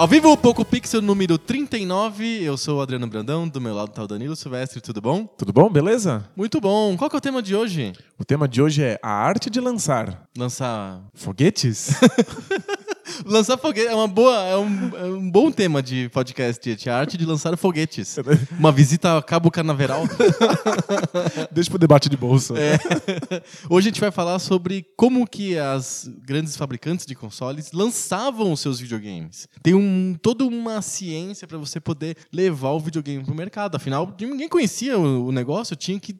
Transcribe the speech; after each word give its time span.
Ao 0.00 0.08
vivo, 0.08 0.34
Poco 0.34 0.64
Pixel 0.64 1.02
número 1.02 1.36
39. 1.36 2.42
Eu 2.42 2.56
sou 2.56 2.78
o 2.78 2.80
Adriano 2.80 3.06
Brandão, 3.06 3.46
do 3.46 3.60
meu 3.60 3.74
lado 3.74 3.90
tá 3.90 4.02
o 4.02 4.06
Danilo 4.06 4.34
Silvestre, 4.34 4.80
tudo 4.80 4.98
bom? 4.98 5.26
Tudo 5.26 5.52
bom? 5.52 5.68
Beleza? 5.68 6.26
Muito 6.34 6.58
bom. 6.58 6.96
Qual 6.96 7.10
que 7.10 7.16
é 7.16 7.18
o 7.18 7.20
tema 7.20 7.42
de 7.42 7.54
hoje? 7.54 7.92
O 8.18 8.24
tema 8.24 8.48
de 8.48 8.62
hoje 8.62 8.82
é 8.82 8.98
a 9.02 9.10
arte 9.10 9.50
de 9.50 9.60
lançar 9.60 10.26
Lançar. 10.38 11.02
foguetes. 11.12 11.90
Lançar 13.24 13.56
foguete 13.58 13.88
é 13.88 13.94
uma 13.94 14.08
boa, 14.08 14.36
é 14.44 14.56
um, 14.56 14.96
é 14.96 15.04
um 15.04 15.30
bom 15.30 15.50
tema 15.50 15.82
de 15.82 16.08
podcast. 16.10 16.88
A 16.88 16.96
arte 16.96 17.16
de 17.16 17.24
lançar 17.24 17.56
foguetes. 17.56 18.16
Uma 18.58 18.72
visita 18.72 19.18
a 19.18 19.22
Cabo 19.22 19.50
Canaveral. 19.50 20.04
Deixa 21.50 21.70
pro 21.70 21.78
debate 21.78 22.08
de 22.08 22.16
bolsa. 22.16 22.54
É. 22.58 22.78
Hoje 23.68 23.88
a 23.88 23.90
gente 23.90 24.00
vai 24.00 24.10
falar 24.10 24.38
sobre 24.38 24.86
como 24.96 25.26
que 25.26 25.58
as 25.58 26.10
grandes 26.24 26.56
fabricantes 26.56 27.06
de 27.06 27.14
consoles 27.14 27.72
lançavam 27.72 28.52
os 28.52 28.60
seus 28.60 28.80
videogames. 28.80 29.48
Tem 29.62 29.74
um, 29.74 30.16
toda 30.20 30.44
uma 30.44 30.80
ciência 30.82 31.46
para 31.46 31.58
você 31.58 31.80
poder 31.80 32.16
levar 32.32 32.70
o 32.70 32.80
videogame 32.80 33.24
pro 33.24 33.34
mercado. 33.34 33.76
Afinal, 33.76 34.14
ninguém 34.20 34.48
conhecia 34.48 34.98
o, 34.98 35.26
o 35.26 35.32
negócio, 35.32 35.76
tinha 35.76 35.98
que 35.98 36.16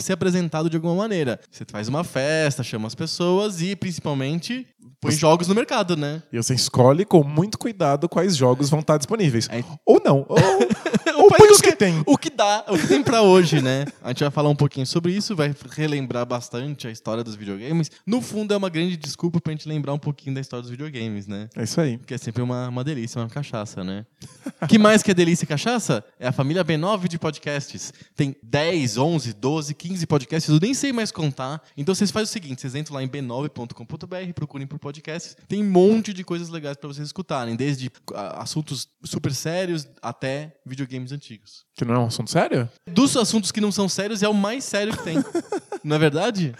ser 0.00 0.12
apresentado 0.12 0.68
de 0.68 0.76
alguma 0.76 0.94
maneira. 0.94 1.40
Você 1.50 1.64
faz 1.70 1.88
uma 1.88 2.04
festa, 2.04 2.62
chama 2.62 2.86
as 2.86 2.94
pessoas 2.94 3.60
e, 3.60 3.74
principalmente, 3.76 4.66
põe 5.00 5.12
jogos 5.12 5.48
no 5.48 5.54
mercado, 5.54 5.96
né? 5.96 6.22
E 6.32 6.36
você 6.36 6.54
escolhe 6.54 7.04
com 7.04 7.24
muito 7.24 7.58
cuidado 7.58 8.08
quais 8.08 8.36
jogos 8.36 8.70
vão 8.70 8.80
estar 8.80 8.96
disponíveis. 8.96 9.48
É. 9.50 9.64
Ou 9.84 10.00
não. 10.04 10.26
Ou, 10.28 11.24
ou 11.24 11.28
Põe 11.28 11.50
os 11.50 11.60
que 11.60 11.74
tem. 11.74 12.02
O 12.06 12.16
que 12.16 12.30
dá, 12.30 12.64
o 12.68 12.78
que 12.78 12.86
tem 12.86 13.02
pra 13.02 13.22
hoje, 13.22 13.60
né? 13.60 13.86
A 14.02 14.08
gente 14.08 14.20
vai 14.20 14.30
falar 14.30 14.48
um 14.48 14.54
pouquinho 14.54 14.86
sobre 14.86 15.12
isso, 15.12 15.34
vai 15.34 15.54
relembrar 15.70 16.24
bastante 16.26 16.86
a 16.86 16.90
história 16.90 17.24
dos 17.24 17.34
videogames. 17.34 17.90
No 18.06 18.20
fundo, 18.20 18.54
é 18.54 18.56
uma 18.56 18.68
grande 18.68 18.96
desculpa 18.96 19.40
pra 19.40 19.52
gente 19.52 19.68
lembrar 19.68 19.92
um 19.92 19.98
pouquinho 19.98 20.34
da 20.34 20.40
história 20.40 20.62
dos 20.62 20.70
videogames, 20.70 21.26
né? 21.26 21.48
É 21.56 21.64
isso 21.64 21.80
aí. 21.80 21.98
Porque 21.98 22.14
é 22.14 22.18
sempre 22.18 22.42
uma, 22.42 22.68
uma 22.68 22.84
delícia, 22.84 23.20
uma 23.20 23.28
cachaça, 23.28 23.82
né? 23.82 24.04
que 24.68 24.78
mais 24.78 25.02
que 25.02 25.10
é 25.10 25.14
delícia 25.14 25.44
e 25.44 25.48
cachaça? 25.48 26.04
É 26.18 26.28
a 26.28 26.32
família 26.32 26.64
B9 26.64 27.08
de 27.08 27.18
podcasts. 27.18 27.92
Tem 28.14 28.36
10, 28.42 28.98
11, 28.98 29.32
12, 29.32 29.74
15 29.74 30.06
podcasts, 30.06 30.52
eu 30.52 30.60
nem 30.60 30.74
sei 30.74 30.92
mais 30.92 31.10
contar. 31.10 31.62
Então 31.76 31.94
vocês 31.94 32.10
fazem 32.10 32.24
o 32.24 32.32
seguinte, 32.32 32.60
vocês 32.60 32.74
entram 32.74 32.94
lá 32.94 33.02
em 33.02 33.08
b9.com.br, 33.08 34.32
procurem 34.34 34.66
por 34.72 34.78
podcasts. 34.78 35.36
Tem 35.46 35.62
um 35.62 35.70
monte 35.70 36.12
de 36.12 36.24
coisas 36.24 36.48
legais 36.48 36.76
pra 36.76 36.88
vocês 36.88 37.06
escutarem, 37.06 37.54
desde 37.56 37.90
ah, 38.14 38.42
assuntos 38.42 38.88
super 39.04 39.32
sérios 39.34 39.86
até 40.00 40.56
videogames 40.64 41.12
antigos. 41.12 41.64
Que 41.74 41.84
não 41.84 41.94
é 41.94 41.98
um 41.98 42.06
assunto 42.06 42.30
sério? 42.30 42.68
Dos 42.86 43.16
assuntos 43.16 43.52
que 43.52 43.60
não 43.60 43.70
são 43.72 43.88
sérios, 43.88 44.22
é 44.22 44.28
o 44.28 44.34
mais 44.34 44.64
sério 44.64 44.96
que 44.96 45.02
tem. 45.02 45.16
não 45.84 45.96
é 45.96 45.98
verdade? 45.98 46.54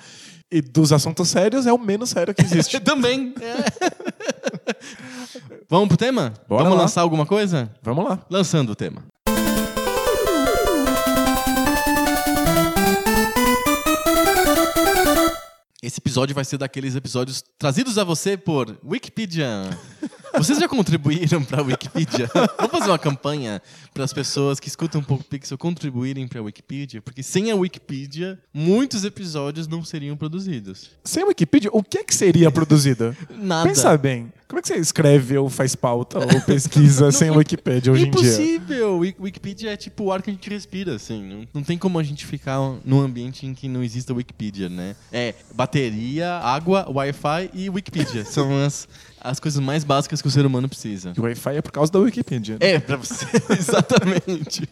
E 0.51 0.61
dos 0.61 0.93
assuntos 0.93 1.29
sérios 1.29 1.67
é 1.67 1.73
o 1.73 1.79
menos 1.79 2.11
sério 2.11 2.35
que 2.35 2.43
existe. 2.43 2.79
Também. 2.81 3.35
é. 3.41 4.73
Vamos 5.69 5.89
pro 5.89 5.97
tema? 5.97 6.35
Bora 6.47 6.65
Vamos 6.65 6.77
lá. 6.77 6.83
lançar 6.83 7.01
alguma 7.01 7.25
coisa? 7.25 7.73
Vamos 7.83 8.05
lá. 8.05 8.19
Lançando 8.29 8.71
o 8.73 8.77
tema. 8.77 9.03
Esse 15.83 15.99
episódio 15.99 16.33
vai 16.33 16.45
ser 16.45 16.59
daqueles 16.59 16.95
episódios 16.95 17.43
trazidos 17.59 17.99
a 17.99 18.05
você 18.05 18.37
por 18.37 18.79
Wikipedia. 18.85 19.69
Vocês 20.33 20.57
já 20.57 20.69
contribuíram 20.69 21.43
para 21.43 21.61
a 21.61 21.65
Wikipedia? 21.65 22.31
Vamos 22.57 22.71
fazer 22.71 22.89
uma 22.89 22.99
campanha 23.01 23.61
para 23.93 24.05
as 24.05 24.13
pessoas 24.13 24.61
que 24.61 24.69
escutam 24.69 25.01
um 25.01 25.05
pouco 25.05 25.25
Pixel 25.25 25.59
contribuírem 25.59 26.29
para 26.29 26.39
a 26.39 26.43
Wikipedia, 26.45 27.03
porque 27.03 27.21
sem 27.21 27.51
a 27.51 27.57
Wikipedia, 27.57 28.39
muitos 28.55 29.05
episódios 29.05 29.67
não 29.67 29.85
seriam 29.85 30.17
produzidos. 30.17 30.93
Sem 31.03 31.25
Wikipedia, 31.25 31.69
o 31.73 31.83
que 31.83 31.99
é 31.99 32.05
que 32.05 32.15
seria 32.15 32.49
produzido? 32.49 33.17
Nada. 33.29 33.69
Pensa 33.69 33.99
bem. 33.99 34.33
Como 34.53 34.59
é 34.59 34.63
que 34.63 34.69
você 34.69 34.77
escreve 34.77 35.39
ou 35.39 35.49
faz 35.49 35.75
pauta 35.75 36.19
ou 36.19 36.41
pesquisa 36.43 37.09
sem 37.11 37.31
Wikipedia 37.31 37.91
hoje 37.91 38.07
em 38.07 38.11
dia? 38.11 38.21
Impossível! 38.21 38.99
Wik- 38.99 39.17
Wikipedia 39.19 39.73
é 39.73 39.77
tipo 39.79 40.05
o 40.05 40.13
ar 40.13 40.21
que 40.21 40.29
a 40.29 40.33
gente 40.35 40.51
respira, 40.51 40.95
assim. 40.97 41.49
Não, 41.55 41.63
tem 41.63 41.79
como 41.79 41.99
a 41.99 42.03
gente 42.03 42.27
ficar 42.27 42.59
num 42.85 43.01
ambiente 43.01 43.47
em 43.47 43.55
que 43.55 43.67
não 43.67 43.83
exista 43.83 44.13
Wikipedia, 44.13 44.69
né? 44.69 44.95
É 45.11 45.35
bateria, 45.55 46.35
água, 46.35 46.85
Wi-Fi 46.87 47.49
e 47.55 47.71
Wikipedia. 47.71 48.27
São 48.29 48.63
as, 48.63 48.87
as 49.19 49.41
coisas 49.41 49.59
mais 49.59 49.85
básicas 49.85 50.21
que 50.21 50.29
o 50.29 50.31
ser 50.31 50.45
humano 50.45 50.69
precisa. 50.69 51.15
E 51.17 51.19
o 51.21 51.23
Wi-Fi 51.23 51.57
é 51.57 51.63
por 51.63 51.73
causa 51.73 51.91
da 51.91 51.99
Wikipedia. 52.01 52.59
É, 52.61 52.79
pra 52.79 52.97
você. 52.99 53.25
Exatamente. 53.59 54.69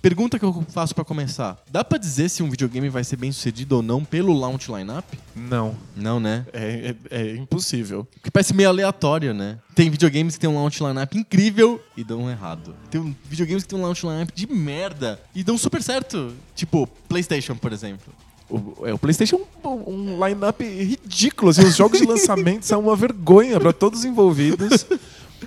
Pergunta 0.00 0.38
que 0.38 0.44
eu 0.44 0.64
faço 0.68 0.94
pra 0.94 1.04
começar. 1.04 1.56
Dá 1.70 1.82
pra 1.82 1.98
dizer 1.98 2.28
se 2.28 2.42
um 2.42 2.48
videogame 2.50 2.88
vai 2.88 3.02
ser 3.02 3.16
bem 3.16 3.32
sucedido 3.32 3.76
ou 3.76 3.82
não 3.82 4.04
pelo 4.04 4.32
launch 4.32 4.70
lineup? 4.70 5.04
Não. 5.34 5.74
Não, 5.96 6.20
né? 6.20 6.46
É, 6.52 6.94
é- 7.10 7.18
é 7.20 7.36
impossível. 7.36 8.06
Porque 8.14 8.30
parece 8.30 8.54
meio 8.54 8.68
aleatório, 8.68 9.34
né? 9.34 9.58
Tem 9.74 9.90
videogames 9.90 10.34
que 10.34 10.40
tem 10.40 10.48
um 10.48 10.54
launch 10.54 10.80
lineup 10.82 11.14
incrível 11.14 11.80
e 11.96 12.04
dão 12.04 12.30
errado. 12.30 12.74
Tem 12.90 13.16
videogames 13.28 13.64
que 13.64 13.68
tem 13.70 13.78
um 13.78 13.82
launch 13.82 14.04
lineup 14.06 14.30
de 14.34 14.46
merda 14.46 15.20
e 15.34 15.42
dão 15.42 15.58
super 15.58 15.82
certo. 15.82 16.32
Tipo, 16.54 16.86
PlayStation, 17.08 17.56
por 17.56 17.72
exemplo. 17.72 18.12
O, 18.50 18.86
é, 18.86 18.94
o 18.94 18.98
PlayStation 18.98 19.40
é 19.62 19.68
um, 19.68 19.90
um 20.16 20.24
line-up 20.26 20.64
ridículo. 20.64 21.50
assim, 21.50 21.64
os 21.64 21.76
jogos 21.76 21.98
de 22.00 22.06
lançamento 22.06 22.62
são 22.64 22.80
uma 22.80 22.96
vergonha 22.96 23.60
para 23.60 23.72
todos 23.74 23.98
os 24.00 24.04
envolvidos. 24.06 24.86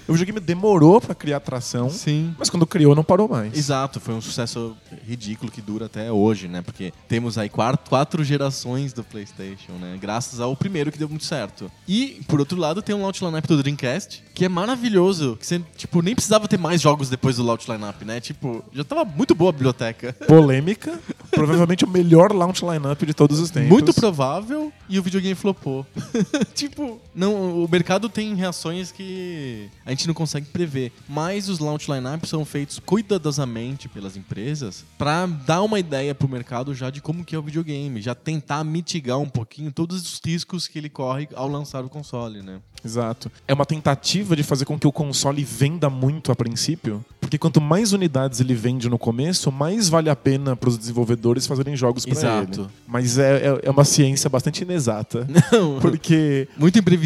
O 0.07 0.13
videogame 0.13 0.39
demorou 0.39 0.99
para 0.99 1.15
criar 1.15 1.37
atração, 1.37 1.89
Sim. 1.89 2.33
mas 2.37 2.49
quando 2.49 2.65
criou 2.65 2.95
não 2.95 3.03
parou 3.03 3.27
mais. 3.27 3.57
Exato, 3.57 3.99
foi 3.99 4.13
um 4.13 4.21
sucesso 4.21 4.75
ridículo 5.05 5.51
que 5.51 5.61
dura 5.61 5.85
até 5.85 6.11
hoje, 6.11 6.47
né? 6.47 6.61
Porque 6.61 6.93
temos 7.07 7.37
aí 7.37 7.49
quatro, 7.49 7.89
quatro 7.89 8.23
gerações 8.23 8.93
do 8.93 9.03
PlayStation, 9.03 9.73
né? 9.73 9.97
Graças 9.99 10.39
ao 10.39 10.55
primeiro 10.55 10.91
que 10.91 10.97
deu 10.97 11.09
muito 11.09 11.25
certo. 11.25 11.71
E, 11.87 12.21
por 12.27 12.39
outro 12.39 12.57
lado, 12.57 12.81
tem 12.81 12.95
um 12.95 13.01
launch 13.01 13.23
lineup 13.23 13.45
do 13.45 13.57
Dreamcast, 13.57 14.23
que 14.33 14.45
é 14.45 14.49
maravilhoso. 14.49 15.37
Que 15.37 15.45
você, 15.45 15.61
tipo, 15.75 16.01
nem 16.01 16.15
precisava 16.15 16.47
ter 16.47 16.57
mais 16.57 16.81
jogos 16.81 17.09
depois 17.09 17.37
do 17.37 17.43
launch 17.43 17.69
lineup, 17.69 18.01
né? 18.03 18.19
Tipo, 18.19 18.63
já 18.73 18.83
tava 18.83 19.05
muito 19.05 19.35
boa 19.35 19.49
a 19.49 19.53
biblioteca. 19.53 20.13
Polêmica, 20.27 20.99
provavelmente 21.31 21.85
o 21.85 21.89
melhor 21.89 22.31
launch 22.33 22.63
lineup 22.63 23.01
de 23.03 23.13
todos 23.13 23.39
os 23.39 23.49
tempos. 23.49 23.69
Muito 23.69 23.93
provável 23.93 24.71
e 24.89 24.99
o 24.99 25.03
videogame 25.03 25.35
flopou. 25.35 25.85
tipo, 26.53 26.99
não, 27.13 27.63
o 27.63 27.67
mercado 27.69 28.09
tem 28.09 28.33
reações 28.35 28.91
que 28.91 29.69
a 29.85 29.89
gente 29.91 30.07
não 30.07 30.13
consegue 30.13 30.47
prever. 30.47 30.91
Mas 31.07 31.49
os 31.49 31.59
launch 31.59 31.91
lineups 31.91 32.29
são 32.29 32.45
feitos 32.45 32.79
cuidadosamente 32.79 33.89
pelas 33.89 34.15
empresas 34.15 34.85
pra 34.97 35.25
dar 35.25 35.61
uma 35.61 35.79
ideia 35.79 36.15
pro 36.15 36.27
mercado 36.27 36.73
já 36.73 36.89
de 36.89 37.01
como 37.01 37.25
que 37.25 37.35
é 37.35 37.39
o 37.39 37.41
videogame, 37.41 38.01
já 38.01 38.15
tentar 38.15 38.63
mitigar 38.63 39.19
um 39.19 39.29
pouquinho 39.29 39.71
todos 39.71 40.01
os 40.01 40.21
riscos 40.23 40.67
que 40.67 40.77
ele 40.77 40.89
corre 40.89 41.27
ao 41.35 41.47
lançar 41.47 41.83
o 41.83 41.89
console, 41.89 42.41
né? 42.41 42.59
Exato. 42.83 43.31
É 43.47 43.53
uma 43.53 43.65
tentativa 43.65 44.35
de 44.35 44.41
fazer 44.41 44.65
com 44.65 44.77
que 44.79 44.87
o 44.87 44.91
console 44.91 45.43
venda 45.43 45.89
muito 45.89 46.31
a 46.31 46.35
princípio, 46.35 47.05
porque 47.19 47.37
quanto 47.37 47.61
mais 47.61 47.93
unidades 47.93 48.39
ele 48.39 48.55
vende 48.55 48.89
no 48.89 48.97
começo, 48.97 49.51
mais 49.51 49.87
vale 49.87 50.09
a 50.09 50.15
pena 50.15 50.55
para 50.55 50.69
os 50.69 50.77
desenvolvedores 50.77 51.45
fazerem 51.45 51.75
jogos 51.75 52.05
para 52.05 52.13
Exato. 52.13 52.61
ele. 52.61 52.69
Mas 52.87 53.19
é, 53.19 53.47
é, 53.47 53.59
é 53.63 53.69
uma 53.69 53.85
ciência 53.85 54.29
bastante 54.29 54.63
inexata, 54.63 55.27
Não, 55.51 55.79
porque 55.79 56.47
muito 56.57 56.79
imprevisível. 56.79 57.00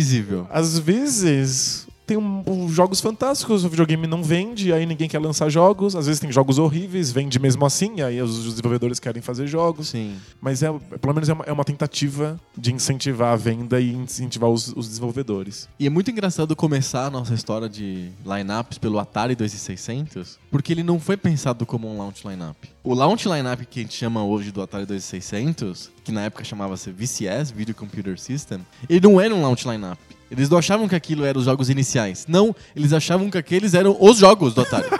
Às 0.52 0.78
vezes 0.80 1.88
tem 2.06 2.18
um- 2.18 2.44
um- 2.48 2.70
jogos 2.70 3.02
fantásticos, 3.02 3.64
o 3.66 3.70
videogame 3.70 4.06
não 4.08 4.24
vende, 4.24 4.72
aí 4.72 4.86
ninguém 4.86 5.08
quer 5.10 5.20
lançar 5.20 5.50
jogos. 5.50 5.96
Às 5.96 6.06
vezes 6.06 6.20
tem 6.20 6.32
jogos 6.32 6.58
horríveis, 6.60 7.12
vende 7.12 7.40
mesmo 7.40 7.66
assim, 7.66 8.02
aí 8.02 8.22
os 8.22 8.44
desenvolvedores 8.44 9.00
querem 9.00 9.22
fazer 9.22 9.48
jogos. 9.48 9.90
Sim. 9.90 10.16
Mas 10.42 10.62
é, 10.64 10.72
pelo 11.02 11.14
menos 11.14 11.28
é 11.30 11.34
uma, 11.34 11.44
é 11.46 11.52
uma 11.52 11.64
tentativa 11.64 12.40
de 12.58 12.74
incentivar 12.74 13.34
a 13.34 13.36
venda 13.36 13.80
e 13.80 13.92
incentivar 13.94 14.50
os, 14.50 14.72
os 14.76 14.88
desenvolvedores. 14.88 15.68
E 15.80 15.88
é 15.88 15.90
muito 15.90 16.12
engraçado 16.12 16.56
começar 16.56 17.06
a 17.06 17.10
nossa 17.10 17.34
história 17.34 17.68
de 17.68 18.10
lineups 18.26 18.78
pelo 18.78 19.00
Atari 19.00 19.36
2600, 19.36 20.38
porque 20.52 20.72
ele 20.74 20.84
não 20.84 21.00
foi 21.00 21.18
pensado 21.18 21.66
como 21.66 21.88
um 21.92 21.98
launch 21.98 22.28
lineup. 22.28 22.56
O 22.84 22.94
launch 22.94 23.28
lineup 23.28 23.62
que 23.70 23.80
a 23.80 23.84
gente 23.84 23.96
chama 23.96 24.24
hoje 24.24 24.52
do 24.52 24.62
Atari 24.62 24.86
2600, 24.86 25.92
que 26.04 26.12
na 26.12 26.22
época 26.24 26.44
chamava-se 26.44 26.92
VCS, 26.92 27.52
Video 27.52 27.74
Computer 27.74 28.18
System, 28.20 28.60
ele 28.90 29.00
não 29.08 29.20
era 29.20 29.34
um 29.34 29.42
launch 29.42 29.68
lineup. 29.68 29.98
Eles 30.30 30.50
não 30.50 30.58
achavam 30.58 30.88
que 30.88 30.96
aquilo 30.96 31.24
eram 31.24 31.40
os 31.40 31.46
jogos 31.46 31.70
iniciais. 31.70 32.26
Não, 32.28 32.56
eles 32.76 32.94
achavam 32.94 33.30
que 33.30 33.38
aqueles 33.38 33.74
eram 33.74 33.96
os 34.00 34.18
jogos 34.18 34.54
do 34.54 34.62
Atari. 34.62 34.88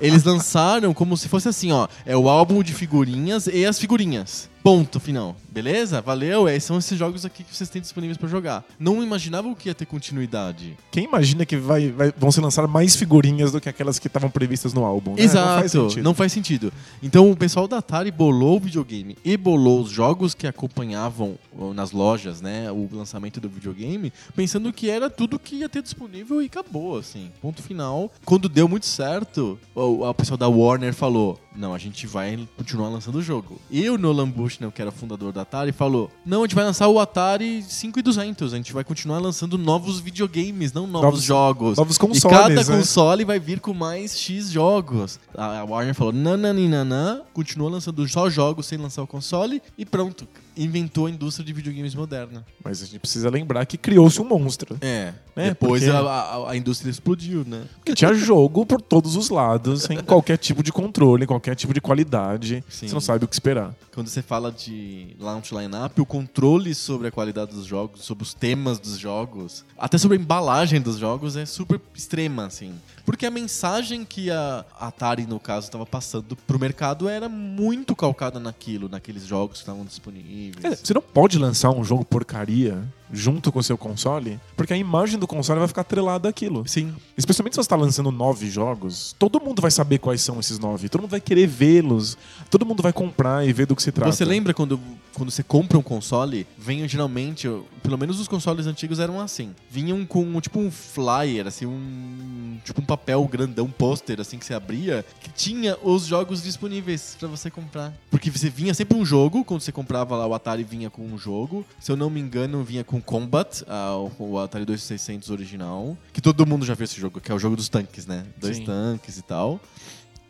Eles 0.00 0.24
lançaram 0.24 0.94
como 0.94 1.14
se 1.14 1.28
fosse 1.28 1.46
assim, 1.46 1.72
ó, 1.72 1.86
é 2.06 2.16
o 2.16 2.26
álbum 2.26 2.62
de 2.62 2.72
figurinhas 2.72 3.46
e 3.46 3.66
as 3.66 3.78
figurinhas. 3.78 4.48
Ponto 4.62 4.98
final. 4.98 5.36
Beleza? 5.50 6.00
Valeu? 6.00 6.46
É, 6.48 6.58
são 6.60 6.78
esses 6.78 6.98
jogos 6.98 7.24
aqui 7.24 7.42
que 7.44 7.54
vocês 7.54 7.68
têm 7.68 7.82
disponíveis 7.82 8.16
pra 8.16 8.28
jogar. 8.28 8.64
Não 8.78 9.02
imaginavam 9.02 9.54
que 9.54 9.68
ia 9.68 9.74
ter 9.74 9.86
continuidade. 9.86 10.76
Quem 10.90 11.04
imagina 11.04 11.44
que 11.44 11.56
vai, 11.56 11.90
vai- 11.90 12.12
vão 12.16 12.30
se 12.30 12.40
lançar 12.40 12.66
mais 12.68 12.94
figurinhas 12.96 13.52
do 13.52 13.60
que 13.60 13.68
aquelas 13.68 13.98
que 13.98 14.06
estavam 14.06 14.30
previstas 14.30 14.72
no 14.72 14.84
álbum? 14.84 15.14
né? 15.14 15.22
Exato, 15.22 15.48
Não 15.50 15.58
faz 15.58 15.72
sentido. 15.72 16.04
não 16.04 16.14
faz 16.14 16.32
sentido. 16.32 16.72
Então 17.02 17.30
o 17.30 17.36
pessoal 17.36 17.66
da 17.66 17.78
Atari 17.78 18.10
bolou 18.10 18.56
o 18.56 18.60
videogame 18.60 19.16
e 19.24 19.36
bolou 19.36 19.80
os 19.82 19.90
jogos 19.90 20.34
que 20.34 20.46
acompanhavam 20.46 21.36
nas 21.74 21.90
lojas, 21.92 22.40
né, 22.40 22.70
o 22.70 22.88
lançamento 22.92 23.40
do 23.40 23.48
videogame, 23.48 24.12
pensando 24.34 24.72
que 24.72 24.88
era 24.88 25.10
tudo 25.10 25.38
que 25.38 25.56
ia 25.56 25.68
ter 25.68 25.82
disponível 25.82 26.40
e 26.42 26.46
acabou, 26.46 26.96
assim. 26.98 27.30
Ponto 27.42 27.62
final. 27.62 28.10
Quando 28.24 28.48
deu 28.48 28.68
muito 28.68 28.86
certo, 28.86 29.58
o, 29.74 30.06
o 30.08 30.14
pessoal 30.14 30.36
da 30.38 30.48
Warner 30.48 30.94
falou: 30.94 31.38
"Não, 31.54 31.74
a 31.74 31.78
gente 31.78 32.06
vai 32.06 32.48
continuar 32.56 32.88
lançando 32.88 33.16
o 33.16 33.22
jogo". 33.22 33.60
E 33.70 33.88
o 33.90 33.98
Nolan 33.98 34.28
Bushnell, 34.30 34.70
que 34.72 34.80
era 34.80 34.90
o 34.90 34.92
fundador 34.92 35.32
da 35.32 35.39
Atari, 35.42 35.72
falou: 35.72 36.10
"Não, 36.24 36.40
a 36.42 36.46
gente 36.46 36.54
vai 36.54 36.64
lançar 36.64 36.88
o 36.88 36.98
Atari 37.00 37.62
5200, 37.62 38.52
a 38.52 38.56
gente 38.56 38.72
vai 38.72 38.84
continuar 38.84 39.18
lançando 39.18 39.56
novos 39.58 40.00
videogames, 40.00 40.72
não 40.72 40.86
novos, 40.86 41.02
Novos- 41.10 41.22
jogos". 41.22 41.76
novos 41.78 41.96
E 41.96 41.98
consoles, 42.00 42.38
cada 42.38 42.54
né? 42.54 42.64
console 42.64 43.24
vai 43.24 43.38
vir 43.38 43.60
com 43.60 43.72
mais 43.74 44.18
X 44.18 44.50
jogos. 44.50 45.18
A 45.36 45.60
a 45.60 45.64
Warner 45.64 45.94
falou: 45.94 46.12
nananina, 46.12 47.22
continua 47.32 47.70
lançando 47.70 48.06
só 48.08 48.28
jogos 48.30 48.66
sem 48.66 48.78
lançar 48.78 49.02
o 49.02 49.06
console 49.06 49.62
e 49.76 49.84
pronto. 49.84 50.26
Inventou 50.62 51.06
a 51.06 51.10
indústria 51.10 51.44
de 51.44 51.52
videogames 51.52 51.94
moderna. 51.94 52.44
Mas 52.62 52.82
a 52.82 52.86
gente 52.86 52.98
precisa 52.98 53.30
lembrar 53.30 53.64
que 53.64 53.78
criou-se 53.78 54.20
um 54.20 54.24
monstro. 54.24 54.76
É. 54.80 55.14
É, 55.36 55.48
Depois 55.48 55.82
porque- 55.84 55.96
a, 55.96 56.00
a- 56.00 56.50
a 56.50 56.56
indústria 56.56 56.90
explodiu, 56.90 57.44
né? 57.46 57.62
Porque 57.76 57.94
tinha 57.94 58.12
jogo 58.12 58.66
por 58.66 58.82
todos 58.82 59.16
os 59.16 59.30
lados, 59.30 59.84
sem 59.84 59.98
qualquer 60.02 60.36
tipo 60.36 60.62
de 60.62 60.70
controle, 60.70 61.26
qualquer 61.26 61.54
tipo 61.54 61.72
de 61.72 61.80
qualidade. 61.80 62.62
Sim. 62.68 62.88
Você 62.88 62.92
não 62.94 63.00
sabe 63.00 63.24
o 63.24 63.28
que 63.28 63.34
esperar. 63.34 63.74
Quando 63.94 64.08
você 64.08 64.20
fala 64.22 64.52
de 64.52 65.16
launch 65.18 65.54
lineup, 65.54 65.98
o 65.98 66.04
controle 66.06 66.74
sobre 66.74 67.08
a 67.08 67.10
qualidade 67.10 67.52
dos 67.52 67.64
jogos, 67.64 68.02
sobre 68.04 68.22
os 68.22 68.34
temas 68.34 68.78
dos 68.78 68.98
jogos, 68.98 69.64
até 69.78 69.96
sobre 69.96 70.18
a 70.18 70.20
embalagem 70.20 70.80
dos 70.80 70.98
jogos 70.98 71.36
é 71.36 71.46
super 71.46 71.80
extrema, 71.94 72.46
assim. 72.46 72.72
Porque 73.10 73.26
a 73.26 73.30
mensagem 73.30 74.04
que 74.04 74.30
a 74.30 74.64
Atari, 74.78 75.26
no 75.26 75.40
caso, 75.40 75.66
estava 75.66 75.84
passando 75.84 76.36
pro 76.36 76.60
mercado 76.60 77.08
era 77.08 77.28
muito 77.28 77.96
calcada 77.96 78.38
naquilo, 78.38 78.88
naqueles 78.88 79.26
jogos 79.26 79.54
que 79.54 79.62
estavam 79.64 79.84
disponíveis. 79.84 80.64
É, 80.64 80.76
você 80.76 80.94
não 80.94 81.02
pode 81.02 81.36
lançar 81.36 81.70
um 81.70 81.82
jogo 81.82 82.04
porcaria 82.04 82.80
junto 83.12 83.50
com 83.50 83.58
o 83.58 83.62
seu 83.62 83.76
console, 83.76 84.38
porque 84.56 84.72
a 84.72 84.76
imagem 84.76 85.18
do 85.18 85.26
console 85.26 85.58
vai 85.58 85.68
ficar 85.68 85.80
atrelada 85.82 86.28
àquilo. 86.28 86.66
Sim. 86.66 86.94
Especialmente 87.16 87.54
se 87.54 87.56
você 87.56 87.66
está 87.66 87.76
lançando 87.76 88.10
nove 88.10 88.48
jogos, 88.50 89.14
todo 89.18 89.40
mundo 89.40 89.60
vai 89.60 89.70
saber 89.70 89.98
quais 89.98 90.20
são 90.20 90.38
esses 90.40 90.58
nove. 90.58 90.88
Todo 90.88 91.02
mundo 91.02 91.10
vai 91.10 91.20
querer 91.20 91.46
vê-los. 91.46 92.16
Todo 92.50 92.66
mundo 92.66 92.82
vai 92.82 92.92
comprar 92.92 93.46
e 93.46 93.52
ver 93.52 93.66
do 93.66 93.76
que 93.76 93.82
se 93.82 93.92
trata. 93.92 94.12
Você 94.12 94.24
lembra 94.24 94.54
quando, 94.54 94.80
quando 95.14 95.30
você 95.30 95.42
compra 95.42 95.78
um 95.78 95.82
console, 95.82 96.46
venham 96.56 96.86
geralmente, 96.86 97.48
pelo 97.82 97.98
menos 97.98 98.20
os 98.20 98.28
consoles 98.28 98.66
antigos 98.66 98.98
eram 98.98 99.20
assim. 99.20 99.54
Vinham 99.70 100.04
com 100.04 100.40
tipo 100.40 100.58
um 100.58 100.70
flyer, 100.70 101.46
assim, 101.46 101.66
um 101.66 102.58
tipo 102.64 102.80
um 102.80 102.84
papel 102.84 103.24
grandão, 103.24 103.66
um 103.66 103.70
pôster 103.70 104.20
assim 104.20 104.38
que 104.38 104.44
você 104.44 104.54
abria, 104.54 105.04
que 105.20 105.30
tinha 105.30 105.76
os 105.82 106.04
jogos 106.04 106.42
disponíveis 106.42 107.16
pra 107.18 107.28
você 107.28 107.50
comprar. 107.50 107.92
Porque 108.10 108.30
você 108.30 108.48
vinha 108.48 108.74
sempre 108.74 108.96
um 108.96 109.04
jogo, 109.04 109.44
quando 109.44 109.60
você 109.60 109.72
comprava 109.72 110.16
lá 110.16 110.26
o 110.26 110.34
Atari 110.34 110.64
vinha 110.64 110.90
com 110.90 111.02
um 111.02 111.18
jogo. 111.18 111.64
Se 111.78 111.90
eu 111.90 111.96
não 111.96 112.10
me 112.10 112.20
engano, 112.20 112.62
vinha 112.62 112.84
com 112.84 112.99
Combat, 113.00 113.64
ah, 113.68 113.96
o, 113.96 114.32
o 114.32 114.38
Atari 114.38 114.64
2600 114.64 115.30
original, 115.30 115.96
que 116.12 116.20
todo 116.20 116.46
mundo 116.46 116.64
já 116.64 116.74
viu 116.74 116.84
esse 116.84 117.00
jogo, 117.00 117.20
que 117.20 117.30
é 117.30 117.34
o 117.34 117.38
jogo 117.38 117.56
dos 117.56 117.68
tanques, 117.68 118.06
né? 118.06 118.24
Dois 118.36 118.56
Sim. 118.56 118.64
tanques 118.64 119.18
e 119.18 119.22
tal. 119.22 119.60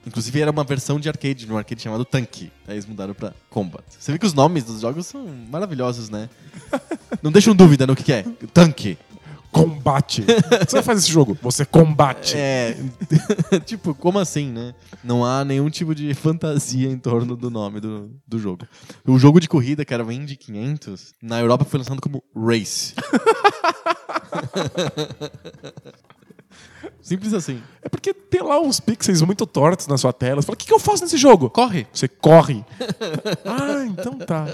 Inclusive 0.06 0.40
era 0.40 0.50
uma 0.50 0.64
versão 0.64 0.98
de 0.98 1.08
arcade, 1.08 1.46
no 1.46 1.58
arcade 1.58 1.82
chamado 1.82 2.04
Tanque. 2.06 2.50
Aí 2.66 2.74
eles 2.74 2.86
mudaram 2.86 3.12
pra 3.12 3.34
Combat. 3.50 3.84
Você 3.98 4.10
vê 4.10 4.18
que 4.18 4.24
os 4.24 4.32
nomes 4.32 4.64
dos 4.64 4.80
jogos 4.80 5.06
são 5.06 5.26
maravilhosos, 5.50 6.08
né? 6.08 6.30
Não 7.22 7.30
deixam 7.30 7.54
dúvida 7.54 7.86
no 7.86 7.94
que, 7.94 8.04
que 8.04 8.12
é. 8.12 8.24
Tanque. 8.54 8.96
Combate. 9.52 10.24
você 10.68 10.82
fazer 10.82 11.00
esse 11.00 11.10
jogo? 11.10 11.36
Você 11.42 11.64
combate. 11.64 12.36
É. 12.36 12.76
tipo, 13.66 13.94
como 13.94 14.18
assim, 14.18 14.50
né? 14.50 14.74
Não 15.02 15.24
há 15.24 15.44
nenhum 15.44 15.68
tipo 15.68 15.94
de 15.94 16.12
fantasia 16.14 16.88
em 16.88 16.98
torno 16.98 17.36
do 17.36 17.50
nome 17.50 17.80
do, 17.80 18.10
do 18.26 18.38
jogo. 18.38 18.66
O 19.06 19.18
jogo 19.18 19.40
de 19.40 19.48
corrida, 19.48 19.84
que 19.84 19.92
era 19.92 20.04
o 20.04 20.12
Indy 20.12 20.36
500, 20.36 21.14
na 21.22 21.40
Europa 21.40 21.64
foi 21.64 21.78
lançado 21.78 22.00
como 22.00 22.22
Race. 22.34 22.94
Simples 27.02 27.32
assim. 27.34 27.62
É 27.82 27.88
porque 27.88 28.12
tem 28.14 28.42
lá 28.42 28.60
uns 28.60 28.78
pixels 28.78 29.22
muito 29.22 29.46
tortos 29.46 29.86
na 29.86 29.98
sua 29.98 30.12
tela. 30.12 30.40
Você 30.40 30.46
fala, 30.46 30.54
o 30.54 30.58
que, 30.58 30.66
que 30.66 30.72
eu 30.72 30.78
faço 30.78 31.02
nesse 31.02 31.16
jogo? 31.16 31.50
Corre! 31.50 31.86
Você 31.92 32.06
corre. 32.06 32.64
ah, 33.44 33.84
então 33.86 34.16
tá. 34.18 34.46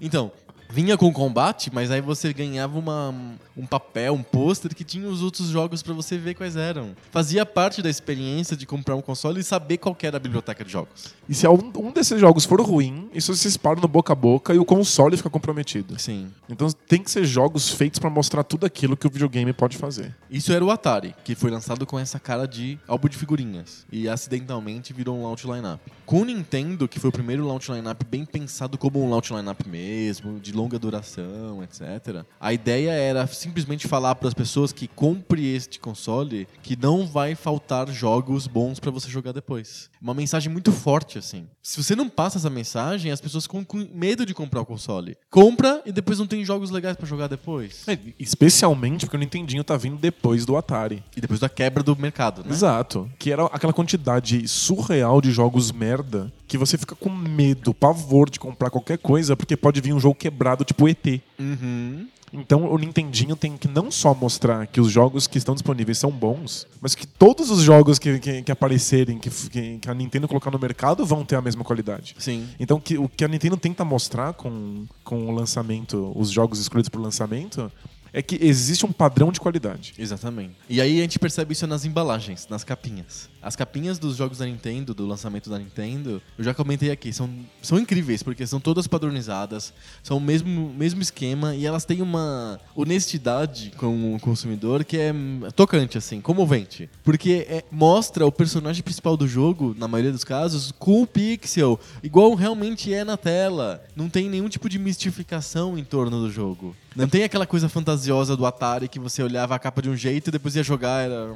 Então, 0.00 0.32
vinha 0.70 0.96
com 0.96 1.12
combate, 1.12 1.70
mas 1.72 1.90
aí 1.90 2.00
você 2.00 2.32
ganhava 2.32 2.78
uma, 2.78 3.14
um 3.56 3.66
papel, 3.66 4.14
um 4.14 4.22
pôster 4.22 4.74
que 4.74 4.84
tinha 4.84 5.08
os 5.08 5.22
outros 5.22 5.48
jogos 5.48 5.82
pra 5.82 5.94
você 5.94 6.18
ver 6.18 6.34
quais 6.34 6.56
eram. 6.56 6.94
Fazia 7.10 7.46
parte 7.46 7.82
da 7.82 7.90
experiência 7.90 8.56
de 8.56 8.66
comprar 8.66 8.96
um 8.96 9.00
console 9.00 9.40
e 9.40 9.44
saber 9.44 9.78
qual 9.78 9.94
que 9.94 10.06
era 10.06 10.16
a 10.16 10.20
biblioteca 10.20 10.64
de 10.64 10.72
jogos. 10.72 11.14
E 11.28 11.34
se 11.34 11.46
um, 11.46 11.72
um 11.76 11.92
desses 11.92 12.20
jogos 12.20 12.44
for 12.44 12.60
ruim, 12.60 13.08
isso 13.14 13.34
se 13.34 13.48
espalha 13.48 13.80
no 13.80 13.88
boca 13.88 14.12
a 14.12 14.16
boca 14.16 14.54
e 14.54 14.58
o 14.58 14.64
console 14.64 15.16
fica 15.16 15.30
comprometido. 15.30 15.98
Sim. 15.98 16.30
Então 16.48 16.70
tem 16.86 17.02
que 17.02 17.10
ser 17.10 17.24
jogos 17.24 17.70
feitos 17.70 17.98
pra 17.98 18.10
mostrar 18.10 18.44
tudo 18.44 18.66
aquilo 18.66 18.96
que 18.96 19.06
o 19.06 19.10
videogame 19.10 19.52
pode 19.52 19.76
fazer. 19.76 20.14
Isso 20.30 20.52
era 20.52 20.64
o 20.64 20.70
Atari, 20.70 21.14
que 21.24 21.34
foi 21.34 21.50
lançado 21.50 21.86
com 21.86 21.98
essa 21.98 22.18
cara 22.18 22.46
de 22.46 22.78
álbum 22.86 23.08
de 23.08 23.16
figurinhas. 23.16 23.86
E 23.90 24.08
acidentalmente 24.08 24.92
virou 24.92 25.16
um 25.16 25.22
launch 25.22 25.46
lineup. 25.46 25.80
Com 26.04 26.20
o 26.20 26.24
Nintendo, 26.24 26.86
que 26.86 27.00
foi 27.00 27.08
o 27.08 27.12
primeiro 27.12 27.46
launch 27.46 27.70
lineup 27.70 28.02
bem 28.04 28.24
pensado 28.24 28.76
como 28.76 29.02
um 29.02 29.08
launch 29.08 29.32
lineup 29.32 29.66
mesmo, 29.66 30.38
de 30.38 30.52
longa 30.52 30.78
duração, 30.78 31.62
etc. 31.62 32.24
A 32.38 32.52
ideia 32.52 32.90
era 32.90 33.26
simplesmente 33.44 33.86
falar 33.86 34.14
para 34.14 34.28
as 34.28 34.34
pessoas 34.34 34.72
que 34.72 34.88
compre 34.88 35.54
este 35.54 35.78
console 35.78 36.48
que 36.62 36.76
não 36.76 37.06
vai 37.06 37.34
faltar 37.34 37.88
jogos 37.90 38.46
bons 38.46 38.80
para 38.80 38.90
você 38.90 39.08
jogar 39.08 39.32
depois. 39.32 39.90
Uma 40.00 40.14
mensagem 40.14 40.50
muito 40.52 40.72
forte 40.72 41.18
assim. 41.18 41.46
Se 41.62 41.82
você 41.82 41.94
não 41.94 42.08
passa 42.08 42.38
essa 42.38 42.50
mensagem, 42.50 43.12
as 43.12 43.20
pessoas 43.20 43.44
ficam 43.44 43.62
com 43.62 43.86
medo 43.92 44.24
de 44.24 44.34
comprar 44.34 44.62
o 44.62 44.66
console. 44.66 45.16
Compra 45.30 45.82
e 45.84 45.92
depois 45.92 46.18
não 46.18 46.26
tem 46.26 46.44
jogos 46.44 46.70
legais 46.70 46.96
para 46.96 47.06
jogar 47.06 47.28
depois. 47.28 47.86
É, 47.86 47.98
Especialmente 48.18 49.04
porque 49.04 49.16
o 49.16 49.20
Nintendinho 49.20 49.62
tá 49.62 49.76
vindo 49.76 49.96
depois 49.96 50.46
do 50.46 50.56
Atari. 50.56 51.02
E 51.16 51.20
depois 51.20 51.40
da 51.40 51.48
quebra 51.48 51.82
do 51.82 51.94
mercado, 51.96 52.42
né? 52.42 52.50
Exato. 52.50 53.10
Que 53.18 53.30
era 53.30 53.44
aquela 53.46 53.72
quantidade 53.72 54.46
surreal 54.48 55.20
de 55.20 55.30
jogos 55.30 55.70
merda 55.70 56.32
que 56.46 56.58
você 56.58 56.76
fica 56.76 56.94
com 56.94 57.10
medo, 57.10 57.74
pavor 57.74 58.30
de 58.30 58.38
comprar 58.38 58.70
qualquer 58.70 58.98
coisa 58.98 59.36
porque 59.36 59.56
pode 59.56 59.80
vir 59.80 59.92
um 59.92 60.00
jogo 60.00 60.14
quebrado 60.14 60.64
tipo 60.64 60.88
ET. 60.88 61.20
Uhum. 61.38 62.06
Então 62.34 62.70
o 62.70 62.76
Nintendinho 62.76 63.36
tem 63.36 63.56
que 63.56 63.68
não 63.68 63.90
só 63.90 64.12
mostrar 64.12 64.66
que 64.66 64.80
os 64.80 64.90
jogos 64.90 65.26
que 65.26 65.38
estão 65.38 65.54
disponíveis 65.54 65.98
são 65.98 66.10
bons, 66.10 66.66
mas 66.80 66.94
que 66.94 67.06
todos 67.06 67.50
os 67.50 67.62
jogos 67.62 67.98
que, 67.98 68.18
que, 68.18 68.42
que 68.42 68.52
aparecerem, 68.52 69.18
que, 69.18 69.30
que, 69.78 69.88
a 69.88 69.94
Nintendo 69.94 70.26
colocar 70.26 70.50
no 70.50 70.58
mercado, 70.58 71.06
vão 71.06 71.24
ter 71.24 71.36
a 71.36 71.40
mesma 71.40 71.62
qualidade. 71.62 72.16
Sim. 72.18 72.48
Então 72.58 72.80
que, 72.80 72.98
o 72.98 73.08
que 73.08 73.24
a 73.24 73.28
Nintendo 73.28 73.56
tenta 73.56 73.84
mostrar 73.84 74.32
com, 74.34 74.84
com 75.04 75.28
o 75.28 75.30
lançamento, 75.30 76.12
os 76.16 76.30
jogos 76.30 76.58
escolhidos 76.58 76.88
para 76.88 77.00
o 77.00 77.02
lançamento, 77.02 77.70
é 78.14 78.22
que 78.22 78.38
existe 78.40 78.86
um 78.86 78.92
padrão 78.92 79.32
de 79.32 79.40
qualidade. 79.40 79.92
Exatamente. 79.98 80.54
E 80.68 80.80
aí 80.80 80.98
a 80.98 81.02
gente 81.02 81.18
percebe 81.18 81.52
isso 81.52 81.66
nas 81.66 81.84
embalagens, 81.84 82.46
nas 82.48 82.62
capinhas. 82.62 83.28
As 83.44 83.54
capinhas 83.54 83.98
dos 83.98 84.16
jogos 84.16 84.38
da 84.38 84.46
Nintendo, 84.46 84.94
do 84.94 85.06
lançamento 85.06 85.50
da 85.50 85.58
Nintendo, 85.58 86.22
eu 86.38 86.42
já 86.42 86.54
comentei 86.54 86.90
aqui, 86.90 87.12
são, 87.12 87.28
são 87.60 87.78
incríveis, 87.78 88.22
porque 88.22 88.46
são 88.46 88.58
todas 88.58 88.86
padronizadas, 88.86 89.74
são 90.02 90.16
o 90.16 90.20
mesmo, 90.20 90.72
mesmo 90.72 91.02
esquema 91.02 91.54
e 91.54 91.66
elas 91.66 91.84
têm 91.84 92.00
uma 92.00 92.58
honestidade 92.74 93.72
com 93.76 94.14
o 94.14 94.20
consumidor 94.20 94.82
que 94.82 94.96
é 94.96 95.12
tocante, 95.54 95.98
assim, 95.98 96.22
comovente. 96.22 96.88
Porque 97.02 97.46
é- 97.46 97.64
mostra 97.70 98.26
o 98.26 98.32
personagem 98.32 98.82
principal 98.82 99.14
do 99.14 99.28
jogo, 99.28 99.74
na 99.78 99.86
maioria 99.86 100.12
dos 100.12 100.24
casos, 100.24 100.72
com 100.78 101.02
o 101.02 101.06
pixel, 101.06 101.78
igual 102.02 102.34
realmente 102.34 102.94
é 102.94 103.04
na 103.04 103.18
tela. 103.18 103.84
Não 103.94 104.08
tem 104.08 104.30
nenhum 104.30 104.48
tipo 104.48 104.70
de 104.70 104.78
mistificação 104.78 105.76
em 105.76 105.84
torno 105.84 106.18
do 106.18 106.30
jogo. 106.30 106.74
Não 106.96 107.08
tem 107.08 107.24
aquela 107.24 107.44
coisa 107.44 107.68
fantasiosa 107.68 108.36
do 108.36 108.46
Atari 108.46 108.88
que 108.88 109.00
você 109.00 109.20
olhava 109.20 109.54
a 109.54 109.58
capa 109.58 109.82
de 109.82 109.90
um 109.90 109.96
jeito 109.96 110.28
e 110.28 110.30
depois 110.30 110.54
ia 110.54 110.62
jogar, 110.62 111.04
era. 111.04 111.26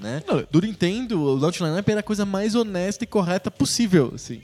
Né? 0.00 0.22
Do 0.48 0.60
Nintendo, 0.60 1.25
o 1.34 1.50
Lineup 1.64 1.88
era 1.88 2.00
a 2.00 2.02
coisa 2.02 2.24
mais 2.24 2.54
honesta 2.54 3.04
e 3.04 3.06
correta 3.06 3.50
possível. 3.50 4.12
Assim. 4.14 4.42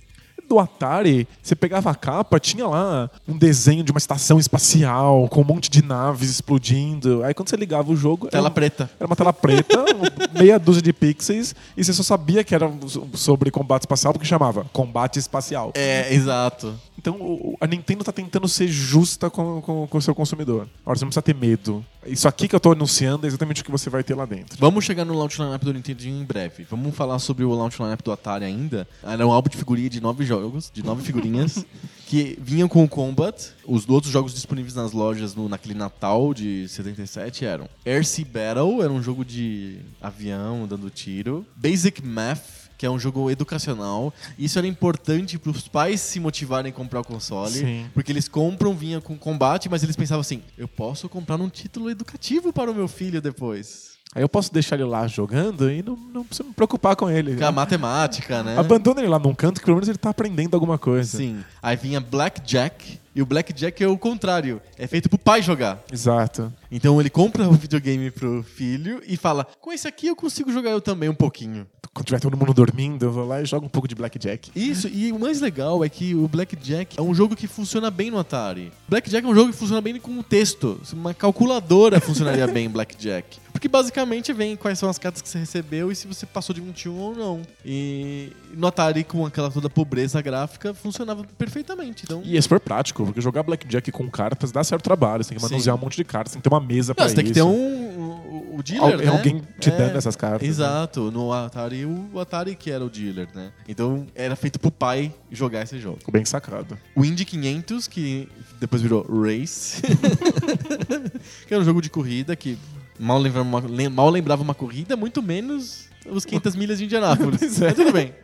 Do 0.52 0.58
Atari, 0.58 1.26
você 1.42 1.56
pegava 1.56 1.90
a 1.90 1.94
capa, 1.94 2.38
tinha 2.38 2.66
lá 2.66 3.10
um 3.26 3.38
desenho 3.38 3.82
de 3.82 3.90
uma 3.90 3.96
estação 3.96 4.38
espacial 4.38 5.26
com 5.30 5.40
um 5.40 5.44
monte 5.44 5.70
de 5.70 5.82
naves 5.82 6.28
explodindo. 6.28 7.24
Aí 7.24 7.32
quando 7.32 7.48
você 7.48 7.56
ligava 7.56 7.90
o 7.90 7.96
jogo, 7.96 8.28
Tela 8.28 8.48
era, 8.48 8.50
preta. 8.54 8.90
era 9.00 9.06
uma 9.06 9.16
tela 9.16 9.32
preta, 9.32 9.82
meia 10.38 10.58
dúzia 10.58 10.82
de 10.82 10.92
pixels, 10.92 11.54
e 11.74 11.82
você 11.82 11.94
só 11.94 12.02
sabia 12.02 12.44
que 12.44 12.54
era 12.54 12.70
sobre 13.14 13.50
combate 13.50 13.84
espacial 13.84 14.12
porque 14.12 14.26
chamava 14.28 14.66
combate 14.74 15.18
espacial. 15.18 15.72
É, 15.74 16.12
exato. 16.12 16.74
Então 16.98 17.56
a 17.58 17.66
Nintendo 17.66 18.04
tá 18.04 18.12
tentando 18.12 18.46
ser 18.46 18.68
justa 18.68 19.30
com, 19.30 19.62
com, 19.62 19.86
com 19.86 19.98
o 19.98 20.02
seu 20.02 20.14
consumidor. 20.14 20.68
Ora, 20.84 20.96
você 20.98 21.04
não 21.04 21.08
precisa 21.08 21.22
ter 21.22 21.34
medo. 21.34 21.82
Isso 22.06 22.28
aqui 22.28 22.46
que 22.48 22.54
eu 22.54 22.60
tô 22.60 22.72
anunciando 22.72 23.26
é 23.26 23.28
exatamente 23.28 23.62
o 23.62 23.64
que 23.64 23.70
você 23.70 23.88
vai 23.88 24.02
ter 24.02 24.14
lá 24.14 24.24
dentro. 24.26 24.56
Vamos 24.58 24.84
chegar 24.84 25.04
no 25.04 25.16
launch 25.16 25.40
lineup 25.40 25.62
do 25.64 25.72
Nintendo 25.72 26.04
em 26.06 26.24
breve. 26.24 26.66
Vamos 26.68 26.94
falar 26.94 27.18
sobre 27.20 27.44
o 27.44 27.54
launch 27.54 27.80
lineup 27.80 28.02
do 28.02 28.12
Atari 28.12 28.44
ainda. 28.44 28.86
Era 29.02 29.26
um 29.26 29.32
álbum 29.32 29.48
de 29.48 29.56
figurinha 29.56 29.88
de 29.88 30.00
nove, 30.00 30.24
jo- 30.24 30.41
jogos, 30.42 30.70
de 30.72 30.82
nove 30.82 31.02
figurinhas, 31.04 31.64
que 32.06 32.36
vinham 32.40 32.68
com 32.68 32.82
o 32.82 32.88
Combat. 32.88 33.50
Os 33.64 33.88
outros 33.88 34.12
jogos 34.12 34.34
disponíveis 34.34 34.74
nas 34.74 34.92
lojas 34.92 35.34
no, 35.34 35.48
naquele 35.48 35.74
Natal 35.74 36.34
de 36.34 36.68
77 36.68 37.44
eram 37.44 37.68
Air 37.86 38.04
Sea 38.04 38.24
Battle, 38.24 38.82
era 38.82 38.92
um 38.92 39.02
jogo 39.02 39.24
de 39.24 39.78
avião 40.00 40.66
dando 40.66 40.90
tiro. 40.90 41.46
Basic 41.54 42.04
Math, 42.04 42.42
que 42.76 42.84
é 42.84 42.90
um 42.90 42.98
jogo 42.98 43.30
educacional. 43.30 44.12
Isso 44.36 44.58
era 44.58 44.66
importante 44.66 45.38
para 45.38 45.50
os 45.50 45.68
pais 45.68 46.00
se 46.00 46.18
motivarem 46.18 46.72
a 46.72 46.74
comprar 46.74 47.00
o 47.00 47.04
console, 47.04 47.52
Sim. 47.52 47.86
porque 47.94 48.10
eles 48.10 48.26
compram, 48.26 48.74
vinha 48.74 49.00
com 49.00 49.16
combate, 49.16 49.68
mas 49.68 49.84
eles 49.84 49.94
pensavam 49.94 50.22
assim: 50.22 50.42
eu 50.58 50.66
posso 50.66 51.08
comprar 51.08 51.40
um 51.40 51.48
título 51.48 51.88
educativo 51.88 52.52
para 52.52 52.70
o 52.70 52.74
meu 52.74 52.88
filho 52.88 53.22
depois. 53.22 53.91
Aí 54.14 54.22
eu 54.22 54.28
posso 54.28 54.52
deixar 54.52 54.76
ele 54.76 54.84
lá 54.84 55.06
jogando 55.06 55.70
e 55.70 55.82
não, 55.82 55.96
não 55.96 56.24
preciso 56.24 56.48
me 56.48 56.54
preocupar 56.54 56.94
com 56.94 57.08
ele. 57.10 57.36
Com 57.36 57.46
a 57.46 57.52
matemática, 57.52 58.42
né? 58.42 58.58
Abandona 58.58 59.00
ele 59.00 59.08
lá 59.08 59.18
num 59.18 59.34
canto 59.34 59.58
que 59.58 59.64
pelo 59.64 59.76
menos 59.76 59.88
ele 59.88 59.98
tá 59.98 60.10
aprendendo 60.10 60.54
alguma 60.54 60.76
coisa. 60.76 61.16
Sim. 61.16 61.42
Aí 61.62 61.76
vinha 61.76 61.98
Blackjack, 61.98 63.00
e 63.14 63.20
o 63.20 63.26
Blackjack 63.26 63.82
é 63.82 63.88
o 63.88 63.98
contrário, 63.98 64.60
é 64.78 64.86
feito 64.86 65.08
pro 65.08 65.18
pai 65.18 65.42
jogar. 65.42 65.82
Exato. 65.92 66.52
Então 66.70 66.98
ele 66.98 67.10
compra 67.10 67.48
o 67.48 67.52
videogame 67.52 68.10
pro 68.10 68.42
filho 68.42 69.02
e 69.06 69.16
fala: 69.16 69.46
com 69.60 69.72
esse 69.72 69.86
aqui 69.86 70.06
eu 70.06 70.16
consigo 70.16 70.50
jogar 70.50 70.70
eu 70.70 70.80
também 70.80 71.08
um 71.08 71.14
pouquinho. 71.14 71.66
Quando 71.92 72.06
tiver 72.06 72.20
todo 72.20 72.36
mundo 72.38 72.54
dormindo, 72.54 73.04
eu 73.04 73.12
vou 73.12 73.26
lá 73.26 73.42
e 73.42 73.44
jogo 73.44 73.66
um 73.66 73.68
pouco 73.68 73.86
de 73.86 73.94
Blackjack. 73.94 74.50
Isso, 74.56 74.88
e 74.88 75.12
o 75.12 75.18
mais 75.18 75.42
legal 75.42 75.84
é 75.84 75.90
que 75.90 76.14
o 76.14 76.26
Blackjack 76.26 76.98
é 76.98 77.02
um 77.02 77.14
jogo 77.14 77.36
que 77.36 77.46
funciona 77.46 77.90
bem 77.90 78.10
no 78.10 78.18
Atari. 78.18 78.72
Blackjack 78.88 79.26
é 79.26 79.30
um 79.30 79.34
jogo 79.34 79.52
que 79.52 79.58
funciona 79.58 79.82
bem 79.82 80.00
com 80.00 80.18
o 80.18 80.22
texto. 80.22 80.80
Uma 80.94 81.12
calculadora 81.12 82.00
funcionaria 82.00 82.46
bem 82.46 82.64
em 82.64 82.70
Blackjack. 82.70 83.38
Porque 83.62 83.68
basicamente 83.68 84.32
vem 84.32 84.56
quais 84.56 84.76
são 84.76 84.90
as 84.90 84.98
cartas 84.98 85.22
que 85.22 85.28
você 85.28 85.38
recebeu 85.38 85.92
e 85.92 85.94
se 85.94 86.08
você 86.08 86.26
passou 86.26 86.52
de 86.52 86.60
21 86.60 86.98
ou 86.98 87.14
não. 87.14 87.42
E 87.64 88.32
no 88.54 88.66
Atari, 88.66 89.04
com 89.04 89.24
aquela 89.24 89.52
toda 89.52 89.70
pobreza 89.70 90.20
gráfica, 90.20 90.74
funcionava 90.74 91.22
perfeitamente. 91.38 92.02
Então, 92.04 92.22
E 92.24 92.36
é 92.36 92.40
super 92.40 92.58
prático, 92.58 93.04
porque 93.04 93.20
jogar 93.20 93.44
Blackjack 93.44 93.92
com 93.92 94.10
cartas 94.10 94.50
dá 94.50 94.64
certo 94.64 94.82
trabalho. 94.82 95.22
Você 95.22 95.28
tem 95.30 95.38
que 95.38 95.44
manusear 95.48 95.76
um 95.76 95.78
monte 95.78 95.94
de 95.94 96.02
cartas, 96.02 96.32
tem 96.32 96.42
que 96.42 96.48
ter 96.48 96.52
uma 96.52 96.60
mesa 96.60 96.92
pra 96.92 97.08
você 97.08 97.14
tem 97.14 97.24
que 97.24 97.30
ter 97.32 97.38
isso. 97.38 97.48
um, 97.48 98.56
o 98.58 98.62
dealer, 98.64 98.94
Al- 98.94 98.98
né? 98.98 99.06
alguém 99.16 99.42
te 99.60 99.70
É, 99.70 99.76
dando 99.78 99.96
essas 99.96 100.16
cartas, 100.16 100.42
né? 100.42 100.48
Exato. 100.48 101.12
No 101.12 101.32
Atari, 101.32 101.86
o, 101.86 102.10
o 102.14 102.18
Atari 102.18 102.56
que 102.56 102.68
era 102.68 102.84
o 102.84 102.90
dealer, 102.90 103.28
né? 103.32 103.52
Então 103.68 104.08
era 104.12 104.34
feito 104.34 104.58
pro 104.58 104.72
pai 104.72 105.14
jogar 105.30 105.62
esse 105.62 105.78
jogo. 105.78 105.98
Bem 106.10 106.24
sacado. 106.24 106.76
O 106.96 107.04
Indy 107.04 107.24
500, 107.24 107.86
que 107.86 108.28
depois 108.58 108.82
virou 108.82 109.06
Race, 109.08 109.80
que 111.46 111.54
era 111.54 111.62
um 111.62 111.64
jogo 111.64 111.80
de 111.80 111.88
corrida 111.88 112.34
que 112.34 112.58
mal 113.02 113.18
lembrava 113.18 113.48
uma, 113.48 113.90
mal 113.90 114.10
lembrava 114.10 114.42
uma 114.42 114.54
corrida, 114.54 114.96
muito 114.96 115.22
menos 115.22 115.88
os 116.06 116.24
500 116.24 116.56
milhas 116.56 116.78
de 116.78 116.84
Indianápolis. 116.84 117.42
É. 117.62 117.66
Mas 117.66 117.74
tudo 117.74 117.92
bem. 117.92 118.14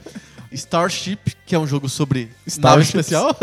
Starship, 0.53 1.19
que 1.45 1.55
é 1.55 1.59
um 1.59 1.67
jogo 1.67 1.89
sobre 1.89 2.31
nave 2.59 2.83
especial. 2.83 3.37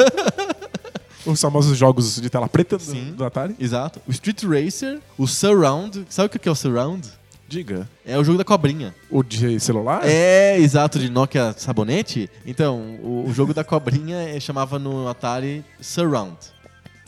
Os 1.25 1.42
famosos 1.42 1.75
jogos 1.75 2.22
de 2.22 2.30
tela 2.30 2.48
preta 2.48 2.77
do, 2.77 2.84
Sim. 2.84 3.13
do 3.13 3.25
Atari. 3.25 3.56
Exato. 3.60 4.00
O 4.08 4.12
Street 4.12 4.44
Racer, 4.44 5.00
o 5.18 5.25
Surround. 5.25 6.06
Sabe 6.08 6.27
o 6.27 6.39
que 6.39 6.48
é 6.48 6.51
o 6.51 6.56
Surround? 6.56 7.08
Diga. 7.48 7.89
É 8.06 8.18
o 8.18 8.24
jogo 8.24 8.38
da 8.38 8.44
cobrinha. 8.44 8.94
O 9.10 9.24
de 9.24 9.60
celular? 9.60 10.01
É, 10.04 10.58
exato, 10.60 11.00
de 11.00 11.10
Nokia 11.10 11.54
Sabonete. 11.58 12.30
Então, 12.46 12.98
o, 13.01 13.25
o 13.27 13.34
jogo 13.34 13.54
da 13.56 13.63
cobrinha 13.63 14.18
eh, 14.18 14.39
chamava 14.39 14.77
no 14.77 15.08
Atari 15.08 15.63
Surround. 15.82 16.38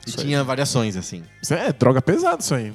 E 0.07 0.09
Isso 0.09 0.19
aí. 0.21 0.25
tinha 0.27 0.41
variações, 0.43 0.95
assim. 0.95 1.21
Isso 1.43 1.53
é 1.53 1.71
droga 1.73 2.01
pesada 2.01 2.41
isso 2.41 2.55
aí. 2.55 2.71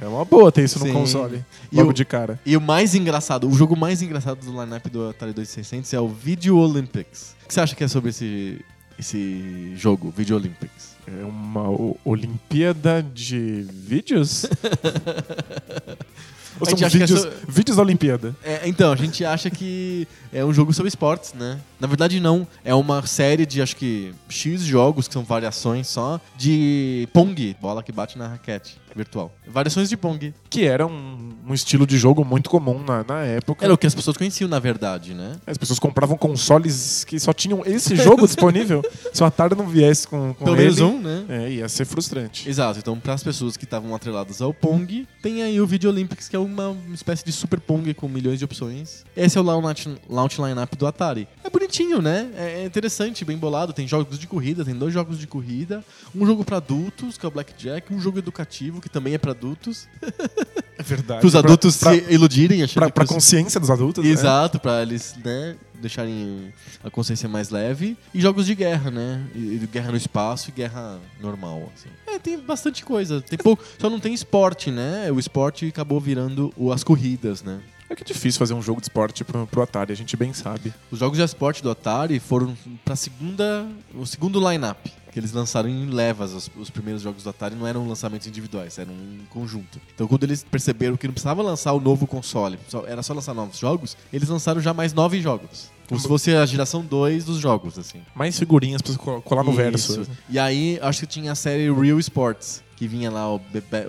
é 0.00 0.06
uma 0.06 0.24
boa 0.24 0.52
ter 0.52 0.62
isso 0.62 0.78
no 0.78 0.86
Sim. 0.86 0.92
console. 0.92 1.44
E 1.72 1.76
Logo 1.76 1.90
o- 1.90 1.92
de 1.92 2.04
cara. 2.04 2.38
E 2.46 2.56
o 2.56 2.60
mais 2.60 2.94
engraçado, 2.94 3.48
o 3.48 3.52
jogo 3.52 3.76
mais 3.76 4.00
engraçado 4.00 4.38
do 4.44 4.52
lineup 4.52 4.86
do 4.86 5.08
Atari 5.10 5.32
2600 5.32 5.92
é 5.92 6.00
o 6.00 6.06
Video 6.08 6.56
Olympics. 6.58 7.34
O 7.44 7.48
que 7.48 7.54
você 7.54 7.60
acha 7.60 7.74
que 7.74 7.82
é 7.82 7.88
sobre 7.88 8.10
esse, 8.10 8.64
esse 8.98 9.72
jogo, 9.76 10.14
Video 10.16 10.36
Olympics? 10.36 10.90
É 11.08 11.24
uma 11.24 11.64
Olimpíada 12.04 13.02
de 13.02 13.66
vídeos? 13.68 14.46
Ou 16.60 16.66
são 16.66 16.86
é 16.86 16.88
vídeos, 16.90 17.20
so- 17.22 17.30
vídeos 17.48 17.76
da 17.76 17.82
Olimpíada? 17.82 18.36
É, 18.44 18.68
então, 18.68 18.92
a 18.92 18.96
gente 18.96 19.24
acha 19.24 19.48
que 19.50 20.06
é 20.32 20.44
um 20.44 20.52
jogo 20.52 20.72
sobre 20.72 20.88
esportes, 20.88 21.32
né? 21.34 21.58
Na 21.78 21.86
verdade, 21.86 22.20
não. 22.20 22.46
É 22.64 22.74
uma 22.74 23.04
série 23.06 23.46
de, 23.46 23.62
acho 23.62 23.76
que, 23.76 24.14
X 24.28 24.62
jogos, 24.62 25.08
que 25.08 25.14
são 25.14 25.24
variações 25.24 25.88
só, 25.88 26.20
de 26.36 27.08
Pong, 27.12 27.56
bola 27.60 27.82
que 27.82 27.92
bate 27.92 28.18
na 28.18 28.28
raquete 28.28 28.78
virtual. 28.94 29.32
Variações 29.46 29.88
de 29.88 29.96
Pong. 29.96 30.34
Que 30.48 30.64
era 30.64 30.86
um, 30.86 31.32
um 31.46 31.54
estilo 31.54 31.86
de 31.86 31.96
jogo 31.96 32.24
muito 32.24 32.50
comum 32.50 32.82
na, 32.82 33.04
na 33.04 33.22
época. 33.22 33.64
Era 33.64 33.72
o 33.72 33.78
que 33.78 33.86
as 33.86 33.94
pessoas 33.94 34.16
conheciam, 34.16 34.48
na 34.48 34.58
verdade, 34.58 35.14
né? 35.14 35.36
As 35.46 35.56
pessoas 35.56 35.78
compravam 35.78 36.16
consoles 36.16 37.04
que 37.04 37.18
só 37.18 37.32
tinham 37.32 37.62
esse 37.64 37.96
jogo 37.96 38.26
disponível. 38.26 38.82
Se 39.12 39.22
o 39.22 39.26
Atari 39.26 39.54
não 39.54 39.66
viesse 39.66 40.06
com, 40.06 40.34
com 40.34 40.44
Pelo 40.44 40.56
menos 40.56 40.80
um, 40.80 41.00
né? 41.00 41.24
É, 41.28 41.50
ia 41.50 41.68
ser 41.68 41.84
frustrante. 41.84 42.48
Exato, 42.48 42.78
então 42.78 42.98
para 42.98 43.14
as 43.14 43.22
pessoas 43.22 43.56
que 43.56 43.64
estavam 43.64 43.94
atreladas 43.94 44.42
ao 44.42 44.52
Pong, 44.52 45.06
tem 45.22 45.42
aí 45.42 45.60
o 45.60 45.66
Video 45.66 45.90
Olympics, 45.90 46.28
que 46.28 46.36
é 46.36 46.38
uma 46.38 46.76
espécie 46.92 47.24
de 47.24 47.32
Super 47.32 47.60
Pong 47.60 47.92
com 47.94 48.08
milhões 48.08 48.38
de 48.38 48.44
opções. 48.44 49.04
Esse 49.16 49.38
é 49.38 49.40
o 49.40 49.44
launch, 49.44 49.88
launch 50.20 50.40
lineup 50.40 50.74
do 50.76 50.86
Atari. 50.86 51.26
É 51.42 51.50
bonitinho, 51.50 52.00
né? 52.02 52.30
É 52.36 52.64
interessante, 52.64 53.24
bem 53.24 53.36
bolado. 53.36 53.72
Tem 53.72 53.86
jogos 53.88 54.18
de 54.18 54.26
corrida, 54.26 54.64
tem 54.64 54.74
dois 54.74 54.92
jogos 54.94 55.18
de 55.18 55.26
corrida, 55.26 55.84
um 56.14 56.26
jogo 56.26 56.44
para 56.44 56.58
adultos, 56.58 57.16
que 57.18 57.24
é 57.24 57.28
o 57.28 57.32
Blackjack, 57.32 57.92
um 57.92 58.00
jogo 58.00 58.18
educativo, 58.18 58.80
que 58.80 58.88
também 58.88 59.14
é 59.14 59.18
para 59.18 59.32
adultos. 59.32 59.88
É 60.78 60.82
verdade. 60.82 61.20
Para 61.20 61.26
os 61.26 61.32
Pra- 61.32 61.40
adultos 61.40 61.76
pra, 61.76 61.92
se 61.92 62.06
iludirem, 62.10 62.62
achando 62.62 62.80
pra, 62.80 62.86
que 62.86 62.92
pra 62.94 63.06
consciência 63.06 63.60
dos 63.60 63.70
adultos. 63.70 64.02
né? 64.02 64.10
Exato, 64.10 64.58
pra 64.58 64.80
eles, 64.80 65.14
né, 65.22 65.54
deixarem 65.74 66.54
a 66.82 66.88
consciência 66.88 67.28
mais 67.28 67.50
leve. 67.50 67.98
E 68.14 68.18
jogos 68.22 68.46
de 68.46 68.54
guerra, 68.54 68.90
né? 68.90 69.22
E, 69.34 69.58
guerra 69.70 69.90
no 69.90 69.98
espaço 69.98 70.48
e 70.48 70.52
guerra 70.52 70.98
normal, 71.20 71.70
assim. 71.76 71.90
É, 72.06 72.18
tem 72.18 72.38
bastante 72.40 72.82
coisa. 72.82 73.20
Tem 73.20 73.38
pouco, 73.38 73.62
só 73.78 73.90
não 73.90 74.00
tem 74.00 74.14
esporte, 74.14 74.70
né? 74.70 75.12
O 75.12 75.18
esporte 75.20 75.66
acabou 75.66 76.00
virando 76.00 76.50
as 76.72 76.82
corridas, 76.82 77.42
né? 77.42 77.60
É 77.90 77.94
que 77.96 78.02
é 78.04 78.06
difícil 78.06 78.38
fazer 78.38 78.54
um 78.54 78.62
jogo 78.62 78.80
de 78.80 78.84
esporte 78.84 79.24
pro, 79.24 79.46
pro 79.48 79.62
Atari, 79.62 79.92
a 79.92 79.96
gente 79.96 80.16
bem 80.16 80.32
sabe. 80.32 80.72
Os 80.92 80.98
jogos 81.00 81.18
de 81.18 81.24
esporte 81.24 81.60
do 81.62 81.68
Atari 81.70 82.20
foram 82.20 82.56
pra 82.84 82.94
segunda, 82.94 83.66
o 83.94 84.06
segundo 84.06 84.38
line-up. 84.48 84.92
Que 85.10 85.18
eles 85.18 85.32
lançaram 85.32 85.68
em 85.68 85.86
levas. 85.86 86.32
Os, 86.32 86.48
os 86.56 86.70
primeiros 86.70 87.02
jogos 87.02 87.24
do 87.24 87.30
Atari 87.30 87.56
não 87.56 87.66
eram 87.66 87.84
lançamentos 87.88 88.28
individuais, 88.28 88.78
eram 88.78 88.92
em 88.92 89.26
conjunto. 89.28 89.80
Então, 89.92 90.06
quando 90.06 90.22
eles 90.22 90.44
perceberam 90.48 90.96
que 90.96 91.04
não 91.08 91.12
precisava 91.12 91.42
lançar 91.42 91.72
o 91.72 91.80
novo 91.80 92.06
console, 92.06 92.56
só- 92.68 92.86
era 92.86 93.02
só 93.02 93.12
lançar 93.12 93.34
novos 93.34 93.58
jogos, 93.58 93.96
eles 94.12 94.28
lançaram 94.28 94.60
já 94.60 94.72
mais 94.72 94.92
nove 94.92 95.20
jogos. 95.20 95.68
Como 95.88 96.00
se 96.00 96.06
fosse 96.06 96.32
a 96.32 96.46
geração 96.46 96.82
2 96.84 97.24
dos 97.24 97.38
jogos, 97.38 97.76
assim. 97.76 98.00
Mais 98.14 98.38
figurinhas 98.38 98.80
pra 98.80 98.94
colar 99.22 99.42
no 99.42 99.50
verso. 99.52 100.02
Isso. 100.02 100.10
E 100.28 100.38
aí, 100.38 100.78
acho 100.80 101.00
que 101.00 101.06
tinha 101.08 101.32
a 101.32 101.34
série 101.34 101.68
Real 101.72 101.98
Sports, 101.98 102.62
que 102.80 102.88
vinha 102.88 103.10
lá 103.10 103.30
o, 103.30 103.38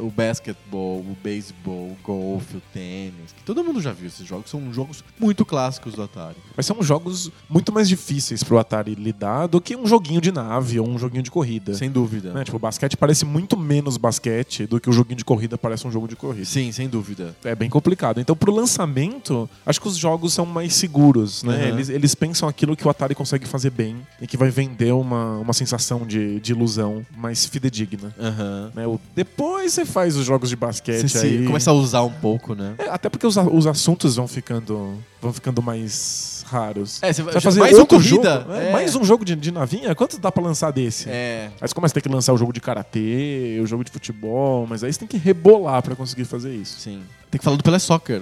o 0.01 0.11
basquetebol, 0.11 0.99
o 0.99 1.15
beisebol, 1.23 1.91
o 1.91 1.97
golfe, 2.03 2.57
o 2.57 2.61
tênis. 2.73 3.31
Que 3.37 3.41
todo 3.41 3.63
mundo 3.63 3.79
já 3.79 3.93
viu 3.93 4.05
esses 4.05 4.27
jogos. 4.27 4.51
São 4.51 4.73
jogos 4.73 5.01
muito 5.17 5.45
clássicos 5.45 5.93
do 5.93 6.03
Atari. 6.03 6.35
Mas 6.57 6.65
são 6.65 6.83
jogos 6.83 7.31
muito 7.49 7.71
mais 7.71 7.87
difíceis 7.87 8.43
pro 8.43 8.59
Atari 8.59 8.93
lidar 8.93 9.47
do 9.47 9.61
que 9.61 9.77
um 9.77 9.87
joguinho 9.87 10.19
de 10.19 10.29
nave 10.29 10.77
ou 10.77 10.85
um 10.85 10.99
joguinho 10.99 11.23
de 11.23 11.31
corrida. 11.31 11.73
Sem 11.73 11.89
dúvida. 11.89 12.33
Né? 12.33 12.43
Tipo, 12.43 12.57
o 12.57 12.59
basquete 12.59 12.97
parece 12.97 13.23
muito 13.23 13.55
menos 13.55 13.95
basquete 13.95 14.67
do 14.67 14.77
que 14.77 14.89
o 14.89 14.91
joguinho 14.91 15.15
de 15.15 15.23
corrida 15.23 15.57
parece 15.57 15.87
um 15.87 15.91
jogo 15.91 16.05
de 16.05 16.17
corrida. 16.17 16.43
Sim, 16.43 16.69
sem 16.73 16.89
dúvida. 16.89 17.33
É 17.45 17.55
bem 17.55 17.69
complicado. 17.69 18.19
Então, 18.19 18.35
pro 18.35 18.53
lançamento, 18.53 19.49
acho 19.65 19.79
que 19.79 19.87
os 19.87 19.95
jogos 19.95 20.33
são 20.33 20.45
mais 20.45 20.73
seguros, 20.73 21.43
né? 21.43 21.55
Uhum. 21.55 21.67
Eles, 21.69 21.87
eles 21.87 22.13
pensam 22.13 22.49
aquilo 22.49 22.75
que 22.75 22.85
o 22.85 22.89
Atari 22.89 23.15
consegue 23.15 23.47
fazer 23.47 23.69
bem 23.69 23.95
e 24.19 24.27
que 24.27 24.35
vai 24.35 24.49
vender 24.49 24.91
uma, 24.91 25.37
uma 25.37 25.53
sensação 25.53 26.05
de, 26.05 26.41
de 26.41 26.51
ilusão 26.51 27.05
mais 27.15 27.45
fidedigna. 27.45 28.13
Aham. 28.19 28.71
Né? 28.75 28.80
O- 28.87 28.99
depois 29.15 29.73
você 29.73 29.85
faz 29.85 30.15
os 30.15 30.25
jogos 30.25 30.49
de 30.49 30.55
basquete 30.55 31.07
Você 31.09 31.25
aí. 31.27 31.45
começa 31.45 31.69
a 31.71 31.73
usar 31.73 32.01
um 32.03 32.11
pouco, 32.11 32.53
né? 32.55 32.75
É, 32.77 32.89
até 32.89 33.09
porque 33.09 33.25
os, 33.27 33.35
os 33.37 33.67
assuntos 33.67 34.15
vão 34.15 34.27
ficando, 34.27 34.97
vão 35.21 35.31
ficando 35.33 35.61
mais 35.61 36.43
raros. 36.47 37.01
É, 37.01 37.13
você 37.13 37.21
vai 37.23 37.39
fazer 37.39 37.59
mais 37.59 37.77
outro 37.77 37.97
uma 37.97 38.03
corrida. 38.03 38.39
jogo, 38.41 38.53
é, 38.53 38.69
é. 38.69 38.71
mais 38.73 38.95
um 38.95 39.03
jogo 39.03 39.23
de, 39.23 39.35
de 39.35 39.51
navinha? 39.51 39.95
Quanto 39.95 40.19
dá 40.19 40.31
pra 40.31 40.43
lançar 40.43 40.71
desse? 40.71 41.09
É. 41.09 41.49
Aí 41.61 41.67
você 41.67 41.73
começa 41.73 41.93
a 41.93 41.95
ter 41.95 42.01
que 42.01 42.09
lançar 42.09 42.33
o 42.33 42.37
jogo 42.37 42.51
de 42.51 42.59
karatê, 42.59 43.59
o 43.63 43.65
jogo 43.65 43.83
de 43.83 43.91
futebol, 43.91 44.67
mas 44.67 44.83
aí 44.83 44.91
você 44.91 44.99
tem 44.99 45.07
que 45.07 45.17
rebolar 45.17 45.81
pra 45.81 45.95
conseguir 45.95 46.25
fazer 46.25 46.53
isso. 46.53 46.79
Sim. 46.79 47.01
Tem 47.29 47.39
que 47.39 47.43
falar 47.45 47.55
do 47.57 47.63
Pelé 47.63 47.79
Soccer. 47.79 48.21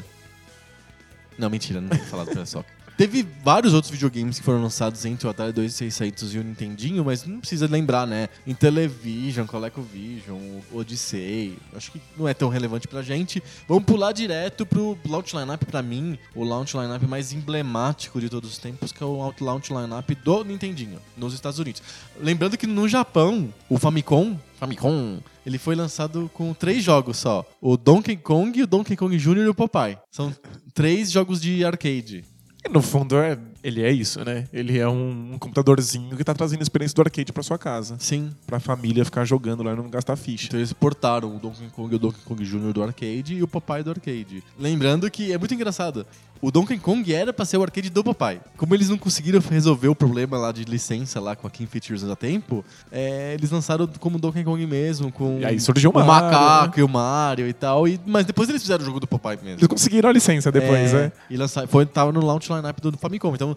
Não, 1.38 1.50
mentira, 1.50 1.80
não 1.80 1.89
tem 1.89 2.00
que 2.00 2.06
falar 2.06 2.25
do 2.25 2.32
Pelé 2.32 2.46
Soccer. 2.46 2.72
Teve 3.00 3.25
vários 3.46 3.74
outros 3.74 3.89
videogames 3.89 4.39
que 4.39 4.44
foram 4.44 4.62
lançados 4.62 5.06
entre 5.06 5.25
o 5.25 5.29
Atari 5.29 5.53
2600 5.53 6.36
e 6.36 6.38
o 6.38 6.44
Nintendinho, 6.44 7.06
mas 7.06 7.25
não 7.25 7.39
precisa 7.39 7.65
lembrar, 7.65 8.06
né? 8.06 8.27
Intellivision, 8.46 9.48
ColecoVision, 9.48 10.38
Odyssey. 10.74 11.58
Acho 11.74 11.94
que 11.94 12.01
não 12.18 12.27
é 12.27 12.34
tão 12.34 12.50
relevante 12.50 12.89
pra 12.89 13.01
gente. 13.01 13.41
Vamos 13.70 13.86
pular 13.86 14.12
direto 14.12 14.65
pro 14.65 14.98
launch 15.08 15.34
lineup, 15.34 15.63
pra 15.63 15.82
mim, 15.82 16.20
o 16.36 16.44
launch 16.44 16.75
lineup 16.75 17.01
mais 17.03 17.32
emblemático 17.32 18.20
de 18.20 18.27
todos 18.27 18.51
os 18.51 18.58
tempos, 18.58 18.91
que 18.91 19.01
é 19.01 19.06
o 19.06 19.34
launch 19.39 19.72
lineup 19.72 20.10
do 20.22 20.44
Nintendinho, 20.44 21.00
nos 21.15 21.34
Estados 21.34 21.58
Unidos. 21.58 21.82
Lembrando 22.20 22.58
que 22.58 22.68
no 22.68 22.86
Japão, 22.86 23.48
o 23.70 23.77
Famicom, 23.77 24.38
Famicom, 24.60 25.20
ele 25.46 25.58
foi 25.58 25.74
lançado 25.74 26.29
com 26.34 26.53
três 26.53 26.84
jogos 26.84 27.15
só: 27.15 27.46
o 27.62 27.77
Donkey 27.77 28.18
Kong, 28.18 28.62
o 28.62 28.68
Donkey 28.68 28.98
Kong 28.98 29.18
Jr. 29.18 29.38
e 29.38 29.48
o 29.48 29.56
Popeye. 29.56 29.98
São 30.12 30.36
três 30.74 31.10
jogos 31.10 31.39
de 31.39 31.63
arcade. 31.63 32.25
E 32.66 32.70
no 32.70 32.82
fundo 32.82 33.18
é 33.18 33.38
Ele 33.63 33.84
é 33.84 33.92
isso, 33.92 34.24
né? 34.24 34.48
Ele 34.51 34.78
é 34.78 34.88
um, 34.88 35.34
um 35.34 35.38
computadorzinho 35.38 36.16
que 36.16 36.24
tá 36.24 36.34
trazendo 36.34 36.60
a 36.60 36.63
experiência 36.63 36.96
do 36.96 37.01
arcade 37.01 37.32
pra 37.32 37.44
sua 37.44 37.58
casa. 37.58 37.98
Sim. 38.00 38.32
Pra 38.46 38.60
família 38.60 39.04
ficar 39.06 39.25
jogando 39.25 39.63
lá 39.63 39.74
e 39.74 39.75
não 39.75 39.89
gastar 39.89 40.16
ficha. 40.16 40.48
Então 40.48 40.60
eles 40.60 40.74
portaram 40.74 41.36
o 41.36 41.39
Donkey 41.39 41.70
Kong 41.70 41.94
e 41.94 41.96
o 41.96 42.00
Donkey 42.00 42.22
Kong 42.24 42.44
Jr. 42.44 42.74
do 42.74 42.84
arcade 42.84 43.36
e 43.36 43.44
o 43.44 43.48
Popeye 43.48 43.84
do 43.84 43.92
arcade. 43.92 44.44
Lembrando 44.58 45.10
que 45.10 45.32
é 45.32 45.38
muito 45.38 45.54
engraçado. 45.54 46.06
O 46.41 46.51
Donkey 46.51 46.77
Kong 46.77 47.13
era 47.13 47.34
pra 47.34 47.43
ser 47.43 47.58
o 47.58 47.63
arcade 47.63 47.89
do 47.89 48.03
Popeye. 48.03 48.39
Como 48.55 48.74
eles 48.74 48.89
não 48.89 48.98
conseguiram 48.98 49.41
resolver 49.50 49.89
o 49.89 49.96
problema 49.96 50.38
lá 50.38 50.51
de 50.51 50.63
licença 50.63 51.19
lá 51.19 51.36
com 51.36 51.46
a 51.46 51.50
King 51.50 51.69
Features 51.69 52.03
a 52.03 52.15
tempo, 52.15 52.63
é, 52.91 53.34
eles 53.34 53.51
lançaram 53.51 53.88
como 54.00 54.17
Donkey 54.17 54.43
Kong 54.43 54.65
mesmo, 54.65 55.12
com 55.12 55.39
E 55.39 55.46
aí 55.46 55.60
surgiu 55.60 55.91
o 55.91 55.93
Mario, 55.93 56.08
macaco 56.08 56.79
e 56.79 56.84
o 56.84 56.88
Mario 56.88 57.48
e 57.48 57.53
tal. 57.53 57.88
E, 57.88 58.00
mas 58.05 58.25
depois 58.25 58.48
eles 58.48 58.62
fizeram 58.62 58.81
o 58.81 58.86
jogo 58.86 59.00
do 59.01 59.08
Popeye 59.08 59.38
mesmo. 59.43 59.60
Eles 59.60 59.67
conseguiram 59.67 60.10
a 60.10 60.13
licença 60.13 60.51
depois, 60.51 60.93
é, 60.93 61.03
né? 61.03 61.12
E 61.29 61.36
lançaram, 61.36 61.67
foi, 61.67 61.86
tava 61.86 62.12
no 62.13 62.25
launch 62.25 62.50
lineup 62.51 62.79
do 62.79 62.98
Famicom. 62.98 63.36
Então, 63.36 63.55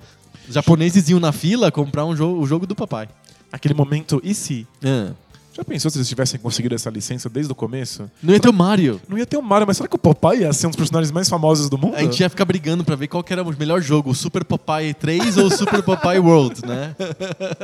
os 0.48 0.54
japoneses 0.54 1.08
iam 1.08 1.20
na 1.20 1.30
fila 1.30 1.70
comprar 1.70 2.04
um 2.04 2.16
jogo, 2.16 2.40
o 2.40 2.46
jogo 2.46 2.66
do 2.66 2.74
Popeye. 2.74 3.08
Aquele 3.52 3.74
momento, 3.74 4.20
e 4.24 4.34
se? 4.34 4.66
Ah. 4.82 5.12
Já 5.54 5.62
pensou 5.62 5.90
se 5.90 5.99
eles 5.99 6.09
tivessem 6.09 6.40
conseguido 6.40 6.75
essa 6.75 6.88
licença 6.88 7.28
desde 7.28 7.52
o 7.52 7.54
começo? 7.54 8.11
Não 8.23 8.32
ia 8.32 8.40
ter 8.40 8.49
o 8.49 8.52
Mario. 8.52 8.99
Não 9.06 9.18
ia 9.18 9.26
ter 9.26 9.37
o 9.37 9.42
Mario, 9.42 9.66
mas 9.66 9.76
será 9.76 9.88
que 9.88 9.94
o 9.94 9.99
Popeye 9.99 10.40
ia 10.40 10.52
ser 10.52 10.66
um 10.66 10.71
dos 10.71 10.76
personagens 10.76 11.12
mais 11.12 11.28
famosos 11.28 11.68
do 11.68 11.76
mundo? 11.76 11.94
A 11.94 12.02
gente 12.02 12.21
ia 12.21 12.30
ficar 12.30 12.47
brigando 12.47 12.82
pra 12.82 12.97
ver 12.97 13.06
qual 13.06 13.23
que 13.23 13.35
era 13.35 13.42
o 13.42 13.59
melhor 13.59 13.82
jogo, 13.82 14.11
o 14.11 14.14
Super 14.14 14.44
Popeye 14.44 14.94
3 14.94 15.37
ou 15.37 15.47
o 15.47 15.50
Super 15.50 15.82
Popeye 15.82 16.18
World, 16.18 16.66
né? 16.66 16.97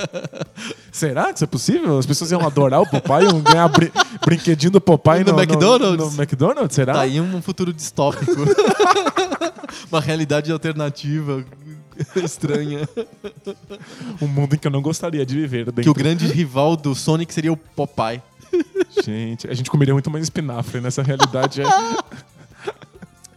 Será 0.92 1.28
que 1.28 1.36
isso 1.36 1.44
é 1.44 1.46
possível? 1.46 1.98
As 1.98 2.04
pessoas 2.04 2.30
iam 2.30 2.46
adorar 2.46 2.82
o 2.82 2.86
Popeye, 2.86 3.24
iam 3.24 3.40
ganhar 3.40 3.68
brin 3.68 3.90
brinquedinho 4.24 4.72
do 4.72 4.80
Popeye 4.80 5.24
No 5.24 5.32
no, 5.32 5.38
McDonald's? 5.38 6.14
No, 6.14 6.22
McDonald's, 6.22 6.74
será? 6.74 6.92
Tá 6.92 7.00
aí 7.00 7.18
um 7.18 7.40
futuro 7.40 7.72
distópico. 7.72 8.32
Uma 9.90 10.00
realidade 10.00 10.52
alternativa 10.52 11.42
estranha. 12.24 12.88
Um 14.20 14.26
mundo 14.26 14.54
em 14.54 14.58
que 14.58 14.66
eu 14.66 14.70
não 14.70 14.82
gostaria 14.82 15.24
de 15.26 15.34
viver. 15.34 15.66
Dentro. 15.66 15.82
Que 15.82 15.90
o 15.90 15.94
grande 15.94 16.26
rival 16.26 16.76
do 16.76 16.94
Sonic 16.94 17.32
seria 17.32 17.52
o 17.52 17.56
Popeye. 17.56 18.22
Gente, 19.04 19.46
a 19.48 19.54
gente 19.54 19.70
comeria 19.70 19.92
muito 19.94 20.10
mais 20.10 20.24
espinafre 20.24 20.80
nessa 20.80 21.02
realidade. 21.02 21.60
é. 21.62 21.64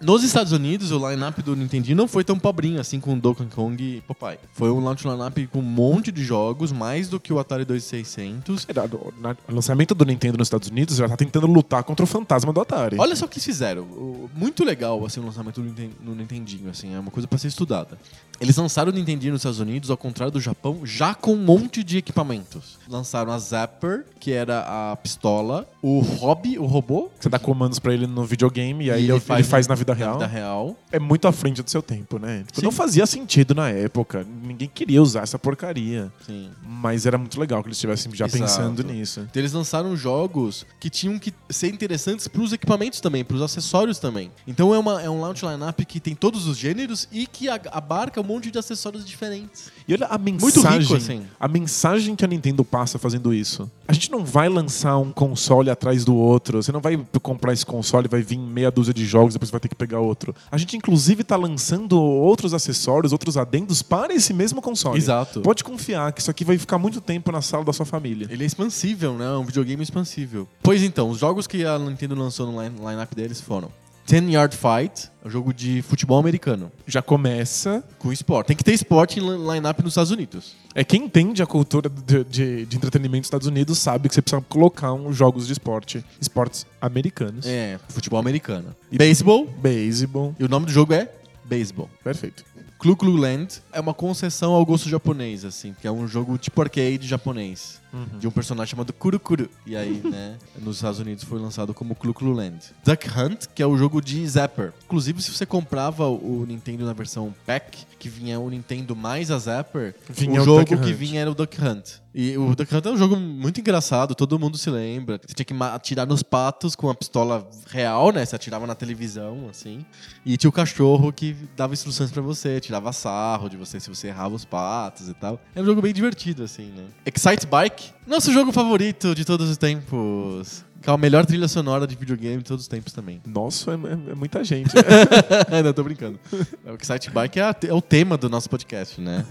Nos 0.04 0.24
Estados 0.24 0.52
Unidos, 0.52 0.90
o 0.92 0.98
line-up 1.12 1.44
do 1.44 1.56
Nintendo 1.56 1.94
não 1.94 2.08
foi 2.08 2.24
tão 2.24 2.40
pobrinho 2.40 2.80
assim 2.82 3.00
com 3.00 3.16
Donkey 3.16 3.46
Kong 3.54 3.84
e 3.84 4.02
Popeye. 4.02 4.40
Foi 4.52 4.72
um 4.72 4.80
launch 4.84 5.08
line-up 5.08 5.46
com 5.46 5.60
um 5.60 5.62
monte 5.62 6.12
de 6.12 6.24
jogos, 6.24 6.72
mais 6.72 7.08
do 7.08 7.20
que 7.20 7.32
o 7.32 7.38
Atari 7.38 7.64
2600. 7.66 8.66
Era, 8.68 8.90
na- 9.20 9.36
O 9.48 9.54
lançamento 9.54 9.94
do 9.94 10.04
Nintendo 10.04 10.40
nos 10.40 10.48
Estados 10.48 10.70
Unidos 10.70 10.96
já 10.96 11.08
tá 11.08 11.16
tentando 11.16 11.46
lutar 11.46 11.84
contra 11.84 12.04
o 12.04 12.08
fantasma 12.08 12.52
do 12.52 12.60
Atari. 12.60 12.98
Olha 13.00 13.16
só 13.16 13.26
o 13.26 13.28
que 13.30 13.36
eles 13.36 13.46
fizeram. 13.46 13.86
Muito 14.34 14.64
legal 14.64 15.06
assim, 15.06 15.20
o 15.20 15.26
lançamento 15.26 15.62
do 15.62 16.16
Nintendinho, 16.16 16.72
assim, 16.72 16.96
é 16.96 17.00
uma 17.00 17.12
coisa 17.12 17.28
pra 17.28 17.38
ser 17.38 17.50
estudada. 17.50 18.00
Eles 18.42 18.58
lançaram 18.58 18.92
o 18.92 18.96
Nintendinho 18.96 19.34
nos 19.34 19.42
Estados 19.42 19.60
Unidos, 19.60 19.92
ao 19.92 19.98
contrário 19.98 20.32
do 20.32 20.42
Japão, 20.42 20.80
já 20.84 21.14
com 21.14 21.34
um 21.34 21.38
monte 21.46 21.84
de 21.84 21.98
equipamentos. 22.00 22.80
Lançaram 22.90 23.32
a 23.32 23.38
Zapper, 23.38 24.04
que 24.20 24.32
era 24.32 24.92
a 24.92 24.96
pistola, 24.96 25.68
o 25.82 26.00
Hobby, 26.00 26.58
o 26.58 26.66
robô, 26.66 27.10
Você 27.20 27.30
dá 27.30 27.38
comandos 27.38 27.78
pra 27.78 27.94
ele 27.94 28.08
no 28.08 28.24
videogame 28.26 28.86
e 28.86 28.92
aí 28.92 29.02
E 29.02 29.12
ele, 29.12 29.22
ele 29.30 29.44
faz, 29.44 29.68
na 29.68 29.76
vida 29.76 29.94
na 29.94 29.98
real. 30.00 30.14
vida 30.14 30.28
real. 30.28 30.76
É 30.92 31.00
muito 31.00 31.28
à 31.28 31.32
frente 31.32 31.62
do 31.62 31.70
seu 31.70 31.82
tempo, 31.84 32.18
né? 32.18 32.44
Tipo, 32.48 32.64
não 32.64 32.72
fazia 32.72 33.06
sentido 33.06 33.54
na 33.54 33.70
época. 33.70 34.26
Ninguém 34.44 34.70
queria 34.74 35.02
usar 35.02 35.22
essa 35.22 35.38
porcaria. 35.38 36.12
Sim. 36.26 36.50
Mas 36.64 37.06
era 37.06 37.18
muito 37.20 37.40
legal 37.40 37.62
que 37.62 37.68
eles 37.70 37.78
estivessem 37.78 38.14
já 38.16 38.26
Exato. 38.26 38.42
pensando 38.44 38.84
nisso. 38.84 39.20
Então, 39.22 39.40
eles 39.40 39.54
lançaram 39.54 39.96
jogos 39.96 40.66
que 40.80 40.90
tinham 40.90 41.20
que 41.20 41.32
ser 41.50 41.68
interessantes 41.72 42.28
pros 42.28 42.52
equipamentos 42.54 43.00
também, 43.00 43.24
pros 43.24 43.42
acessórios 43.42 44.00
também. 44.00 44.32
Então 44.48 44.74
é, 44.74 44.80
uma, 44.80 45.02
é 45.02 45.10
um 45.10 45.22
launch 45.22 45.46
lineup 45.46 45.80
que 45.82 46.00
tem 46.00 46.16
todos 46.16 46.48
os 46.48 46.58
gêneros 46.58 47.08
e 47.12 47.28
que 47.28 47.48
abarca 47.50 48.24
monte 48.32 48.50
de 48.52 48.58
acessórios 48.60 49.06
diferentes. 49.06 49.72
E 49.88 49.94
olha 49.94 50.06
a 50.08 50.18
Muito 50.18 50.46
mensagem, 50.46 50.80
rico, 50.82 50.96
assim. 50.96 51.22
a 51.40 51.48
mensagem 51.48 52.16
que 52.16 52.24
a 52.24 52.28
Nintendo 52.28 52.64
passa 52.64 52.98
fazendo 52.98 53.34
isso. 53.34 53.70
A 53.88 53.94
gente 53.94 54.10
não 54.12 54.24
vai 54.24 54.48
lançar 54.48 54.98
um 54.98 55.12
console 55.12 55.70
atrás 55.70 56.06
do 56.06 56.16
outro. 56.16 56.62
Você 56.64 56.72
não 56.72 56.80
vai 56.80 56.98
comprar 57.22 57.52
esse 57.54 57.66
console 57.66 58.06
e 58.08 58.10
vai 58.10 58.22
vir 58.22 58.38
meia 58.38 58.72
dúzia 58.72 58.94
de 58.94 59.06
jogos, 59.06 59.34
depois 59.34 59.50
você 59.50 59.52
vai 59.52 59.60
ter 59.60 59.68
que 59.68 59.76
pegar 59.76 60.00
outro. 60.00 60.34
A 60.52 60.58
gente 60.58 60.78
inclusive 60.78 61.24
tá 61.24 61.36
lançando 61.36 62.00
outros 62.00 62.54
acessórios, 62.54 63.12
outros 63.12 63.36
adendos 63.38 63.82
para 63.82 64.14
esse 64.14 64.34
mesmo 64.34 64.62
console. 64.62 64.98
Exato. 64.98 65.42
Pode 65.42 65.64
confiar 65.64 66.12
que 66.14 66.22
isso 66.22 66.32
aqui 66.32 66.46
vai 66.46 66.58
ficar 66.58 66.78
muito 66.78 67.02
tempo 67.02 67.32
na 67.32 67.42
sala 67.42 67.64
da 67.66 67.74
sua 67.74 67.86
família. 67.86 68.28
Ele 68.30 68.44
é 68.44 68.48
expansível, 68.48 69.14
né? 69.14 69.26
É 69.26 69.38
um 69.38 69.46
videogame 69.46 69.84
expansível. 69.84 70.48
Pois 70.64 70.82
então, 70.84 71.10
os 71.10 71.20
jogos 71.20 71.48
que 71.48 71.66
a 71.66 71.78
Nintendo 71.78 72.16
lançou 72.16 72.50
no 72.52 72.62
line- 72.62 72.76
lineup 72.80 73.14
deles 73.14 73.42
foram 73.42 73.70
Ten 74.06 74.30
Yard 74.32 74.56
Fight, 74.58 75.10
é 75.24 75.28
um 75.28 75.32
jogo 75.32 75.54
de 75.54 75.82
futebol 75.84 76.20
americano, 76.20 76.72
Já 76.88 77.02
começa. 77.02 77.84
com 78.00 78.12
esporte. 78.12 78.48
Tem 78.48 78.58
que 78.58 78.64
ter 78.64 78.74
esporte 78.74 79.20
em 79.20 79.24
li- 79.24 79.54
lineup 79.54 79.80
nos 79.80 79.92
Estados 79.94 80.12
Unidos. 80.12 80.56
É 80.76 80.84
quem 80.84 81.04
entende 81.06 81.42
a 81.42 81.46
cultura 81.46 81.90
de, 81.90 82.24
de, 82.24 82.66
de 82.66 82.76
entretenimento 82.78 83.22
dos 83.22 83.28
Estados 83.28 83.48
Unidos 83.48 83.78
sabe 83.78 84.10
que 84.10 84.16
você 84.16 84.22
precisa 84.22 84.42
colocar 84.50 84.94
uns 84.94 85.16
jogos 85.16 85.48
de 85.48 85.54
esporte, 85.54 86.04
esportes 86.20 86.66
americanos. 86.82 87.46
É, 87.46 87.80
futebol 87.90 88.20
americano. 88.20 88.76
E 88.92 88.98
beisebol, 88.98 89.46
Beisebol. 89.46 90.36
e 90.40 90.44
o 90.44 90.50
nome 90.50 90.66
do 90.66 90.72
jogo 90.72 90.94
é 90.94 91.10
Beisebol. 91.46 91.90
Perfeito. 92.04 92.44
Clu 92.80 92.96
Clu 92.96 93.16
Land 93.16 93.62
é 93.72 93.80
uma 93.80 93.94
concessão 93.94 94.54
ao 94.54 94.66
gosto 94.66 94.90
japonês, 94.90 95.46
assim, 95.46 95.76
que 95.80 95.86
é 95.88 95.92
um 95.92 96.08
jogo 96.08 96.38
tipo 96.38 96.60
arcade 96.62 97.08
japonês. 97.08 97.81
De 98.20 98.28
um 98.28 98.32
personagem 98.32 98.72
chamado 98.72 98.94
Kurukuru. 98.94 99.50
E 99.66 99.76
aí, 99.76 100.02
né, 100.06 100.38
nos 100.60 100.78
Estados 100.78 101.00
Unidos 101.00 101.24
foi 101.24 101.40
lançado 101.40 101.74
como 101.74 101.96
Clu 101.96 102.14
Clu 102.14 102.32
Land. 102.32 102.74
Duck 102.86 103.08
Hunt, 103.10 103.48
que 103.54 103.62
é 103.62 103.66
o 103.66 103.78
jogo 103.78 104.02
de 104.02 104.26
Zapper. 104.28 104.74
Inclusive, 104.86 105.22
se 105.22 105.32
você 105.32 105.46
comprava 105.46 106.08
o 106.08 106.46
Nintendo 106.48 106.86
na 106.86 106.94
versão 106.94 107.34
pack, 107.46 107.86
que 108.02 108.10
vinha 108.10 108.40
o 108.40 108.50
Nintendo 108.50 108.96
mais 108.96 109.30
a 109.30 109.38
Zapper, 109.38 109.94
Vinha 110.10 110.42
o 110.42 110.44
jogo 110.44 110.62
Duck 110.62 110.76
que 110.82 110.90
Hunt. 110.90 110.98
vinha 110.98 111.22
era 111.22 111.30
o 111.30 111.36
Duck 111.36 111.64
Hunt. 111.64 112.02
E 112.16 112.36
o 112.36 112.56
Duck 112.56 112.76
Hunt 112.76 112.84
é 112.88 112.90
um 112.90 112.98
jogo 112.98 113.16
muito 113.16 113.60
engraçado, 113.62 114.16
todo 114.16 114.40
mundo 114.40 114.58
se 114.58 114.72
lembra. 114.72 115.22
Você 115.24 115.36
tinha 115.36 115.46
que 115.46 115.54
atirar 115.54 116.08
nos 116.08 116.24
patos 116.24 116.76
com 116.76 116.88
uma 116.88 116.96
pistola 116.96 117.48
real, 117.70 118.12
né? 118.12 118.26
Você 118.26 118.36
atirava 118.36 118.66
na 118.66 118.74
televisão, 118.74 119.48
assim. 119.52 119.86
E 120.26 120.36
tinha 120.36 120.50
o 120.50 120.52
cachorro 120.52 121.14
que 121.14 121.36
dava 121.56 121.74
instruções 121.74 122.10
pra 122.10 122.24
você, 122.24 122.60
tirava 122.60 122.92
sarro 122.92 123.48
de 123.48 123.56
você 123.56 123.80
se 123.80 123.88
você 123.88 124.08
errava 124.08 124.34
os 124.34 124.46
patos 124.46 125.08
e 125.08 125.14
tal. 125.14 125.40
É 125.56 125.62
um 125.62 125.66
jogo 125.66 125.80
bem 125.80 125.94
divertido, 125.94 126.42
assim, 126.44 126.72
né? 126.76 126.86
Excite 127.06 127.46
Bike, 127.46 127.92
nosso 128.08 128.34
jogo 128.34 128.52
favorito 128.52 129.14
de 129.14 129.24
todos 129.24 129.48
os 129.48 129.58
tempos. 129.58 130.66
Que 130.82 130.90
é 130.90 130.94
a 130.94 130.98
melhor 130.98 131.26
trilha 131.26 131.48
sonora 131.48 131.86
de 131.86 131.96
videogame 131.96 132.38
de 132.38 132.44
todos 132.46 132.64
os 132.64 132.68
tempos 132.68 132.92
também. 132.94 133.22
Nossa, 133.28 133.72
é, 133.72 133.74
é- 133.76 134.12
é 134.12 134.16
muita 134.16 134.44
gente. 134.44 134.72
Não, 135.64 135.74
tô 135.74 135.84
brincando. 135.84 136.20
O 136.66 136.76
Excite 136.82 137.10
Bike 137.12 137.40
é, 137.40 137.44
a- 137.44 137.56
é 137.68 137.74
o 137.74 137.82
tema 137.82 138.18
do 138.18 138.30
nosso 138.30 138.50
podcast, 138.50 139.00
né? 139.00 139.26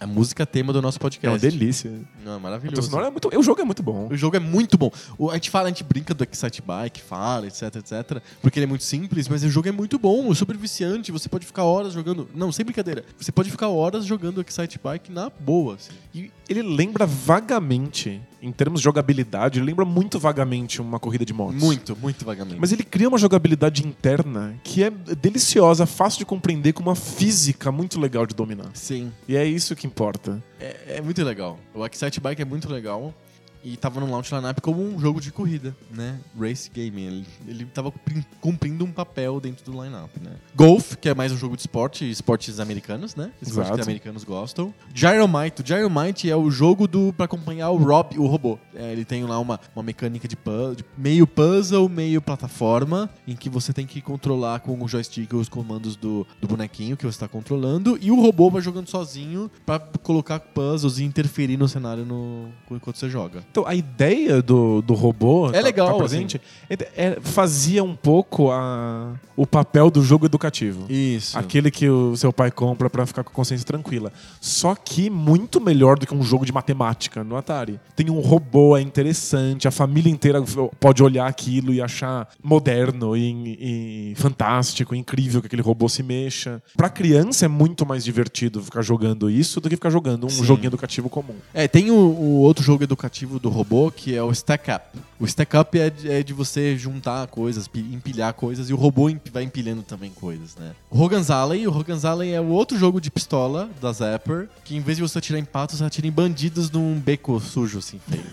A 0.00 0.06
música 0.06 0.44
tema 0.44 0.72
do 0.72 0.82
nosso 0.82 0.98
é 0.98 1.00
podcast. 1.00 1.28
uma 1.32 1.38
delícia. 1.38 1.92
Não, 2.24 2.34
é 2.34 2.38
maravilhoso. 2.40 2.98
é 2.98 3.08
muito, 3.08 3.28
o 3.38 3.42
jogo 3.42 3.60
é 3.60 3.64
muito 3.64 3.84
bom. 3.84 4.08
O 4.10 4.16
jogo 4.16 4.34
é 4.36 4.40
muito 4.40 4.76
bom. 4.76 4.90
O- 5.16 5.30
a 5.30 5.34
gente 5.34 5.48
fala, 5.48 5.66
a 5.66 5.70
gente 5.70 5.84
brinca 5.84 6.12
do 6.12 6.24
Excite 6.24 6.60
Bike, 6.60 7.00
fala, 7.00 7.46
etc, 7.46 7.76
etc. 7.76 8.20
Porque 8.40 8.58
ele 8.58 8.64
é 8.64 8.66
muito 8.66 8.82
simples, 8.82 9.28
mas 9.28 9.44
o 9.44 9.48
jogo 9.48 9.68
é 9.68 9.72
muito 9.72 10.00
bom, 10.00 10.32
é 10.32 10.34
super 10.34 10.56
viciante. 10.56 11.12
Você 11.12 11.28
pode 11.28 11.46
ficar 11.46 11.62
horas 11.62 11.92
jogando. 11.92 12.28
Não, 12.34 12.50
sem 12.50 12.64
brincadeira. 12.64 13.04
Você 13.16 13.30
pode 13.30 13.48
ficar 13.48 13.68
horas 13.68 14.04
jogando 14.04 14.38
o 14.38 14.40
Excite 14.40 14.80
Bike 14.82 15.12
na 15.12 15.30
boa. 15.30 15.76
assim. 15.76 15.92
E 16.12 16.32
ele 16.52 16.62
lembra 16.62 17.06
vagamente, 17.06 18.20
em 18.40 18.52
termos 18.52 18.80
de 18.80 18.84
jogabilidade, 18.84 19.58
ele 19.58 19.66
lembra 19.66 19.84
muito 19.84 20.18
vagamente 20.18 20.80
uma 20.80 20.98
corrida 20.98 21.24
de 21.24 21.32
motos. 21.32 21.60
Muito, 21.62 21.96
muito 21.96 22.24
vagamente. 22.24 22.58
Mas 22.60 22.72
ele 22.72 22.84
cria 22.84 23.08
uma 23.08 23.18
jogabilidade 23.18 23.86
interna 23.86 24.54
que 24.62 24.82
é 24.84 24.90
deliciosa, 24.90 25.86
fácil 25.86 26.18
de 26.20 26.24
compreender, 26.26 26.72
com 26.72 26.82
uma 26.82 26.94
física 26.94 27.72
muito 27.72 28.00
legal 28.00 28.26
de 28.26 28.34
dominar. 28.34 28.70
Sim, 28.74 29.12
E 29.28 29.36
é 29.36 29.44
isso 29.44 29.74
que 29.74 29.86
importa. 29.86 30.42
é, 30.60 30.96
é 30.96 31.00
muito 31.00 31.22
legal. 31.24 31.58
O 31.74 31.84
Excite 31.86 32.20
Bike 32.20 32.42
é 32.42 32.44
muito 32.44 32.68
legal. 32.70 33.14
E 33.64 33.76
tava 33.76 34.00
no 34.00 34.10
launch 34.10 34.34
lineup 34.34 34.58
como 34.60 34.82
um 34.82 34.98
jogo 34.98 35.20
de 35.20 35.30
corrida, 35.30 35.76
né? 35.90 36.18
Race 36.38 36.68
game. 36.68 37.00
Ele, 37.02 37.26
ele 37.46 37.64
tava 37.66 37.92
cumpri- 37.92 38.26
cumprindo 38.40 38.84
um 38.84 38.90
papel 38.92 39.38
dentro 39.40 39.64
do 39.64 39.70
lineup, 39.82 40.10
né? 40.20 40.32
Golf, 40.54 40.96
que 40.96 41.08
é 41.08 41.14
mais 41.14 41.30
um 41.30 41.36
jogo 41.36 41.54
de 41.56 41.62
esporte, 41.62 42.08
esportes 42.10 42.58
americanos, 42.58 43.14
né? 43.14 43.30
Esportes 43.40 43.52
Exato. 43.52 43.74
que 43.74 43.80
os 43.80 43.86
americanos 43.86 44.24
gostam. 44.24 44.74
Gyromite. 44.92 45.62
O 45.62 45.66
Gyromite 45.66 46.28
é 46.28 46.34
o 46.36 46.50
jogo 46.50 46.88
do 46.88 47.12
para 47.12 47.26
acompanhar 47.26 47.70
o 47.70 47.76
Rob, 47.76 48.18
o 48.18 48.26
robô. 48.26 48.58
É, 48.74 48.90
ele 48.92 49.04
tem 49.04 49.22
lá 49.24 49.38
uma, 49.38 49.60
uma 49.76 49.82
mecânica 49.82 50.26
de, 50.26 50.34
pu- 50.36 50.74
de 50.76 50.84
meio 50.98 51.26
puzzle, 51.26 51.88
meio 51.88 52.20
plataforma, 52.20 53.08
em 53.28 53.36
que 53.36 53.48
você 53.48 53.72
tem 53.72 53.86
que 53.86 54.00
controlar 54.00 54.60
com 54.60 54.82
o 54.82 54.88
joystick 54.88 55.32
os 55.34 55.48
comandos 55.48 55.94
do, 55.94 56.26
do 56.40 56.48
bonequinho 56.48 56.96
que 56.96 57.04
você 57.04 57.10
está 57.16 57.28
controlando, 57.28 57.96
e 58.00 58.10
o 58.10 58.20
robô 58.20 58.50
vai 58.50 58.60
jogando 58.60 58.88
sozinho 58.88 59.50
para 59.64 59.78
colocar 60.02 60.40
puzzles 60.40 60.98
e 60.98 61.04
interferir 61.04 61.56
no 61.56 61.68
cenário 61.68 62.04
no, 62.04 62.48
enquanto 62.70 62.96
você 62.96 63.08
joga. 63.08 63.44
Então, 63.52 63.66
a 63.66 63.74
ideia 63.74 64.40
do, 64.40 64.80
do 64.80 64.94
robô 64.94 65.50
É 65.50 65.52
tá- 65.52 65.60
legal, 65.60 65.88
tá 65.92 65.94
presente, 65.98 66.40
é- 66.70 66.88
é- 66.96 67.18
fazia 67.20 67.84
um 67.84 67.94
pouco 67.94 68.50
a, 68.50 69.12
o 69.36 69.46
papel 69.46 69.90
do 69.90 70.02
jogo 70.02 70.24
educativo. 70.24 70.90
Isso. 70.90 71.38
Aquele 71.38 71.70
que 71.70 71.86
o 71.86 72.16
seu 72.16 72.32
pai 72.32 72.50
compra 72.50 72.88
pra 72.88 73.04
ficar 73.04 73.22
com 73.22 73.28
a 73.30 73.34
consciência 73.34 73.66
tranquila. 73.66 74.10
Só 74.40 74.74
que 74.74 75.10
muito 75.10 75.60
melhor 75.60 75.98
do 75.98 76.06
que 76.06 76.14
um 76.14 76.22
jogo 76.22 76.46
de 76.46 76.52
matemática 76.52 77.22
no 77.22 77.36
Atari. 77.36 77.78
Tem 77.94 78.08
um 78.08 78.20
robô, 78.20 78.74
é 78.74 78.80
interessante, 78.80 79.68
a 79.68 79.70
família 79.70 80.10
inteira 80.10 80.42
pode 80.80 81.02
olhar 81.02 81.26
aquilo 81.26 81.74
e 81.74 81.82
achar 81.82 82.28
moderno 82.42 83.14
e, 83.14 84.12
e 84.12 84.14
fantástico, 84.16 84.94
incrível 84.94 85.42
que 85.42 85.46
aquele 85.46 85.60
robô 85.60 85.90
se 85.90 86.02
mexa. 86.02 86.62
Pra 86.74 86.88
criança 86.88 87.44
é 87.44 87.48
muito 87.48 87.84
mais 87.84 88.02
divertido 88.02 88.62
ficar 88.62 88.80
jogando 88.80 89.28
isso 89.28 89.60
do 89.60 89.68
que 89.68 89.76
ficar 89.76 89.90
jogando 89.90 90.24
um 90.24 90.30
Sim. 90.30 90.42
joguinho 90.42 90.68
educativo 90.68 91.10
comum. 91.10 91.34
É, 91.52 91.68
tem 91.68 91.90
o, 91.90 91.94
o 91.94 92.40
outro 92.40 92.64
jogo 92.64 92.82
educativo 92.82 93.41
do 93.42 93.48
robô 93.48 93.90
que 93.90 94.14
é 94.14 94.22
o 94.22 94.30
Stack 94.30 94.70
Up. 94.70 94.98
O 95.18 95.24
Stack 95.26 95.56
Up 95.56 95.78
é 95.78 95.90
de, 95.90 96.10
é 96.10 96.22
de 96.22 96.32
você 96.32 96.76
juntar 96.76 97.26
coisas, 97.26 97.66
pi- 97.68 97.80
empilhar 97.92 98.32
coisas, 98.34 98.70
e 98.70 98.72
o 98.72 98.76
robô 98.76 99.10
vai 99.32 99.42
empilhando 99.42 99.82
também 99.82 100.10
coisas, 100.12 100.54
né? 100.56 100.72
O 100.90 100.98
Hogan's 101.02 101.28
Alley, 101.30 101.66
o 101.66 101.76
Hogan's 101.76 102.04
Alley 102.04 102.32
é 102.32 102.40
o 102.40 102.46
outro 102.46 102.78
jogo 102.78 103.00
de 103.00 103.10
pistola 103.10 103.68
da 103.80 103.92
Zapper, 103.92 104.48
que 104.64 104.76
em 104.76 104.80
vez 104.80 104.96
de 104.96 105.02
você 105.02 105.18
atirar 105.18 105.38
em 105.40 105.44
patos, 105.44 105.78
você 105.78 105.84
atira 105.84 106.06
em 106.06 106.12
bandidos 106.12 106.70
num 106.70 106.98
beco 106.98 107.38
sujo, 107.40 107.78
assim, 107.80 108.00
feio. 108.08 108.24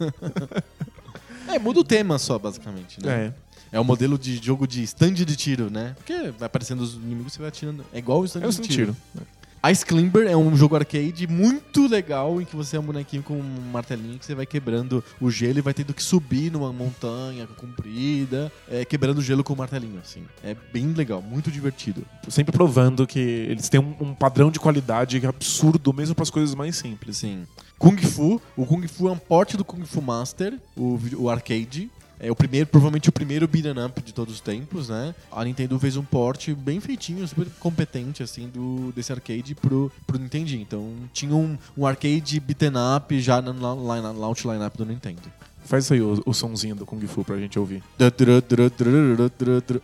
é, 1.48 1.58
muda 1.58 1.80
o 1.80 1.84
tema 1.84 2.18
só, 2.18 2.38
basicamente, 2.38 3.02
né? 3.04 3.32
É. 3.38 3.52
É 3.76 3.80
o 3.80 3.84
modelo 3.84 4.18
de 4.18 4.36
jogo 4.36 4.66
de 4.66 4.82
stand 4.82 5.14
de 5.14 5.34
tiro, 5.34 5.70
né? 5.70 5.94
Porque 5.96 6.30
vai 6.38 6.44
aparecendo 6.46 6.82
os 6.82 6.92
inimigos 6.94 7.32
e 7.32 7.36
você 7.36 7.38
vai 7.38 7.48
atirando. 7.48 7.82
É 7.90 7.98
igual 7.98 8.20
o 8.20 8.24
stand 8.26 8.42
É 8.42 8.46
um 8.46 8.50
de 8.50 8.56
tiro. 8.60 8.94
tiro. 9.14 9.26
Ice 9.70 9.86
Climber 9.86 10.26
é 10.26 10.36
um 10.36 10.56
jogo 10.56 10.74
arcade 10.74 11.24
muito 11.28 11.86
legal 11.86 12.40
em 12.40 12.44
que 12.44 12.56
você 12.56 12.76
é 12.76 12.80
um 12.80 12.82
bonequinho 12.82 13.22
com 13.22 13.34
um 13.34 13.70
martelinho 13.70 14.18
que 14.18 14.26
você 14.26 14.34
vai 14.34 14.44
quebrando 14.44 15.04
o 15.20 15.30
gelo 15.30 15.58
e 15.58 15.62
vai 15.62 15.72
tendo 15.72 15.94
que 15.94 16.02
subir 16.02 16.50
numa 16.50 16.72
montanha 16.72 17.46
comprida, 17.46 18.50
é, 18.68 18.84
quebrando 18.84 19.18
o 19.18 19.22
gelo 19.22 19.44
com 19.44 19.52
o 19.52 19.56
martelinho, 19.56 20.00
assim. 20.00 20.24
É 20.42 20.56
bem 20.72 20.92
legal, 20.92 21.22
muito 21.22 21.48
divertido. 21.48 22.04
Sempre 22.28 22.50
provando 22.50 23.06
que 23.06 23.20
eles 23.20 23.68
têm 23.68 23.78
um, 23.78 23.94
um 24.00 24.14
padrão 24.14 24.50
de 24.50 24.58
qualidade 24.58 25.24
absurdo, 25.24 25.92
mesmo 25.92 26.16
para 26.16 26.24
as 26.24 26.30
coisas 26.30 26.56
mais 26.56 26.74
simples. 26.74 27.18
Sim. 27.18 27.46
Kung 27.78 27.96
Fu. 27.98 28.42
O 28.56 28.66
Kung 28.66 28.84
Fu 28.88 29.06
é 29.06 29.12
um 29.12 29.18
porte 29.18 29.56
do 29.56 29.64
Kung 29.64 29.84
Fu 29.84 30.02
Master, 30.02 30.58
o, 30.76 30.98
o 31.16 31.30
arcade. 31.30 31.88
É 32.24 32.30
o 32.30 32.36
primeiro, 32.36 32.68
provavelmente 32.68 33.08
o 33.08 33.12
primeiro 33.12 33.48
beat'em 33.48 33.84
up 33.84 34.00
de 34.00 34.14
todos 34.14 34.34
os 34.34 34.40
tempos, 34.40 34.88
né? 34.88 35.12
A 35.30 35.44
Nintendo 35.44 35.76
fez 35.80 35.96
um 35.96 36.04
porte 36.04 36.54
bem 36.54 36.78
feitinho, 36.78 37.26
super 37.26 37.48
competente, 37.58 38.22
assim, 38.22 38.48
do, 38.48 38.92
desse 38.94 39.12
arcade 39.12 39.56
pro, 39.56 39.90
pro 40.06 40.16
Nintendinho. 40.20 40.62
Então 40.62 40.94
tinha 41.12 41.34
um, 41.34 41.58
um 41.76 41.84
arcade 41.84 42.38
beat'em 42.38 42.70
up 42.96 43.20
já 43.20 43.42
na, 43.42 43.52
na, 43.52 43.74
line- 43.74 44.18
launch 44.20 44.46
lineup 44.46 44.76
do 44.76 44.86
Nintendo. 44.86 45.20
Faz 45.64 45.90
aí 45.90 46.00
o, 46.00 46.22
o 46.24 46.32
sonzinho 46.32 46.76
do 46.76 46.86
Kung 46.86 47.04
Fu 47.08 47.24
pra 47.24 47.36
gente 47.38 47.58
ouvir. 47.58 47.82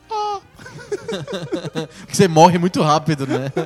Ah! 0.08 0.40
Você 2.08 2.28
morre 2.28 2.56
muito 2.56 2.80
rápido, 2.82 3.26
né? 3.26 3.50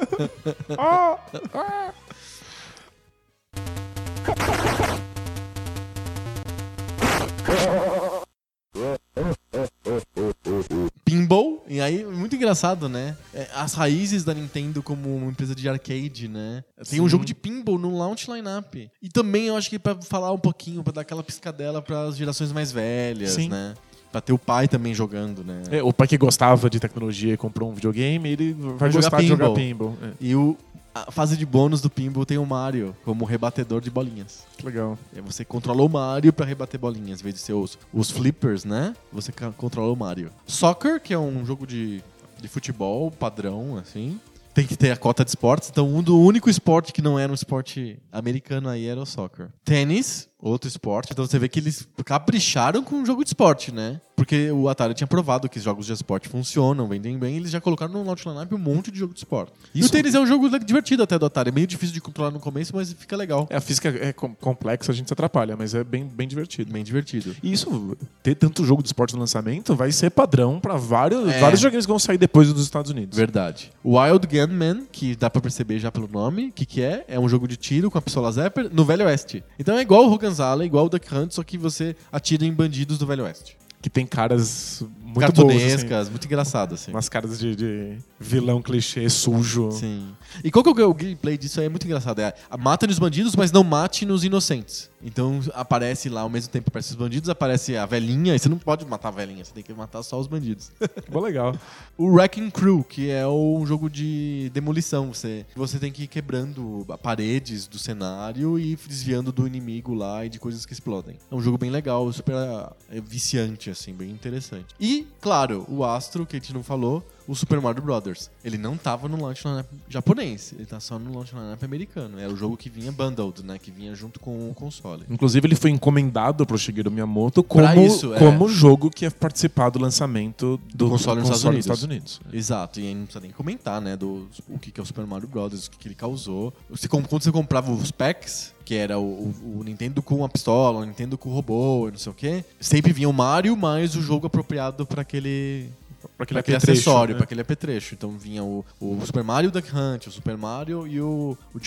Pinball, 11.04 11.62
e 11.68 11.80
aí 11.80 12.04
muito 12.04 12.34
engraçado, 12.36 12.88
né? 12.88 13.16
É, 13.34 13.48
As 13.54 13.74
raízes 13.74 14.24
da 14.24 14.32
Nintendo 14.32 14.82
como 14.82 15.14
uma 15.14 15.30
empresa 15.30 15.54
de 15.54 15.68
arcade, 15.68 16.28
né? 16.28 16.64
Tem 16.88 17.00
um 17.00 17.04
Sim. 17.04 17.08
jogo 17.10 17.24
de 17.24 17.34
pinball 17.34 17.78
no 17.78 17.96
launch 17.96 18.30
lineup. 18.30 18.74
E 19.02 19.08
também 19.08 19.46
eu 19.46 19.56
acho 19.56 19.68
que 19.68 19.78
pra 19.78 19.94
falar 20.00 20.32
um 20.32 20.38
pouquinho, 20.38 20.82
pra 20.82 20.92
dar 20.92 21.00
aquela 21.02 21.22
piscadela 21.22 21.82
pras 21.82 22.16
gerações 22.16 22.52
mais 22.52 22.72
velhas, 22.72 23.32
Sim. 23.32 23.48
né? 23.48 23.74
Pra 24.10 24.20
ter 24.20 24.32
o 24.32 24.38
pai 24.38 24.68
também 24.68 24.94
jogando, 24.94 25.42
né? 25.42 25.62
É, 25.70 25.82
o 25.82 25.92
pai 25.92 26.06
que 26.06 26.18
gostava 26.18 26.68
de 26.68 26.78
tecnologia 26.78 27.32
e 27.32 27.36
comprou 27.36 27.70
um 27.70 27.74
videogame, 27.74 28.28
ele 28.30 28.52
vai 28.52 28.90
jogar 28.90 29.04
gostar 29.10 29.20
de 29.22 29.26
jogar 29.26 29.50
pinball. 29.52 29.92
pinball. 29.92 30.10
É, 30.10 30.12
E 30.20 30.34
o, 30.36 30.56
a 30.94 31.10
fase 31.10 31.36
de 31.36 31.46
bônus 31.46 31.80
do 31.80 31.90
pinball 31.90 32.26
tem 32.26 32.38
o 32.38 32.46
Mario 32.46 32.94
como 33.04 33.24
rebatedor 33.24 33.80
de 33.80 33.90
bolinhas. 33.90 34.44
que 34.56 34.64
legal. 34.64 34.98
E 35.14 35.20
você 35.20 35.44
controla 35.44 35.82
o 35.82 35.88
Mario 35.88 36.32
pra 36.32 36.44
rebater 36.46 36.78
bolinhas, 36.78 37.20
em 37.20 37.22
vez 37.22 37.34
de 37.34 37.40
ser 37.40 37.54
os, 37.54 37.78
os 37.92 38.10
flippers, 38.10 38.64
né? 38.64 38.94
Você 39.12 39.32
controla 39.56 39.92
o 39.92 39.96
Mario. 39.96 40.30
Soccer, 40.46 41.00
que 41.00 41.14
é 41.14 41.18
um 41.18 41.44
jogo 41.44 41.66
de, 41.66 42.02
de 42.40 42.48
futebol 42.48 43.10
padrão, 43.10 43.76
assim. 43.76 44.20
Tem 44.54 44.66
que 44.66 44.76
ter 44.76 44.90
a 44.90 44.96
cota 44.96 45.24
de 45.24 45.30
esportes. 45.30 45.70
Então, 45.70 45.88
um 45.88 46.02
do 46.02 46.18
único 46.20 46.50
esporte 46.50 46.92
que 46.92 47.00
não 47.00 47.18
era 47.18 47.32
um 47.32 47.34
esporte 47.34 47.98
americano 48.12 48.68
aí 48.68 48.86
era 48.86 49.00
o 49.00 49.06
soccer. 49.06 49.48
Tênis, 49.64 50.28
outro 50.42 50.68
esporte. 50.68 51.12
Então 51.12 51.24
você 51.24 51.38
vê 51.38 51.48
que 51.48 51.60
eles 51.60 51.86
capricharam 52.04 52.82
com 52.82 52.96
um 52.96 53.06
jogo 53.06 53.22
de 53.24 53.28
esporte, 53.30 53.72
né? 53.72 54.00
Porque 54.14 54.50
o 54.52 54.68
Atari 54.68 54.94
tinha 54.94 55.06
provado 55.06 55.48
que 55.48 55.58
os 55.58 55.64
jogos 55.64 55.86
de 55.86 55.92
esporte 55.92 56.28
funcionam, 56.28 56.86
vendem 56.86 57.18
bem, 57.18 57.36
eles 57.36 57.50
já 57.50 57.60
colocaram 57.60 57.92
no 57.92 58.04
launch 58.04 58.28
lineup 58.28 58.52
um 58.52 58.58
monte 58.58 58.90
de 58.90 58.98
jogo 58.98 59.12
de 59.14 59.20
esporte. 59.20 59.52
E 59.74 59.78
o 59.78 59.80
Isso- 59.80 59.90
tênis 59.90 60.14
é 60.14 60.20
um 60.20 60.26
jogo 60.26 60.48
divertido 60.60 61.02
até 61.02 61.18
do 61.18 61.26
Atari. 61.26 61.48
É 61.48 61.52
meio 61.52 61.66
difícil 61.66 61.92
de 61.94 62.00
controlar 62.00 62.30
no 62.30 62.38
começo, 62.38 62.74
mas 62.76 62.92
fica 62.92 63.16
legal. 63.16 63.46
É, 63.50 63.56
a 63.56 63.60
física 63.60 63.88
é 63.88 64.12
com- 64.12 64.34
complexa, 64.34 64.92
a 64.92 64.94
gente 64.94 65.06
se 65.08 65.12
atrapalha, 65.12 65.56
mas 65.56 65.74
é 65.74 65.82
bem, 65.82 66.04
bem 66.06 66.28
divertido. 66.28 66.72
Bem 66.72 66.84
divertido. 66.84 67.34
E 67.42 67.52
isso, 67.52 67.96
ter 68.22 68.34
tanto 68.34 68.64
jogo 68.64 68.82
de 68.82 68.88
esporte 68.88 69.14
no 69.14 69.20
lançamento, 69.20 69.74
vai 69.74 69.90
ser 69.90 70.10
padrão 70.10 70.60
pra 70.60 70.76
vários, 70.76 71.28
É. 71.28 71.40
vários 71.40 71.60
joguinhos 71.60 71.86
que 71.86 71.90
vão 71.90 71.98
sair 71.98 72.18
depois 72.18 72.52
dos 72.52 72.62
Estados 72.62 72.90
Unidos. 72.90 73.16
Verdade. 73.16 73.72
Wild 73.84 74.26
Gunman, 74.26 74.86
que 74.92 75.16
dá 75.16 75.28
pra 75.30 75.40
perceber 75.40 75.78
já 75.78 75.90
pelo 75.90 76.06
nome, 76.08 76.48
o 76.48 76.52
que, 76.52 76.64
que 76.66 76.82
é? 76.82 77.04
É 77.08 77.18
um 77.18 77.28
jogo 77.28 77.48
de 77.48 77.56
tiro 77.56 77.90
com 77.90 77.98
a 77.98 78.02
pistola 78.02 78.30
Zapper 78.30 78.68
no 78.72 78.84
Velho 78.84 79.06
Oeste. 79.06 79.42
Então 79.58 79.76
é 79.76 79.80
igual 79.82 80.04
o 80.06 80.12
Hogan's 80.12 80.31
Alley, 80.40 80.66
igual 80.66 80.86
o 80.86 80.88
Duck 80.88 81.14
Hunt, 81.14 81.32
só 81.32 81.42
que 81.42 81.58
você 81.58 81.96
atira 82.10 82.44
em 82.44 82.52
bandidos 82.52 82.98
do 82.98 83.06
Velho 83.06 83.24
Oeste. 83.24 83.56
Que 83.80 83.90
tem 83.90 84.06
caras 84.06 84.84
muito 85.12 85.32
boas, 85.32 85.52
Cartunescas, 85.52 86.08
muito 86.08 86.24
engraçado, 86.24 86.74
assim. 86.74 86.84
assim. 86.84 86.92
Umas 86.92 87.08
caras 87.08 87.38
de, 87.38 87.54
de 87.54 87.98
vilão 88.18 88.62
clichê, 88.62 89.08
sujo. 89.10 89.70
Sim. 89.72 90.08
E 90.42 90.50
qual 90.50 90.62
que 90.62 90.80
é 90.80 90.84
o 90.84 90.94
gameplay 90.94 91.36
disso? 91.36 91.60
aí? 91.60 91.66
É 91.66 91.68
muito 91.68 91.84
engraçado. 91.84 92.20
É, 92.20 92.34
mata 92.58 92.86
nos 92.86 92.98
bandidos, 92.98 93.36
mas 93.36 93.52
não 93.52 93.62
mate 93.62 94.06
nos 94.06 94.24
inocentes. 94.24 94.90
Então 95.04 95.40
aparece 95.54 96.08
lá, 96.08 96.20
ao 96.20 96.30
mesmo 96.30 96.50
tempo 96.50 96.68
aparece 96.68 96.90
os 96.90 96.96
bandidos, 96.96 97.28
aparece 97.28 97.76
a 97.76 97.84
velhinha, 97.84 98.34
e 98.34 98.38
você 98.38 98.48
não 98.48 98.58
pode 98.58 98.86
matar 98.86 99.08
a 99.08 99.10
velhinha, 99.10 99.44
você 99.44 99.52
tem 99.52 99.62
que 99.62 99.72
matar 99.74 100.02
só 100.02 100.18
os 100.18 100.26
bandidos. 100.26 100.70
Bom, 101.10 101.20
legal. 101.20 101.56
O 101.98 102.06
Wrecking 102.06 102.50
Crew, 102.50 102.84
que 102.84 103.10
é 103.10 103.26
um 103.26 103.66
jogo 103.66 103.90
de 103.90 104.50
demolição. 104.54 105.12
Você, 105.12 105.44
você 105.56 105.78
tem 105.78 105.90
que 105.90 106.04
ir 106.04 106.06
quebrando 106.06 106.86
paredes 107.02 107.66
do 107.66 107.78
cenário 107.78 108.58
e 108.58 108.76
desviando 108.76 109.32
do 109.32 109.46
inimigo 109.46 109.92
lá 109.92 110.24
e 110.24 110.28
de 110.28 110.38
coisas 110.38 110.64
que 110.64 110.72
explodem. 110.72 111.18
É 111.30 111.34
um 111.34 111.40
jogo 111.40 111.58
bem 111.58 111.70
legal, 111.70 112.10
super 112.12 112.34
ah, 112.34 112.72
é 112.90 113.00
viciante, 113.00 113.70
assim, 113.70 113.92
bem 113.92 114.10
interessante. 114.10 114.66
E, 114.78 115.01
claro, 115.20 115.64
o 115.68 115.84
Astro, 115.84 116.26
que 116.26 116.36
a 116.36 116.38
gente 116.38 116.52
não 116.52 116.62
falou, 116.62 117.02
o 117.32 117.34
Super 117.36 117.60
Mario 117.60 117.82
Brothers. 117.82 118.30
Ele 118.44 118.58
não 118.58 118.76
tava 118.76 119.08
no 119.08 119.20
launch 119.22 119.42
lineup 119.46 119.66
japonês, 119.88 120.52
ele 120.54 120.66
tá 120.66 120.78
só 120.78 120.98
no 120.98 121.14
launch 121.14 121.32
lineup 121.34 121.62
americano. 121.64 122.18
Era 122.18 122.32
o 122.32 122.36
jogo 122.36 122.56
que 122.56 122.68
vinha 122.68 122.92
bundled, 122.92 123.42
né? 123.42 123.58
Que 123.58 123.70
vinha 123.70 123.94
junto 123.94 124.20
com 124.20 124.50
o 124.50 124.54
console. 124.54 125.04
Inclusive, 125.10 125.46
ele 125.46 125.54
foi 125.56 125.70
encomendado 125.70 126.44
pro 126.44 126.58
Shigeru 126.58 126.90
Miyamoto 126.90 127.42
como, 127.42 127.80
isso, 127.86 128.14
é. 128.14 128.18
como 128.18 128.48
jogo 128.48 128.90
que 128.90 129.04
ia 129.04 129.10
participar 129.10 129.70
do 129.70 129.78
lançamento 129.78 130.60
do, 130.74 130.88
console 130.90 131.20
nos 131.20 131.30
Estados 131.30 131.44
Unidos. 131.82 131.82
Unidos. 131.82 132.20
Exato, 132.32 132.80
e 132.80 132.86
aí 132.86 132.94
não 132.94 133.04
precisa 133.04 133.22
nem 133.22 133.30
comentar, 133.30 133.80
né, 133.80 133.96
do 133.96 134.28
o 134.48 134.58
que 134.58 134.70
que 134.70 134.78
é 134.80 134.82
o 134.82 134.86
Super 134.86 135.06
Mario 135.06 135.26
Bros, 135.28 135.66
o 135.66 135.70
que, 135.70 135.78
que 135.78 135.88
ele 135.88 135.94
causou. 135.94 136.52
Você, 136.70 136.88
quando 136.88 137.08
você 137.08 137.32
comprava 137.32 137.72
os 137.72 137.90
packs, 137.90 138.52
que 138.64 138.74
era 138.74 138.98
o, 138.98 139.02
o- 139.02 139.58
o 139.60 139.64
Nintendo 139.64 140.02
com 140.02 140.24
a 140.24 140.28
pistola, 140.28 140.80
o 140.80 140.84
Nintendo 140.84 141.16
com 141.18 141.30
o 141.30 141.32
robô, 141.32 141.88
e 141.88 141.92
não 141.92 141.98
sei 141.98 142.12
o 142.12 142.14
quê, 142.14 142.44
sempre 142.60 142.92
vinha 142.92 143.08
o 143.08 143.12
Mario 143.12 143.56
mais 143.56 143.96
o 143.96 144.02
jogo 144.02 144.26
apropriado 144.26 144.84
para 144.86 145.02
aquele 145.02 145.68
Pra 146.02 146.10
pra 146.16 146.24
aquele, 146.24 146.40
aquele 146.40 146.56
apetrecho, 146.56 146.80
acessório, 146.80 147.12
né? 147.14 147.18
para 147.18 147.24
aquele 147.24 147.40
apetrecho. 147.40 147.94
Então 147.94 148.10
vinha 148.18 148.42
o, 148.42 148.64
o 148.80 148.98
Super 149.06 149.22
Mario 149.24 149.50
Duck 149.50 149.68
Hunt, 149.74 150.06
o 150.06 150.10
Super 150.10 150.36
Mario 150.36 150.86
e 150.86 151.00
o, 151.00 151.36
o 151.54 151.58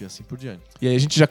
e 0.00 0.04
assim 0.04 0.22
por 0.22 0.38
diante. 0.38 0.62
E 0.80 0.88
aí 0.88 0.96
a 0.96 0.98
gente 0.98 1.18
já 1.18 1.28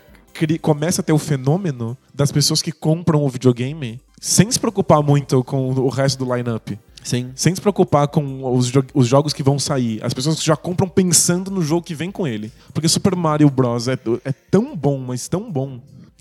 começa 0.61 1.01
a 1.01 1.03
ter 1.03 1.11
o 1.11 1.17
fenômeno 1.17 1.97
das 2.13 2.31
pessoas 2.31 2.61
que 2.61 2.71
compram 2.71 3.23
o 3.23 3.29
videogame 3.29 3.99
sem 4.21 4.49
se 4.51 4.59
preocupar 4.59 5.01
muito 5.01 5.43
com 5.43 5.69
o 5.69 5.89
resto 5.89 6.23
do 6.23 6.35
lineup. 6.35 6.69
Sim. 7.03 7.31
Sem 7.35 7.55
se 7.55 7.61
preocupar 7.61 8.07
com 8.09 8.53
os, 8.55 8.67
jo- 8.67 8.83
os 8.93 9.07
jogos 9.07 9.33
que 9.33 9.41
vão 9.41 9.57
sair. 9.57 10.03
As 10.03 10.13
pessoas 10.13 10.39
que 10.39 10.45
já 10.45 10.55
compram 10.55 10.87
pensando 10.87 11.49
no 11.49 11.61
jogo 11.61 11.81
que 11.85 11.95
vem 11.95 12.11
com 12.11 12.27
ele. 12.27 12.51
Porque 12.73 12.87
Super 12.89 13.15
Mario 13.15 13.49
Bros. 13.49 13.87
é, 13.87 13.97
é 14.25 14.31
tão 14.31 14.75
bom, 14.75 14.97
mas 14.99 15.27
tão 15.27 15.49
bom, 15.49 15.79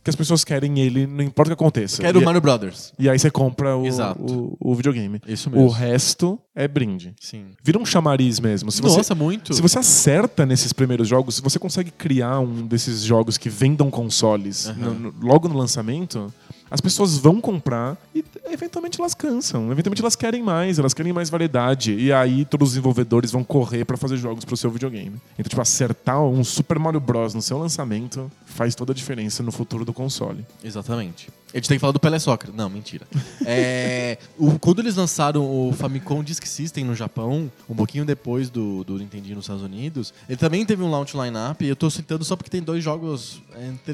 que 0.08 0.10
as 0.10 0.16
pessoas 0.16 0.42
querem 0.44 0.78
ele, 0.80 1.06
não 1.06 1.22
importa 1.22 1.52
o 1.52 1.56
que 1.56 1.62
aconteça. 1.62 2.00
Quero 2.02 2.18
e, 2.18 2.22
o 2.22 2.24
Mario 2.24 2.40
Brothers. 2.40 2.92
e 2.98 3.08
aí 3.08 3.18
você 3.18 3.30
compra 3.30 3.76
o, 3.76 3.84
o, 4.18 4.56
o 4.60 4.74
videogame. 4.74 5.20
Isso 5.26 5.48
O 5.48 5.52
mesmo. 5.52 5.68
resto 5.68 6.38
é 6.54 6.66
brinde. 6.66 7.14
Sim. 7.20 7.46
Vira 7.62 7.78
um 7.78 7.84
chamariz 7.84 8.40
mesmo. 8.40 8.70
Se 8.72 8.80
você, 8.82 8.96
Nossa, 8.98 9.14
muito. 9.14 9.54
se 9.54 9.60
você 9.62 9.78
acerta 9.78 10.44
nesses 10.46 10.72
primeiros 10.72 11.06
jogos, 11.06 11.36
se 11.36 11.42
você 11.42 11.58
consegue 11.58 11.90
criar 11.90 12.40
um 12.40 12.66
desses 12.66 13.02
jogos 13.02 13.36
que 13.38 13.48
vendam 13.48 13.90
consoles 13.90 14.66
Aham. 14.68 14.76
no- 14.80 14.94
no- 14.94 15.14
logo 15.22 15.48
no 15.48 15.56
lançamento, 15.56 16.32
as 16.70 16.80
pessoas 16.80 17.18
vão 17.18 17.40
comprar 17.40 17.96
e 18.14 18.24
eventualmente 18.50 19.00
elas 19.00 19.14
cansam, 19.14 19.70
eventualmente 19.72 20.02
elas 20.02 20.16
querem 20.16 20.42
mais, 20.42 20.78
elas 20.78 20.92
querem 20.94 21.12
mais 21.12 21.30
variedade. 21.30 21.94
E 21.94 22.12
aí 22.12 22.44
todos 22.44 22.68
os 22.68 22.72
desenvolvedores 22.74 23.30
vão 23.30 23.42
correr 23.44 23.84
para 23.84 23.96
fazer 23.96 24.16
jogos 24.16 24.44
pro 24.44 24.56
seu 24.56 24.70
videogame. 24.70 25.20
Então, 25.38 25.48
tipo, 25.48 25.60
acertar 25.60 26.22
um 26.22 26.42
Super 26.44 26.78
Mario 26.78 27.00
Bros. 27.00 27.34
no 27.34 27.42
seu 27.42 27.58
lançamento 27.58 28.30
faz 28.46 28.74
toda 28.74 28.92
a 28.92 28.94
diferença 28.94 29.42
no 29.42 29.52
futuro 29.52 29.84
do 29.84 29.92
console. 29.92 30.44
Exatamente. 30.62 31.28
A 31.52 31.56
gente 31.56 31.68
tem 31.68 31.76
que 31.78 31.80
falar 31.80 31.92
do 31.92 32.00
Pelé 32.00 32.18
Soccer. 32.18 32.50
Não, 32.54 32.68
mentira. 32.68 33.06
É, 33.46 34.18
o- 34.36 34.58
quando 34.58 34.80
eles 34.80 34.96
lançaram 34.96 35.42
o 35.44 35.72
Famicom 35.72 36.22
Disk 36.22 36.44
System 36.46 36.84
no 36.84 36.94
Japão, 36.94 37.50
um 37.68 37.74
pouquinho 37.74 38.04
depois 38.04 38.50
do, 38.50 38.84
do 38.84 38.98
nos 39.34 39.44
Estados 39.44 39.62
Unidos, 39.62 40.12
ele 40.28 40.36
também 40.36 40.66
teve 40.66 40.82
um 40.82 40.90
launch 40.90 41.16
lineup 41.16 41.62
e 41.62 41.68
eu 41.68 41.76
tô 41.76 41.88
citando 41.88 42.24
só 42.24 42.36
porque 42.36 42.50
tem 42.50 42.62
dois 42.62 42.84
jogos 42.84 43.40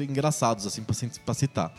engraçados, 0.01 0.65
assim, 0.67 0.81
pra, 0.83 0.95
pra 1.23 1.33
citar. 1.33 1.73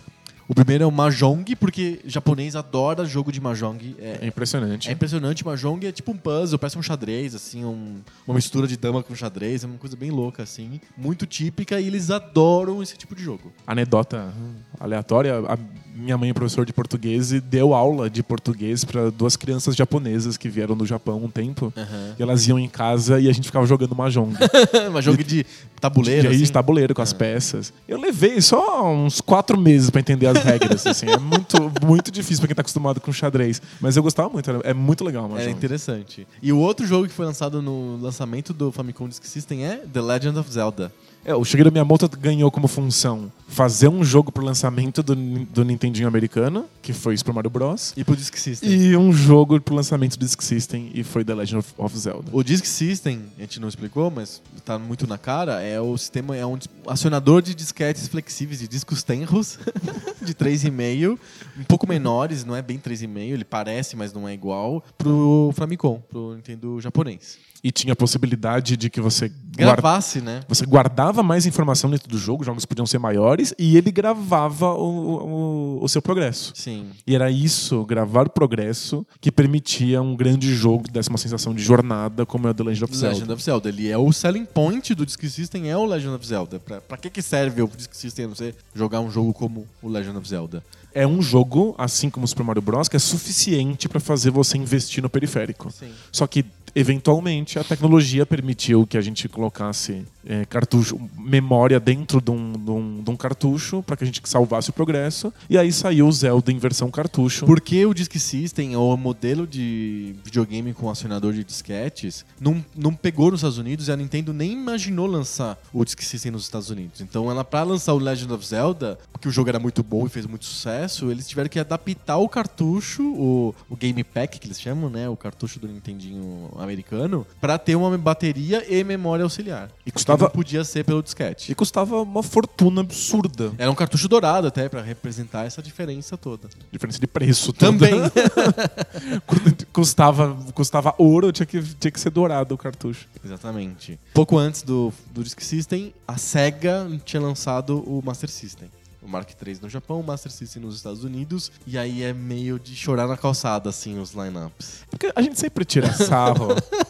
O 0.48 0.54
primeiro 0.54 0.84
é 0.84 0.86
o 0.86 0.92
Mahjong, 0.92 1.56
porque 1.56 2.00
japonês 2.04 2.54
adora 2.54 3.04
jogo 3.04 3.32
de 3.32 3.40
Mahjong. 3.40 3.96
É, 3.98 4.18
É 4.22 4.26
impressionante. 4.28 4.88
é 4.88 4.92
impressionante, 4.92 5.44
Mahjong 5.44 5.84
é 5.86 5.90
tipo 5.90 6.12
um 6.12 6.16
puzzle, 6.16 6.56
parece 6.58 6.78
um 6.78 6.82
xadrez, 6.82 7.34
assim, 7.34 7.64
um- 7.64 8.00
uma 8.26 8.34
mistura 8.36 8.66
de 8.68 8.76
dama 8.76 9.02
com 9.02 9.14
xadrez, 9.14 9.64
é 9.64 9.66
uma 9.66 9.76
coisa 9.78 9.96
bem 9.96 10.10
louca, 10.10 10.44
assim, 10.44 10.80
muito 10.96 11.26
típica, 11.26 11.80
e 11.80 11.86
eles 11.88 12.10
adoram 12.10 12.80
esse 12.82 12.96
tipo 12.96 13.14
de 13.16 13.22
jogo. 13.24 13.52
Anedota 13.66 14.32
aleatória: 14.78 15.34
a 15.48 15.58
minha 15.96 16.16
mãe 16.18 16.30
é 16.30 16.32
professora 16.34 16.66
de 16.66 16.72
português 16.72 17.32
e 17.32 17.40
deu 17.40 17.72
aula 17.74 18.08
de 18.10 18.22
português 18.22 18.84
para 18.84 19.10
duas 19.10 19.36
crianças 19.36 19.74
japonesas 19.74 20.36
que 20.36 20.48
vieram 20.48 20.76
do 20.76 20.84
Japão 20.84 21.22
um 21.24 21.28
tempo. 21.30 21.72
E 22.18 22.22
elas 22.22 22.46
iam 22.46 22.58
em 22.58 22.68
casa 22.68 23.18
e 23.20 23.28
a 23.28 23.32
gente 23.32 23.46
ficava 23.46 23.66
jogando 23.66 23.94
mahjong. 23.94 24.34
Mahjong 24.92 25.22
de 25.24 25.46
tabuleiro, 25.80 26.28
de 26.28 26.34
aí, 26.36 26.42
assim. 26.42 26.52
tabuleiro 26.52 26.94
com 26.94 27.02
as 27.02 27.12
peças. 27.12 27.72
Eu 27.88 28.00
levei 28.00 28.40
só 28.40 28.92
uns 28.92 29.20
quatro 29.20 29.58
meses 29.58 29.90
pra 29.90 30.00
entender 30.00 30.26
as 30.26 30.42
regras. 30.42 30.86
assim. 30.86 31.06
É 31.08 31.16
muito, 31.18 31.56
muito 31.84 32.10
difícil 32.10 32.40
pra 32.40 32.48
quem 32.48 32.54
tá 32.56 32.60
acostumado 32.62 33.00
com 33.00 33.12
xadrez. 33.12 33.60
Mas 33.80 33.96
eu 33.96 34.02
gostava 34.02 34.28
muito, 34.28 34.50
é 34.64 34.74
muito 34.74 35.04
legal 35.04 35.24
o 35.24 35.26
É 35.26 35.30
mahjong. 35.30 35.50
interessante. 35.52 36.26
E 36.42 36.52
o 36.52 36.58
outro 36.58 36.86
jogo 36.86 37.06
que 37.08 37.14
foi 37.14 37.26
lançado 37.26 37.62
no 37.62 37.96
lançamento 38.00 38.52
do 38.52 38.70
Famicom 38.72 39.08
Disk 39.08 39.24
System 39.24 39.64
é 39.64 39.76
The 39.92 40.00
Legend 40.00 40.38
of 40.38 40.50
Zelda. 40.52 40.92
É, 41.26 41.34
o 41.34 41.44
Shigeru 41.44 41.72
Miyamoto 41.72 42.08
ganhou 42.16 42.48
como 42.52 42.68
função 42.68 43.32
fazer 43.48 43.88
um 43.88 44.04
jogo 44.04 44.30
pro 44.30 44.44
lançamento 44.44 45.02
do, 45.02 45.16
do 45.16 45.64
Nintendinho 45.64 46.06
americano, 46.06 46.66
que 46.80 46.92
foi 46.92 47.16
Super 47.16 47.34
Mario 47.34 47.50
Bros. 47.50 47.92
E 47.96 48.04
pro 48.04 48.14
Disk 48.14 48.36
System. 48.36 48.70
E 48.70 48.96
um 48.96 49.12
jogo 49.12 49.60
pro 49.60 49.74
lançamento 49.74 50.16
do 50.16 50.24
Disk 50.24 50.40
System, 50.40 50.88
e 50.94 51.02
foi 51.02 51.24
The 51.24 51.34
Legend 51.34 51.58
of, 51.58 51.74
of 51.76 51.98
Zelda. 51.98 52.28
O 52.30 52.44
Disk 52.44 52.64
System, 52.64 53.24
a 53.36 53.40
gente 53.40 53.58
não 53.58 53.66
explicou, 53.66 54.08
mas 54.08 54.40
tá 54.64 54.78
muito 54.78 55.04
na 55.08 55.18
cara, 55.18 55.60
é 55.60 55.80
o 55.80 55.98
sistema, 55.98 56.36
é 56.36 56.46
um 56.46 56.56
acionador 56.86 57.42
de 57.42 57.56
disquetes 57.56 58.06
flexíveis 58.06 58.60
de 58.60 58.68
discos 58.68 59.02
tenros 59.02 59.58
de 60.22 60.32
3,5, 60.32 61.18
um 61.58 61.64
pouco 61.64 61.88
menores, 61.88 62.44
não 62.44 62.54
é 62.54 62.62
bem 62.62 62.78
3,5, 62.78 63.18
ele 63.18 63.44
parece, 63.44 63.96
mas 63.96 64.12
não 64.12 64.28
é 64.28 64.32
igual, 64.32 64.80
pro 64.96 65.50
Famicom, 65.56 66.00
pro 66.08 66.36
Nintendo 66.36 66.80
japonês. 66.80 67.38
E 67.66 67.72
tinha 67.72 67.94
a 67.94 67.96
possibilidade 67.96 68.76
de 68.76 68.88
que 68.88 69.00
você 69.00 69.28
guarda- 69.28 69.72
Gravasse, 69.82 70.20
né? 70.20 70.40
Você 70.46 70.64
guardava 70.64 71.20
mais 71.20 71.46
informação 71.46 71.90
dentro 71.90 72.08
do 72.08 72.16
jogo, 72.16 72.44
jogos 72.44 72.64
podiam 72.64 72.86
ser 72.86 72.98
maiores, 73.00 73.52
e 73.58 73.76
ele 73.76 73.90
gravava 73.90 74.72
o, 74.74 75.78
o, 75.80 75.82
o 75.82 75.88
seu 75.88 76.00
progresso. 76.00 76.52
Sim. 76.54 76.90
E 77.04 77.12
era 77.16 77.28
isso, 77.28 77.84
gravar 77.84 78.28
o 78.28 78.30
progresso, 78.30 79.04
que 79.20 79.32
permitia 79.32 80.00
um 80.00 80.14
grande 80.14 80.54
jogo 80.54 80.84
que 80.84 80.92
desse 80.92 81.08
uma 81.08 81.18
sensação 81.18 81.52
de 81.52 81.60
jornada, 81.60 82.24
como 82.24 82.46
é 82.46 82.52
o 82.52 82.54
The 82.54 82.62
Legend 82.62 82.84
of 82.84 82.96
Zelda. 82.96 83.14
Legend 83.16 83.32
of 83.32 83.42
Zelda. 83.42 83.68
Ele 83.68 83.90
é 83.90 83.98
o 83.98 84.12
selling 84.12 84.44
point 84.44 84.94
do 84.94 85.04
Disk 85.04 85.24
System, 85.24 85.68
é 85.68 85.76
o 85.76 85.84
Legend 85.84 86.14
of 86.14 86.24
Zelda. 86.24 86.60
Pra, 86.60 86.80
pra 86.80 86.96
que, 86.96 87.10
que 87.10 87.20
serve 87.20 87.62
o 87.62 87.68
Disk 87.76 87.92
System 87.96 88.32
ser 88.36 88.54
jogar 88.76 89.00
um 89.00 89.10
jogo 89.10 89.32
como 89.32 89.66
o 89.82 89.88
Legend 89.88 90.16
of 90.18 90.28
Zelda? 90.28 90.62
É 90.94 91.04
um 91.06 91.20
jogo, 91.20 91.74
assim 91.76 92.08
como 92.08 92.24
o 92.24 92.28
Super 92.28 92.44
Mario 92.44 92.62
Bros., 92.62 92.88
que 92.88 92.94
é 92.96 92.98
suficiente 93.00 93.88
para 93.88 93.98
fazer 93.98 94.30
você 94.30 94.56
investir 94.56 95.02
no 95.02 95.10
periférico. 95.10 95.70
Sim. 95.72 95.90
Só 96.12 96.26
que, 96.28 96.44
eventualmente, 96.76 97.58
a 97.58 97.64
tecnologia 97.64 98.26
permitiu 98.26 98.86
que 98.86 98.98
a 98.98 99.00
gente 99.00 99.26
colocasse 99.30 100.04
é, 100.26 100.44
cartucho, 100.44 100.98
memória 101.16 101.78
dentro 101.78 102.20
de 102.20 102.30
um, 102.30 102.52
de 102.52 102.70
um- 102.70 103.02
de 103.02 103.10
um 103.10 103.16
cartucho 103.16 103.82
para 103.82 103.96
que 103.96 104.02
a 104.04 104.06
gente 104.06 104.20
salvasse 104.24 104.70
o 104.70 104.72
progresso. 104.72 105.32
E 105.48 105.56
aí 105.56 105.72
saiu 105.72 106.08
o 106.08 106.12
Zelda 106.12 106.50
em 106.50 106.58
versão 106.58 106.90
cartucho. 106.90 107.46
Porque 107.46 107.86
o 107.86 107.94
Disk 107.94 108.16
System, 108.18 108.74
ou 108.76 108.92
o 108.92 108.96
modelo 108.96 109.46
de 109.46 110.16
videogame 110.24 110.72
com 110.74 110.90
acionador 110.90 111.32
de 111.32 111.44
disquetes, 111.44 112.24
não, 112.40 112.64
não 112.76 112.92
pegou 112.94 113.30
nos 113.30 113.40
Estados 113.40 113.58
Unidos 113.58 113.88
e 113.88 113.92
a 113.92 113.96
Nintendo 113.96 114.32
nem 114.32 114.52
imaginou 114.52 115.06
lançar 115.06 115.58
o 115.72 115.84
Disk 115.84 116.02
System 116.02 116.32
nos 116.32 116.42
Estados 116.42 116.70
Unidos. 116.70 117.00
Então, 117.00 117.30
ela 117.30 117.44
para 117.44 117.62
lançar 117.62 117.92
o 117.94 117.98
Legend 117.98 118.32
of 118.32 118.46
Zelda, 118.46 118.98
porque 119.12 119.28
o 119.28 119.30
jogo 119.30 119.48
era 119.48 119.58
muito 119.58 119.82
bom 119.82 120.06
e 120.06 120.08
fez 120.08 120.26
muito 120.26 120.44
sucesso, 120.44 121.10
eles 121.10 121.28
tiveram 121.28 121.48
que 121.48 121.58
adaptar 121.58 122.16
o 122.18 122.28
cartucho, 122.28 123.02
o, 123.02 123.54
o 123.70 123.76
Game 123.76 124.02
Pack 124.02 124.38
que 124.40 124.46
eles 124.46 124.60
chamam, 124.60 124.90
né, 124.90 125.08
o 125.08 125.16
cartucho 125.16 125.60
do 125.60 125.68
Nintendinho 125.68 126.50
americano, 126.58 127.26
para 127.40 127.58
ter 127.58 127.76
uma 127.76 127.96
bateria 127.96 128.64
e 128.68 128.82
memória 128.82 129.22
auxiliar. 129.22 129.70
E 129.84 129.90
custava- 129.92 130.15
Não 130.24 130.30
podia 130.30 130.64
ser 130.64 130.84
pelo 130.84 131.02
disquete. 131.02 131.52
E 131.52 131.54
custava 131.54 132.00
uma 132.02 132.22
fortuna 132.22 132.80
absurda. 132.80 133.52
Era 133.58 133.70
um 133.70 133.74
cartucho 133.74 134.08
dourado 134.08 134.46
até 134.46 134.68
para 134.68 134.82
representar 134.82 135.44
essa 135.46 135.62
diferença 135.62 136.16
toda. 136.16 136.48
Diferença 136.72 136.98
de 136.98 137.06
preço 137.06 137.52
toda. 137.52 137.72
Também. 137.72 138.00
custava, 139.72 140.36
custava 140.54 140.94
ouro, 140.98 141.32
tinha 141.32 141.46
que, 141.46 141.62
tinha 141.62 141.90
que 141.90 142.00
ser 142.00 142.10
dourado 142.10 142.54
o 142.54 142.58
cartucho. 142.58 143.06
Exatamente. 143.24 143.98
Pouco 144.14 144.38
antes 144.38 144.62
do, 144.62 144.92
do 145.12 145.22
Disk 145.22 145.40
System, 145.40 145.92
a 146.06 146.16
SEGA 146.16 146.88
tinha 147.04 147.20
lançado 147.20 147.78
o 147.80 148.02
Master 148.04 148.30
System. 148.30 148.70
O 149.02 149.08
Mark 149.08 149.28
III 149.46 149.58
no 149.62 149.68
Japão, 149.68 150.00
o 150.00 150.02
Master 150.02 150.32
System 150.32 150.62
nos 150.62 150.74
Estados 150.74 151.04
Unidos. 151.04 151.52
E 151.64 151.78
aí 151.78 152.02
é 152.02 152.12
meio 152.12 152.58
de 152.58 152.74
chorar 152.74 153.06
na 153.06 153.16
calçada, 153.16 153.70
assim, 153.70 154.00
os 154.00 154.10
lineups. 154.12 154.80
Porque 154.90 155.12
a 155.14 155.22
gente 155.22 155.38
sempre 155.38 155.64
tira 155.64 155.92
sarro 155.92 156.48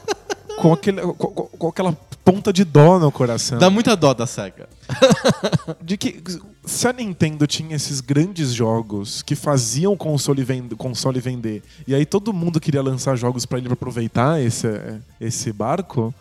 com, 0.58 0.72
aquele, 0.72 1.02
com, 1.02 1.12
com- 1.14 1.46
com 1.58 1.68
aquela 1.68 1.92
ponta 2.26 2.52
de 2.52 2.64
dó 2.64 2.98
no 2.98 3.12
coração. 3.12 3.56
Dá 3.56 3.70
muita 3.70 3.96
dó 3.96 4.12
da 4.12 4.26
SEGA. 4.26 4.68
De 5.80 5.96
que 5.96 6.20
se 6.64 6.88
a 6.88 6.92
Nintendo 6.92 7.46
tinha 7.46 7.76
esses 7.76 8.00
grandes 8.00 8.52
jogos 8.52 9.22
que 9.22 9.36
faziam 9.36 9.92
o 9.92 9.96
console, 9.96 10.42
vend, 10.42 10.74
console 10.74 11.20
vender, 11.20 11.62
e 11.86 11.94
aí 11.94 12.04
todo 12.04 12.32
mundo 12.32 12.58
queria 12.58 12.82
lançar 12.82 13.14
jogos 13.14 13.46
pra 13.46 13.58
ele 13.58 13.68
pra 13.68 13.74
aproveitar 13.74 14.42
esse, 14.42 14.66
esse 15.20 15.52
barco, 15.52 16.12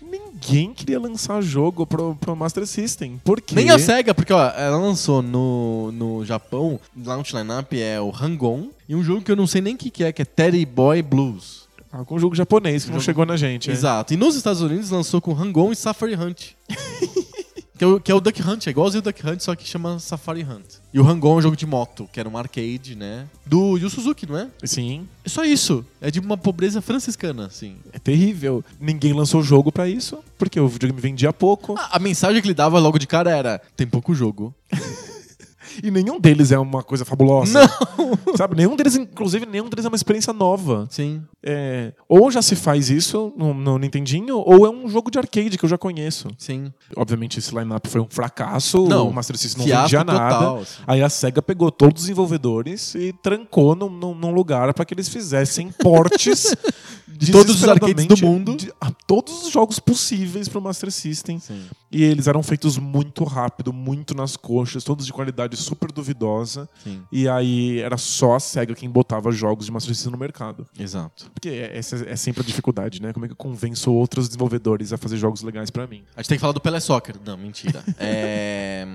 ninguém 0.00 0.72
queria 0.72 1.00
lançar 1.00 1.42
jogo 1.42 1.84
pro, 1.84 2.14
pro 2.14 2.36
Master 2.36 2.64
System. 2.64 3.20
Por 3.24 3.40
quê? 3.40 3.56
Nem 3.56 3.70
a 3.70 3.78
SEGA, 3.78 4.14
porque 4.14 4.32
ó, 4.32 4.50
ela 4.50 4.78
lançou 4.78 5.20
no, 5.20 5.90
no 5.90 6.24
Japão, 6.24 6.78
launch 6.96 7.34
lineup 7.34 7.72
é 7.72 8.00
o 8.00 8.10
Hang-On, 8.10 8.68
e 8.88 8.94
um 8.94 9.02
jogo 9.02 9.22
que 9.22 9.32
eu 9.32 9.36
não 9.36 9.48
sei 9.48 9.60
nem 9.60 9.74
o 9.74 9.78
que, 9.78 9.90
que 9.90 10.04
é, 10.04 10.12
que 10.12 10.22
é 10.22 10.24
Teddy 10.24 10.64
Boy 10.64 11.02
Blues. 11.02 11.68
Ah, 11.92 12.04
com 12.04 12.14
um 12.14 12.18
jogo 12.18 12.34
japonês 12.34 12.84
que 12.84 12.90
não 12.90 12.96
Jogo- 12.96 13.04
chegou 13.04 13.26
na 13.26 13.36
gente. 13.36 13.68
é. 13.70 13.72
Exato. 13.72 14.14
E 14.14 14.16
nos 14.16 14.36
Estados 14.36 14.60
Unidos 14.60 14.90
lançou 14.90 15.20
com 15.20 15.32
Hang-On 15.32 15.72
e 15.72 15.76
Safari 15.76 16.14
Hunt. 16.14 16.50
que, 17.76 17.82
é 17.84 17.86
o, 17.86 17.98
que 18.00 18.12
é 18.12 18.14
o 18.14 18.20
Duck 18.20 18.40
Hunt, 18.42 18.66
é 18.66 18.70
igualzinho 18.70 19.00
o 19.00 19.02
Duck 19.02 19.26
Hunt, 19.26 19.40
só 19.40 19.56
que 19.56 19.66
chama 19.66 19.98
Safari 19.98 20.44
Hunt. 20.44 20.76
E 20.94 21.00
o 21.00 21.04
Hang-On 21.04 21.34
é 21.34 21.38
um 21.38 21.42
jogo 21.42 21.56
de 21.56 21.66
moto, 21.66 22.08
que 22.12 22.20
era 22.20 22.28
um 22.28 22.36
arcade, 22.36 22.94
né? 22.94 23.26
Do 23.44 23.76
Yu 23.76 23.90
Suzuki, 23.90 24.24
não 24.26 24.36
é? 24.36 24.48
Sim, 24.64 25.08
É 25.24 25.28
só 25.28 25.44
isso. 25.44 25.84
É 26.00 26.10
de 26.10 26.20
uma 26.20 26.36
pobreza 26.36 26.80
franciscana, 26.80 27.46
assim. 27.46 27.76
é 27.92 27.98
terrível. 27.98 28.62
Ninguém 28.78 29.12
lançou 29.12 29.42
jogo 29.42 29.72
pra 29.72 29.88
isso, 29.88 30.18
porque 30.38 30.60
o 30.60 30.68
videogame 30.68 31.00
vendia 31.00 31.32
pouco. 31.32 31.74
A, 31.76 31.96
a 31.96 31.98
mensagem 31.98 32.40
que 32.40 32.46
ele 32.46 32.54
dava 32.54 32.78
logo 32.78 32.98
de 32.98 33.06
cara 33.06 33.30
era: 33.30 33.60
tem 33.76 33.86
pouco 33.86 34.14
jogo. 34.14 34.54
E 35.84 35.88
nenhum 35.90 36.18
deles 36.18 36.50
é 36.50 36.58
uma 36.58 36.82
coisa 36.82 37.04
fabulosa. 37.04 37.60
Não! 37.96 38.36
Sabe? 38.36 38.56
Nenhum 38.56 38.74
deles, 38.74 38.96
inclusive, 38.96 39.46
nenhum 39.46 39.68
deles 39.68 39.84
é 39.84 39.88
uma 39.88 39.94
experiência 39.96 40.32
nova. 40.32 40.88
Sim. 40.90 41.22
É, 41.42 41.92
ou 42.08 42.30
já 42.30 42.42
se 42.42 42.54
faz 42.54 42.90
isso 42.90 43.32
no, 43.36 43.54
no 43.54 43.78
Nintendinho, 43.78 44.36
ou 44.38 44.66
é 44.66 44.70
um 44.70 44.86
jogo 44.88 45.10
de 45.10 45.18
arcade 45.18 45.56
que 45.56 45.64
eu 45.64 45.68
já 45.68 45.78
conheço. 45.78 46.28
Sim. 46.36 46.72
Obviamente, 46.96 47.38
esse 47.38 47.54
lineup 47.56 47.86
foi 47.86 48.00
um 48.00 48.06
fracasso. 48.10 48.86
Não, 48.86 49.08
o 49.08 49.12
Master 49.14 49.38
System 49.38 49.66
não 49.66 49.82
vendia 49.82 50.04
nada. 50.04 50.34
total, 50.34 50.58
assim. 50.60 50.82
Aí 50.86 51.02
a 51.02 51.08
SEGA 51.08 51.40
pegou 51.40 51.70
todos 51.70 52.02
os 52.02 52.06
desenvolvedores 52.08 52.94
e 52.94 53.12
trancou 53.22 53.74
num, 53.74 53.88
num- 53.88 54.14
num 54.14 54.32
lugar 54.32 54.74
para 54.74 54.84
que 54.84 54.92
eles 54.92 55.08
fizessem 55.08 55.70
portes 55.72 56.54
De 57.08 57.32
todos 57.32 57.56
os 57.62 57.68
arcades 57.68 58.06
do 58.06 58.16
mundo. 58.26 58.56
de- 58.56 58.72
a 58.80 58.90
todos 58.90 59.42
os 59.44 59.52
jogos 59.52 59.78
possíveis 59.78 60.48
para 60.48 60.58
o 60.58 60.62
Master 60.62 60.90
System. 60.90 61.38
Sim. 61.38 61.64
E 61.90 62.02
eles 62.04 62.26
eram 62.28 62.42
feitos 62.42 62.78
muito 62.78 63.24
rápido, 63.24 63.72
muito 63.72 64.14
nas 64.14 64.36
coxas, 64.36 64.84
todos 64.84 65.04
de 65.04 65.12
qualidade 65.12 65.56
super 65.56 65.90
duvidosa. 65.92 66.68
Sim. 66.82 67.02
E 67.12 67.28
aí 67.28 67.78
era 67.80 67.98
só 67.98 68.36
a 68.36 68.40
SEGA 68.40 68.74
quem 68.74 68.88
botava 68.88 69.30
jogos 69.32 69.66
de 69.66 69.72
Master 69.72 69.94
System 69.94 70.12
no 70.12 70.18
mercado. 70.18 70.66
Exato. 70.78 71.29
Porque 71.32 71.48
é- 71.48 71.76
essa 71.76 71.96
é 72.08 72.16
sempre 72.16 72.42
a 72.42 72.44
dificuldade, 72.44 73.00
né? 73.00 73.12
Como 73.12 73.24
é 73.24 73.28
que 73.28 73.32
eu 73.32 73.36
convenço 73.36 73.92
outros 73.92 74.28
desenvolvedores 74.28 74.92
a 74.92 74.98
fazer 74.98 75.16
jogos 75.16 75.42
legais 75.42 75.70
pra 75.70 75.86
mim? 75.86 76.02
A 76.16 76.20
gente 76.20 76.28
tem 76.28 76.38
que 76.38 76.40
falar 76.40 76.52
do 76.52 76.60
Pelé 76.60 76.80
Soccer. 76.80 77.16
Não, 77.24 77.36
mentira. 77.36 77.82
é... 77.98 78.86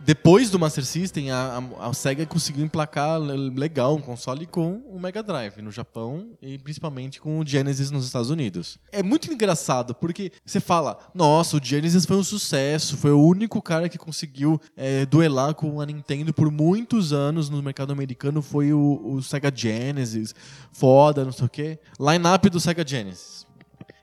depois 0.00 0.50
do 0.50 0.58
Master 0.58 0.84
System, 0.84 1.30
a, 1.30 1.62
a, 1.80 1.88
a 1.88 1.92
SEGA 1.92 2.24
conseguiu 2.24 2.64
emplacar 2.64 3.20
le- 3.20 3.50
legal 3.50 3.94
um 3.96 4.00
console 4.00 4.46
com 4.46 4.82
o 4.88 4.98
Mega 4.98 5.22
Drive 5.22 5.60
no 5.60 5.70
Japão 5.70 6.30
e 6.40 6.58
principalmente 6.58 7.20
com 7.20 7.38
o 7.40 7.46
Genesis 7.46 7.90
nos 7.90 8.06
Estados 8.06 8.30
Unidos. 8.30 8.78
É 8.92 9.02
muito 9.02 9.32
engraçado 9.32 9.94
porque 9.94 10.32
você 10.44 10.60
fala, 10.60 10.98
nossa, 11.14 11.56
o 11.56 11.60
Genesis 11.62 12.06
foi 12.06 12.16
um 12.16 12.22
sucesso, 12.24 12.96
foi 12.96 13.10
o 13.10 13.20
único 13.20 13.60
cara 13.60 13.88
que 13.88 13.98
conseguiu 13.98 14.60
é, 14.76 15.04
duelar 15.04 15.54
com 15.54 15.80
a 15.80 15.86
Nintendo 15.86 16.32
por 16.32 16.50
muitos 16.50 17.12
anos 17.12 17.50
no 17.50 17.62
mercado 17.62 17.92
americano, 17.92 18.40
foi 18.40 18.72
o, 18.72 19.00
o 19.04 19.22
Sega 19.22 19.52
Genesis, 19.54 20.34
foda, 20.72 21.24
não 21.24 21.32
sei 21.32 21.46
o 21.46 21.48
quê. 21.50 21.78
Line-up 21.98 22.48
do 22.48 22.60
Sega 22.60 22.86
Genesis. 22.86 23.46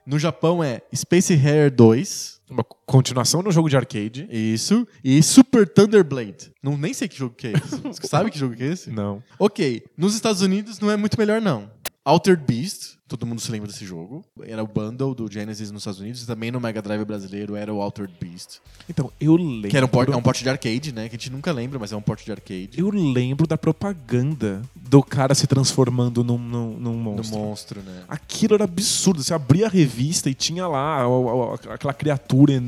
No 0.05 0.19
Japão 0.19 0.63
é 0.63 0.81
Space 0.93 1.33
Harrier 1.33 1.73
2, 1.73 2.34
Uma 2.49 2.63
continuação 2.85 3.41
no 3.41 3.51
jogo 3.51 3.69
de 3.69 3.75
arcade. 3.75 4.27
isso. 4.31 4.87
E 5.03 5.21
Super 5.23 5.67
Thunder 5.67 6.03
Blade. 6.03 6.51
Não, 6.61 6.77
nem 6.77 6.93
sei 6.93 7.07
que 7.07 7.17
jogo 7.17 7.33
que 7.35 7.47
é 7.47 7.53
esse. 7.53 7.77
Você 7.77 8.05
sabe 8.07 8.29
que 8.29 8.37
jogo 8.37 8.55
que 8.55 8.63
é 8.63 8.67
esse? 8.67 8.91
Não. 8.91 9.23
Ok. 9.39 9.83
Nos 9.97 10.13
Estados 10.15 10.41
Unidos 10.41 10.79
não 10.79 10.91
é 10.91 10.95
muito 10.97 11.17
melhor, 11.17 11.41
não. 11.41 11.69
Altered 12.05 12.43
Beast. 12.45 12.93
Todo 13.07 13.25
mundo 13.25 13.39
se 13.41 13.51
lembra 13.51 13.67
desse 13.67 13.85
jogo. 13.85 14.23
Era 14.43 14.63
o 14.63 14.67
bundle 14.67 15.13
do 15.13 15.31
Genesis 15.31 15.69
nos 15.71 15.81
Estados 15.81 15.99
Unidos. 15.99 16.23
E 16.23 16.27
também 16.27 16.51
no 16.51 16.59
Mega 16.59 16.81
Drive 16.81 17.03
brasileiro 17.05 17.55
era 17.55 17.71
o 17.73 17.81
Altered 17.81 18.13
Beast. 18.19 18.59
Então, 18.89 19.11
eu 19.19 19.35
lembro. 19.35 19.69
Que 19.69 19.77
era 19.77 19.85
um 19.85 19.89
port, 19.89 20.09
é 20.09 20.15
um 20.15 20.21
port 20.21 20.39
de 20.41 20.49
arcade, 20.49 20.91
né? 20.91 21.09
Que 21.09 21.15
a 21.15 21.19
gente 21.19 21.31
nunca 21.31 21.51
lembra, 21.51 21.77
mas 21.79 21.91
é 21.91 21.95
um 21.95 22.01
port 22.01 22.23
de 22.23 22.31
arcade. 22.31 22.69
Eu 22.77 22.89
lembro 22.89 23.45
da 23.47 23.57
propaganda 23.57 24.61
do 24.75 25.01
cara 25.03 25.33
se 25.35 25.45
transformando 25.47 26.23
num, 26.23 26.37
num, 26.37 26.77
num 26.79 26.93
monstro. 26.95 27.37
monstro, 27.39 27.81
né? 27.81 28.03
Aquilo 28.07 28.55
era 28.55 28.63
absurdo. 28.63 29.23
Você 29.23 29.33
abria 29.33 29.65
a 29.67 29.69
revista 29.69 30.29
e 30.29 30.33
tinha 30.33 30.67
lá 30.67 31.07
o- 31.07 31.25
o- 31.25 31.53
aquela 31.71 31.93
criatura 31.93 32.59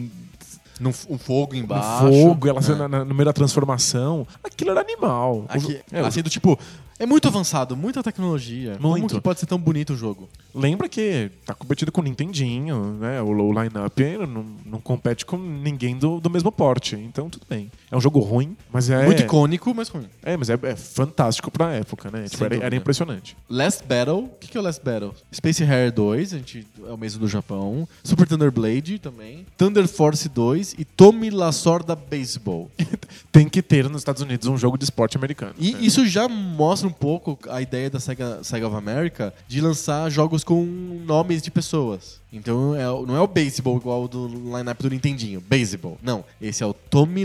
Num, 0.79 0.89
um 1.09 1.17
fogo 1.17 1.53
no 1.53 1.59
embaixo. 1.59 2.07
fogo, 2.11 2.47
ela 2.47 2.59
É. 2.63 2.75
na- 2.75 2.87
na- 2.87 3.05
no 3.05 3.13
meio 3.15 3.25
da 3.25 3.33
transformação. 3.33 4.27
Aquilo 4.43 4.69
era 4.71 4.81
animal. 4.81 5.45
Aqui, 5.49 5.79
É, 5.91 5.99
assim, 6.01 6.21
do 6.21 6.29
tipo, 6.29 6.57
é 6.99 7.05
muito 7.05 7.27
avançado, 7.27 7.77
muita 7.77 8.01
tecnologia. 8.01 8.77
Como 8.81 8.89
Muito. 8.89 9.15
que 9.15 9.21
pode 9.21 9.39
ser 9.39 9.45
tão 9.45 9.59
bonito 9.59 9.93
o 9.93 9.95
jogo? 9.95 10.27
Lembra 10.53 10.89
que 10.89 11.29
tá 11.45 11.53
competindo 11.53 11.91
com 11.91 12.01
o 12.01 12.03
Nintendinho, 12.03 12.97
né? 12.99 13.21
O, 13.21 13.27
o 13.27 13.53
line-up 13.53 14.03
não, 14.27 14.45
não 14.65 14.81
compete 14.81 15.25
com 15.25 15.37
ninguém 15.37 15.97
do, 15.97 16.19
do 16.19 16.29
mesmo 16.29 16.51
porte. 16.51 16.95
Então, 16.95 17.29
tudo 17.29 17.45
bem. 17.47 17.71
É 17.89 17.95
um 17.95 18.01
jogo 18.01 18.19
ruim, 18.19 18.55
mas 18.71 18.89
é. 18.89 19.05
Muito 19.05 19.21
icônico, 19.21 19.73
mas 19.73 19.87
ruim. 19.87 20.07
É, 20.21 20.35
mas 20.35 20.49
é, 20.49 20.59
é 20.63 20.75
fantástico 20.75 21.49
pra 21.49 21.73
época, 21.73 22.11
né? 22.11 22.25
Tipo, 22.27 22.43
era, 22.43 22.55
era 22.65 22.75
impressionante. 22.75 23.37
Last 23.49 23.83
Battle. 23.85 24.25
O 24.25 24.29
que, 24.39 24.49
que 24.49 24.57
é 24.57 24.59
o 24.59 24.63
Last 24.63 24.83
Battle? 24.83 25.13
Space 25.33 25.63
Harrier 25.63 25.91
2, 25.93 26.33
a 26.33 26.37
gente, 26.37 26.67
é 26.85 26.91
o 26.91 26.97
mesmo 26.97 27.19
do 27.21 27.27
Japão. 27.27 27.87
Super 28.03 28.27
Thunder 28.27 28.51
Blade 28.51 28.99
também. 28.99 29.45
Thunder 29.57 29.87
Force 29.87 30.27
2 30.27 30.75
e 30.77 30.83
Tommy 30.83 31.29
Lasorda 31.29 31.95
Baseball. 31.95 32.69
Tem 33.31 33.47
que 33.47 33.61
ter 33.61 33.89
nos 33.89 34.01
Estados 34.01 34.21
Unidos 34.21 34.47
um 34.47 34.57
jogo 34.57 34.77
de 34.77 34.83
esporte 34.83 35.15
americano. 35.15 35.53
E 35.57 35.73
É. 35.73 35.79
isso 35.79 36.05
já 36.05 36.27
mostra 36.27 36.87
um 36.87 36.91
pouco 36.93 37.39
a 37.49 37.61
ideia 37.61 37.89
da 37.89 37.99
Sega, 37.99 38.43
Sega 38.43 38.67
of 38.67 38.75
America 38.75 39.33
de 39.47 39.61
lançar 39.61 40.09
jogos 40.09 40.43
com 40.43 40.65
nomes 41.05 41.41
de 41.41 41.49
pessoas. 41.49 42.19
Então 42.31 42.75
é 42.75 42.83
não 42.83 43.15
é 43.15 43.21
o 43.21 43.27
baseball 43.27 43.77
igual 43.77 44.03
o 44.03 44.07
do 44.07 44.27
lineup 44.27 44.81
do 44.81 44.89
Nintendinho. 44.89 45.39
Baseball. 45.39 45.97
Não. 46.03 46.25
Esse 46.41 46.61
é 46.61 46.65
o 46.65 46.73
Tommy 46.73 47.23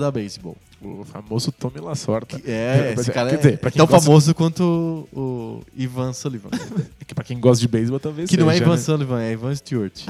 Lasorda 0.00 0.10
Baseball. 0.10 0.56
O 0.82 1.04
famoso 1.04 1.52
Tommy 1.52 1.78
Lasorda. 1.78 2.38
Que 2.38 2.50
É, 2.50 2.94
esse 2.98 3.12
cara 3.12 3.28
quer 3.28 3.34
é, 3.34 3.38
dizer, 3.38 3.60
é 3.62 3.70
tão 3.70 3.86
gosta- 3.86 4.06
famoso 4.06 4.34
quanto 4.34 5.06
o, 5.12 5.62
Ivan 5.76 6.12
Sullivan. 6.12 6.50
Que 7.06 7.14
pra 7.14 7.24
quem 7.24 7.40
gosta 7.40 7.60
de 7.60 7.66
beisebol 7.66 7.98
talvez 7.98 8.30
que 8.30 8.36
não 8.36 8.48
é 8.48 8.52
seja, 8.52 8.64
Ivan 8.64 8.76
né? 8.76 8.80
Sullivan, 8.80 9.20
é 9.20 9.32
Ivan 9.32 9.54
Stewart. 9.54 10.00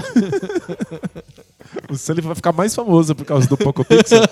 O 1.88 1.96
Sullivan 1.96 2.28
vai 2.28 2.34
ficar 2.36 2.52
mais 2.52 2.74
famoso 2.74 3.14
por 3.14 3.24
causa 3.24 3.48
do 3.48 3.56
Poco 3.56 3.84
Pixel. 3.84 4.20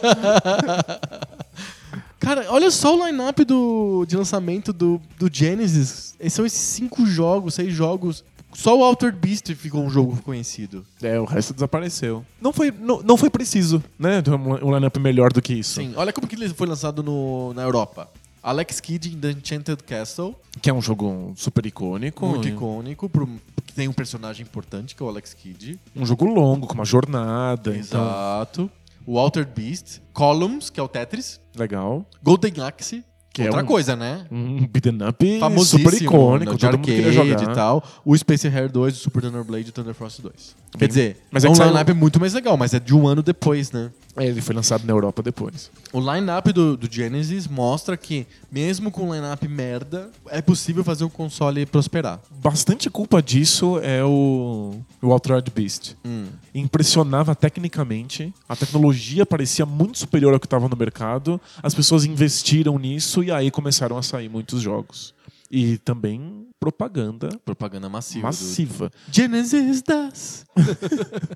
Cara, 2.21 2.47
olha 2.51 2.71
só 2.71 2.97
o 2.97 3.07
line-up 3.07 3.45
do, 3.45 4.05
de 4.07 4.17
lançamento 4.17 4.73
do, 4.73 5.01
do 5.19 5.31
Genesis. 5.33 6.15
Esses 6.19 6.33
são 6.35 6.45
esses 6.45 6.59
cinco 6.59 7.07
jogos, 7.07 7.55
seis 7.55 7.73
jogos. 7.73 8.25
Só 8.59 8.77
o 8.77 8.83
Altered 8.83 9.17
Beast 9.21 9.55
ficou 9.55 9.85
um 9.85 9.89
jogo 9.89 10.21
conhecido. 10.23 10.85
é, 11.01 11.21
o 11.21 11.25
resto 11.25 11.55
desapareceu. 11.55 12.27
Não 12.41 12.53
foi, 12.53 12.73
não, 12.73 13.01
não 13.03 13.17
foi 13.17 13.31
preciso, 13.31 13.81
né? 13.97 14.21
ter 14.21 14.33
Um, 14.33 14.75
lineup 14.75 14.97
melhor 14.97 15.33
do 15.33 15.41
que 15.41 15.55
isso. 15.55 15.81
Sim, 15.81 15.93
olha 15.95 16.13
como 16.13 16.27
que 16.27 16.35
ele 16.35 16.49
foi 16.49 16.67
lançado 16.67 17.01
no, 17.01 17.55
na 17.55 17.63
Europa. 17.63 18.11
Alex 18.43 18.81
Kidd 18.81 19.15
in 19.15 19.21
The 19.21 19.31
Enchanted 19.31 19.85
Castle, 19.85 20.35
Que 20.61 20.71
é 20.71 20.75
um 20.75 20.83
jogo 20.83 21.33
super 21.37 21.65
icônico. 21.67 22.27
muito 22.27 22.49
icônico, 22.49 23.09
pro, 23.09 23.29
que 23.65 23.73
tem 23.73 23.87
um 23.87 23.93
personagem 23.93 24.45
importante 24.45 24.97
que 24.97 25.03
é 25.05 25.07
o 25.07 25.09
Alex 25.09 25.35
Kidd. 25.35 25.79
Um 25.95 26.05
jogo 26.05 26.25
longo, 26.25 26.67
com 26.67 26.75
uma 26.75 26.85
jornada. 26.85 27.71
Então, 27.77 28.01
Exato. 28.03 28.69
O 29.07 29.21
Altered 29.21 29.53
Beast, 29.55 30.01
Columns, 30.13 30.69
que 30.69 30.81
é 30.81 30.83
o 30.83 30.89
Tetris, 30.89 31.41
legal. 31.57 32.05
Golden 32.25 32.55
Axe, 32.61 33.05
Que 33.43 33.49
outra 33.49 33.61
é 33.61 33.65
um- 33.65 33.67
coisa, 33.67 33.97
né? 33.97 34.25
Um 34.31 34.67
beat'em 34.67 34.99
up 35.09 35.65
super 35.65 35.95
icônico, 35.95 36.53
né, 36.53 36.57
de 36.59 36.67
arcade 36.67 37.13
jogar. 37.13 37.43
e 37.43 37.55
tal. 37.55 37.85
O 38.05 38.17
Space 38.17 38.49
Harrier 38.49 38.71
2, 38.71 38.95
o 38.95 38.97
Super 38.99 39.23
Thunder 39.23 39.45
Blade 39.45 39.67
e 39.67 39.71
o 39.71 39.73
Thunder 39.73 39.95
Force 39.95 40.21
2. 40.23 40.55
Quer 40.73 40.79
Bem- 40.79 40.89
dizer, 40.89 41.17
mas 41.31 41.45
é 41.45 41.49
é 41.49 41.51
um 41.51 41.55
line-up 41.55 41.93
muito 41.95 42.21
mais 42.21 42.35
legal, 42.35 42.57
mas 42.57 42.75
é 42.75 42.81
de 42.81 42.95
um 42.95 43.07
ano 43.07 43.23
depois, 43.23 43.73
né? 43.73 43.91
Ele 44.19 44.41
foi 44.41 44.55
lançado 44.55 44.85
na 44.85 44.93
Europa 44.93 45.23
depois. 45.23 45.71
O 45.93 46.01
line-up 46.01 46.53
do, 46.53 46.77
do 46.77 46.93
Genesis 46.93 47.47
mostra 47.47 47.97
que, 47.97 48.27
mesmo 48.51 48.91
com 48.91 49.09
um 49.09 49.15
line-up 49.15 49.47
merda, 49.49 50.11
é 50.29 50.41
possível 50.41 50.83
fazer 50.85 51.05
um 51.05 51.09
console 51.09 51.65
prosperar. 51.67 52.21
Bastante 52.31 52.91
culpa 52.91 53.23
disso 53.23 53.79
é 53.83 54.05
o, 54.05 54.81
o 55.03 55.13
Altered 55.13 55.51
Beast. 55.51 55.95
Hum. 56.05 56.27
Impressionava 56.55 57.35
tecnicamente, 57.35 58.33
a 58.49 58.57
tecnologia 58.57 59.25
parecia 59.25 59.67
muito 59.67 59.99
superior 59.99 60.33
ao 60.35 60.41
que 60.41 60.47
estava 60.47 60.69
no 60.69 60.77
mercado, 60.77 61.41
as 61.63 61.75
pessoas 61.75 62.05
investiram 62.05 62.79
nisso 62.79 63.23
e 63.23 63.31
aí 63.31 63.51
começaram 63.51 63.97
a 63.97 64.03
sair 64.03 64.29
muitos 64.29 64.61
jogos. 64.61 65.18
E 65.51 65.79
também 65.79 66.47
propaganda 66.61 67.29
Propaganda 67.45 67.89
massiva. 67.89 68.21
do- 68.21 68.27
massiva. 68.27 68.91
Genesis 69.11 69.83
das. 69.83 70.45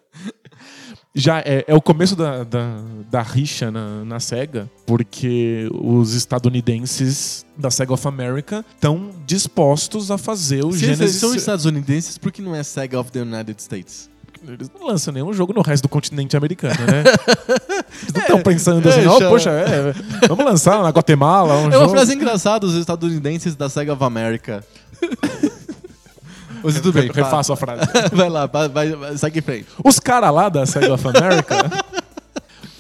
Já 1.15 1.41
é, 1.41 1.65
é 1.67 1.75
o 1.75 1.83
começo 1.83 2.17
da, 2.17 2.43
da, 2.45 2.81
da 3.11 3.23
rixa 3.23 3.71
na, 3.71 4.05
na 4.05 4.19
SEGA, 4.21 4.71
porque 4.87 5.69
os 5.75 6.15
estadunidenses 6.15 7.45
da 7.57 7.71
SEGA 7.71 7.93
of 7.93 8.09
America 8.09 8.65
estão 8.75 9.11
dispostos 9.27 10.11
a 10.11 10.17
fazer 10.17 10.65
o 10.65 10.73
Se 10.73 10.85
eles 10.85 10.97
Genesis. 10.99 11.21
são 11.21 11.35
estadunidenses, 11.35 12.17
por 12.17 12.33
que 12.33 12.41
não 12.41 12.55
é 12.55 12.63
Sega 12.63 12.99
of 12.99 13.11
the 13.13 13.21
United 13.21 13.61
States? 13.63 14.09
Eles 14.47 14.71
não 14.79 14.87
lançam 14.89 15.13
nenhum 15.15 15.33
jogo 15.33 15.53
no 15.53 15.63
resto 15.63 15.85
do 15.85 15.89
continente 15.89 16.37
americano, 16.37 16.75
né? 16.75 17.05
Eles 18.03 18.13
não 18.15 18.21
estão 18.23 18.43
pensando 18.43 18.89
assim, 18.89 19.05
é, 19.05 19.09
ó, 19.09 19.19
já- 19.21 19.29
poxa, 19.29 19.51
é, 19.51 19.95
vamos 20.27 20.45
lançar 20.45 20.83
na 20.83 20.89
Guatemala 20.89 21.55
um 21.55 21.65
É 21.65 21.67
uma 21.67 21.73
jogo. 21.73 21.91
frase 21.91 22.15
engraçada, 22.15 22.67
os 22.67 22.75
estadunidenses 22.75 23.55
da 23.55 23.69
Sega 23.69 23.93
of 23.93 24.03
America. 24.03 24.65
Mas 26.65 26.75
tudo 26.77 26.93
bem, 26.93 27.09
Re- 27.09 27.13
Refaço 27.23 27.53
a 27.53 27.57
frase. 27.57 27.83
Vai 28.13 28.29
lá, 28.29 28.47
vai- 28.47 28.69
vai- 28.69 29.17
segue 29.17 29.41
em 29.41 29.43
frente. 29.43 29.67
Os 29.85 29.99
caras 29.99 30.33
lá 30.33 30.49
da 30.49 30.65
SEGA 30.65 30.95
of 30.95 31.07
America, 31.09 31.57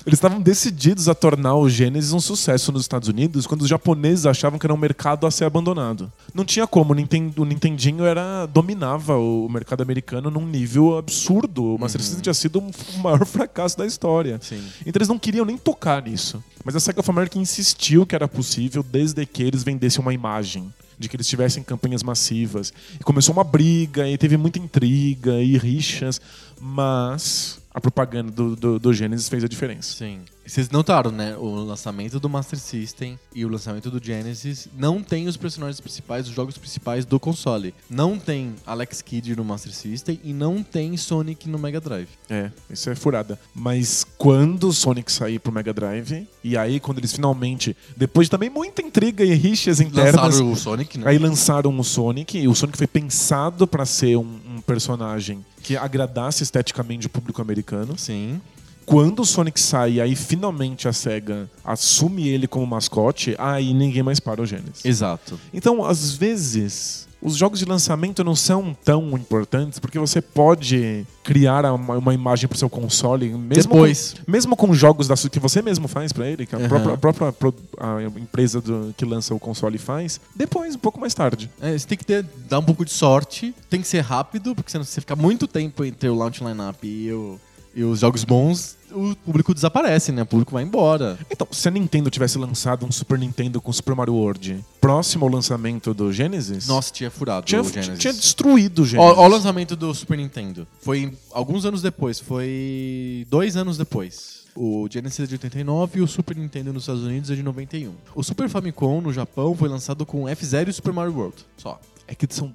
eles 0.07 0.19
estavam 0.19 0.41
decididos 0.41 1.09
a 1.09 1.15
tornar 1.15 1.55
o 1.55 1.69
Genesis 1.69 2.12
um 2.12 2.21
sucesso 2.21 2.73
nos 2.73 2.83
Estados 2.83 3.09
Unidos 3.09 3.47
quando 3.47 3.62
os 3.62 3.69
japoneses 3.69 4.27
achavam 4.27 4.59
que 4.59 4.67
era 4.67 4.75
um 4.75 4.77
mercado 4.77 5.27
a 5.27 5.31
ser 5.31 5.45
abandonado. 5.45 6.11
Não 6.35 6.45
tinha 6.45 6.67
como, 6.67 6.93
o, 6.93 6.95
Ninten- 6.95 7.33
o 7.37 7.45
Nintendinho 7.45 8.05
era, 8.05 8.47
dominava 8.47 9.17
o 9.17 9.49
mercado 9.49 9.83
americano 9.83 10.31
num 10.31 10.47
nível 10.47 10.99
absurdo. 10.99 11.75
O 11.75 11.79
Master 11.79 12.01
System 12.01 12.21
tinha 12.21 12.35
sido 12.35 12.59
o 12.59 12.99
maior 12.99 13.25
fracasso 13.25 13.79
da 13.79 13.87
história. 13.87 14.41
Sim. 14.43 14.62
Então 14.81 14.99
eles 14.99 15.09
não 15.09 15.19
queriam 15.19 15.45
nem 15.45 15.57
tocar 15.57 16.03
nisso. 16.03 16.43
Mas 16.65 16.75
a 16.75 16.81
Sega 16.81 17.01
of 17.01 17.11
America 17.11 17.38
insistiu 17.38 18.05
que 18.05 18.15
era 18.15 18.27
possível 18.27 18.83
desde 18.83 19.25
que 19.25 19.43
eles 19.43 19.62
vendessem 19.62 20.01
uma 20.01 20.12
imagem. 20.12 20.73
De 20.99 21.09
que 21.09 21.17
eles 21.17 21.27
tivessem 21.27 21.62
campanhas 21.62 22.03
massivas. 22.03 22.73
E 23.01 23.03
começou 23.03 23.33
uma 23.33 23.43
briga, 23.43 24.09
e 24.09 24.17
teve 24.19 24.37
muita 24.37 24.59
intriga 24.59 25.35
e 25.43 25.57
rixas. 25.59 26.21
Mas 26.61 27.59
a 27.75 27.81
propaganda 27.81 28.31
do, 28.31 28.55
do, 28.55 28.79
do 28.79 28.93
Genesis 28.93 29.29
fez 29.29 29.43
a 29.43 29.49
diferença. 29.49 29.97
Sim. 29.97 30.21
Vocês 30.45 30.69
notaram, 30.71 31.11
né? 31.11 31.37
O 31.37 31.55
lançamento 31.55 32.19
do 32.19 32.29
Master 32.29 32.59
System 32.59 33.19
e 33.35 33.45
o 33.45 33.49
lançamento 33.49 33.91
do 33.91 34.05
Genesis 34.05 34.69
não 34.77 35.03
tem 35.03 35.29
os 35.29 35.37
personagens 35.37 35.81
principais, 35.81 36.29
os 36.29 36.35
jogos 36.35 36.59
principais 36.59 37.05
do 37.05 37.19
console. 37.21 37.73
Não 37.89 38.19
tem 38.19 38.55
Alex 38.67 39.01
Kidd 39.01 39.37
no 39.37 39.45
Master 39.45 39.73
System 39.73 40.21
e 40.23 40.33
não 40.33 40.63
tem 40.63 40.97
Sonic 40.97 41.49
no 41.49 41.59
Mega 41.59 41.81
Drive. 41.81 42.09
É, 42.29 42.51
isso 42.69 42.91
é 42.91 42.95
furada. 42.95 43.39
Mas 43.55 44.05
quando 44.19 44.69
o 44.69 44.73
Sonic 44.73 45.11
sair 45.13 45.39
pro 45.39 45.53
Mega 45.53 45.73
Drive, 45.73 46.27
e 46.43 46.57
aí 46.57 46.81
quando 46.81 46.99
eles 46.99 47.13
finalmente, 47.13 47.77
depois 47.97 48.27
de 48.27 48.33
também 48.33 48.51
muita 48.51 48.83
intriga 48.83 49.25
e 49.25 49.33
rixas 49.35 49.81
internas, 49.81 50.15
Lançaram 50.15 50.53
o 50.53 50.57
Sonic, 50.57 50.99
né? 50.99 51.09
Aí 51.09 51.19
lançaram 51.19 51.79
o 51.79 51.85
Sonic, 51.85 52.37
e 52.37 52.49
o 52.49 52.55
Sonic 52.55 52.77
foi 52.77 52.89
pensado 52.89 53.67
pra 53.67 53.87
ser 53.87 54.17
um, 54.17 54.41
um 54.57 54.61
personagem 54.61 55.45
que 55.62 55.77
agradasse 55.77 56.42
esteticamente 56.42 57.07
o 57.07 57.11
público 57.11 57.40
americano. 57.40 57.96
Sim. 57.96 58.40
Quando 58.87 59.21
o 59.21 59.25
Sonic 59.27 59.61
sai 59.61 60.01
aí 60.01 60.14
finalmente 60.16 60.88
a 60.88 60.92
SEGA 60.92 61.49
assume 61.64 62.29
ele 62.29 62.47
como 62.47 62.66
mascote, 62.66 63.35
aí 63.38 63.73
ninguém 63.73 64.03
mais 64.03 64.21
para 64.21 64.40
o 64.42 64.47
Genesis. 64.47 64.85
Exato. 64.85 65.38
Então, 65.53 65.85
às 65.85 66.12
vezes, 66.14 67.07
os 67.21 67.37
jogos 67.37 67.61
de 67.61 67.64
lançamento 67.64 68.25
não 68.25 68.35
são 68.35 68.77
tão 68.85 69.11
importantes 69.12 69.79
porque 69.79 69.97
você 69.99 70.21
pode 70.21 71.07
criar 71.23 71.64
uma, 71.73 71.99
uma 71.99 72.12
imagem 72.14 72.49
pro 72.49 72.59
seu 72.59 72.68
console 72.68 73.29
mesmo 73.29 73.73
Depois. 73.75 74.14
com, 74.25 74.31
mesmo 74.33 74.57
com 74.57 74.75
jogos 74.75 75.07
da, 75.07 75.14
que 75.16 75.38
você 75.38 75.62
mesmo 75.62 75.87
faz 75.87 76.12
pra 76.12 76.27
ele, 76.29 76.45
que 76.45 76.55
a 76.57 76.59
Aham. 76.59 76.68
própria, 76.68 76.95
a 77.29 77.33
própria 77.33 77.35
a 77.79 78.03
empresa 78.21 78.61
do- 78.61 78.92
que 78.97 79.05
lança 79.05 79.33
o 79.33 79.38
console 79.38 79.79
faz, 79.79 80.21
depois, 80.35 80.75
um 80.75 80.79
pouco 80.81 80.99
mais 80.99 81.14
tarde. 81.14 81.49
É, 81.61 81.79
você 81.79 81.87
tem 81.87 81.97
que 81.97 82.05
ter, 82.05 82.27
dar 82.49 82.59
um 82.59 82.64
pouco 82.64 82.85
de 82.85 82.90
sorte, 82.90 83.55
tem 83.71 83.81
que 83.81 83.87
ser 83.87 84.01
rápido, 84.01 84.53
porque 84.57 84.73
senão 84.73 84.85
se 84.85 84.90
você 84.90 85.01
ficar 85.01 85.14
muito 85.14 85.47
tempo 85.47 85.85
entre 85.85 86.09
o 86.09 86.14
launch 86.16 86.42
lineup 86.42 86.83
e, 86.83 87.12
o- 87.12 87.38
e 87.75 87.83
os 87.85 88.01
jogos 88.01 88.25
bons, 88.25 88.77
o 88.91 89.17
público 89.17 89.55
desaparece, 89.55 90.13
né? 90.13 90.23
O 90.23 90.27
público 90.27 90.53
vai 90.53 90.63
embora. 90.63 91.19
Então, 91.31 91.47
se 91.51 91.67
a 91.67 91.71
Nintendo 91.71 92.11
tivesse 92.11 92.37
lançado 92.39 92.85
um 92.85 92.93
Super 92.93 93.19
Nintendo 93.19 93.61
com 93.61 93.73
Super 93.73 93.95
Mario 93.95 94.15
World 94.15 94.63
próximo 94.81 95.25
ao 95.25 95.31
lançamento 95.33 95.94
do 95.94 96.13
Genesis, 96.13 96.67
Nossa, 96.67 96.92
tinha 96.92 97.11
furado 97.11 97.46
tinha, 97.46 97.61
o 97.61 97.65
Genesis. 97.65 97.99
tinha 97.99 98.13
destruído 98.13 98.83
o 98.83 98.87
Genesis. 98.87 99.17
ó 99.19 99.25
o 99.25 99.29
lançamento 99.29 99.75
do 99.75 99.94
Super 99.94 100.19
Nintendo. 100.19 100.67
Foi 100.81 101.13
alguns 101.33 101.65
anos 101.65 101.81
depois, 101.81 102.19
foi 102.19 103.27
dois 103.31 103.57
anos 103.57 103.79
depois. 103.79 104.42
O 104.55 104.87
Genesis 104.90 105.21
é 105.21 105.27
de 105.27 105.35
89 105.35 105.99
e 105.99 106.03
o 106.03 106.07
Super 106.07 106.37
Nintendo 106.37 106.75
nos 106.75 106.83
Estados 106.83 107.03
Unidos 107.03 107.31
é 107.31 107.35
de 107.35 107.42
91. 107.42 107.94
O 108.15 108.23
Super 108.23 108.51
Famicom 108.51 109.01
no 109.01 109.11
Japão 109.11 109.55
foi 109.57 109.69
lançado 109.69 110.05
com 110.05 110.29
F-Zero 110.29 110.69
e 110.69 110.73
Super 110.73 110.92
Mario 110.92 111.15
World. 111.17 111.37
Só. 111.57 111.81
É 112.07 112.15
que 112.15 112.27
são 112.35 112.53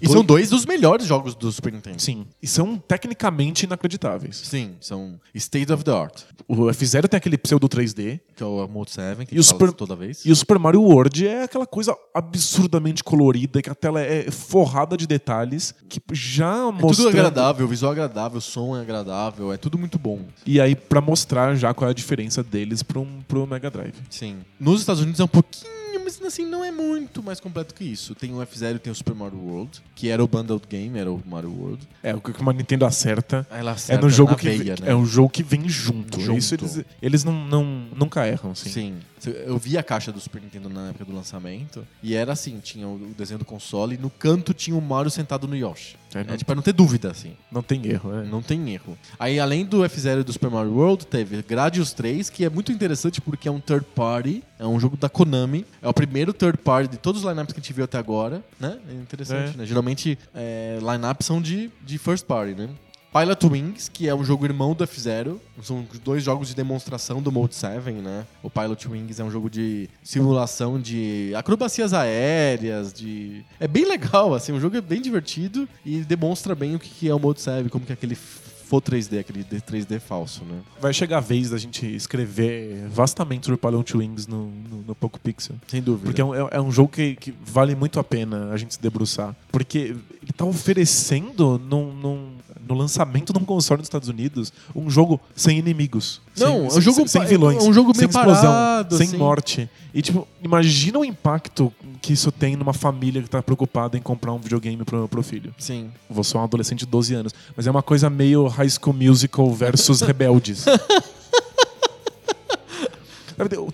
E 0.00 0.08
são 0.08 0.24
dois 0.24 0.50
dos 0.50 0.64
melhores 0.66 1.06
jogos 1.06 1.34
do 1.34 1.50
Super 1.52 1.72
Nintendo. 1.72 2.00
Sim. 2.00 2.26
E 2.42 2.46
são 2.46 2.76
tecnicamente 2.78 3.64
inacreditáveis. 3.66 4.36
Sim, 4.36 4.74
são 4.80 5.20
State 5.34 5.72
of 5.72 5.84
the 5.84 5.90
Art. 5.92 6.22
O 6.48 6.68
F-Zero 6.70 7.06
tem 7.08 7.18
aquele 7.18 7.36
pseudo 7.38 7.68
3D. 7.68 8.20
Que 8.34 8.42
é 8.42 8.46
o 8.46 8.66
Mode 8.68 8.90
7, 8.90 9.26
que 9.26 9.34
E 9.36 9.38
o 9.38 9.42
Super- 9.44 9.72
toda 9.72 9.94
vez. 9.94 10.24
E 10.24 10.32
o 10.32 10.36
Super 10.36 10.58
Mario 10.58 10.82
World 10.82 11.26
é 11.26 11.44
aquela 11.44 11.66
coisa 11.66 11.94
absurdamente 12.14 13.04
colorida, 13.04 13.60
que 13.60 13.68
a 13.70 13.74
tela 13.74 14.00
é 14.00 14.30
forrada 14.30 14.96
de 14.96 15.06
detalhes, 15.06 15.74
que 15.88 16.00
já 16.12 16.56
É 16.68 16.72
mostrando... 16.72 16.96
tudo 16.96 17.08
agradável, 17.08 17.66
o 17.66 17.68
visual 17.68 17.92
é 17.92 17.94
agradável, 17.94 18.38
o 18.38 18.40
som 18.40 18.76
é 18.76 18.80
agradável, 18.80 19.52
é 19.52 19.56
tudo 19.56 19.76
muito 19.78 19.98
bom. 19.98 20.20
E 20.46 20.60
aí, 20.60 20.74
pra 20.74 21.00
mostrar 21.00 21.54
já 21.56 21.74
qual 21.74 21.88
é 21.88 21.90
a 21.90 21.94
diferença 21.94 22.42
deles 22.42 22.82
pro, 22.82 23.06
pro 23.28 23.46
Mega 23.46 23.70
Drive. 23.70 23.94
Sim. 24.08 24.38
Nos 24.58 24.80
Estados 24.80 25.02
Unidos 25.02 25.20
é 25.20 25.24
um 25.24 25.28
pouquinho, 25.28 25.70
mas 26.18 26.34
assim, 26.34 26.46
não 26.46 26.64
é 26.64 26.70
muito 26.70 27.22
mais 27.22 27.40
completo 27.40 27.74
que 27.74 27.84
isso. 27.84 28.14
Tem 28.14 28.34
o 28.34 28.42
F-Zero 28.42 28.76
e 28.76 28.78
tem 28.78 28.90
o 28.92 28.94
Super 28.94 29.14
Mario 29.14 29.38
World, 29.38 29.82
que 29.94 30.08
era 30.08 30.22
o 30.22 30.26
bundled 30.28 30.62
game, 30.68 30.98
era 30.98 31.10
o 31.10 31.22
Mario 31.26 31.50
World. 31.50 31.86
É, 32.02 32.14
o 32.14 32.20
que 32.20 32.40
uma 32.40 32.52
Nintendo 32.52 32.84
acerta 32.84 33.46
Ela 33.50 33.70
é 33.70 33.74
acerta 33.74 34.02
no 34.02 34.10
jogo 34.10 34.34
que 34.36 34.44
veia, 34.44 34.74
vem, 34.74 34.84
né? 34.84 34.92
é 34.92 34.94
um 34.94 35.06
jogo 35.06 35.28
que 35.28 35.42
vem 35.42 35.68
junto. 35.68 36.20
Junto. 36.20 36.38
Isso 36.38 36.54
eles, 36.54 36.84
eles 37.00 37.24
não, 37.24 37.32
não, 37.32 37.64
nunca 37.94 38.26
erram, 38.26 38.52
assim. 38.52 38.70
Sim. 38.70 38.96
Eu 39.44 39.58
vi 39.58 39.76
a 39.76 39.82
caixa 39.82 40.10
do 40.10 40.18
Super 40.18 40.40
Nintendo 40.40 40.70
na 40.70 40.88
época 40.88 41.04
do 41.04 41.14
lançamento 41.14 41.86
e 42.02 42.14
era 42.14 42.32
assim, 42.32 42.58
tinha 42.60 42.88
o 42.88 43.14
desenho 43.16 43.38
do 43.38 43.44
console 43.44 43.94
e 43.94 43.98
no 43.98 44.08
canto 44.08 44.54
tinha 44.54 44.76
o 44.76 44.80
Mario 44.80 45.10
sentado 45.10 45.46
no 45.46 45.54
Yoshi. 45.54 45.99
É, 46.14 46.20
É, 46.20 46.24
não, 46.24 46.36
tipo, 46.36 46.46
pra 46.46 46.54
não 46.54 46.62
ter 46.62 46.72
dúvida, 46.72 47.10
assim. 47.10 47.32
não 47.50 47.62
tem 47.62 47.86
erro, 47.86 48.12
é. 48.14 48.24
Não 48.24 48.42
tem 48.42 48.72
erro. 48.74 48.96
Aí, 49.18 49.38
além 49.38 49.64
do 49.64 49.84
F-Zero 49.84 50.20
e 50.20 50.24
do 50.24 50.32
Super 50.32 50.50
Mario 50.50 50.72
World, 50.72 51.06
teve 51.06 51.42
Gradius 51.42 51.92
3, 51.92 52.28
que 52.30 52.44
é 52.44 52.50
muito 52.50 52.72
interessante 52.72 53.20
porque 53.20 53.48
é 53.48 53.50
um 53.52 53.60
third 53.60 53.86
party, 53.94 54.42
é 54.58 54.66
um 54.66 54.78
jogo 54.80 54.96
da 54.96 55.08
Konami, 55.08 55.64
é 55.80 55.88
o 55.88 55.94
primeiro 55.94 56.32
third 56.32 56.58
party 56.58 56.88
de 56.90 56.96
todos 56.98 57.22
os 57.24 57.28
lineups 57.28 57.52
que 57.52 57.60
a 57.60 57.62
gente 57.62 57.72
viu 57.72 57.84
até 57.84 57.98
agora, 57.98 58.42
né? 58.58 58.78
É 58.88 58.94
interessante, 58.94 59.54
É. 59.54 59.56
né? 59.58 59.66
Geralmente, 59.66 60.18
é, 60.34 60.78
lineups 60.80 61.26
são 61.26 61.40
de, 61.40 61.70
de 61.84 61.98
first 61.98 62.26
party, 62.26 62.54
né? 62.54 62.68
Pilot 63.12 63.46
Wings, 63.46 63.88
que 63.88 64.08
é 64.08 64.14
um 64.14 64.24
jogo 64.24 64.44
irmão 64.44 64.72
do 64.72 64.84
F-Zero. 64.84 65.40
São 65.62 65.84
dois 66.04 66.22
jogos 66.22 66.48
de 66.48 66.54
demonstração 66.54 67.20
do 67.20 67.32
Mode 67.32 67.54
7, 67.56 67.90
né? 67.92 68.24
O 68.42 68.48
Pilot 68.48 68.88
Wings 68.88 69.18
é 69.18 69.24
um 69.24 69.30
jogo 69.30 69.50
de 69.50 69.88
simulação 70.02 70.80
de 70.80 71.32
acrobacias 71.34 71.92
aéreas, 71.92 72.92
de... 72.92 73.44
É 73.58 73.66
bem 73.66 73.84
legal, 73.84 74.32
assim, 74.34 74.52
o 74.52 74.60
jogo 74.60 74.76
é 74.76 74.80
bem 74.80 75.02
divertido 75.02 75.68
e 75.84 76.02
demonstra 76.02 76.54
bem 76.54 76.76
o 76.76 76.78
que 76.78 77.08
é 77.08 77.14
o 77.14 77.18
Mode 77.18 77.40
7, 77.40 77.68
como 77.68 77.84
que 77.84 77.92
é 77.92 77.94
aquele 77.94 78.14
for 78.14 78.80
3D, 78.80 79.18
aquele 79.18 79.42
3D 79.42 79.98
falso, 79.98 80.44
né? 80.44 80.60
Vai 80.80 80.92
chegar 80.94 81.18
a 81.18 81.20
vez 81.20 81.50
da 81.50 81.58
gente 81.58 81.84
escrever 81.92 82.86
vastamente 82.88 83.46
sobre 83.46 83.58
Pilot 83.60 83.96
Wings 83.96 84.28
no, 84.28 84.46
no, 84.46 84.82
no 84.86 84.94
Poco 84.94 85.18
Pixel. 85.18 85.56
Sem 85.66 85.82
dúvida. 85.82 86.04
Porque 86.04 86.20
é 86.20 86.24
um, 86.24 86.32
é- 86.32 86.48
é 86.52 86.60
um 86.60 86.70
jogo 86.70 86.88
que, 86.92 87.16
que 87.16 87.34
vale 87.44 87.74
muito 87.74 87.98
a 87.98 88.04
pena 88.04 88.50
a 88.52 88.56
gente 88.56 88.74
se 88.74 88.80
debruçar. 88.80 89.34
Porque 89.50 89.96
ele 90.22 90.32
tá 90.36 90.44
oferecendo 90.44 91.58
num, 91.58 91.92
num- 91.92 92.32
no 92.70 92.78
lançamento 92.78 93.32
de 93.32 93.38
um 93.38 93.44
console 93.44 93.80
nos 93.80 93.86
Estados 93.86 94.08
Unidos 94.08 94.52
um 94.74 94.88
jogo 94.88 95.20
sem 95.34 95.58
inimigos. 95.58 96.20
Não, 96.38 96.70
sem, 96.70 96.76
é 96.76 96.78
um 96.78 96.80
jogo 96.80 97.08
sem, 97.08 97.20
sem 97.20 97.24
vilões. 97.26 97.64
é 97.64 97.68
um 97.68 97.72
jogo 97.72 97.94
sem 97.94 98.08
explosão, 98.08 98.50
parado, 98.52 98.96
sem 98.96 99.08
assim. 99.08 99.16
morte. 99.16 99.68
E 99.92 100.00
tipo, 100.00 100.26
imagina 100.42 100.98
o 100.98 101.04
impacto 101.04 101.72
que 102.00 102.12
isso 102.12 102.30
tem 102.30 102.56
numa 102.56 102.72
família 102.72 103.20
que 103.22 103.28
tá 103.28 103.42
preocupada 103.42 103.98
em 103.98 104.00
comprar 104.00 104.32
um 104.32 104.38
videogame 104.38 104.84
pro, 104.84 105.08
pro 105.08 105.22
filho. 105.22 105.54
Sim. 105.58 105.90
Vou 106.08 106.24
ser 106.24 106.38
um 106.38 106.44
adolescente 106.44 106.80
de 106.80 106.86
12 106.86 107.14
anos. 107.14 107.34
Mas 107.56 107.66
é 107.66 107.70
uma 107.70 107.82
coisa 107.82 108.08
meio 108.08 108.46
High 108.46 108.70
School 108.70 108.94
Musical 108.94 109.52
versus 109.52 110.00
Rebeldes. 110.00 110.64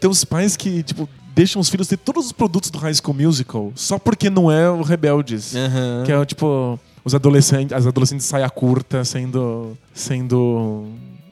Tem- 0.00 0.08
uns 0.10 0.24
pais 0.24 0.56
que, 0.56 0.82
tipo, 0.84 1.08
deixam 1.34 1.60
os 1.60 1.68
filhos 1.68 1.88
ter 1.88 1.96
todos 1.96 2.26
os 2.26 2.32
produtos 2.32 2.70
do 2.70 2.78
High 2.78 2.94
School 2.94 3.14
Musical 3.14 3.72
só 3.74 3.98
porque 3.98 4.30
não 4.30 4.50
é 4.50 4.70
o 4.70 4.82
Rebeldes. 4.82 5.54
Aham. 5.54 6.02
Que 6.04 6.12
é, 6.12 6.24
tipo, 6.24 6.78
os 7.06 7.14
adolescentes, 7.14 7.72
as 7.72 7.86
adolescentes 7.86 8.26
de 8.26 8.30
saia 8.30 8.50
curta 8.50 9.04
sendo... 9.04 9.78
sendo... 9.94 10.86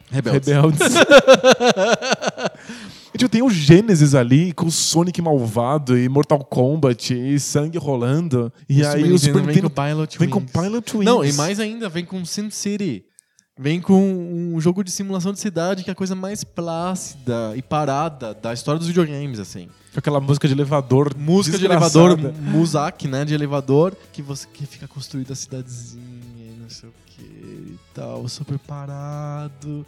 Rebeldes. 0.08 0.48
Rebeldes. 0.48 0.80
E, 3.14 3.16
tipo, 3.16 3.30
tem 3.30 3.42
o 3.42 3.48
Gênesis 3.48 4.12
ali 4.12 4.52
com 4.52 4.66
o 4.66 4.72
Sonic 4.72 5.22
malvado 5.22 5.96
e 5.96 6.08
Mortal 6.08 6.40
Kombat 6.40 7.14
e 7.14 7.38
sangue 7.38 7.78
rolando. 7.78 8.52
E 8.68 8.82
O 8.82 8.88
aí 8.88 9.12
o 9.12 9.16
Super 9.16 9.34
vem 9.34 9.46
Nintendo 9.46 9.70
com 9.70 9.82
Pilot 9.82 10.18
vem 10.18 10.28
com 10.28 10.38
Wings. 10.40 10.52
Pilot 10.52 10.96
Wings. 10.96 11.04
Não, 11.04 11.24
e 11.24 11.32
mais 11.34 11.60
ainda, 11.60 11.88
vem 11.88 12.04
com 12.04 12.24
Sim 12.24 12.50
City. 12.50 13.04
Vem 13.56 13.80
com 13.80 14.52
um 14.52 14.60
jogo 14.60 14.82
de 14.82 14.90
simulação 14.90 15.32
de 15.32 15.38
cidade 15.38 15.84
que 15.84 15.90
é 15.90 15.92
a 15.92 15.94
coisa 15.94 16.16
mais 16.16 16.42
plácida 16.42 17.52
e 17.56 17.62
parada 17.62 18.34
da 18.34 18.52
história 18.52 18.80
dos 18.80 18.88
videogames, 18.88 19.38
assim. 19.38 19.68
Aquela 19.94 20.18
música 20.18 20.48
de 20.48 20.54
elevador. 20.54 21.16
Música 21.16 21.56
de 21.56 21.64
elevador, 21.64 22.18
Muzak, 22.40 23.06
né? 23.06 23.24
De 23.24 23.32
elevador, 23.32 23.96
que 24.12 24.20
você 24.22 24.48
que 24.52 24.66
fica 24.66 24.88
construída 24.88 25.34
a 25.34 25.36
cidadezinha 25.36 26.02
e 26.36 26.58
não 26.60 26.68
sei 26.68 26.88
o 26.88 26.92
que 27.06 27.22
e 27.22 27.78
tal, 27.94 28.26
super 28.28 28.58
parado. 28.58 29.86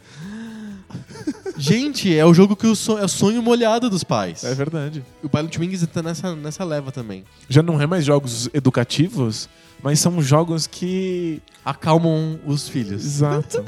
Gente, 1.57 2.15
é 2.15 2.25
o 2.25 2.33
jogo 2.33 2.55
que 2.55 2.67
o 2.67 2.73
so- 2.75 2.97
é 2.97 3.03
o 3.03 3.09
sonho 3.09 3.43
molhado 3.43 3.89
dos 3.89 4.01
pais. 4.01 4.45
É 4.45 4.55
verdade. 4.55 5.03
O 5.21 5.27
Pilot 5.27 5.59
Wings 5.59 5.85
tá 5.87 6.01
nessa, 6.01 6.33
nessa 6.37 6.63
leva 6.63 6.89
também. 6.89 7.25
Já 7.49 7.61
não 7.61 7.81
é 7.81 7.85
mais 7.85 8.05
jogos 8.05 8.49
educativos, 8.53 9.49
mas 9.81 9.99
são 9.99 10.21
jogos 10.21 10.67
que. 10.67 11.41
Acalmam 11.65 12.39
os 12.45 12.67
filhos. 12.69 13.03
Exato. 13.05 13.63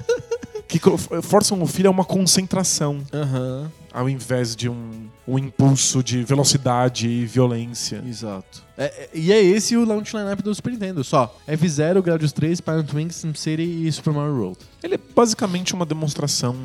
que 0.68 0.80
forçam 1.24 1.62
o 1.62 1.66
filho 1.68 1.88
a 1.90 1.92
uma 1.92 2.06
concentração, 2.06 3.02
Aham, 3.12 3.72
ao 3.92 4.08
invés 4.08 4.56
de 4.56 4.70
um, 4.70 5.08
um 5.28 5.40
impulso 5.40 6.04
de 6.04 6.24
velocidade 6.24 7.08
e 7.10 7.26
violência. 7.26 8.04
exato. 8.08 8.64
É- 8.78 8.84
é- 8.86 9.10
e 9.14 9.34
é 9.34 9.42
esse 9.44 9.76
o 9.76 9.84
launch 9.84 10.16
lineup 10.16 10.42
do 10.42 10.54
Super 10.54 10.72
Nintendo, 10.74 11.04
só. 11.04 11.36
F-Zero, 11.48 12.04
Gradius 12.04 12.32
3, 12.32 12.62
Pilot 12.62 12.96
Wings, 12.96 13.16
SimCity 13.16 13.88
e 13.88 13.92
Super 13.92 14.14
Mario 14.14 14.36
World. 14.36 14.60
Ele 14.84 14.94
é 14.94 15.00
basicamente 15.16 15.74
uma 15.74 15.86
demonstração 15.88 16.56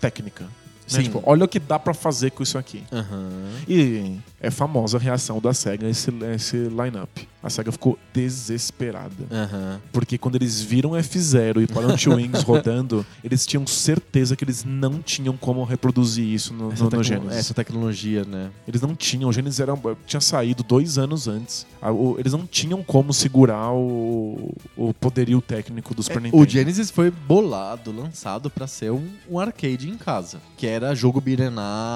técnica. 0.00 0.44
né? 0.44 0.50
Sim. 0.86 1.02
Tipo, 1.02 1.20
olha 1.26 1.44
o 1.44 1.48
que 1.48 1.58
dá 1.58 1.78
pra 1.80 1.92
fazer 1.92 2.30
com 2.30 2.42
isso 2.44 2.56
aqui. 2.56 2.84
Aham. 2.92 3.50
E 3.68 4.16
é 4.40 4.50
famosa 4.50 4.96
a 4.98 5.00
reação 5.00 5.40
da 5.40 5.52
SEGA 5.52 5.86
a 5.86 5.90
esse, 5.90 6.10
a 6.24 6.34
esse 6.34 6.56
lineup. 6.56 7.08
A 7.42 7.48
SEGA 7.48 7.70
ficou 7.70 7.96
desesperada. 8.12 9.14
Aham. 9.30 9.80
Porque 9.92 10.18
quando 10.18 10.34
eles 10.36 10.60
viram 10.60 10.90
F0 10.90 11.62
e 11.62 11.66
Pilot 11.66 12.08
Wings 12.10 12.42
rodando, 12.44 13.06
eles 13.22 13.46
tinham 13.46 13.64
certeza 13.66 14.34
que 14.34 14.42
eles 14.44 14.64
não 14.64 15.00
tinham 15.00 15.36
como 15.36 15.62
reproduzir 15.64 16.24
isso 16.24 16.52
no, 16.52 16.72
Essa, 16.72 16.84
no, 16.84 16.90
no 16.90 17.02
Genesis. 17.02 17.36
essa 17.38 17.54
tecnologia, 17.54 18.24
né? 18.24 18.50
Eles 18.66 18.80
não 18.80 18.94
tinham, 18.94 19.28
o 19.30 19.32
Genesis 19.32 19.60
era, 19.60 19.72
tinha 20.06 20.20
saído 20.20 20.62
dois 20.64 20.98
anos 20.98 21.28
antes. 21.28 21.64
Eles 22.18 22.32
não 22.32 22.44
tinham 22.46 22.82
como 22.82 23.12
segurar 23.12 23.72
o, 23.72 24.52
o 24.76 24.92
poderio 24.94 25.40
técnico 25.40 25.94
do 25.94 26.02
Super 26.02 26.20
Nintendo. 26.20 26.42
É, 26.42 26.46
O 26.46 26.48
Genesis 26.48 26.90
foi 26.90 27.10
bolado, 27.10 27.92
lançado 27.92 28.50
pra 28.50 28.66
ser 28.66 28.90
um, 28.90 29.06
um 29.30 29.38
arcade 29.38 29.88
em 29.88 29.96
casa. 29.96 30.38
Que 30.56 30.66
era 30.66 30.92
jogo 30.94 31.20
beat'em 31.20 31.54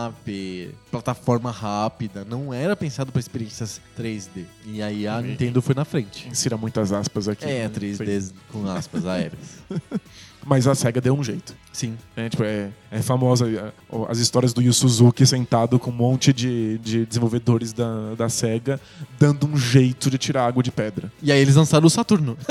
up, 0.09 0.75
plataforma 0.91 1.51
rápida. 1.51 2.25
Não 2.33 2.55
era 2.55 2.75
pensado 2.75 3.13
pra 3.13 3.21
experiências 3.21 3.79
3D. 3.95 4.47
E 4.65 4.83
aí 4.83 5.07
a 5.07 5.21
Nintendo 5.21 5.61
foi 5.61 5.75
na 5.75 5.85
frente. 5.85 6.27
Insira 6.29 6.57
muitas 6.57 6.91
aspas 6.91 7.29
aqui. 7.29 7.45
É, 7.45 7.69
né? 7.69 7.71
Foi- 7.95 8.07
3D 8.07 8.33
com 8.51 8.67
aspas 8.71 9.05
aéreas. 9.05 9.59
Mas 10.47 10.67
a 10.67 10.75
SEGA 10.75 10.99
deu 11.01 11.15
um 11.15 11.23
jeito. 11.23 11.55
Sim. 11.73 11.97
É, 12.17 12.29
tipo, 12.29 12.43
é, 12.45 12.69
é 12.91 13.01
famosa 13.03 13.49
é, 13.51 13.73
as 14.09 14.19
histórias 14.19 14.53
do 14.53 14.61
Yu 14.61 14.73
Suzuki 14.73 15.25
sentado 15.27 15.79
com 15.79 15.91
um 15.91 15.95
monte 15.95 16.33
de, 16.33 16.79
de 16.79 17.07
desenvolvedores 17.07 17.73
da, 17.73 18.15
da 18.17 18.29
SEGA 18.29 18.79
dando 19.19 19.47
um 19.47 19.57
jeito 19.57 20.11
de 20.11 20.19
tirar 20.19 20.47
água 20.47 20.63
de 20.63 20.71
pedra. 20.71 21.11
E 21.23 21.33
aí 21.33 21.41
eles 21.41 21.57
lançaram 21.57 21.87
o 21.87 21.91
Saturno. 21.91 22.37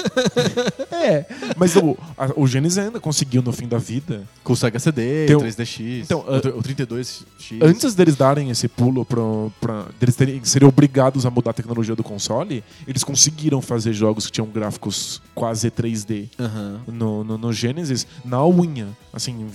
É, 1.03 1.25
mas 1.57 1.75
o, 1.75 1.97
a- 2.15 2.31
o 2.35 2.45
Genesis 2.45 2.77
ainda 2.77 2.99
conseguiu 2.99 3.41
no 3.41 3.51
fim 3.51 3.67
da 3.67 3.79
vida. 3.79 4.21
Com 4.43 4.53
o 4.53 4.55
Sega 4.55 4.77
CD, 4.77 5.25
Tem 5.25 5.35
o- 5.35 5.39
3DX, 5.39 6.01
Então, 6.03 6.19
o, 6.19 6.39
tr- 6.39 6.49
o 6.49 6.61
32X. 6.61 7.57
Antes 7.59 7.95
deles 7.95 8.15
darem 8.15 8.51
esse 8.51 8.67
pulo 8.67 9.03
pro, 9.03 9.51
pra, 9.59 9.87
deles 9.99 10.15
terem, 10.15 10.43
serem 10.43 10.67
obrigados 10.69 11.25
a 11.25 11.31
mudar 11.31 11.49
a 11.49 11.53
tecnologia 11.53 11.95
do 11.95 12.03
console, 12.03 12.63
eles 12.87 13.03
conseguiram 13.03 13.61
fazer 13.63 13.93
jogos 13.93 14.27
que 14.27 14.31
tinham 14.33 14.47
gráficos 14.47 15.21
quase 15.33 15.71
3D. 15.71 16.27
Aham. 16.39 16.81
no, 16.87 17.23
no, 17.23 17.37
no 17.37 17.51
Genesis 17.51 18.05
na 18.23 18.45
unha, 18.45 18.87
assim, 19.13 19.45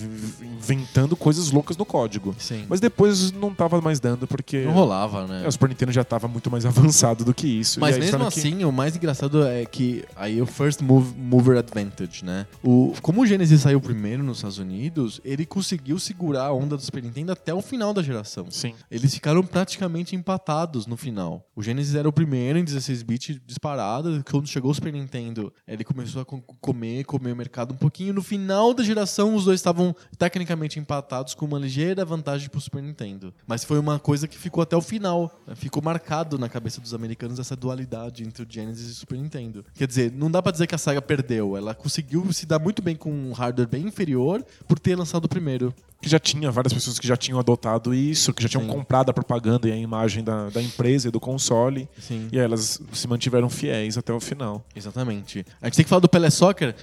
inventando 0.41 1.15
coisas 1.15 1.51
loucas 1.51 1.77
no 1.77 1.85
código. 1.85 2.35
Sim. 2.37 2.65
Mas 2.69 2.79
depois 2.79 3.31
não 3.31 3.53
tava 3.53 3.81
mais 3.81 3.99
dando, 3.99 4.27
porque 4.27 4.63
Não 4.63 4.73
rolava, 4.73 5.25
né? 5.27 5.43
é, 5.45 5.47
o 5.47 5.51
Super 5.51 5.69
Nintendo 5.69 5.91
já 5.91 6.03
tava 6.03 6.27
muito 6.27 6.49
mais 6.51 6.65
avançado 6.65 7.23
do 7.25 7.33
que 7.33 7.47
isso. 7.47 7.79
Mas 7.79 7.95
aí 7.95 8.01
mesmo 8.01 8.17
disseram 8.17 8.31
que- 8.31 8.39
assim, 8.39 8.63
o 8.65 8.71
mais 8.71 8.95
engraçado 8.95 9.43
é 9.45 9.65
que 9.65 10.03
aí 10.15 10.41
o 10.41 10.45
First 10.45 10.81
move- 10.81 11.15
Mover 11.17 11.57
Advantage, 11.57 12.23
né? 12.23 12.45
O, 12.63 12.93
como 13.01 13.21
o 13.21 13.25
Genesis 13.25 13.61
saiu 13.61 13.79
primeiro 13.81 14.23
nos 14.23 14.37
Estados 14.37 14.57
Unidos, 14.57 15.19
ele 15.23 15.45
conseguiu 15.45 15.99
segurar 15.99 16.45
a 16.45 16.53
onda 16.53 16.75
do 16.75 16.81
Super 16.83 17.03
Nintendo 17.03 17.31
até 17.31 17.53
o 17.53 17.61
final 17.61 17.93
da 17.93 18.01
geração. 18.01 18.45
Sim. 18.49 18.73
Eles 18.89 19.13
ficaram 19.13 19.43
praticamente 19.43 20.15
empatados 20.15 20.85
no 20.87 20.97
final. 20.97 21.45
O 21.55 21.61
Genesis 21.63 21.95
era 21.95 22.07
o 22.07 22.13
primeiro 22.13 22.57
em 22.59 22.63
16-bit 22.65 23.41
disparado. 23.45 24.23
Quando 24.29 24.47
chegou 24.47 24.71
o 24.71 24.73
Super 24.73 24.93
Nintendo, 24.93 25.51
ele 25.67 25.83
começou 25.83 26.21
a 26.21 26.25
co- 26.25 26.41
comer, 26.61 27.03
comer 27.05 27.31
o 27.31 27.35
mercado 27.35 27.73
um 27.73 27.77
pouquinho. 27.77 28.13
No 28.13 28.21
final 28.23 28.73
da 28.73 28.83
geração, 28.83 29.35
os 29.35 29.46
dois 29.47 29.59
estavam 29.59 29.95
tecnicamente 30.17 30.79
empatados 30.79 31.33
com 31.33 31.45
uma 31.45 31.57
ligeira 31.57 32.05
vantagem 32.05 32.49
pro 32.49 32.61
Super 32.61 32.83
Nintendo. 32.83 33.33
Mas 33.47 33.63
foi 33.63 33.79
uma 33.79 33.97
coisa 33.97 34.27
que 34.27 34.37
ficou 34.37 34.61
até 34.61 34.75
o 34.75 34.81
final. 34.81 35.33
né? 35.47 35.55
Ficou 35.55 35.81
marcado 35.81 36.37
na 36.37 36.47
cabeça 36.49 36.79
dos 36.81 36.93
americanos 36.93 37.39
essa 37.39 37.55
dualidade 37.55 38.23
entre 38.23 38.43
o 38.43 38.47
Genesis 38.47 38.89
e 38.89 38.91
o 38.91 38.95
Super 38.95 39.17
Nintendo. 39.17 39.65
Quer 39.73 39.87
dizer, 39.87 40.11
não 40.11 40.29
dá 40.29 40.41
pra 40.41 40.51
dizer 40.51 40.67
que 40.67 40.75
a 40.75 40.77
SEGA 40.77 41.01
perdeu. 41.01 41.57
Ela 41.57 41.73
conseguiu 41.73 42.31
se 42.31 42.45
dar 42.45 42.59
muito 42.59 42.81
bem 42.81 42.95
com 42.95 43.11
um 43.11 43.31
hardware 43.31 43.67
bem 43.67 43.87
inferior 43.87 44.45
por 44.67 44.77
ter 44.77 44.95
lançado 44.95 45.25
o 45.25 45.29
primeiro. 45.29 45.73
Que 45.99 46.09
já 46.09 46.19
tinha 46.19 46.51
várias 46.51 46.73
pessoas 46.73 46.99
que 46.99 47.07
já 47.07 47.17
tinham 47.17 47.39
adotado 47.39 47.91
isso, 47.93 48.31
que 48.31 48.43
já 48.43 48.49
tinham 48.49 48.63
Sim. 48.65 48.69
comprado 48.71 49.09
a 49.09 49.13
propaganda 49.13 49.67
e 49.67 49.71
a 49.71 49.75
imagem 49.75 50.23
da, 50.23 50.47
da 50.49 50.61
empresa 50.61 51.07
e 51.07 51.11
do 51.11 51.19
console. 51.19 51.89
Sim. 51.99 52.27
E 52.31 52.37
aí 52.37 52.45
elas 52.45 52.79
se 52.93 53.07
mantiveram 53.07 53.49
fiéis 53.49 53.97
até 53.97 54.13
o 54.13 54.19
final. 54.19 54.63
Exatamente. 54.75 55.43
A 55.59 55.65
gente 55.65 55.77
tem 55.77 55.83
que 55.83 55.89
falar 55.89 56.01
do 56.01 56.09
Pelé 56.09 56.29
Soccer. 56.29 56.75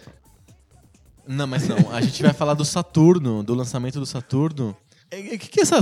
Não, 1.27 1.47
mas 1.47 1.69
não. 1.69 1.91
A 1.91 2.01
gente 2.01 2.23
vai 2.23 2.33
falar 2.33 2.55
do 2.55 2.65
Saturno, 2.65 3.43
do 3.43 3.55
lançamento 3.55 3.99
do 3.99 4.07
Saturno. 4.07 4.77
É, 5.11 5.35
é, 5.35 5.39
que 5.39 5.49
que 5.49 5.61
é, 5.61 5.63
essa, 5.63 5.77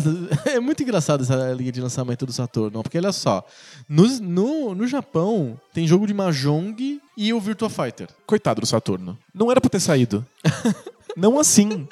é 0.46 0.60
muito 0.60 0.82
engraçado 0.82 1.22
essa 1.22 1.52
linha 1.52 1.72
de 1.72 1.80
lançamento 1.80 2.26
do 2.26 2.32
Saturno, 2.32 2.82
porque 2.82 2.98
olha 2.98 3.12
só. 3.12 3.44
No, 3.88 4.06
no, 4.20 4.74
no 4.74 4.86
Japão 4.86 5.58
tem 5.72 5.86
jogo 5.86 6.06
de 6.06 6.14
Mahjong 6.14 7.00
e 7.16 7.32
o 7.32 7.40
Virtua 7.40 7.70
Fighter. 7.70 8.08
Coitado 8.26 8.60
do 8.60 8.66
Saturno. 8.66 9.18
Não 9.34 9.50
era 9.50 9.60
pra 9.60 9.70
ter 9.70 9.80
saído. 9.80 10.24
não 11.16 11.38
assim. 11.38 11.88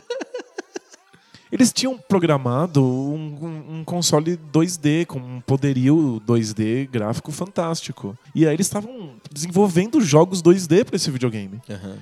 Eles 1.53 1.73
tinham 1.73 1.99
programado 1.99 2.83
um, 2.85 3.37
um- 3.43 3.79
um 3.81 3.85
console 3.85 4.39
2D 4.53 5.05
com 5.07 5.19
um 5.19 5.41
poderio 5.41 6.23
2D 6.27 6.89
gráfico 6.91 7.33
fantástico. 7.33 8.17
E 8.35 8.47
aí 8.47 8.55
eles 8.55 8.67
estavam 8.67 9.11
desenvolvendo 9.33 10.01
jogos 10.01 10.43
2D 10.43 10.85
pra 10.85 10.97
esse 10.97 11.11
videogame. 11.11 11.61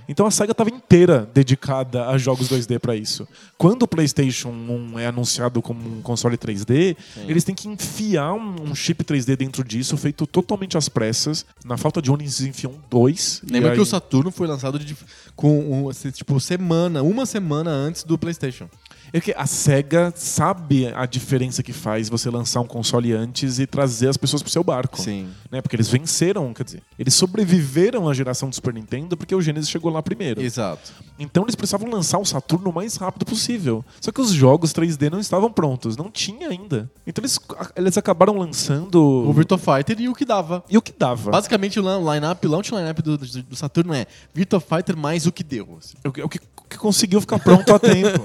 Então 0.08 0.26
a 0.26 0.30
SEGA 0.30 0.52
estava 0.52 0.70
inteira 0.70 1.28
dedicada 1.32 2.08
a 2.08 2.18
jogos 2.18 2.48
2D 2.48 2.78
pra 2.78 2.94
isso. 2.94 3.26
Quando 3.56 3.82
o 3.84 3.88
PlayStation 3.88 4.50
1 4.50 4.98
é 4.98 5.06
anunciado 5.06 5.62
como 5.62 5.80
um 5.80 6.02
console 6.02 6.36
3D, 6.36 6.96
eles 7.26 7.42
têm 7.44 7.54
que 7.54 7.68
enfiar 7.68 8.34
um, 8.34 8.70
um 8.70 8.74
chip 8.74 9.02
3D 9.02 9.34
dentro 9.36 9.64
disso, 9.64 9.96
feito 9.96 10.26
totalmente 10.26 10.76
às 10.76 10.88
pressas. 10.88 11.46
Na 11.64 11.76
falta 11.76 12.02
de 12.02 12.10
um, 12.10 12.14
eles 12.14 12.40
enfiam 12.42 12.74
dois. 12.90 13.40
Lembra 13.50 13.70
aí- 13.70 13.76
que 13.76 13.82
o 13.82 13.86
Saturno 13.86 14.30
foi 14.30 14.46
lançado 14.46 14.78
de- 14.78 14.96
com 15.34 15.86
um, 15.88 15.90
tipo 16.12 16.38
semana, 16.40 17.02
uma 17.02 17.24
semana 17.24 17.70
antes 17.70 18.04
do 18.04 18.18
PlayStation. 18.18 18.68
É 19.12 19.20
que 19.20 19.32
a 19.36 19.46
SEGA 19.46 20.12
sabe 20.16 20.86
a 20.94 21.06
diferença 21.06 21.62
que 21.62 21.72
faz 21.72 22.08
você 22.08 22.30
lançar 22.30 22.60
um 22.60 22.66
console 22.66 23.12
antes 23.12 23.58
e 23.58 23.66
trazer 23.66 24.08
as 24.08 24.16
pessoas 24.16 24.42
pro 24.42 24.50
seu 24.50 24.62
barco. 24.62 25.00
Sim. 25.00 25.28
Né? 25.50 25.60
Porque 25.62 25.76
eles 25.76 25.88
venceram, 25.88 26.52
quer 26.52 26.64
dizer, 26.64 26.82
eles 26.98 27.14
sobreviveram 27.14 28.08
à 28.08 28.14
geração 28.14 28.48
do 28.48 28.54
Super 28.54 28.74
Nintendo 28.74 29.16
porque 29.16 29.34
o 29.34 29.40
Genesis 29.40 29.70
chegou 29.70 29.90
lá 29.90 30.02
primeiro. 30.02 30.40
Exato. 30.42 30.92
Então 31.18 31.44
eles 31.44 31.54
precisavam 31.54 31.90
lançar 31.90 32.18
o 32.18 32.24
Saturno 32.24 32.70
o 32.70 32.72
mais 32.72 32.96
rápido 32.96 33.24
possível. 33.24 33.84
Só 34.00 34.12
que 34.12 34.20
os 34.20 34.30
jogos 34.30 34.72
3D 34.72 35.10
não 35.10 35.18
estavam 35.20 35.50
prontos, 35.50 35.96
não 35.96 36.10
tinha 36.10 36.48
ainda. 36.48 36.90
Então 37.06 37.22
eles, 37.22 37.38
eles 37.76 37.98
acabaram 37.98 38.36
lançando. 38.38 39.02
O 39.02 39.32
Virtua 39.32 39.58
Fighter 39.58 40.00
e 40.00 40.08
o 40.08 40.14
que 40.14 40.24
dava. 40.24 40.62
E 40.68 40.76
o 40.76 40.82
que 40.82 40.92
dava? 40.96 41.30
Basicamente, 41.30 41.80
o 41.80 42.12
line-up, 42.12 42.46
o 42.46 42.50
launch 42.50 42.74
line-up 42.74 43.02
do, 43.02 43.18
do, 43.18 43.56
Saturno 43.56 43.94
é 43.94 44.06
Virtua 44.32 44.60
Fighter 44.60 44.96
mais 44.96 45.26
o 45.26 45.32
que 45.32 45.42
deu. 45.42 45.76
assim. 45.78 45.96
O 46.04 46.12
que, 46.12 46.22
o 46.22 46.28
que- 46.28 46.40
que 46.68 46.76
conseguiu 46.78 47.20
ficar 47.20 47.38
pronto 47.38 47.74
a 47.74 47.78
tempo. 47.78 48.24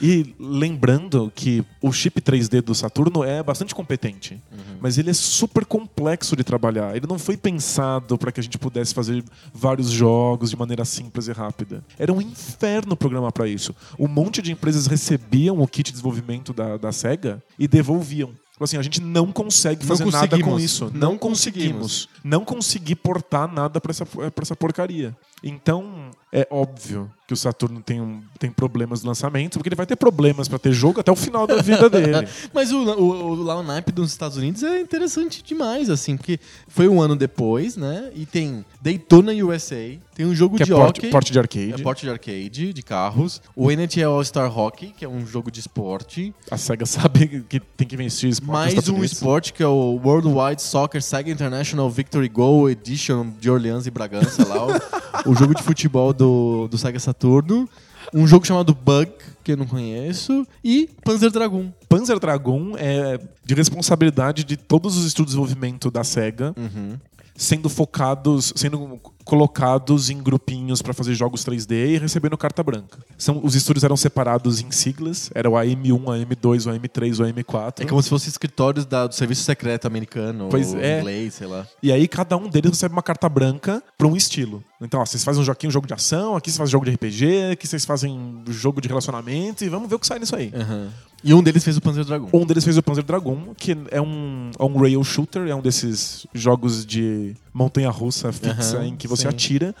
E 0.00 0.34
lembrando 0.38 1.32
que 1.34 1.64
o 1.80 1.92
chip 1.92 2.20
3D 2.20 2.60
do 2.60 2.74
Saturno 2.74 3.24
é 3.24 3.42
bastante 3.42 3.74
competente, 3.74 4.40
mas 4.80 4.98
ele 4.98 5.10
é 5.10 5.14
super 5.14 5.64
complexo 5.64 6.36
de 6.36 6.44
trabalhar. 6.44 6.96
Ele 6.96 7.06
não 7.06 7.18
foi 7.18 7.36
pensado 7.36 8.18
para 8.18 8.30
que 8.32 8.40
a 8.40 8.42
gente 8.42 8.58
pudesse 8.58 8.92
fazer 8.92 9.24
vários 9.54 9.90
jogos 9.90 10.50
de 10.50 10.56
maneira 10.56 10.84
simples 10.84 11.28
e 11.28 11.32
rápida. 11.32 11.82
Era 11.98 12.12
um 12.12 12.20
inferno 12.20 12.96
programar 12.96 13.32
para 13.32 13.48
isso. 13.48 13.74
Um 13.98 14.08
monte 14.08 14.42
de 14.42 14.52
empresas 14.52 14.86
recebiam 14.86 15.60
o 15.60 15.66
kit 15.66 15.86
de 15.86 15.92
desenvolvimento 15.92 16.52
da, 16.52 16.76
da 16.76 16.92
SEGA 16.92 17.42
e 17.58 17.66
devolviam. 17.68 18.30
Tipo 18.56 18.64
Assim, 18.64 18.78
a 18.78 18.82
gente 18.82 19.02
não 19.02 19.30
consegue 19.30 19.82
Não 19.82 19.88
fazer 19.88 20.10
nada 20.10 20.38
com 20.38 20.52
conseguimos. 20.52 20.62
isso. 20.62 20.90
Não 20.94 21.10
Não 21.12 21.18
conseguimos. 21.18 22.08
Não 22.24 22.44
consegui 22.44 22.94
portar 22.94 23.52
nada 23.52 23.78
pra 23.82 23.90
essa, 23.90 24.06
pra 24.06 24.30
essa 24.40 24.56
porcaria. 24.56 25.14
Então, 25.48 26.10
é 26.32 26.44
óbvio 26.50 27.08
que 27.26 27.32
o 27.32 27.36
Saturno 27.36 27.80
tem, 27.80 28.00
um, 28.00 28.20
tem 28.38 28.50
problemas 28.50 29.02
no 29.02 29.08
lançamento, 29.08 29.58
porque 29.58 29.68
ele 29.68 29.76
vai 29.76 29.86
ter 29.86 29.96
problemas 29.96 30.48
pra 30.48 30.58
ter 30.58 30.72
jogo 30.72 31.00
até 31.00 31.10
o 31.10 31.16
final 31.16 31.46
da 31.46 31.62
vida 31.62 31.88
dele. 31.90 32.28
Mas 32.54 32.72
o, 32.72 32.78
o, 32.78 33.32
o 33.32 33.92
dos 33.92 34.10
Estados 34.10 34.36
Unidos 34.36 34.62
é 34.62 34.80
interessante 34.80 35.42
demais, 35.42 35.90
assim, 35.90 36.16
porque 36.16 36.38
foi 36.68 36.88
um 36.88 37.00
ano 37.00 37.16
depois, 37.16 37.76
né? 37.76 38.10
E 38.14 38.26
tem 38.26 38.64
Daytona 38.80 39.32
USA, 39.32 39.96
tem 40.14 40.24
um 40.24 40.34
jogo 40.34 40.56
que 40.56 40.62
é 40.62 40.66
de 40.66 40.72
porte, 40.72 41.00
hockey. 41.00 41.10
porte 41.10 41.32
de 41.32 41.38
arcade. 41.38 41.72
É 41.74 41.78
porte 41.78 42.02
de 42.02 42.10
arcade, 42.10 42.72
de 42.72 42.82
carros. 42.82 43.42
O 43.54 43.70
NHL 43.70 44.10
All-Star 44.12 44.58
Hockey, 44.58 44.94
que 44.96 45.04
é 45.04 45.08
um 45.08 45.26
jogo 45.26 45.50
de 45.50 45.60
esporte. 45.60 46.34
A 46.50 46.56
SEGA 46.56 46.86
sabe 46.86 47.44
que 47.48 47.60
tem 47.60 47.86
que 47.86 47.96
vencer 47.96 48.30
esporte 48.30 48.74
Mais 48.74 48.88
um 48.88 49.04
esporte 49.04 49.52
que 49.52 49.62
é 49.62 49.66
o 49.66 50.00
Worldwide 50.02 50.62
Soccer 50.62 51.02
Sega 51.02 51.30
International 51.30 51.90
Victory 51.90 52.28
Go 52.28 52.68
Edition 52.68 53.30
de 53.40 53.50
Orleans 53.50 53.86
e 53.86 53.90
Bragança 53.90 54.46
lá. 54.46 54.66
o, 54.66 55.30
o 55.32 55.34
jogo 55.36 55.54
de 55.54 55.62
futebol 55.62 56.12
do, 56.12 56.68
do 56.68 56.78
Sega 56.78 56.98
Saturno. 56.98 57.68
Um 58.14 58.26
jogo 58.26 58.46
chamado 58.46 58.72
Bug, 58.74 59.10
que 59.42 59.52
eu 59.52 59.56
não 59.56 59.66
conheço. 59.66 60.46
E 60.62 60.88
Panzer 61.04 61.30
Dragoon. 61.30 61.70
Panzer 61.88 62.18
Dragon 62.20 62.74
é 62.76 63.18
de 63.44 63.54
responsabilidade 63.54 64.44
de 64.44 64.56
todos 64.56 64.96
os 64.96 65.04
estudos 65.04 65.32
de 65.32 65.38
desenvolvimento 65.38 65.90
da 65.90 66.04
SEGA, 66.04 66.54
Uhum. 66.56 66.96
sendo 67.34 67.68
focados, 67.68 68.52
sendo 68.54 69.00
colocados 69.26 70.08
em 70.08 70.22
grupinhos 70.22 70.80
pra 70.80 70.94
fazer 70.94 71.12
jogos 71.14 71.44
3D 71.44 71.72
e 71.94 71.98
recebendo 71.98 72.38
carta 72.38 72.62
branca. 72.62 72.98
São, 73.18 73.40
os 73.44 73.56
estúdios 73.56 73.82
eram 73.82 73.96
separados 73.96 74.60
em 74.62 74.70
siglas, 74.70 75.30
era 75.34 75.50
o 75.50 75.54
AM1, 75.54 75.92
o 75.92 76.06
AM2, 76.12 76.66
o 76.66 76.70
AM3, 76.72 77.18
o 77.20 77.24
AM4. 77.24 77.80
É 77.82 77.84
como 77.84 78.00
se 78.02 78.08
fossem 78.08 78.28
escritórios 78.28 78.86
da- 78.86 79.08
do 79.08 79.14
Serviço 79.14 79.42
Secreto 79.42 79.84
americano, 79.86 80.46
Pois 80.48 80.72
ou 80.72 80.80
é. 80.80 81.00
inglês, 81.00 81.34
sei 81.34 81.48
lá. 81.48 81.66
E 81.82 81.90
aí 81.92 82.06
cada 82.06 82.36
um 82.36 82.48
deles 82.48 82.70
recebe 82.70 82.92
uma 82.94 83.02
carta 83.02 83.28
branca 83.28 83.82
pra 83.98 84.06
um 84.06 84.16
estilo. 84.16 84.62
Então, 84.80 85.00
ó, 85.00 85.04
vocês 85.04 85.24
fazem 85.24 85.42
um 85.42 85.44
joguinho, 85.44 85.68
um 85.68 85.72
jogo 85.72 85.86
de 85.88 85.94
ação, 85.94 86.36
aqui 86.36 86.48
vocês 86.48 86.58
fazem 86.58 86.70
jogo 86.72 86.84
de 86.84 86.92
RPG, 86.92 87.50
aqui 87.52 87.66
vocês 87.66 87.84
fazem 87.84 88.42
jogo 88.48 88.80
de 88.80 88.86
relacionamento 88.88 89.64
e 89.64 89.68
vamos 89.68 89.88
ver 89.88 89.96
o 89.96 89.98
que 89.98 90.06
sai 90.06 90.20
nisso 90.20 90.36
aí. 90.36 90.52
Uhum. 90.54 90.88
E 91.24 91.34
um 91.34 91.42
deles 91.42 91.64
fez 91.64 91.76
o 91.76 91.80
Panzer 91.80 92.04
Dragoon. 92.04 92.28
Um 92.32 92.46
deles 92.46 92.62
fez 92.62 92.76
o 92.76 92.82
Panzer 92.82 93.02
Dragon, 93.02 93.54
que 93.56 93.76
é 93.90 94.00
um, 94.00 94.50
é 94.56 94.62
um 94.62 94.78
rail 94.78 95.02
shooter, 95.02 95.48
é 95.48 95.54
um 95.54 95.62
desses 95.62 96.26
jogos 96.32 96.84
de 96.86 97.34
montanha-russa 97.56 98.30
fixa 98.32 98.76
Aham, 98.76 98.86
em 98.86 98.96
que 98.96 99.08
você 99.08 99.22
sim. 99.22 99.28
atira. 99.28 99.74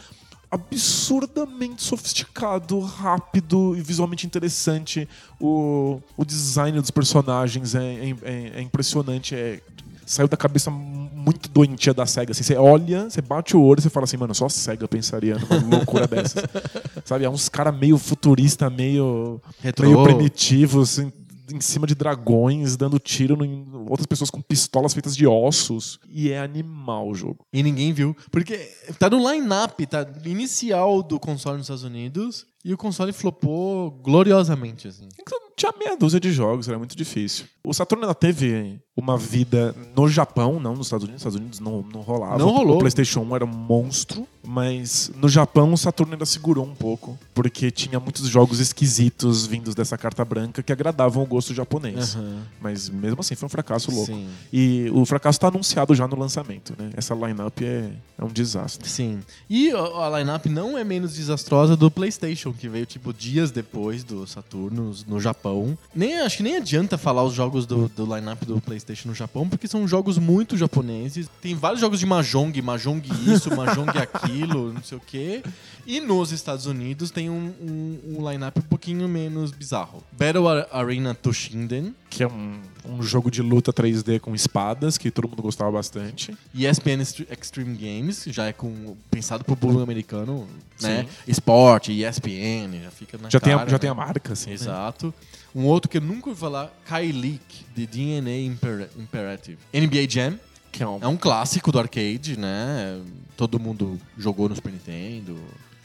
Absurdamente 0.50 1.82
sofisticado, 1.82 2.80
rápido 2.80 3.74
e 3.76 3.80
visualmente 3.82 4.26
interessante. 4.26 5.08
O, 5.40 6.00
o 6.16 6.24
design 6.24 6.80
dos 6.80 6.90
personagens 6.90 7.74
é, 7.74 7.82
é- 7.82 8.16
é- 8.22 8.52
é 8.56 8.62
impressionante. 8.62 9.34
É, 9.34 9.60
saiu 10.06 10.28
da 10.28 10.36
cabeça 10.36 10.70
muito 10.70 11.48
doentia 11.50 11.92
da 11.92 12.06
SEGA. 12.06 12.30
Assim, 12.30 12.44
você 12.44 12.54
olha, 12.56 13.10
você 13.10 13.20
bate 13.20 13.56
o 13.56 13.60
olho 13.62 13.80
e 13.80 13.82
você 13.82 13.90
fala 13.90 14.04
assim, 14.04 14.16
mano, 14.16 14.34
só 14.34 14.46
a 14.46 14.50
SEGA 14.50 14.86
pensaria 14.86 15.36
numa 15.36 15.56
loucura 15.78 16.06
dessas. 16.06 16.44
Sabe? 17.04 17.24
É 17.24 17.30
uns 17.30 17.48
caras 17.48 17.76
meio 17.76 17.98
futurista, 17.98 18.70
meio 18.70 19.40
meio 19.80 20.02
primitivo, 20.04 20.82
assim, 20.82 21.12
em 21.52 21.60
cima 21.60 21.86
de 21.86 21.94
dragões, 21.94 22.76
dando 22.76 22.98
tiro 22.98 23.44
em 23.44 23.66
outras 23.88 24.06
pessoas 24.06 24.30
com 24.30 24.40
pistolas 24.40 24.92
feitas 24.92 25.16
de 25.16 25.26
ossos. 25.26 25.98
E 26.08 26.30
é 26.30 26.38
animal 26.38 27.08
o 27.08 27.14
jogo. 27.14 27.44
E 27.52 27.62
ninguém 27.62 27.92
viu. 27.92 28.16
Porque 28.30 28.56
tá 28.98 29.08
no 29.08 29.18
line-up, 29.30 29.86
tá 29.86 30.06
inicial 30.24 31.02
do 31.02 31.18
console 31.18 31.58
nos 31.58 31.66
Estados 31.66 31.84
Unidos. 31.84 32.46
E 32.64 32.74
o 32.74 32.76
console 32.76 33.12
flopou 33.12 33.92
gloriosamente, 33.92 34.88
assim. 34.88 35.08
Tinha 35.56 35.72
meia 35.78 35.96
dúzia 35.96 36.18
de 36.18 36.32
jogos, 36.32 36.68
era 36.68 36.76
muito 36.76 36.96
difícil. 36.96 37.46
O 37.64 37.72
Saturno 37.72 38.04
ainda 38.04 38.14
teve 38.14 38.80
uma 38.96 39.16
vida 39.16 39.74
no 39.94 40.08
Japão, 40.08 40.58
não 40.58 40.74
nos 40.74 40.86
Estados 40.86 41.04
Unidos. 41.04 41.24
Nos 41.24 41.34
Estados 41.34 41.36
Unidos 41.36 41.60
não, 41.60 41.82
não 41.92 42.00
rolava. 42.00 42.38
Não 42.38 42.50
rolou. 42.50 42.76
O 42.76 42.78
PlayStation 42.80 43.20
1 43.20 43.36
era 43.36 43.44
um 43.44 43.48
monstro, 43.48 44.26
mas 44.44 45.10
no 45.14 45.28
Japão 45.28 45.72
o 45.72 45.78
Saturno 45.78 46.14
ainda 46.14 46.26
segurou 46.26 46.64
um 46.64 46.74
pouco, 46.74 47.18
porque 47.32 47.70
tinha 47.70 48.00
muitos 48.00 48.28
jogos 48.28 48.58
esquisitos 48.58 49.46
vindos 49.46 49.74
dessa 49.74 49.96
carta 49.96 50.24
branca 50.24 50.62
que 50.62 50.72
agradavam 50.72 51.22
o 51.22 51.26
gosto 51.26 51.54
japonês. 51.54 52.16
Aham. 52.16 52.42
Mas 52.60 52.88
mesmo 52.88 53.20
assim 53.20 53.34
foi 53.34 53.46
um 53.46 53.50
fracasso 53.50 53.75
louco. 53.84 54.06
Sim. 54.06 54.28
E 54.52 54.90
o 54.92 55.04
fracasso 55.04 55.36
está 55.36 55.48
anunciado 55.48 55.94
já 55.94 56.06
no 56.06 56.18
lançamento, 56.18 56.74
né? 56.78 56.90
Essa 56.96 57.14
lineup 57.14 57.60
é, 57.62 57.90
é 58.18 58.24
um 58.24 58.28
desastre. 58.28 58.88
Sim. 58.88 59.20
E 59.48 59.70
a 59.72 60.06
a 60.06 60.18
lineup 60.18 60.46
não 60.46 60.76
é 60.76 60.84
menos 60.84 61.14
desastrosa 61.14 61.76
do 61.76 61.90
PlayStation, 61.90 62.52
que 62.52 62.68
veio 62.68 62.86
tipo 62.86 63.12
dias 63.12 63.50
depois 63.50 64.04
do 64.04 64.26
Saturno 64.26 64.94
no 65.06 65.20
Japão. 65.20 65.76
Nem 65.94 66.18
acho 66.20 66.38
que 66.38 66.42
nem 66.42 66.56
adianta 66.56 66.96
falar 66.96 67.24
os 67.24 67.34
jogos 67.34 67.66
do, 67.66 67.88
do 67.88 68.04
lineup 68.04 68.42
do 68.44 68.60
PlayStation 68.60 69.08
no 69.08 69.14
Japão, 69.14 69.48
porque 69.48 69.68
são 69.68 69.86
jogos 69.86 70.18
muito 70.18 70.56
japoneses. 70.56 71.28
Tem 71.40 71.54
vários 71.54 71.80
jogos 71.80 72.00
de 72.00 72.06
mahjong, 72.06 72.60
mahjong 72.62 73.02
isso, 73.26 73.54
mahjong 73.54 73.90
aquilo, 73.98 74.72
não 74.72 74.82
sei 74.82 74.98
o 74.98 75.00
quê. 75.00 75.42
E 75.86 76.00
nos 76.00 76.32
Estados 76.32 76.66
Unidos 76.66 77.10
tem 77.12 77.30
um, 77.30 77.52
um, 77.62 77.98
um 78.18 78.30
lineup 78.30 78.56
um 78.58 78.62
pouquinho 78.62 79.08
menos 79.08 79.52
bizarro. 79.52 80.02
Battle 80.12 80.48
Ar- 80.48 80.66
Arena 80.72 81.14
Toshinden, 81.14 81.94
Que 82.10 82.24
é 82.24 82.26
um, 82.26 82.60
um 82.84 83.02
jogo 83.02 83.30
de 83.30 83.40
luta 83.40 83.72
3D 83.72 84.18
com 84.18 84.34
espadas, 84.34 84.98
que 84.98 85.10
todo 85.12 85.28
mundo 85.28 85.42
gostava 85.42 85.70
bastante. 85.70 86.36
ESPN 86.52 87.00
Extre- 87.02 87.28
Extreme 87.30 87.76
Games, 87.76 88.24
já 88.26 88.46
é 88.46 88.52
com, 88.52 88.96
pensado 89.10 89.44
pro 89.44 89.56
público 89.56 89.82
americano, 89.82 90.48
né? 90.80 91.06
Esporte, 91.26 91.92
ESPN, 91.92 92.82
já 92.82 92.90
fica 92.90 93.16
na 93.18 93.28
Já, 93.30 93.38
tem, 93.38 93.52
a, 93.52 93.58
cara, 93.58 93.70
já 93.70 93.74
né? 93.76 93.78
tem 93.78 93.90
a 93.90 93.94
marca, 93.94 94.32
assim. 94.32 94.48
né? 94.50 94.54
Exato. 94.54 95.14
Um 95.54 95.64
outro 95.66 95.88
que 95.88 95.98
eu 95.98 96.02
nunca 96.02 96.28
ouvi 96.30 96.40
falar, 96.40 96.72
Kyleek, 96.86 97.64
de 97.74 97.86
DNA 97.86 98.40
Imper 98.40 98.88
Imperative. 98.98 99.58
NBA 99.72 100.08
Jam, 100.08 100.38
Que 100.72 100.82
é 100.82 100.88
um, 100.88 100.98
é 101.00 101.06
um 101.06 101.16
clássico 101.16 101.70
do 101.70 101.78
arcade, 101.78 102.36
né? 102.38 103.00
Todo 103.36 103.58
mundo 103.60 103.98
jogou 104.18 104.48
no 104.48 104.54
Super 104.56 104.72
Nintendo, 104.72 105.38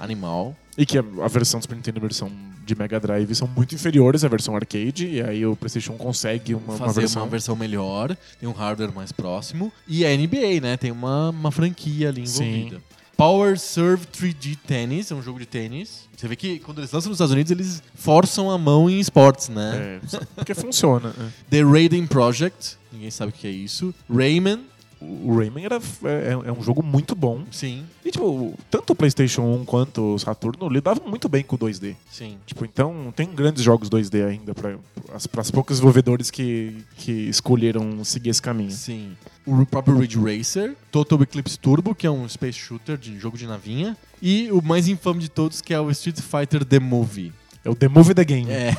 animal. 0.04 0.56
E 0.78 0.86
que 0.86 0.98
a, 0.98 1.04
a 1.22 1.28
versão 1.28 1.60
do 1.60 1.64
Super 1.64 1.76
Nintendo 1.76 1.98
e 1.98 2.00
a 2.00 2.02
versão 2.02 2.32
de 2.66 2.76
Mega 2.76 3.00
Drive 3.00 3.34
são 3.36 3.48
muito 3.48 3.76
inferiores 3.76 4.24
à 4.24 4.28
versão 4.28 4.56
arcade, 4.56 5.08
e 5.08 5.22
aí 5.22 5.46
o 5.46 5.56
PlayStation 5.56 5.94
1 5.94 5.98
consegue 5.98 6.56
uma, 6.56 6.76
uma 6.76 6.78
fazer 6.78 7.02
versão. 7.02 7.24
uma 7.24 7.30
versão 7.30 7.56
melhor, 7.56 8.16
tem 8.40 8.48
um 8.48 8.54
hardware 8.54 8.94
mais 8.94 9.12
próximo. 9.12 9.72
E 9.88 10.06
a 10.06 10.10
NBA, 10.16 10.62
né? 10.62 10.78
Tem 10.78 10.92
uma, 10.92 11.30
uma 11.30 11.52
franquia 11.52 12.10
ali 12.10 12.26
Sim. 12.26 12.44
envolvida. 12.44 12.82
Power 13.18 13.60
Serve 13.60 14.06
3D 14.08 14.58
Tennis, 14.66 15.12
é 15.12 15.16
um 15.16 15.22
jogo 15.22 15.38
de 15.38 15.46
tênis. 15.46 16.10
Você 16.18 16.28
vê 16.28 16.36
que 16.36 16.58
quando 16.60 16.80
eles 16.80 16.92
lançam 16.92 17.10
nos 17.10 17.18
Estados 17.18 17.32
Unidos, 17.32 17.52
eles 17.52 17.84
forçam 17.94 18.50
a 18.50 18.58
mão 18.58 18.90
em 18.90 19.00
esportes, 19.00 19.48
né? 19.48 20.00
É, 20.12 20.18
porque 20.36 20.56
funciona. 20.56 21.14
é. 21.20 21.28
The 21.52 21.64
Raiden 21.64 22.08
Project, 22.08 22.78
ninguém 22.92 23.12
sabe 23.12 23.30
o 23.32 23.34
que 23.34 23.46
é 23.46 23.52
isso. 23.52 23.94
Rayman, 24.12 24.62
O 25.02 25.36
Rayman 25.36 25.66
era, 25.66 25.80
é, 26.04 26.50
é 26.50 26.52
um 26.52 26.62
jogo 26.62 26.84
muito 26.84 27.16
bom. 27.16 27.44
sim, 27.52 27.84
E, 28.06 28.12
tipo, 28.12 28.54
tanto 28.70 28.94
o 28.94 28.96
PlayStation 28.96 29.42
1 29.42 29.66
quanto 29.66 30.16
o 30.16 30.20
Saturno 30.20 30.70
lidavam 30.70 31.08
muito 31.08 31.28
bem 31.28 31.44
com 31.44 31.56
o 31.56 31.60
2D. 31.60 31.96
sim. 32.12 32.38
Tipo, 32.46 32.66
então 32.66 33.12
tem 33.16 33.28
grandes 33.34 33.64
jogos 33.64 33.90
2D 33.90 34.28
ainda 34.28 34.54
para 34.54 34.78
as 35.14 35.50
poucos 35.50 35.78
desenvolvedores 35.78 36.30
que, 36.30 36.76
que 36.98 37.12
escolheram 37.12 38.04
seguir 38.04 38.30
esse 38.30 38.42
caminho. 38.42 38.72
Sim. 38.72 39.14
O 39.46 39.66
próprio 39.66 39.98
Ridge 39.98 40.20
Racer, 40.20 40.76
Total 40.92 41.22
Eclipse 41.24 41.58
Turbo, 41.58 41.96
que 41.96 42.06
é 42.06 42.12
um 42.12 42.30
space 42.30 42.60
shooter 42.60 42.96
de 42.96 43.18
jogo 43.18 43.38
de 43.38 43.48
navinha, 43.48 43.98
e 44.22 44.52
o 44.52 44.62
mais 44.62 44.88
infame 44.88 45.20
de 45.20 45.30
todos, 45.30 45.62
que 45.62 45.74
é 45.74 45.80
o 45.80 45.90
Street 45.90 46.20
Fighter 46.20 46.64
The 46.64 46.80
Movie. 46.80 47.34
É 47.64 47.70
o 47.70 47.76
The 47.76 47.88
Movie 47.88 48.14
the 48.16 48.24
Game. 48.26 48.50
É, 48.50 48.72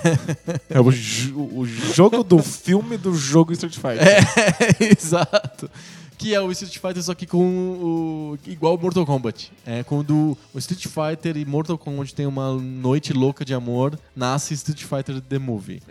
É 0.70 0.81
o, 0.81 0.87
o 0.87 1.66
jogo 1.66 2.23
do 2.25 2.39
filme 2.39 2.97
do 2.97 3.14
jogo 3.14 3.53
Street 3.53 3.75
Fighter. 3.75 4.01
é 4.03 4.93
exato. 4.99 5.70
Que 6.23 6.35
é 6.35 6.41
o 6.41 6.53
Street 6.53 6.79
Fighter, 6.79 7.03
só 7.03 7.14
que 7.14 7.27
com 7.27 7.45
o. 7.45 8.39
igual 8.47 8.77
o 8.77 8.79
Mortal 8.81 9.05
Kombat. 9.05 9.51
É 9.66 9.83
quando 9.83 10.39
o 10.55 10.59
Street 10.59 10.87
Fighter 10.87 11.37
e 11.37 11.45
Mortal 11.45 11.77
Kombat 11.77 12.14
tem 12.14 12.27
uma 12.27 12.53
noite 12.53 13.12
louca 13.12 13.45
de 13.45 13.53
amor, 13.53 13.99
nasce 14.14 14.55
Street 14.55 14.85
Fighter 14.85 15.20
The 15.20 15.39
Movie. 15.39 15.83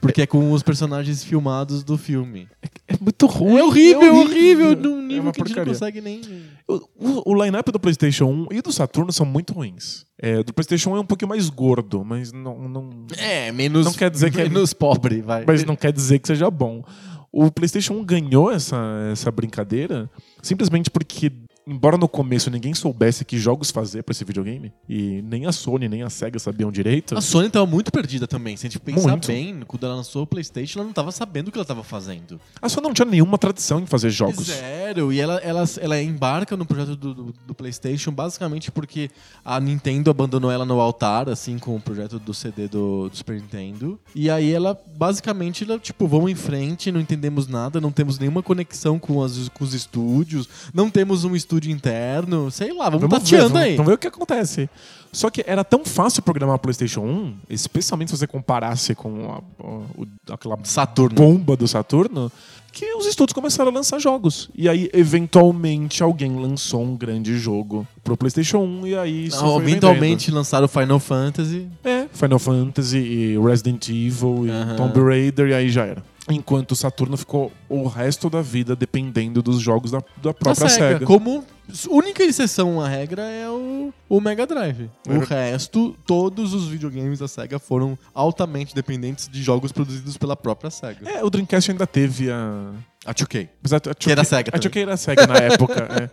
Porque 0.00 0.22
é 0.22 0.26
com 0.26 0.52
os 0.52 0.62
personagens 0.62 1.24
filmados 1.24 1.82
do 1.82 1.98
filme. 1.98 2.46
É 2.86 2.94
muito 3.00 3.26
ruim. 3.26 3.58
É 3.58 3.64
horrível, 3.64 4.02
é 4.02 4.12
horrível, 4.12 4.76
num 4.76 5.02
nível 5.02 5.22
uma 5.24 5.32
que 5.32 5.42
a 5.42 5.44
gente 5.44 5.56
não 5.56 5.64
porcaria. 5.64 5.72
consegue 5.72 6.00
nem. 6.00 6.20
O, 6.68 7.32
o, 7.32 7.44
line-up 7.44 7.70
do 7.72 7.80
PlayStation 7.80 8.26
1 8.26 8.46
e 8.52 8.62
do 8.62 8.72
Saturno 8.72 9.12
são 9.12 9.26
muito 9.26 9.52
ruins. 9.52 10.04
É, 10.22 10.42
do 10.42 10.52
PlayStation 10.52 10.90
1 10.90 10.96
é 10.96 11.00
um 11.00 11.04
pouquinho 11.06 11.28
mais 11.28 11.48
gordo, 11.48 12.04
mas 12.04 12.32
não, 12.32 12.68
não, 12.68 12.90
É, 13.16 13.50
menos. 13.50 13.86
Não 13.86 13.92
quer 13.92 14.10
dizer 14.10 14.30
que 14.30 14.40
é- 14.40 14.44
menos 14.48 14.72
pobre, 14.72 15.20
vai. 15.22 15.44
mas 15.46 15.64
não 15.64 15.74
quer 15.74 15.92
dizer 15.92 16.18
que 16.18 16.28
seja 16.28 16.50
bom. 16.50 16.84
O 17.32 17.50
PlayStation 17.50 17.94
1 17.94 18.04
ganhou 18.04 18.50
essa, 18.50 18.76
essa 19.12 19.30
brincadeira 19.30 20.10
simplesmente 20.42 20.90
porque, 20.90 21.32
embora 21.70 21.96
no 21.96 22.08
começo 22.08 22.50
ninguém 22.50 22.74
soubesse 22.74 23.24
que 23.24 23.38
jogos 23.38 23.70
fazer 23.70 24.02
pra 24.02 24.12
esse 24.12 24.24
videogame, 24.24 24.72
e 24.88 25.22
nem 25.22 25.46
a 25.46 25.52
Sony 25.52 25.88
nem 25.88 26.02
a 26.02 26.10
Sega 26.10 26.38
sabiam 26.38 26.70
direito. 26.70 27.16
A 27.16 27.20
Sony 27.20 27.48
tava 27.48 27.66
muito 27.66 27.92
perdida 27.92 28.26
também. 28.26 28.56
Se 28.56 28.66
a 28.66 28.70
gente 28.70 28.80
pensar 28.80 29.10
Muito. 29.10 29.28
bem, 29.28 29.60
quando 29.66 29.86
ela 29.86 29.94
lançou 29.94 30.22
o 30.22 30.26
PlayStation, 30.26 30.80
ela 30.80 30.86
não 30.86 30.92
tava 30.92 31.12
sabendo 31.12 31.48
o 31.48 31.52
que 31.52 31.58
ela 31.58 31.64
tava 31.64 31.84
fazendo. 31.84 32.40
A 32.60 32.68
Sony 32.68 32.86
não 32.86 32.94
tinha 32.94 33.06
nenhuma 33.06 33.38
tradição 33.38 33.80
em 33.80 33.86
fazer 33.86 34.10
jogos. 34.10 34.46
Zero. 34.46 35.12
E 35.12 35.20
ela, 35.20 35.36
ela, 35.38 35.64
ela 35.80 36.02
embarca 36.02 36.56
no 36.56 36.66
projeto 36.66 36.96
do, 36.96 37.14
do, 37.14 37.34
do 37.46 37.54
PlayStation 37.54 38.10
basicamente 38.10 38.70
porque 38.70 39.10
a 39.44 39.60
Nintendo 39.60 40.10
abandonou 40.10 40.50
ela 40.50 40.64
no 40.64 40.80
altar, 40.80 41.28
assim, 41.28 41.58
com 41.58 41.76
o 41.76 41.80
projeto 41.80 42.18
do 42.18 42.34
CD 42.34 42.68
do, 42.68 43.08
do 43.08 43.16
Super 43.16 43.40
Nintendo. 43.40 43.98
E 44.14 44.30
aí 44.30 44.52
ela, 44.52 44.78
basicamente, 44.96 45.64
ela, 45.64 45.78
tipo, 45.78 46.06
vamos 46.06 46.30
em 46.30 46.34
frente, 46.34 46.90
não 46.90 47.00
entendemos 47.00 47.46
nada, 47.46 47.80
não 47.80 47.92
temos 47.92 48.18
nenhuma 48.18 48.42
conexão 48.42 48.98
com, 48.98 49.22
as, 49.22 49.48
com 49.50 49.64
os 49.64 49.74
estúdios, 49.74 50.48
não 50.72 50.90
temos 50.90 51.24
um 51.24 51.36
estúdio 51.36 51.59
interno, 51.68 52.50
sei 52.50 52.72
lá, 52.72 52.84
vamos, 52.88 53.00
Vamos 53.08 53.18
ver, 53.18 53.36
tateando 53.36 53.48
vamos, 53.54 53.62
aí. 53.68 53.76
vamos 53.76 53.88
ver 53.90 53.94
o 53.94 53.98
que 53.98 54.06
acontece. 54.06 54.70
Só 55.12 55.28
que 55.28 55.42
era 55.44 55.64
tão 55.64 55.84
fácil 55.84 56.22
programar 56.22 56.54
o 56.54 56.58
PlayStation 56.60 57.00
1, 57.00 57.34
especialmente 57.50 58.12
se 58.12 58.16
você 58.16 58.28
comparasse 58.28 58.94
com 58.94 59.32
a- 59.32 59.64
o- 59.66 60.06
aquela 60.32 60.56
Saturno. 60.62 61.16
bomba 61.16 61.56
do 61.56 61.66
Saturno, 61.66 62.30
que 62.70 62.94
os 62.94 63.04
estúdios 63.06 63.34
começaram 63.34 63.72
a 63.72 63.74
lançar 63.74 63.98
jogos. 63.98 64.48
E 64.54 64.68
aí, 64.68 64.88
eventualmente, 64.94 66.00
alguém 66.02 66.36
lançou 66.36 66.84
um 66.84 66.96
grande 66.96 67.36
jogo 67.36 67.84
pro 68.04 68.16
PlayStation 68.16 68.58
1 68.58 68.86
e 68.86 68.96
aí 68.96 69.28
Não, 69.32 69.60
eventualmente 69.60 70.30
lançaram 70.30 70.66
o 70.66 70.68
Final 70.68 71.00
Fantasy. 71.00 71.58
vendendo. 71.58 71.72
É, 71.84 72.06
Final 72.12 72.38
Fantasy 72.38 72.98
e 72.98 73.38
Resident 73.38 73.88
Evil 73.88 74.46
e 74.46 74.50
Aham. 74.50 74.76
Tomb 74.76 75.00
Raider 75.00 75.48
e 75.48 75.54
aí 75.54 75.68
já 75.70 75.86
era. 75.86 76.04
Enquanto 76.30 76.72
o 76.72 76.76
Saturno 76.76 77.16
ficou 77.16 77.52
o 77.68 77.86
resto 77.86 78.30
da 78.30 78.40
vida 78.42 78.76
dependendo 78.76 79.42
dos 79.42 79.60
jogos 79.60 79.90
da, 79.90 80.02
da 80.22 80.32
própria 80.32 80.68
Sega. 80.68 80.92
Sega. 80.92 81.06
Como 81.06 81.44
única 81.88 82.22
exceção 82.22 82.80
à 82.80 82.88
regra 82.88 83.22
é 83.22 83.48
o, 83.48 83.92
o 84.08 84.20
Mega 84.20 84.46
Drive. 84.46 84.90
O 85.08 85.18
resto, 85.18 85.96
todos 86.06 86.54
os 86.54 86.68
videogames 86.68 87.18
da 87.18 87.28
Sega 87.28 87.58
foram 87.58 87.98
altamente 88.14 88.74
dependentes 88.74 89.28
de 89.28 89.42
jogos 89.42 89.72
produzidos 89.72 90.16
pela 90.16 90.36
própria 90.36 90.70
Sega. 90.70 91.08
É, 91.08 91.24
o 91.24 91.30
Dreamcast 91.30 91.70
ainda 91.70 91.86
teve 91.86 92.30
a, 92.30 92.70
A 93.04 93.14
2K. 93.14 93.48
Mas 93.62 93.72
a, 93.72 93.76
a 93.76 93.94
Que 93.94 94.10
era 94.10 94.24
Sega 94.24 94.50
A 94.50 94.58
também. 94.58 94.70
2K 94.70 94.82
era 94.82 94.96
Sega 94.96 95.26
na 95.26 95.36
época. 95.36 95.88
é. 96.02 96.10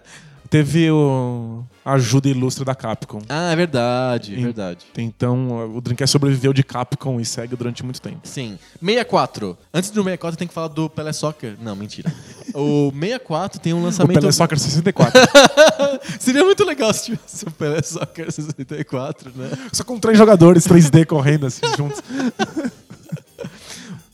Teve 0.50 0.90
o, 0.90 1.64
a 1.77 1.77
ajuda 1.88 2.28
ilustre 2.28 2.66
da 2.66 2.76
Capcom. 2.76 3.22
Ah, 3.30 3.52
é 3.52 3.56
verdade, 3.56 4.36
é 4.36 4.42
verdade. 4.42 4.86
Então 4.98 5.76
o 5.76 5.82
Dreamcast 5.82 6.12
sobreviveu 6.12 6.52
de 6.52 6.64
Capcom 6.64 7.20
e 7.20 7.26
Sega 7.26 7.56
durante 7.56 7.84
muito 7.84 8.02
tempo. 8.02 8.20
Sim. 8.24 8.60
64. 8.80 9.58
Antes 9.74 9.90
do 9.90 10.04
64 10.04 10.38
tem 10.38 10.48
que 10.48 10.54
falar 10.54 10.68
do 10.68 10.90
Pelé 10.90 11.14
Soccer. 11.14 11.56
Não, 11.62 11.76
mentira. 11.76 12.14
o 12.54 12.92
64 12.92 13.60
tem 13.60 13.74
um 13.74 13.80
O 13.80 13.84
lançamento... 13.84 14.20
Pelé 14.20 14.32
Soccer 14.32 14.60
64. 14.60 15.20
Seria 16.20 16.44
muito 16.44 16.64
legal 16.66 16.94
se 16.94 17.06
tivesse 17.06 17.46
o 17.46 17.52
Pelé 17.52 17.82
Soccer 17.82 18.32
64, 18.32 19.32
né? 19.36 19.50
Só 19.72 19.84
com 19.84 19.98
três 20.00 20.18
jogadores 20.18 20.68
3D 20.68 21.06
correndo 21.06 21.46
assim 21.46 21.66
juntos. 21.78 22.02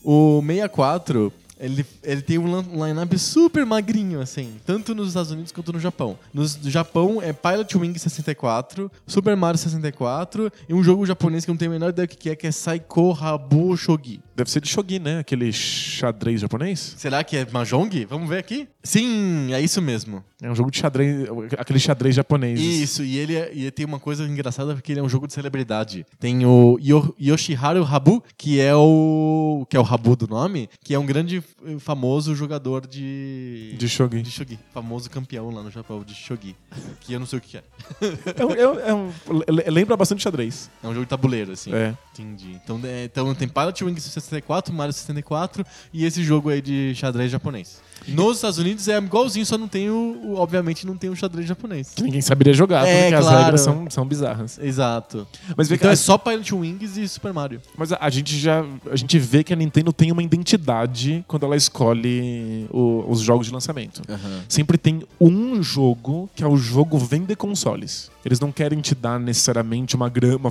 O 0.06 0.42
64, 0.42 1.32
ele, 1.64 1.86
ele 2.02 2.20
tem 2.20 2.36
um 2.36 2.84
line-up 2.84 3.18
super 3.18 3.64
magrinho, 3.64 4.20
assim, 4.20 4.56
tanto 4.66 4.94
nos 4.94 5.08
Estados 5.08 5.30
Unidos 5.30 5.50
quanto 5.50 5.72
no 5.72 5.80
Japão. 5.80 6.18
No 6.32 6.46
Japão 6.46 7.22
é 7.22 7.32
Pilot 7.32 7.78
Wing 7.78 7.98
64, 7.98 8.90
Super 9.06 9.34
Mario 9.34 9.58
64 9.58 10.52
e 10.68 10.74
um 10.74 10.82
jogo 10.82 11.06
japonês 11.06 11.44
que 11.44 11.50
eu 11.50 11.54
não 11.54 11.58
tenho 11.58 11.70
a 11.70 11.74
menor 11.74 11.88
ideia 11.88 12.06
do 12.06 12.16
que 12.16 12.28
é, 12.28 12.36
que 12.36 12.46
é 12.46 12.52
Saiko 12.52 13.16
Habu 13.18 13.74
Shogi. 13.78 14.20
Deve 14.36 14.50
ser 14.50 14.60
de 14.60 14.68
shogi, 14.68 14.98
né? 14.98 15.20
Aquele 15.20 15.52
xadrez 15.52 16.40
japonês. 16.40 16.94
Será 16.98 17.22
que 17.22 17.36
é 17.36 17.46
Mahjong? 17.50 18.04
Vamos 18.06 18.28
ver 18.28 18.38
aqui. 18.38 18.66
Sim, 18.82 19.52
é 19.52 19.60
isso 19.60 19.80
mesmo. 19.80 20.24
É 20.42 20.50
um 20.50 20.54
jogo 20.54 20.70
de 20.70 20.78
xadrez, 20.78 21.26
aquele 21.56 21.78
xadrez 21.78 22.14
japonês. 22.16 22.60
Isso, 22.60 23.02
e 23.04 23.16
ele, 23.16 23.36
é- 23.36 23.50
e 23.54 23.70
tem 23.70 23.86
uma 23.86 23.98
coisa 24.00 24.24
engraçada 24.26 24.74
porque 24.74 24.92
ele 24.92 25.00
é 25.00 25.02
um 25.02 25.08
jogo 25.08 25.26
de 25.26 25.32
celebridade. 25.32 26.04
Tem 26.18 26.44
o 26.44 26.76
Yo- 26.82 27.14
Yoshiharu 27.18 27.84
Habu, 27.84 28.22
que 28.36 28.60
é 28.60 28.74
o 28.74 29.64
que 29.70 29.76
é 29.76 29.80
o 29.80 29.84
Habu 29.86 30.16
do 30.16 30.26
nome, 30.26 30.68
que 30.82 30.92
é 30.92 30.98
um 30.98 31.06
grande 31.06 31.42
eh, 31.66 31.78
famoso 31.78 32.34
jogador 32.34 32.86
de 32.86 33.74
De 33.78 33.88
shogi. 33.88 34.20
de 34.20 34.30
shogi, 34.30 34.58
famoso 34.74 35.08
campeão 35.08 35.48
lá 35.50 35.62
no 35.62 35.70
Japão 35.70 36.02
de 36.04 36.14
shogi, 36.14 36.54
que 37.00 37.12
eu 37.14 37.20
não 37.20 37.26
sei 37.26 37.38
o 37.38 37.42
que 37.42 37.56
é. 37.58 37.62
É 38.36 38.44
um- 38.44 38.50
é 38.52 38.68
um- 38.68 38.80
é 38.80 38.94
um- 38.94 39.12
le- 39.50 39.70
lembra 39.70 39.96
bastante 39.96 40.22
xadrez. 40.22 40.68
É 40.82 40.86
um 40.88 40.92
jogo 40.92 41.06
de 41.06 41.10
tabuleiro 41.10 41.52
assim. 41.52 41.72
É. 41.72 41.94
Entendi. 42.12 42.58
Então, 42.62 42.80
é, 42.84 43.04
então 43.04 43.34
tem 43.34 43.48
Pilot 43.48 43.82
Wings 43.84 44.04
64, 44.24 44.72
Mario 44.74 44.92
64 44.92 45.64
e 45.92 46.04
esse 46.04 46.22
jogo 46.22 46.48
aí 46.50 46.60
de 46.60 46.92
xadrez 46.94 47.30
japonês. 47.30 47.82
Nos 48.06 48.36
Estados 48.36 48.58
Unidos 48.58 48.86
é 48.86 48.98
igualzinho, 48.98 49.46
só 49.46 49.56
não 49.56 49.66
tem 49.66 49.88
o, 49.88 49.94
o- 50.22 50.34
obviamente 50.36 50.86
não 50.86 50.94
tem 50.94 51.08
o 51.08 51.16
xadrez 51.16 51.48
japonês. 51.48 51.92
Que 51.96 52.02
ninguém 52.02 52.20
saberia 52.20 52.52
jogar, 52.52 52.86
É, 52.86 53.02
porque 53.04 53.14
as 53.14 53.24
claro. 53.24 53.38
regras 53.44 53.60
são, 53.62 53.86
são 53.88 54.04
bizarras. 54.04 54.58
Exato. 54.58 55.26
Mas 55.56 55.68
que 55.68 55.74
Então 55.74 55.88
a- 55.88 55.92
é 55.94 55.96
só 55.96 56.18
Pilot 56.18 56.54
Wings 56.54 56.98
e 56.98 57.08
Super 57.08 57.32
Mario. 57.32 57.62
Mas 57.78 57.92
a, 57.92 57.98
a 57.98 58.10
gente 58.10 58.36
já 58.38 58.62
a 58.90 58.96
gente 58.96 59.18
vê 59.18 59.42
que 59.42 59.54
a 59.54 59.56
Nintendo 59.56 59.90
tem 59.90 60.12
uma 60.12 60.22
identidade 60.22 61.24
quando 61.26 61.46
ela 61.46 61.56
escolhe 61.56 62.66
o- 62.70 63.04
os 63.08 63.20
jogos 63.20 63.46
de 63.46 63.52
lançamento. 63.54 64.02
Sempre 64.48 64.76
tem 64.76 65.02
um 65.18 65.62
jogo 65.62 66.28
que 66.34 66.44
é 66.44 66.46
o 66.46 66.56
jogo 66.58 66.98
vender 66.98 67.36
consoles. 67.36 68.10
Eles 68.24 68.38
não 68.40 68.52
querem 68.52 68.80
te 68.80 68.94
dar 68.94 69.18
necessariamente 69.18 69.96
uma, 69.96 70.08
gra- 70.10 70.36
uma 70.36 70.50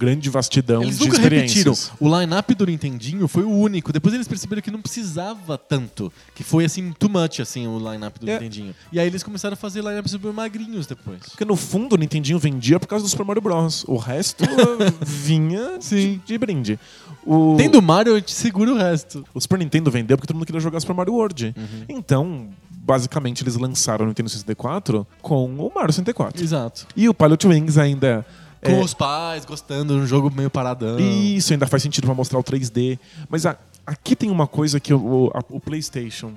grande 0.00 0.30
vastidão 0.30 0.82
Eles 0.82 0.98
de 0.98 1.04
nunca 1.06 1.20
repetiram. 1.20 1.74
O 2.00 2.18
line-up 2.18 2.54
do 2.54 2.64
Nintendinho 2.66 3.28
foi 3.28 3.42
o 3.44 3.50
único. 3.50 3.92
Depois 3.92 4.14
eles 4.14 4.26
perceberam 4.26 4.62
que 4.62 4.70
não 4.70 4.80
precisava 4.80 5.58
tanto. 5.58 6.10
Que 6.34 6.42
foi, 6.42 6.64
assim, 6.64 6.90
too 6.98 7.10
much, 7.10 7.40
assim, 7.40 7.66
o 7.66 7.78
line-up 7.78 8.18
do 8.18 8.28
É. 8.28 8.34
Nintendinho. 8.34 8.74
E 8.90 8.98
aí 8.98 9.06
eles 9.06 9.22
começaram 9.22 9.52
a 9.52 9.56
fazer 9.56 9.82
line-ups 9.84 10.12
super 10.12 10.32
magrinhos 10.32 10.86
depois. 10.86 11.20
Porque 11.28 11.44
no 11.44 11.54
fundo 11.54 11.94
o 11.94 11.98
Nintendinho 11.98 12.38
vendia 12.38 12.80
por 12.80 12.86
causa 12.86 13.04
do 13.04 13.08
Super 13.08 13.24
Mario 13.26 13.42
Bros. 13.42 13.84
O 13.86 13.96
resto 13.96 14.42
vinha 15.04 15.78
de, 15.78 16.16
de 16.16 16.38
brinde. 16.38 16.80
O, 17.26 17.56
Tendo 17.58 17.82
Mario, 17.82 18.14
a 18.14 18.18
gente 18.18 18.32
segura 18.32 18.72
o 18.72 18.76
resto. 18.78 19.22
o 19.34 19.40
Super 19.40 19.58
Nintendo 19.58 19.90
vendeu 19.90 20.16
porque 20.16 20.26
todo 20.26 20.36
mundo 20.36 20.46
queria 20.46 20.60
jogar 20.60 20.80
Super 20.80 20.94
Mario 20.94 21.12
World. 21.12 21.54
Então, 21.88 22.48
basicamente, 22.70 23.42
eles 23.42 23.56
lançaram 23.56 24.06
o 24.06 24.08
Nintendo 24.08 24.28
64 24.30 25.06
com 25.20 25.44
o 25.46 25.70
Mario 25.74 25.92
64. 25.92 26.42
Exato. 26.42 26.86
E 26.96 27.08
o 27.08 27.12
Pilot 27.14 27.46
Wings 27.46 27.76
ainda. 27.78 28.24
Com 28.62 28.72
é, 28.72 28.80
os 28.84 28.92
pais, 28.94 29.44
gostando 29.44 29.94
de 29.94 30.00
um 30.00 30.06
jogo 30.06 30.30
meio 30.30 30.50
paradão. 30.50 30.98
Isso 30.98 31.52
ainda 31.52 31.66
faz 31.66 31.82
sentido 31.82 32.04
pra 32.04 32.14
mostrar 32.14 32.38
o 32.38 32.44
3D. 32.44 32.98
Mas 33.28 33.46
a- 33.46 33.56
aqui 33.86 34.14
tem 34.14 34.30
uma 34.30 34.46
coisa 34.46 34.78
que 34.78 34.92
o, 34.92 35.30
a- 35.34 35.42
o 35.48 35.58
PlayStation 35.60 36.32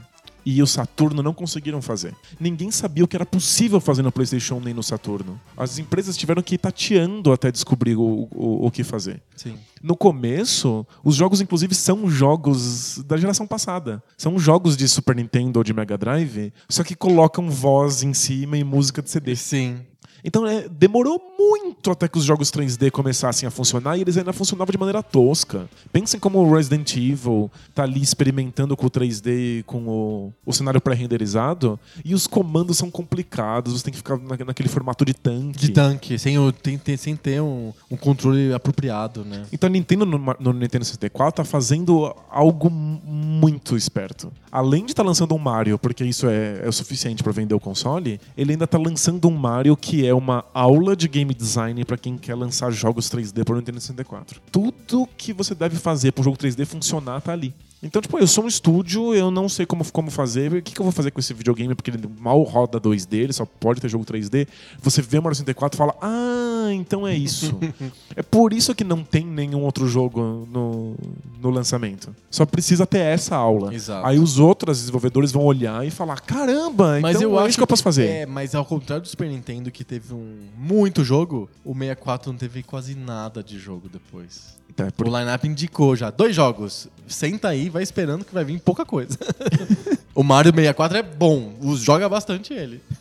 e 0.46 0.62
o 0.62 0.68
Saturno 0.68 1.24
não 1.24 1.34
conseguiram 1.34 1.82
fazer. 1.82 2.14
Ninguém 2.38 2.70
sabia 2.70 3.04
o 3.04 3.08
que 3.08 3.16
era 3.16 3.26
possível 3.26 3.80
fazer 3.80 4.02
no 4.02 4.12
PlayStation 4.12 4.60
nem 4.60 4.74
no 4.74 4.84
Saturno. 4.84 5.40
As 5.56 5.80
empresas 5.80 6.18
tiveram 6.18 6.42
que 6.42 6.56
ir 6.56 6.58
tateando 6.58 7.32
até 7.32 7.50
descobrir 7.50 7.96
o, 7.96 8.28
o, 8.30 8.66
o 8.68 8.70
que 8.72 8.84
fazer. 8.84 9.22
Sim. 9.38 9.56
No 9.82 9.96
começo, 9.96 10.86
os 11.04 11.16
jogos, 11.16 11.40
inclusive, 11.40 11.74
são 11.76 12.10
jogos 12.10 13.02
da 13.06 13.16
geração 13.18 13.48
passada. 13.48 14.04
São 14.18 14.38
jogos 14.38 14.76
de 14.76 14.86
Super 14.88 15.16
Nintendo 15.16 15.60
ou 15.60 15.64
de 15.64 15.74
Mega 15.74 15.98
Drive, 15.98 16.52
só 16.70 16.84
que 16.84 16.96
colocam 16.96 17.50
voz 17.50 18.04
em 18.04 18.14
cima 18.14 18.58
e 18.58 18.64
música 18.66 19.02
de 19.02 19.10
CD. 19.10 19.36
Sim. 19.38 19.80
Então 20.24 20.46
é, 20.48 20.68
demorou 20.70 21.22
muito 21.38 21.92
até 21.92 22.08
que 22.08 22.18
os 22.18 22.24
jogos 22.24 22.50
3D 22.52 22.90
começassem 22.92 23.46
a 23.46 23.52
funcionar 23.52 23.98
e 23.98 24.02
eles 24.02 24.18
ainda 24.18 24.32
funcionavam 24.32 24.72
de 24.72 24.78
maneira 24.78 25.04
tosca. 25.04 25.68
Pensem 25.92 26.20
como 26.20 26.40
o 26.40 26.54
Resident 26.56 26.96
Evil 26.96 27.52
tá 27.76 27.84
ali 27.84 28.02
experimentando 28.02 28.76
com 28.78 28.86
o 28.88 28.90
3D 28.90 29.28
e 29.60 29.64
com 29.64 29.86
o, 29.88 30.34
o 30.46 30.54
cenário 30.54 30.80
pré-renderizado 30.80 31.80
e 32.06 32.14
os 32.14 32.26
comandos 32.28 32.78
são 32.78 32.90
complicados, 32.90 33.74
você 33.74 33.84
tem 33.84 33.92
que 33.92 33.98
ficar 33.98 34.18
na- 34.18 34.38
naquele 34.46 34.70
formato 34.70 35.04
de 35.04 35.14
tanque. 35.14 35.60
De 35.60 35.70
tanque, 35.70 36.18
sem, 36.18 36.38
o, 36.40 36.52
tem- 36.52 36.78
tem- 36.78 36.96
sem 36.98 37.16
ter 37.16 37.42
um, 37.42 37.74
um 37.92 37.98
controle 37.98 38.54
apropriado, 38.54 39.26
né? 39.26 39.44
Então 39.52 39.68
a 39.68 39.72
Nintendo 39.72 40.06
no, 40.06 40.18
no 40.40 40.54
Nintendo 40.54 40.86
64 40.86 41.38
tá 41.38 41.44
fazendo 41.44 42.16
algo 42.30 42.70
muito 42.70 43.76
esperto. 43.76 44.32
Além 44.52 44.86
de 44.86 44.92
estar 44.92 45.04
lançando 45.04 45.34
um 45.34 45.40
Mario, 45.40 45.78
porque 45.80 46.04
isso 46.06 46.28
é, 46.28 46.62
é 46.64 46.70
o 46.70 46.72
suficiente 46.74 47.24
para 47.24 47.32
vender 47.32 47.56
o 47.56 47.60
console, 47.60 48.20
ele 48.38 48.52
ainda 48.54 48.68
tá 48.68 48.78
lançando 48.78 49.28
um 49.28 49.36
Mario 49.36 49.76
que 49.76 50.06
é 50.06 50.13
uma 50.14 50.46
aula 50.54 50.96
de 50.96 51.08
game 51.08 51.34
design 51.34 51.84
para 51.86 51.98
quem 51.98 52.18
quer 52.18 52.36
lançar 52.36 52.72
jogos 52.72 53.10
3D 53.10 53.44
para 53.44 53.54
o 53.54 53.58
Nintendo 53.58 53.80
64. 53.80 54.42
Tudo 54.52 55.08
que 55.18 55.34
você 55.34 55.54
deve 55.56 55.78
fazer 55.78 56.12
para 56.12 56.22
um 56.22 56.24
jogo 56.24 56.38
3D 56.38 56.66
funcionar 56.66 57.22
tá 57.22 57.32
ali. 57.32 57.54
Então, 57.84 58.02
tipo, 58.02 58.18
eu 58.18 58.26
sou 58.26 58.46
um 58.46 58.48
estúdio, 58.48 59.14
eu 59.14 59.30
não 59.30 59.50
sei 59.50 59.66
como, 59.66 59.84
como 59.92 60.10
fazer. 60.10 60.54
O 60.54 60.62
que, 60.62 60.74
que 60.74 60.80
eu 60.80 60.86
vou 60.86 60.94
fazer 60.94 61.12
com 61.12 61.20
esse 61.20 61.34
videogame? 61.34 61.76
Porque 61.76 61.92
ele 61.92 62.10
mal 62.18 62.42
roda 62.44 62.80
2D, 62.80 63.14
ele 63.16 63.34
só 63.34 63.46
pode 63.46 63.82
ter 63.82 63.90
jogo 63.90 64.06
3D. 64.06 64.48
Você 64.82 65.02
vê 65.02 65.20
o 65.20 65.22
Mario 65.22 65.36
64 65.36 65.76
e 65.76 65.78
fala, 65.78 65.94
ah, 66.02 66.72
então 66.72 67.06
é 67.06 67.14
isso. 67.14 67.54
é 68.16 68.24
por 68.24 68.54
isso 68.54 68.74
que 68.74 68.86
não 68.86 69.04
tem 69.04 69.26
nenhum 69.26 69.62
outro 69.64 69.86
jogo 69.86 70.48
no, 70.50 70.96
no 71.42 71.50
lançamento. 71.50 72.16
Só 72.32 72.46
precisa 72.46 72.86
ter 72.86 73.00
essa 73.00 73.36
aula. 73.36 73.76
Exato. 73.76 74.08
Aí 74.08 74.18
os 74.18 74.40
outros 74.40 74.80
desenvolvedores 74.80 75.34
vão 75.34 75.44
olhar 75.44 75.86
e 75.86 75.92
falar, 75.92 76.22
caramba, 76.22 77.02
Mas 77.02 77.18
então 77.18 77.32
eu 77.32 77.38
é 77.38 77.42
acho 77.42 77.50
isso 77.50 77.58
que 77.58 77.64
eu 77.64 77.68
posso 77.68 77.84
fazer. 77.84 78.08
É, 78.08 78.26
mas 78.26 78.56
ao 78.56 78.64
contrário 78.64 79.02
do 79.02 79.10
Super 79.10 79.28
Nintendo, 79.28 79.70
que 79.70 79.84
teve 79.84 80.03
um 80.12 80.48
muito 80.58 81.04
jogo, 81.04 81.50
o 81.64 81.74
64 81.74 82.32
não 82.32 82.38
teve 82.40 82.64
quase 82.64 82.96
nada 82.96 83.44
de 83.44 83.60
jogo 83.60 83.88
depois. 83.90 84.58
Tá, 84.76 84.88
é 84.88 84.92
por- 84.92 85.08
O 85.08 85.18
lineup 85.20 85.44
indicou 85.46 85.96
já 85.96 86.10
dois 86.10 86.36
jogos. 86.36 86.88
Senta 87.08 87.50
aí, 87.50 87.70
vai 87.70 87.84
esperando 87.84 88.26
que 88.26 88.34
vai 88.34 88.44
vir 88.44 88.60
pouca 88.60 88.84
coisa. 88.86 89.18
o 90.16 90.24
Mario 90.24 90.52
64 90.52 90.98
é 90.98 91.04
bom, 91.04 91.54
joga 91.76 92.10
bastante 92.10 92.54
ele. 92.54 92.82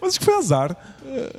Mas 0.00 0.10
acho 0.10 0.18
que 0.20 0.24
foi 0.24 0.34
azar. 0.34 0.76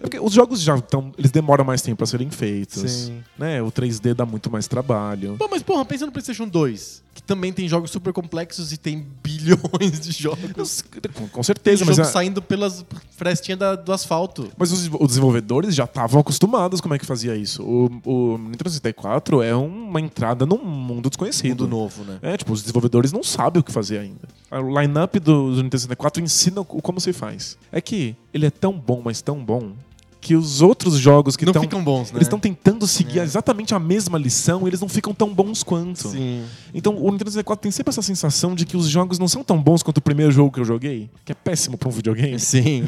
Porque 0.02 0.20
os 0.20 0.34
jogos 0.34 0.62
já 0.62 0.76
estão. 0.76 1.12
Eles 1.18 1.30
demoram 1.32 1.64
mais 1.64 1.82
tempo 1.82 2.04
a 2.04 2.08
serem 2.08 2.30
feitos. 2.30 2.92
Sim. 2.92 3.22
Né? 3.38 3.62
O 3.62 3.72
3D 3.72 4.14
dá 4.16 4.26
muito 4.26 4.50
mais 4.50 4.68
trabalho. 4.68 5.36
Pô, 5.38 5.48
mas 5.50 5.62
porra, 5.62 5.86
pensa 5.86 6.06
no 6.08 6.12
PlayStation 6.12 6.48
2, 6.48 7.04
que 7.14 7.22
também 7.22 7.54
tem 7.54 7.68
jogos 7.68 7.92
super 7.92 8.12
complexos 8.12 8.74
e 8.74 8.78
tem 8.78 9.06
bilhões 9.24 10.00
de 10.00 10.12
jogos. 10.12 10.84
Com, 11.14 11.28
com 11.28 11.34
Tem 11.36 11.44
certeza, 11.44 11.86
jogo 11.86 11.92
mas, 11.98 12.00
a- 12.00 12.12
saindo 12.12 12.42
pelas 12.42 12.84
frestinhas 13.16 13.60
da- 13.60 13.76
do 13.76 13.94
asfalto. 13.94 14.50
mas 14.58 14.72
os, 14.72 14.90
os 15.00 15.08
desenvolvedores 15.10 15.76
já 15.76 15.84
estavam 15.84 16.20
acostumados 16.20 16.82
como 16.82 16.96
é 16.96 17.00
que 17.00 17.06
fazia 17.06 17.36
isso. 17.36 17.62
O, 17.64 17.86
o 18.06 18.38
Nintendo 18.40 18.70
64 18.72 19.42
é 19.44 19.56
uma 19.56 20.02
entrada 20.02 20.46
num 20.48 20.64
mundo 20.64 21.10
desconhecido. 21.10 21.64
Mundo 21.66 21.68
novo, 21.70 22.04
né? 22.06 22.18
É, 22.24 22.38
tipo, 22.38 22.52
os 22.54 22.62
desenvolvedores 22.62 23.12
não 23.12 23.22
sabem 23.24 23.60
o 23.60 23.64
que 23.64 23.72
fazer 23.72 24.00
ainda. 24.00 24.28
O 24.52 24.80
line-up 24.82 25.20
do, 25.20 25.52
do 25.52 25.58
Nintendo 25.64 25.78
64 25.82 26.24
ensina 26.24 26.64
como 26.64 27.00
se 27.00 27.14
faz. 27.14 27.56
É 27.72 27.80
que 27.80 28.16
ele 28.34 28.46
é 28.46 28.50
tão 28.52 28.74
bom, 28.74 29.02
mas 29.04 29.22
tão 29.22 29.44
bom, 29.44 29.74
que 30.22 30.36
os 30.36 30.62
outros 30.62 30.96
jogos 30.98 31.38
que 31.38 31.46
não 31.46 31.52
estão. 31.52 31.62
ficam 31.64 31.82
bons, 31.82 32.12
né? 32.12 32.18
Eles 32.18 32.28
estão 32.28 32.38
tentando 32.38 32.86
seguir 32.86 33.20
É. 33.20 33.24
exatamente 33.24 33.74
a 33.74 33.80
mesma 33.80 34.18
lição 34.18 34.66
e 34.66 34.70
eles 34.70 34.82
não 34.82 34.90
ficam 34.90 35.14
tão 35.14 35.34
bons 35.34 35.64
quanto. 35.64 36.10
Sim. 36.10 36.44
Então 36.74 36.98
o 36.98 37.10
Nintendo 37.10 37.32
64 37.32 37.62
tem 37.64 37.72
sempre 37.72 37.92
essa 37.92 38.02
sensação 38.02 38.54
de 38.54 38.66
que 38.66 38.76
os 38.76 38.90
jogos 38.90 39.18
não 39.18 39.30
são 39.30 39.46
tão 39.46 39.62
bons 39.64 39.82
quanto 39.82 40.00
o 40.00 40.02
primeiro 40.02 40.30
jogo 40.30 40.52
que 40.52 40.60
eu 40.60 40.66
joguei, 40.66 41.10
que 41.24 41.32
é 41.32 41.36
péssimo 41.36 41.78
pra 41.78 41.88
um 41.88 41.92
videogame. 41.94 42.38
Sim. 42.38 42.84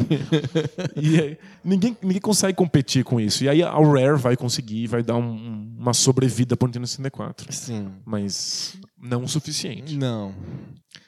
e 1.01 1.17
é, 1.21 1.37
ninguém, 1.63 1.95
ninguém 2.03 2.19
consegue 2.19 2.53
competir 2.57 3.05
com 3.05 3.17
isso. 3.17 3.45
E 3.45 3.49
aí 3.49 3.63
a 3.63 3.71
Rare 3.71 4.17
vai 4.17 4.35
conseguir, 4.35 4.87
vai 4.87 5.01
dar 5.01 5.15
um- 5.15 5.71
uma 5.79 5.93
sobrevida 5.93 6.57
pro 6.57 6.67
Nintendo 6.67 6.85
64. 6.87 7.47
Sim. 7.53 7.87
Mas 8.05 8.75
não 9.01 9.23
o 9.23 9.27
suficiente. 9.29 9.95
Não. 9.95 10.33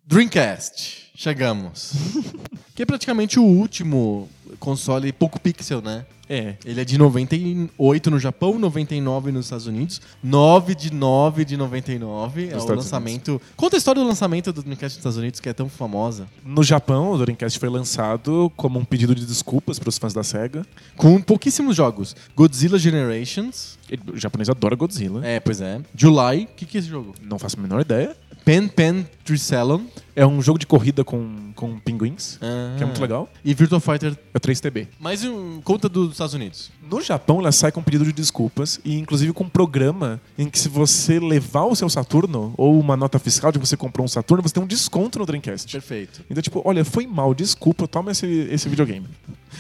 Dreamcast. 0.06 1.12
Chegamos. 1.16 1.93
que 2.76 2.84
é 2.84 2.86
praticamente 2.86 3.39
o 3.39 3.43
último 3.43 4.30
console 4.60 5.12
pouco 5.14 5.39
pixel, 5.39 5.82
né? 5.82 6.06
É. 6.30 6.56
Ele 6.66 6.82
é 6.82 6.86
de 6.86 6.97
98 6.97 8.10
no 8.10 8.20
Japão, 8.20 8.58
99 8.58 9.32
nos 9.32 9.45
Estados 9.45 9.68
Unidos, 9.68 10.01
9 10.24 10.74
de 10.74 10.91
9 10.93 11.45
de 11.45 11.58
99 11.58 12.49
é 12.49 12.58
o 12.58 12.66
lançamento. 12.66 13.41
Conta 13.56 13.76
a 13.76 13.78
história 13.78 14.01
do 14.01 14.08
lançamento 14.08 14.51
do 14.51 14.62
Dreamcast 14.62 14.97
nos 14.97 14.99
Estados 14.99 15.18
Unidos, 15.18 15.39
que 15.39 15.49
é 15.49 15.54
tão 15.54 15.70
famosa. 15.70 16.28
No 16.43 16.64
Japão, 16.64 17.12
o 17.12 17.18
Dreamcast 17.18 17.60
foi 17.60 17.70
lançado 17.70 18.51
como 18.56 18.80
um 18.80 18.86
pedido 18.86 19.14
de 19.14 19.26
desculpas 19.26 19.78
para 19.78 19.89
os 19.89 19.97
fãs 19.97 20.14
da 20.14 20.24
SEGA. 20.24 20.66
Com 20.95 21.22
pouquíssimos 21.22 21.76
jogos. 21.76 22.16
Godzilla 22.36 22.80
Generations. 22.80 23.78
O 24.12 24.18
japonês 24.18 24.49
adora 24.49 24.76
Godzilla. 24.76 25.26
É, 25.26 25.39
pois 25.39 25.62
é. 25.62 25.82
July. 25.95 26.45
O 26.45 26.56
que, 26.56 26.66
que 26.66 26.78
é 26.78 26.80
esse 26.80 26.89
jogo? 26.89 27.14
Não 27.22 27.38
faço 27.38 27.60
a 27.60 27.62
menor 27.62 27.82
ideia. 27.82 28.16
Pen 28.44 28.68
Pen 28.70 29.08
Tricelon. 29.26 29.88
É 30.16 30.26
um 30.26 30.41
jogo 30.41 30.59
de 30.59 30.68
corrida 30.68 31.03
com, 31.03 31.51
com 31.55 31.80
pinguins, 31.80 32.38
que 32.78 32.84
é 32.84 32.86
muito 32.86 33.01
legal. 33.01 33.28
E 33.43 33.53
Virtua 33.53 33.80
Fighter. 33.80 34.16
É 34.34 34.38
o 34.38 34.39
3TB. 34.39 34.88
Mais 34.99 35.24
um 35.24 35.59
conta 35.61 35.89
dos 35.89 36.11
Estados 36.11 36.34
Unidos. 36.34 36.72
No 36.89 37.01
Japão, 37.01 37.39
ela 37.39 37.51
sai 37.51 37.72
com 37.72 37.80
um 37.80 37.84
pedido 37.84 38.05
de 38.05 38.14
desculpas 38.14 38.80
e, 38.86 38.99
inclusive, 38.99 39.34
com 39.34 39.45
um 39.45 39.49
programa 39.49 40.22
em 40.38 40.49
que, 40.49 40.59
se 40.59 40.70
você 40.70 41.20
levar 41.20 41.64
o 41.64 41.76
seu 41.76 41.89
Saturno 41.89 42.53
ou 42.57 42.80
uma 42.80 42.95
nota 42.95 43.18
fiscal 43.18 43.51
de 43.51 43.57
que 43.57 43.66
você 43.66 43.76
comprou 43.76 44.05
um 44.05 44.07
Saturno, 44.07 44.43
você 44.43 44.53
tem 44.53 44.64
um 44.64 44.68
desconto 44.68 45.18
no 45.18 45.26
Dreamcast. 45.26 45.72
Perfeito. 45.72 46.24
Então, 46.30 46.41
tipo, 46.43 46.61
olha, 46.64 46.86
foi 46.86 47.07
mal, 47.07 47.34
desculpa, 47.34 47.88
toma 47.88 48.11
esse, 48.11 48.28
esse 48.51 48.70
videogame. 48.70 49.07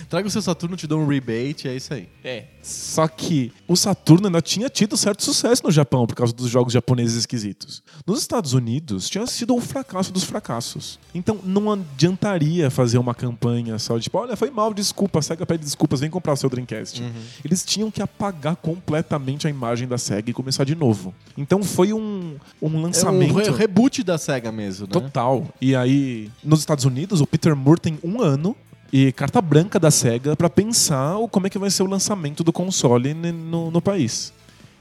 Traga 0.09 0.27
o 0.27 0.31
seu 0.31 0.41
Saturno, 0.41 0.75
te 0.75 0.87
dou 0.87 0.99
um 0.99 1.07
rebate, 1.07 1.67
é 1.67 1.75
isso 1.75 1.93
aí. 1.93 2.07
É. 2.23 2.45
Só 2.61 3.07
que 3.07 3.51
o 3.67 3.75
Saturno 3.75 4.27
ainda 4.27 4.41
tinha 4.41 4.69
tido 4.69 4.97
certo 4.97 5.23
sucesso 5.23 5.63
no 5.63 5.71
Japão 5.71 6.05
por 6.05 6.15
causa 6.15 6.33
dos 6.33 6.49
jogos 6.49 6.73
japoneses 6.73 7.15
esquisitos. 7.15 7.81
Nos 8.05 8.19
Estados 8.19 8.53
Unidos, 8.53 9.09
tinha 9.09 9.25
sido 9.27 9.53
um 9.53 9.61
fracasso 9.61 10.11
dos 10.11 10.23
fracassos. 10.23 10.42
Então, 11.15 11.39
não 11.43 11.71
adiantaria 11.71 12.69
fazer 12.69 12.97
uma 12.97 13.15
campanha 13.15 13.79
só 13.79 13.97
de, 13.97 14.03
tipo, 14.03 14.17
olha, 14.17 14.35
foi 14.35 14.49
mal, 14.51 14.73
desculpa, 14.73 15.19
a 15.19 15.21
SEGA 15.21 15.45
pede 15.45 15.63
desculpas, 15.63 15.99
vem 16.01 16.09
comprar 16.09 16.33
o 16.33 16.35
seu 16.37 16.49
Dreamcast. 16.49 17.01
Eles 17.43 17.63
tinham 17.65 17.89
que 17.89 18.01
apagar 18.01 18.55
completamente 18.55 19.47
a 19.47 19.49
imagem 19.49 19.87
da 19.87 19.97
SEGA 19.97 20.29
e 20.29 20.33
começar 20.33 20.63
de 20.63 20.75
novo. 20.75 21.13
Então, 21.37 21.63
foi 21.63 21.93
um, 21.93 22.35
um 22.61 22.67
É 22.67 22.69
um 22.69 22.81
lançamento... 22.81 23.33
re- 23.33 23.49
reboot 23.51 24.03
da 24.03 24.17
SEGA 24.17 24.51
mesmo, 24.51 24.85
né? 24.85 24.91
Total. 24.91 25.47
E 25.61 25.75
aí, 25.75 26.29
nos 26.43 26.59
Estados 26.59 26.85
Unidos, 26.85 27.21
o 27.21 27.27
Peter 27.27 27.55
Moore 27.55 27.79
tem 27.79 27.97
um 28.03 28.21
ano 28.21 28.55
e 28.91 29.11
carta 29.11 29.41
branca 29.41 29.79
da 29.79 29.89
SEGA 29.89 30.35
pra 30.35 30.49
pensar 30.49 31.15
como 31.31 31.47
é 31.47 31.49
que 31.49 31.57
vai 31.57 31.69
ser 31.71 31.81
o 31.83 31.87
lançamento 31.87 32.43
do 32.43 32.53
console 32.53 33.13
no, 33.13 33.71
no 33.71 33.81
país. 33.81 34.31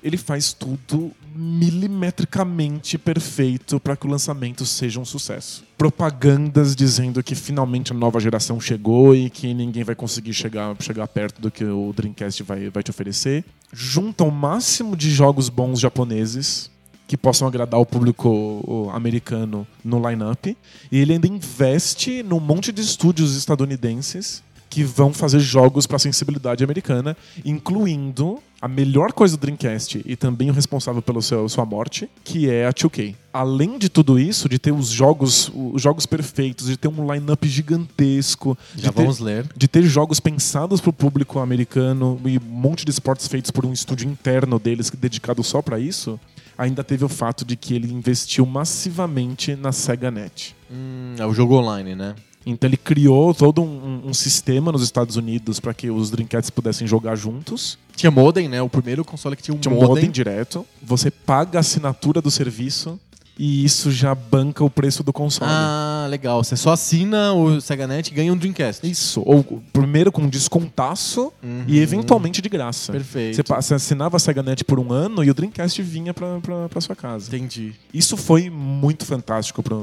Ele 0.03 0.17
faz 0.17 0.53
tudo 0.53 1.13
milimetricamente 1.35 2.99
perfeito 2.99 3.81
para 3.81 3.97
que 3.97 4.07
o 4.07 4.11
lançamento 4.11 4.65
seja 4.65 5.01
um 5.01 5.05
sucesso. 5.05 5.65
Propagandas 5.77 6.77
dizendo 6.77 7.23
que 7.23 7.35
finalmente 7.35 7.93
a 7.93 7.95
nova 7.95 8.21
geração 8.21 8.61
chegou 8.61 9.15
e 9.15 9.31
que 9.31 9.53
ninguém 9.53 9.85
vai 9.85 9.95
conseguir 9.95 10.33
chegar, 10.35 10.77
chegar 10.81 11.07
perto 11.09 11.41
do 11.41 11.51
que 11.51 11.65
o 11.65 11.93
Dreamcast 11.95 12.43
vai, 12.43 12.71
vai 12.71 12.83
te 12.83 12.91
oferecer. 12.91 13.45
Junta 13.73 14.25
o 14.25 14.31
máximo 14.31 14.97
de 14.97 15.11
jogos 15.11 15.49
bons 15.49 15.81
japoneses 15.81 16.71
que 17.07 17.17
possam 17.17 17.47
agradar 17.47 17.79
o 17.79 17.85
público 17.85 18.91
americano 18.95 19.67
no 19.85 20.09
line-up. 20.09 20.57
E 20.91 20.99
ele 20.99 21.13
ainda 21.13 21.27
investe 21.27 22.23
num 22.23 22.41
monte 22.41 22.73
de 22.73 22.81
estúdios 22.81 23.37
estadunidenses 23.37 24.43
que 24.73 24.83
vão 24.83 25.13
fazer 25.13 25.39
jogos 25.39 25.87
para 25.87 25.97
a 25.97 25.99
sensibilidade 25.99 26.65
americana, 26.65 27.15
incluindo 27.45 28.39
a 28.59 28.67
melhor 28.67 29.13
coisa 29.13 29.37
do 29.37 29.41
Dreamcast 29.41 30.01
e 30.07 30.17
também 30.17 30.49
o 30.49 30.53
responsável 30.55 31.03
pela 31.03 31.21
seu- 31.21 31.47
sua 31.47 31.67
morte, 31.67 32.09
que 32.25 32.49
é 32.49 32.67
a 32.67 32.73
2K. 32.73 33.15
Além 33.35 33.77
de 33.79 33.91
tudo 33.91 34.19
isso, 34.19 34.49
de 34.49 34.59
ter 34.59 34.73
os 34.73 34.89
jogos, 34.89 35.53
os 35.55 35.83
jogos 35.83 36.07
perfeitos, 36.07 36.69
de 36.69 36.79
ter 36.79 36.89
um 36.89 37.13
line-up 37.13 37.47
gigantesco, 37.47 38.57
Já 38.75 38.89
de 38.89 38.95
ter, 38.97 39.03
vamos 39.03 39.19
ler. 39.19 39.47
de 39.55 39.69
ter 39.69 39.83
jogos 39.83 40.21
pensados 40.21 40.81
para 40.81 40.89
o 40.91 40.93
público 40.93 41.39
americano 41.39 42.19
e 42.25 42.39
um 42.39 42.41
monte 42.43 42.85
de 42.87 42.91
esportes 42.93 43.29
feitos 43.29 43.51
por 43.51 43.67
um 43.67 43.73
estúdio 43.75 44.09
interno 44.09 44.59
deles 44.59 44.91
dedicado 44.91 45.43
só 45.45 45.61
para 45.61 45.79
isso, 45.79 46.19
ainda 46.57 46.83
teve 46.83 47.05
o 47.05 47.09
fato 47.11 47.45
de 47.45 47.57
que 47.57 47.75
ele 47.75 47.93
investiu 47.93 48.47
massivamente 48.47 49.55
na 49.55 49.71
SegaNet. 49.71 50.55
Hum, 50.71 51.15
é 51.19 51.27
o 51.27 51.35
jogo 51.35 51.57
online, 51.57 51.95
né? 51.95 52.15
Então 52.45 52.69
ele 52.69 52.77
criou 52.77 53.33
todo 53.33 53.63
um, 53.63 54.09
um- 54.09 54.15
sistema 54.15 54.73
nos 54.73 54.83
Estados 54.83 55.17
Unidos 55.17 55.61
para 55.61 55.73
que 55.73 55.91
os 55.91 56.11
Dreamcasts 56.11 56.51
pudessem 56.51 56.87
jogar 56.87 57.15
juntos. 57.17 57.79
Tinha 57.95 58.11
modem, 58.11 58.49
né? 58.49 58.61
O 58.61 58.69
primeiro 58.69 59.05
console 59.05 59.37
que 59.37 59.43
tinha 59.43 59.55
um 59.55 59.59
Tinha 59.59 59.73
um 59.73 59.77
modem. 59.77 59.89
modem 59.89 60.11
direto. 60.11 60.67
Você 60.83 61.11
paga 61.11 61.59
a 61.59 61.61
assinatura 61.61 62.21
do 62.21 62.31
serviço 62.31 62.99
e 63.39 63.65
isso 63.65 63.91
já 63.91 64.15
banca 64.15 64.63
o 64.63 64.71
preço 64.71 65.03
do 65.03 65.13
console. 65.13 65.51
Ah, 65.53 66.07
legal. 66.09 66.43
Você 66.45 66.57
só 66.57 66.73
assina 66.73 67.33
o 67.33 67.61
SegaNet 67.61 68.11
e 68.11 68.15
ganha 68.15 68.33
um 68.33 68.37
Dreamcast. 68.37 68.89
Isso. 68.89 69.23
Ou 69.25 69.43
primeiro 69.73 70.13
com 70.13 70.29
descontaço 70.29 71.33
Uhum. 71.43 71.65
e 71.67 71.79
eventualmente 71.79 72.41
de 72.43 72.49
graça. 72.49 72.93
Perfeito. 72.93 73.43
Você, 73.61 73.75
assinava 73.75 74.17
a 74.17 74.21
SegaNet 74.21 74.65
por 74.65 74.79
um 74.79 74.93
ano 74.93 75.25
e 75.25 75.31
o 75.31 75.35
Dreamcast 75.35 75.81
vinha 75.83 76.13
pra, 76.15 76.41
pra, 76.41 76.69
pra 76.69 76.81
sua 76.81 76.95
casa. 76.95 77.29
Entendi. 77.35 77.73
Isso 77.93 78.17
foi 78.17 78.49
muito 78.51 79.05
fantástico 79.05 79.63
para 79.63 79.75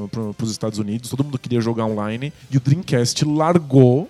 os 0.43 0.51
Estados 0.51 0.79
Unidos. 0.79 1.09
Todo 1.09 1.23
mundo 1.23 1.37
queria 1.39 1.59
jogar 1.61 1.85
online. 1.85 2.31
E 2.51 2.57
o 2.57 2.59
Dreamcast 2.59 3.25
largou, 3.25 4.09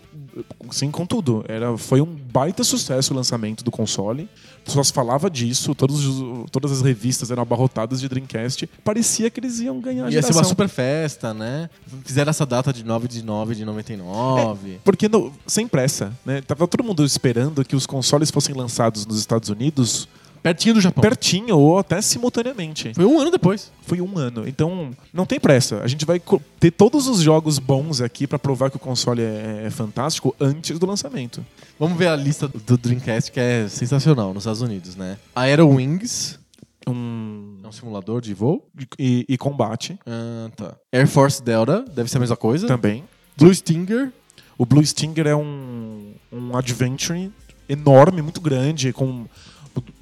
sim, 0.72 0.92
com 0.92 1.06
tudo. 1.06 1.44
Era, 1.48 1.78
foi 1.78 2.02
um 2.02 2.06
baita 2.32 2.64
sucesso 2.64 3.14
o 3.14 3.16
lançamento 3.16 3.64
do 3.64 3.72
console. 3.72 4.30
Só 4.70 4.84
se 4.84 4.93
falava 4.93 5.30
disso, 5.30 5.74
todos 5.76 6.05
os- 6.05 6.49
todas 6.51 6.72
as 6.72 6.82
revistas 6.82 7.32
eram 7.32 7.41
abarrotadas 7.41 7.99
de 7.99 8.07
Dreamcast. 8.07 8.67
Parecia 8.84 9.30
que 9.30 9.39
eles 9.39 9.59
iam 9.59 9.80
ganhar 9.80 10.03
a 10.03 10.05
Ia 10.07 10.11
ser 10.22 10.28
geração. 10.28 10.38
uma 10.41 10.43
super 10.47 10.70
festa, 10.70 11.34
né? 11.34 11.70
Fizeram 12.05 12.30
essa 12.30 12.45
data 12.45 12.72
de 12.72 12.84
9 12.84 13.07
de 13.07 13.24
9 13.24 13.55
de 13.55 13.65
99. 13.65 14.80
Porque 14.84 15.07
no- 15.09 15.32
sem 15.47 15.67
pressa, 15.67 16.13
né? 16.26 16.41
Tava 16.41 16.67
todo 16.67 16.84
mundo 16.84 17.03
esperando 17.03 17.63
que 17.65 17.76
os 17.76 17.86
consoles 17.86 18.32
fossem 18.32 18.55
lançados 18.55 19.05
nos 19.05 19.20
Estados 19.20 19.49
Unidos 19.49 20.07
Pertinho 20.42 20.76
do 20.76 20.82
Japão. 20.82 21.02
pertinho 21.02 21.58
ou 21.58 21.78
até 21.78 22.02
simultaneamente. 22.02 22.94
Foi 22.94 23.06
um 23.06 23.20
ano 23.20 23.30
depois. 23.32 23.72
Foi 23.82 24.00
um 24.02 24.18
ano. 24.18 24.48
Então, 24.48 24.92
não 25.14 25.26
tem 25.26 25.40
pressa. 25.40 25.82
A 25.84 25.88
gente 25.88 26.06
vai 26.06 26.22
ter 26.60 26.72
todos 26.72 27.08
os 27.08 27.20
jogos 27.22 27.60
bons 27.60 28.02
aqui 28.02 28.26
pra 28.26 28.40
provar 28.40 28.70
que 28.70 28.78
o 28.78 28.80
console 28.80 29.22
é, 29.22 29.64
é 29.66 29.70
fantástico 29.70 30.36
antes 30.40 30.78
do 30.80 30.86
lançamento. 30.86 31.46
Vamos 31.80 31.98
ver 31.98 32.08
a 32.08 32.16
lista 32.16 32.48
do 32.48 32.78
Dreamcast, 32.78 33.32
que 33.32 33.40
é 33.40 33.68
sensacional 33.68 34.34
nos 34.34 34.44
Estados 34.44 34.62
Unidos, 34.62 34.96
né? 34.96 35.18
Aero 35.36 35.68
Wings, 35.70 36.40
Um... 36.88 37.58
é 37.64 37.68
um 37.68 37.72
simulador 37.72 38.22
de 38.22 38.34
voo. 38.34 38.66
E, 38.98 39.26
e 39.28 39.38
combate 39.38 39.98
Ah, 40.06 40.50
tá. 40.56 40.76
Air 40.92 41.08
Force 41.08 41.42
Delta, 41.44 41.84
deve 41.94 42.10
ser 42.10 42.18
a 42.18 42.20
mesma 42.22 42.38
coisa. 42.38 42.66
também. 42.68 43.04
Blue 43.38 43.54
Stinger, 43.54 44.12
O 44.58 44.66
Blue 44.66 44.86
Stinger 44.86 45.28
é 45.28 45.36
um, 45.36 46.14
um 46.32 46.56
adventure 46.58 47.32
enorme, 47.70 48.22
muito 48.22 48.42
grande, 48.42 48.92
com 48.92 49.26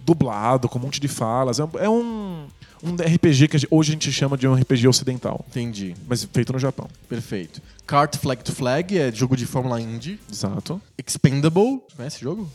dublado, 0.07 0.69
com 0.69 0.79
um 0.79 0.81
monte 0.81 1.01
de 1.01 1.09
falas. 1.09 1.59
É 1.59 1.65
um, 1.65 1.69
é 1.79 1.89
um, 1.89 2.47
RPG 2.95 3.49
que 3.49 3.57
hoje 3.69 3.91
a 3.91 3.93
gente 3.93 4.11
chama 4.11 4.37
de 4.37 4.47
um 4.47 4.53
RPG 4.53 4.87
ocidental, 4.87 5.45
entendi. 5.49 5.93
mas 6.07 6.23
feito 6.23 6.53
no 6.53 6.59
Japão. 6.59 6.87
Perfeito. 7.09 7.61
Kart 7.85 8.15
Flag 8.15 8.41
to 8.43 8.53
Flag, 8.53 8.97
é 8.97 9.11
jogo 9.11 9.35
de 9.35 9.45
Fórmula 9.45 9.81
Indy. 9.81 10.17
Exato. 10.31 10.81
Expendable, 10.97 11.81
conhece 11.95 12.15
esse 12.15 12.23
jogo? 12.23 12.49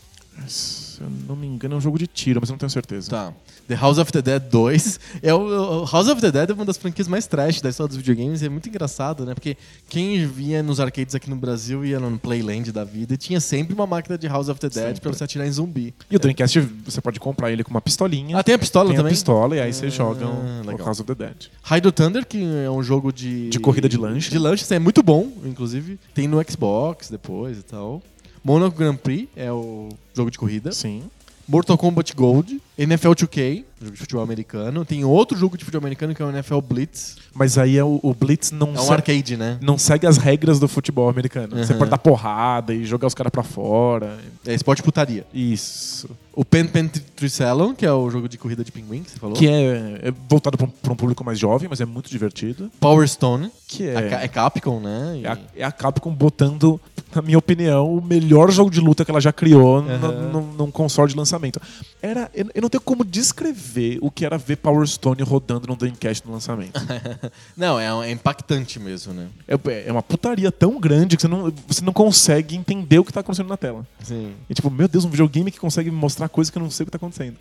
Se 0.49 1.01
eu 1.01 1.09
não 1.28 1.37
me 1.37 1.47
engano, 1.47 1.74
é 1.74 1.78
um 1.78 1.80
jogo 1.80 1.99
de 1.99 2.07
tiro, 2.07 2.41
mas 2.41 2.49
eu 2.49 2.55
não 2.55 2.59
tenho 2.59 2.70
certeza. 2.70 3.11
Tá. 3.11 3.33
The 3.68 3.74
House 3.76 3.99
of 3.99 4.11
the 4.12 4.20
Dead 4.20 4.43
2. 4.51 5.01
É 5.22 5.33
o, 5.33 5.83
o 5.83 5.85
House 5.85 6.09
of 6.09 6.20
the 6.20 6.30
Dead 6.30 6.51
é 6.51 6.53
uma 6.53 6.64
das 6.64 6.76
franquias 6.76 7.07
mais 7.09 7.26
trash 7.26 7.61
da 7.61 7.70
história 7.70 7.89
dos 7.89 7.97
videogames. 7.97 8.43
É 8.43 8.49
muito 8.49 8.68
engraçado, 8.68 9.24
né? 9.24 9.35
Porque 9.35 9.57
quem 9.89 10.26
via 10.26 10.62
nos 10.62 10.80
arcades 10.80 11.14
aqui 11.14 11.30
no 11.30 11.37
Brasil 11.37 11.85
ia 11.85 12.01
no 12.01 12.18
Playland 12.18 12.72
da 12.72 12.85
vida 12.85 13.14
e 13.14 13.16
tinha 13.16 13.41
sempre 13.41 13.74
uma 13.74 13.87
máquina 13.87 14.18
de 14.18 14.26
House 14.26 14.49
of 14.49 14.59
the 14.61 14.68
Dead 14.68 14.99
pra 15.01 15.12
você 15.12 15.24
atirar 15.24 15.47
em 15.47 15.53
zumbi. 15.53 15.95
E 16.11 16.16
o 16.16 16.18
Dreamcast, 16.18 16.61
você 16.85 17.01
pode 17.01 17.20
comprar 17.20 17.51
ele 17.53 17.62
com 17.62 17.70
uma 17.70 17.80
pistolinha. 17.80 18.37
Ah, 18.37 18.43
tem 18.43 18.55
a 18.55 18.59
pistola 18.59 18.89
tem 18.89 18.97
também? 18.97 19.11
a 19.11 19.14
pistola 19.14 19.57
e 19.57 19.61
aí 19.61 19.70
Ah, 19.70 19.72
você 19.72 19.91
joga 19.91 20.26
o 20.26 20.66
legal. 20.66 20.87
House 20.87 21.01
of 21.01 21.14
the 21.14 21.14
Dead. 21.14 21.47
Hydro 21.62 21.93
Thunder, 21.93 22.26
que 22.26 22.43
é 22.64 22.70
um 22.70 22.83
jogo 22.83 23.12
de... 23.12 23.49
De 23.49 23.61
corrida 23.61 23.89
de 23.89 23.97
lancha. 23.97 24.30
De 24.30 24.39
lancha, 24.39 24.64
isso 24.64 24.74
é 24.74 24.78
muito 24.78 25.03
bom, 25.03 25.30
inclusive. 25.45 25.99
Tem 26.12 26.26
no 26.26 26.43
Xbox 26.49 27.09
depois 27.11 27.59
e 27.59 27.62
tal. 27.62 28.03
Monaco 28.45 28.76
Grand 28.76 28.97
Prix 28.97 29.28
é 29.36 29.53
o 29.53 29.88
jogo 30.14 30.30
de 30.30 30.38
corrida. 30.38 30.72
Sim. 30.72 31.05
Mortal 31.49 31.76
Kombat 31.76 32.14
Gold, 32.14 32.61
NFL 32.83 33.11
2K, 33.12 33.64
jogo 33.80 33.93
de 33.93 33.99
futebol 33.99 34.22
americano. 34.22 34.85
Tem 34.85 35.05
outro 35.05 35.37
jogo 35.37 35.57
de 35.59 35.64
futebol 35.64 35.85
americano 35.85 36.14
que 36.14 36.22
é 36.22 36.24
o 36.24 36.30
NFL 36.30 36.61
Blitz. 36.61 37.16
Mas 37.35 37.57
aí 37.59 37.76
é 37.76 37.85
o, 37.85 37.99
o 38.03 38.14
Blitz 38.14 38.51
não, 38.53 38.68
É 38.68 38.80
um 38.80 38.83
se- 38.85 38.93
arcade, 38.93 39.37
né? 39.37 39.59
não 39.61 39.76
segue 39.78 40.07
as 40.07 40.16
regras 40.18 40.59
do 40.61 40.68
futebol 40.68 41.09
americano. 41.09 41.57
Você 41.57 41.72
Uhum. 41.72 41.78
pode 41.78 41.91
dar 41.91 41.99
porrada 41.99 42.72
e 42.74 42.85
jogar 42.85 43.07
os 43.07 43.14
caras 43.14 43.30
pra 43.30 43.43
fora. 43.43 44.18
É 44.47 44.55
esporte 44.55 44.83
putaria. 44.83 45.26
Isso. 45.33 46.09
O 46.35 46.45
Pen 46.45 46.66
Pen 46.66 46.89
Tricelon, 46.89 47.74
que 47.74 47.85
é 47.85 47.93
o 47.93 48.09
jogo 48.11 48.26
de 48.28 48.39
corrida 48.39 48.64
de 48.64 48.72
pinguim 48.72 49.03
que 49.03 49.11
você 49.11 49.18
falou. 49.18 49.37
Que 49.37 49.47
é, 49.49 50.01
é 50.03 50.12
voltado 50.28 50.57
pra 50.57 50.66
um, 50.66 50.70
pra 50.70 50.93
um 50.93 50.97
público 50.97 51.22
mais 51.22 51.39
jovem, 51.39 51.68
mas 51.68 51.80
é 51.80 51.85
muito 51.85 52.09
divertido. 52.11 52.70
Power 52.80 53.07
Stone. 53.07 53.51
Que 53.68 53.87
É, 53.89 54.09
Ca- 54.09 54.20
é, 54.22 54.28
Capcom, 54.28 54.80
né? 54.80 55.18
E- 55.22 55.26
é, 55.26 55.28
a, 55.28 55.39
é 55.59 55.64
a 55.64 55.70
Capcom 55.72 56.11
botando, 56.14 56.80
na 57.14 57.20
minha 57.20 57.37
opinião, 57.39 57.95
o 57.95 58.01
melhor 58.03 58.51
jogo 58.51 58.70
de 58.70 58.80
luta 58.80 59.05
que 59.05 59.11
ela 59.11 59.20
já 59.20 59.33
criou 59.33 59.80
Uhum. 59.80 60.30
num, 60.33 60.53
num 60.55 60.70
console 60.70 61.11
de 61.11 61.16
lançamento. 61.18 61.61
Era, 62.01 62.30
eu, 62.35 62.47
eu 62.55 62.62
não 62.62 62.66
tenho 62.72 62.80
como 62.80 63.04
descrever 63.04 63.98
o 64.00 64.10
que 64.10 64.24
era 64.24 64.38
ver 64.38 64.56
Power 64.56 64.86
Stone 64.86 65.22
rodando 65.22 65.66
no 65.66 65.76
Dreamcast 65.76 66.26
no 66.26 66.32
lançamento. 66.32 66.80
Não, 67.54 67.78
é, 67.78 68.08
é 68.08 68.10
impactante 68.10 68.80
mesmo, 68.80 69.12
né? 69.12 69.28
é, 69.46 69.88
é 69.88 69.92
uma 69.92 70.02
putaria 70.02 70.50
tão 70.50 70.80
grande 70.80 71.16
que 71.16 71.22
você 71.22 71.28
não, 71.28 71.52
você 71.66 71.84
não 71.84 71.92
consegue 71.92 72.56
entender 72.56 72.98
o 72.98 73.04
que 73.04 73.12
tá 73.12 73.20
acontecendo 73.20 73.48
na 73.48 73.56
tela. 73.58 73.86
Sim. 74.02 74.32
E 74.48 74.54
tipo, 74.54 74.70
meu 74.70 74.88
Deus, 74.88 75.04
um 75.04 75.10
videogame 75.10 75.50
que 75.50 75.60
consegue 75.60 75.90
mostrar 75.90 76.28
coisa 76.28 76.50
que 76.50 76.56
eu 76.56 76.62
não 76.62 76.70
sei 76.70 76.84
o 76.84 76.86
que 76.86 76.90
tá 76.92 76.96
acontecendo. 76.96 77.36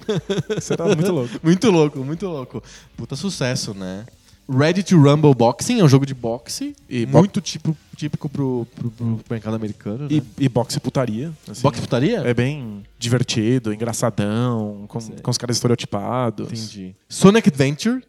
Isso 0.58 0.74
era 0.74 0.86
muito 0.86 1.12
louco. 1.12 1.32
Muito 1.42 1.72
louco, 1.72 2.00
muito 2.00 2.28
louco. 2.28 2.64
Puta 2.98 3.16
sucesso, 3.16 3.74
né? 3.74 4.06
Ready 4.50 4.84
to 4.84 4.98
Rumble 4.98 5.34
Boxing 5.34 5.80
é 5.80 5.84
um 5.84 5.88
jogo 5.88 6.06
de 6.06 6.14
boxe. 6.14 6.76
E 6.90 7.06
muito 7.06 7.40
tipo, 7.40 7.76
típico 7.96 8.28
pro, 8.28 8.68
pro, 8.76 8.92
pro 8.92 9.20
mercado 9.30 9.56
americano. 9.56 10.08
E, 10.10 10.20
né? 10.20 10.26
e 10.40 10.50
boxe 10.50 10.80
putaria. 10.80 11.32
assim. 11.50 11.62
Boxe 11.62 11.82
putaria? 11.82 12.20
É 12.20 12.34
bem 12.34 12.84
divertido, 13.00 13.74
engraçadão, 13.74 14.86
com, 14.88 15.00
Sei. 15.00 15.16
com 15.22 15.32
os 15.32 15.38
caras 15.38 15.56
estereotipados. 15.56 16.48
Entendi. 16.48 16.96
Sonic 17.08 17.50
Adventure. 17.50 18.04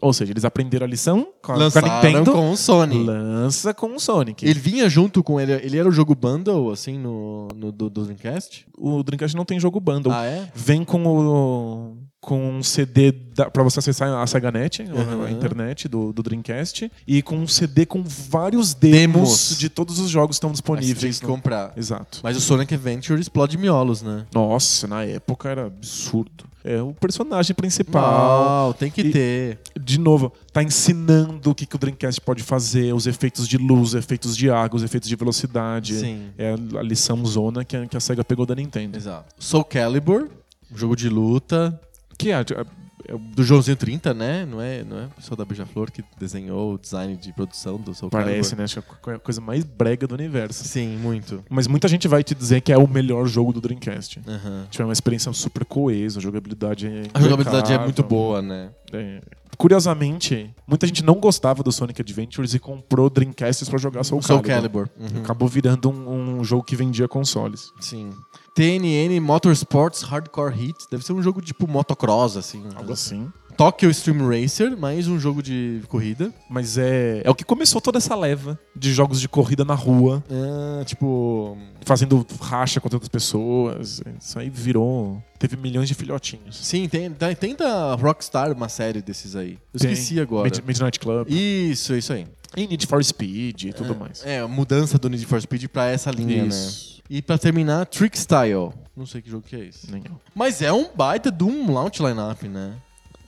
Ou 0.00 0.12
seja, 0.12 0.32
eles 0.32 0.44
aprenderam 0.44 0.84
a 0.84 0.88
lição 0.88 1.28
com 1.40 1.52
a, 1.52 1.54
com 1.54 1.60
a 1.60 1.64
Lançaram 1.64 1.94
Nintendo. 1.94 2.32
com 2.32 2.50
o 2.50 2.56
Sony. 2.56 3.04
Lança 3.04 3.72
com 3.72 3.94
o 3.94 4.00
Sonic. 4.00 4.44
Ele 4.44 4.58
vinha 4.58 4.88
junto 4.88 5.22
com 5.22 5.40
ele. 5.40 5.52
Ele 5.52 5.78
era 5.78 5.88
o 5.88 5.92
jogo 5.92 6.14
bundle, 6.14 6.72
assim, 6.72 6.98
no, 6.98 7.46
no 7.54 7.70
do, 7.70 7.88
do 7.88 8.04
Dreamcast? 8.04 8.66
O 8.76 9.02
Dreamcast 9.04 9.36
não 9.36 9.44
tem 9.44 9.60
jogo 9.60 9.78
bundle. 9.78 10.12
Ah, 10.12 10.24
é? 10.24 10.50
Vem 10.54 10.82
com 10.82 11.04
o 11.06 11.96
com 12.22 12.50
um 12.58 12.62
CD 12.62 13.10
da, 13.10 13.50
pra 13.50 13.64
você 13.64 13.80
acessar 13.80 14.08
a 14.08 14.24
SegaNet, 14.28 14.82
Uhum. 14.82 15.24
a 15.24 15.30
internet 15.30 15.88
do, 15.88 16.12
do 16.12 16.22
Dreamcast, 16.22 16.88
e 17.04 17.20
com 17.20 17.36
um 17.36 17.48
CD 17.48 17.84
com 17.84 18.00
vários 18.04 18.74
demos, 18.74 19.14
Demos. 19.16 19.58
de 19.58 19.68
todos 19.68 19.98
os 19.98 20.08
jogos 20.08 20.36
que 20.36 20.38
estão 20.38 20.50
você 20.54 20.62
tem 20.62 20.76
disponíveis. 20.76 21.18
que 21.18 21.26
comprar. 21.26 21.72
Exato. 21.76 22.20
Mas 22.22 22.36
o 22.36 22.40
Sonic 22.40 22.72
Adventure 22.74 23.20
explode 23.20 23.58
miolos, 23.58 24.02
né? 24.02 24.24
Nossa, 24.32 24.86
na 24.86 25.04
época 25.04 25.48
era 25.48 25.66
absurdo. 25.66 26.44
É 26.64 26.80
o 26.80 26.94
personagem 26.94 27.56
principal. 27.56 28.66
Não, 28.68 28.72
tem 28.72 28.88
que 28.88 29.00
E- 29.00 29.10
ter. 29.10 29.58
De 29.80 29.98
novo, 29.98 30.32
tá 30.52 30.62
ensinando 30.62 31.50
o 31.50 31.54
que, 31.56 31.66
que 31.66 31.74
o 31.74 31.78
Dreamcast 31.78 32.20
pode 32.20 32.44
fazer, 32.44 32.94
os 32.94 33.08
efeitos 33.08 33.48
de 33.48 33.58
luz, 33.58 33.88
os 33.88 33.94
efeitos 33.96 34.36
de 34.36 34.48
água, 34.48 34.76
os 34.76 34.84
efeitos 34.84 35.08
de 35.08 35.16
velocidade. 35.16 35.94
Sim. 35.98 36.28
É 36.38 36.52
a 36.52 36.82
lição 36.82 37.26
zona 37.26 37.64
que 37.64 37.76
a, 37.76 37.84
que 37.84 37.96
a 37.96 38.00
SEGA 38.00 38.22
pegou 38.22 38.46
da 38.46 38.54
Nintendo. 38.54 38.96
Exato. 38.96 39.34
Soul 39.40 39.64
Calibur, 39.64 40.28
jogo 40.72 40.94
de 40.94 41.08
luta. 41.08 41.80
Que 42.22 42.30
é, 42.32 42.40
é- 42.40 43.12
é 43.14 43.18
Do 43.34 43.42
Joãozinho 43.42 43.76
30, 43.76 44.14
né? 44.14 44.46
Não 44.46 44.60
é, 44.60 44.84
não 44.84 44.96
é 44.98 45.06
o 45.06 45.10
pessoal 45.10 45.36
da 45.36 45.44
Beija-Flor 45.44 45.90
que 45.90 46.04
desenhou 46.18 46.74
o 46.74 46.78
design 46.78 47.16
de 47.16 47.32
produção 47.32 47.76
do 47.76 47.92
Soul 47.92 48.10
Parece, 48.10 48.50
Calibur? 48.50 48.58
né? 48.58 48.64
Acho 48.64 48.80
que 48.82 49.10
é 49.10 49.14
a 49.14 49.18
coisa 49.18 49.40
mais 49.40 49.64
brega 49.64 50.06
do 50.06 50.14
universo. 50.14 50.64
Sim, 50.64 50.96
muito. 50.98 51.42
Mas 51.50 51.66
muita 51.66 51.88
gente 51.88 52.06
vai 52.06 52.22
te 52.22 52.32
dizer 52.34 52.60
que 52.60 52.72
é 52.72 52.78
o 52.78 52.86
melhor 52.86 53.26
jogo 53.26 53.52
do 53.52 53.60
Dreamcast. 53.60 54.20
Aham. 54.26 54.66
Tiver 54.70 54.84
uma 54.84 54.92
experiência 54.92 55.32
super 55.32 55.64
coesa, 55.64 56.20
a 56.20 56.22
jogabilidade 56.22 56.86
é 56.86 57.02
A 57.12 57.20
jogabilidade 57.20 57.72
é 57.72 57.78
muito 57.78 58.02
boa, 58.04 58.40
né? 58.40 58.70
É. 58.92 59.20
Curiosamente, 59.58 60.54
muita 60.66 60.86
gente 60.86 61.04
não 61.04 61.14
gostava 61.14 61.62
do 61.62 61.72
Sonic 61.72 62.00
Adventures 62.00 62.52
e 62.54 62.58
comprou 62.58 63.08
Dreamcasts 63.08 63.68
pra 63.68 63.78
jogar 63.78 64.04
Soul, 64.04 64.20
Soul 64.22 64.40
Calibur. 64.42 64.88
Calibur. 64.88 65.14
Uhum. 65.16 65.22
Acabou 65.22 65.48
virando 65.48 65.90
um, 65.90 66.38
um 66.40 66.44
jogo 66.44 66.62
que 66.62 66.76
vendia 66.76 67.08
consoles. 67.08 67.70
Sim. 67.80 68.10
TNN 68.54 69.18
Motorsports 69.20 70.02
Hardcore 70.02 70.52
Heat. 70.52 70.86
Deve 70.90 71.04
ser 71.04 71.12
um 71.12 71.22
jogo 71.22 71.40
tipo 71.40 71.66
motocross, 71.66 72.36
assim. 72.36 72.62
Algo 72.74 72.92
assim. 72.92 73.30
Tokyo 73.56 73.90
Stream 73.90 74.26
Racer, 74.28 74.76
mais 74.78 75.06
um 75.06 75.18
jogo 75.20 75.42
de 75.42 75.82
corrida. 75.88 76.32
Mas 76.48 76.78
é, 76.78 77.20
é 77.22 77.30
o 77.30 77.34
que 77.34 77.44
começou 77.44 77.80
toda 77.82 77.98
essa 77.98 78.14
leva 78.16 78.58
de 78.74 78.92
jogos 78.94 79.20
de 79.20 79.28
corrida 79.28 79.62
na 79.64 79.74
rua, 79.74 80.24
Ah, 80.30 80.82
tipo. 80.84 81.56
fazendo 81.84 82.26
racha 82.40 82.80
com 82.80 82.86
outras 82.88 83.08
pessoas. 83.08 84.00
Isso 84.18 84.38
aí 84.38 84.48
virou. 84.48 85.22
Teve 85.38 85.56
milhões 85.56 85.86
de 85.88 85.94
filhotinhos. 85.94 86.56
Sim, 86.56 86.88
tem, 86.88 87.10
tem, 87.10 87.34
tem 87.36 87.54
da 87.54 87.94
Rockstar 87.94 88.50
uma 88.52 88.68
série 88.70 89.02
desses 89.02 89.36
aí. 89.36 89.58
Eu 89.72 89.80
Tem. 89.80 89.92
esqueci 89.92 90.18
agora. 90.18 90.44
Mid- 90.44 90.64
Midnight 90.66 90.98
Club. 90.98 91.28
Isso, 91.30 91.94
isso 91.94 92.12
aí. 92.12 92.26
E 92.56 92.66
Need 92.66 92.86
for 92.86 93.02
Speed 93.04 93.64
e 93.64 93.72
tudo 93.72 93.94
mais. 93.94 94.24
É, 94.24 94.40
a 94.40 94.48
mudança 94.48 94.98
do 94.98 95.08
Need 95.10 95.24
for 95.26 95.40
Speed 95.40 95.66
pra 95.68 95.88
essa 95.88 96.10
linha, 96.10 96.44
Isso. 96.46 96.86
né? 96.96 97.01
E 97.14 97.20
pra 97.20 97.36
terminar, 97.36 97.84
Trick 97.84 98.18
Style. 98.18 98.72
Não 98.96 99.04
sei 99.04 99.20
que 99.20 99.28
jogo 99.28 99.44
que 99.46 99.54
é 99.54 99.66
esse. 99.66 99.86
Mas 100.34 100.62
é 100.62 100.72
um 100.72 100.88
baita 100.94 101.30
de 101.30 101.44
um 101.44 101.70
launch 101.70 102.02
lineup, 102.02 102.44
né? 102.44 102.72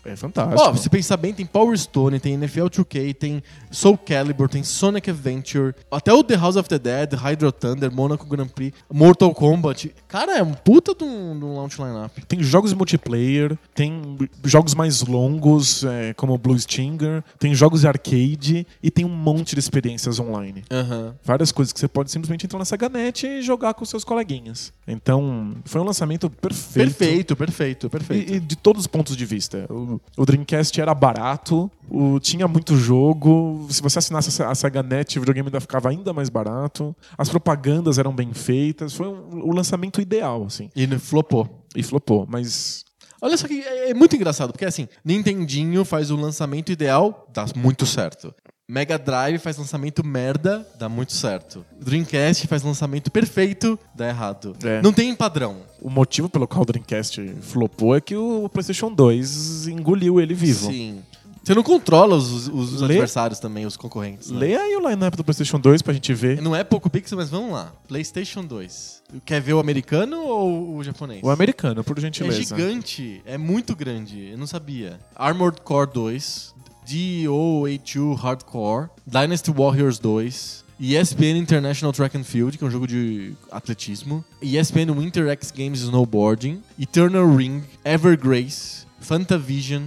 É 0.04 0.14
fantástico. 0.16 0.60
Ó, 0.60 0.74
se 0.76 0.88
pensar 0.90 1.16
bem, 1.16 1.32
tem 1.32 1.46
Power 1.46 1.76
Stone, 1.78 2.20
tem 2.20 2.34
NFL 2.34 2.66
2K, 2.66 3.14
tem 3.14 3.42
Soul 3.70 3.96
Calibur, 3.98 4.48
tem 4.48 4.62
Sonic 4.62 5.10
Adventure, 5.10 5.74
até 5.90 6.12
o 6.12 6.22
The 6.22 6.36
House 6.36 6.56
of 6.56 6.68
the 6.68 6.78
Dead, 6.78 7.14
Hydro 7.14 7.50
Thunder, 7.50 7.90
Monaco 7.90 8.26
Grand 8.26 8.48
Prix, 8.48 8.76
Mortal 8.92 9.34
Kombat. 9.34 9.94
Cara, 10.06 10.38
é 10.38 10.42
um 10.42 10.52
puta 10.52 10.94
de 10.94 11.04
um, 11.04 11.38
de 11.38 11.44
um 11.44 11.56
launch 11.56 11.78
lineup. 11.78 12.12
Tem 12.28 12.42
jogos 12.42 12.72
multiplayer, 12.72 13.58
tem 13.74 14.18
jogos 14.44 14.74
mais 14.74 15.02
longos, 15.02 15.84
é, 15.84 16.12
como 16.14 16.36
Blue 16.36 16.58
Stinger, 16.58 17.22
tem 17.38 17.54
jogos 17.54 17.80
de 17.80 17.88
arcade 17.88 18.66
e 18.82 18.90
tem 18.90 19.04
um 19.04 19.08
monte 19.08 19.54
de 19.54 19.60
experiências 19.60 20.18
online. 20.20 20.64
Aham. 20.70 21.14
Várias 21.24 21.50
coisas 21.50 21.72
que 21.72 21.80
você 21.80 21.88
pode 21.88 22.10
simplesmente 22.10 22.44
entrar 22.44 22.58
na 22.58 22.64
SegaNet 22.64 23.26
e 23.26 23.42
jogar 23.42 23.74
com 23.74 23.84
seus 23.84 24.04
coleguinhas. 24.04 24.72
Então, 24.86 25.54
foi 25.64 25.80
um 25.80 25.84
lançamento 25.84 26.28
perfeito. 26.28 26.94
Perfeito, 26.94 27.36
perfeito, 27.36 27.90
perfeito. 27.90 28.32
E, 28.32 28.36
e 28.36 28.40
de 28.40 28.56
todos 28.56 28.82
os 28.82 28.86
pontos 28.86 29.16
de 29.16 29.24
vista. 29.24 29.66
O, 29.70 29.93
o 30.16 30.24
Dreamcast 30.24 30.80
era 30.80 30.94
barato, 30.94 31.70
o, 31.90 32.18
tinha 32.20 32.46
muito 32.48 32.76
jogo. 32.76 33.66
Se 33.70 33.82
você 33.82 33.98
assinasse 33.98 34.42
a 34.42 34.54
SegaNet, 34.54 35.18
o 35.18 35.22
videogame 35.22 35.48
ainda 35.48 35.60
ficava 35.60 35.88
ainda 35.90 36.12
mais 36.12 36.28
barato. 36.28 36.94
As 37.16 37.28
propagandas 37.28 37.98
eram 37.98 38.12
bem 38.14 38.32
feitas. 38.32 38.94
Foi 38.94 39.06
um- 39.08 39.44
o 39.48 39.52
lançamento 39.54 40.00
ideal, 40.00 40.44
assim. 40.44 40.70
E 40.74 40.86
flopou. 40.98 41.64
E 41.74 41.82
flopou, 41.82 42.26
mas 42.28 42.84
Olha 43.22 43.38
só 43.38 43.48
que 43.48 43.62
é 43.62 43.90
é 43.90 43.94
muito 43.94 44.14
engraçado, 44.14 44.52
porque 44.52 44.66
assim, 44.66 44.86
Nintendinho 45.02 45.82
faz 45.82 46.10
o 46.10 46.16
lançamento 46.16 46.70
ideal, 46.70 47.26
dá 47.32 47.46
muito 47.56 47.86
certo. 47.86 48.34
Mega 48.66 48.98
Drive 48.98 49.38
faz 49.38 49.58
lançamento 49.58 50.04
merda, 50.04 50.66
dá 50.78 50.88
muito 50.88 51.12
certo. 51.12 51.66
Dreamcast 51.78 52.46
faz 52.46 52.62
lançamento 52.62 53.10
perfeito, 53.10 53.78
dá 53.94 54.08
errado. 54.08 54.56
É. 54.64 54.80
Não 54.80 54.90
tem 54.92 55.14
padrão. 55.14 55.56
o 55.82 55.90
motivo 55.90 56.30
pelo 56.30 56.48
qual 56.48 56.62
o 56.62 56.64
Dreamcast 56.64 57.20
flopou 57.42 57.94
é 57.94 58.00
que 58.00 58.16
o 58.16 58.48
PlayStation 58.48 58.90
2 58.90 59.66
engoliu 59.68 60.18
ele 60.18 60.32
vivo. 60.32 60.70
Sim. 60.70 61.02
Você 61.42 61.54
não 61.54 61.62
controla 61.62 62.16
os, 62.16 62.48
os 62.48 62.80
Lê- 62.80 62.94
adversários 62.94 63.38
também, 63.38 63.66
os 63.66 63.76
concorrentes. 63.76 64.30
né? 64.30 64.38
Leia 64.38 64.60
aí 64.60 64.74
o 64.76 64.88
line-up 64.88 65.14
do 65.14 65.22
PlayStation 65.22 65.60
2 65.60 65.82
pra 65.82 65.92
gente 65.92 66.14
ver. 66.14 66.40
Não 66.40 66.56
é 66.56 66.64
pouco 66.64 66.88
pixel, 66.88 67.18
mas 67.18 67.28
vamos 67.28 67.52
lá. 67.52 67.70
PlayStation 67.86 68.42
2. 68.42 69.02
Quer 69.26 69.42
ver 69.42 69.52
o 69.52 69.58
americano 69.58 70.22
ou 70.22 70.76
o 70.76 70.82
japonês? 70.82 71.20
O 71.22 71.28
americano, 71.28 71.84
por 71.84 71.98
É 71.98 72.00
gentileza. 72.00 72.40
gigante, 72.56 73.20
é 73.26 73.36
muito 73.36 73.76
grande, 73.76 74.30
eu 74.30 74.38
não 74.38 74.46
sabia. 74.46 74.98
Armored 75.14 75.60
Core 75.60 75.90
2, 75.92 76.53
DO82 76.86 78.16
Hardcore, 78.18 78.90
Dynasty 79.06 79.50
Warriors 79.50 79.98
2, 79.98 80.64
ESPN 80.80 81.36
International 81.36 81.92
Track 81.92 82.16
and 82.16 82.24
Field, 82.24 82.58
que 82.58 82.64
é 82.64 82.66
um 82.66 82.70
jogo 82.70 82.86
de 82.86 83.34
atletismo, 83.50 84.24
ESPN 84.42 84.92
Winter 84.96 85.28
X 85.28 85.50
Games 85.50 85.80
Snowboarding, 85.80 86.62
Eternal 86.78 87.26
Ring, 87.34 87.62
Evergrace, 87.84 88.84
Fantavision, 89.00 89.82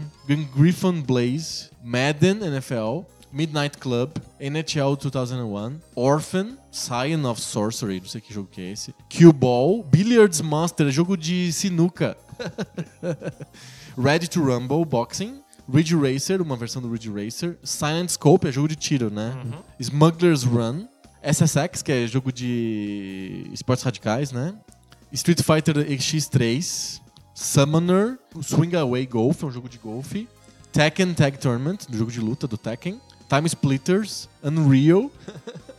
Griffon 0.56 1.02
Blaze, 1.02 1.70
Madden 1.84 2.42
NFL, 2.44 3.02
Midnight 3.34 3.78
Club, 3.80 4.12
NHL 4.40 4.96
2001, 4.96 5.80
Orphan, 5.96 6.58
Scion 6.72 7.26
of 7.26 7.42
Sorcery, 7.42 8.00
não 8.00 8.08
sei 8.08 8.22
que 8.22 8.34
jogo 8.34 8.48
que 8.52 8.62
é 8.62 8.72
esse, 8.72 8.96
Cue 9.10 9.32
Ball, 9.34 9.84
Billiards 9.84 10.40
Master, 10.42 10.90
jogo 10.90 11.18
de 11.18 11.52
sinuca, 11.52 12.16
Ready 13.98 14.28
to 14.30 14.42
Rumble, 14.42 14.86
Boxing, 14.86 15.42
Ridge 15.72 15.96
Racer, 15.96 16.42
uma 16.42 16.56
versão 16.56 16.82
do 16.82 16.90
Ridge 16.90 17.10
Racer, 17.12 17.58
Silent 17.64 18.10
Scope, 18.10 18.48
é 18.48 18.52
jogo 18.52 18.68
de 18.68 18.76
tiro, 18.76 19.10
né? 19.10 19.34
Smuggler's 19.80 20.44
Run, 20.44 20.88
SSX, 21.22 21.82
que 21.82 21.92
é 21.92 22.08
jogo 22.08 22.32
de 22.32 23.50
esportes 23.52 23.84
radicais, 23.84 24.32
né? 24.32 24.54
Street 25.12 25.42
Fighter 25.42 25.76
X3, 25.76 27.02
Summoner, 27.34 28.18
Swing 28.42 28.76
Away 28.76 29.06
Golf, 29.06 29.44
é 29.44 29.46
um 29.46 29.52
jogo 29.52 29.70
de 29.70 29.78
golfe, 29.78 30.28
Tekken 30.72 31.14
Tag 31.14 31.38
Tournament, 31.38 31.86
do 31.90 31.98
jogo 31.98 32.12
de 32.12 32.20
luta 32.20 32.48
do 32.48 32.58
Tekken, 32.58 33.00
Time 33.30 33.48
Splitters, 33.48 34.30
Unreal, 34.44 35.12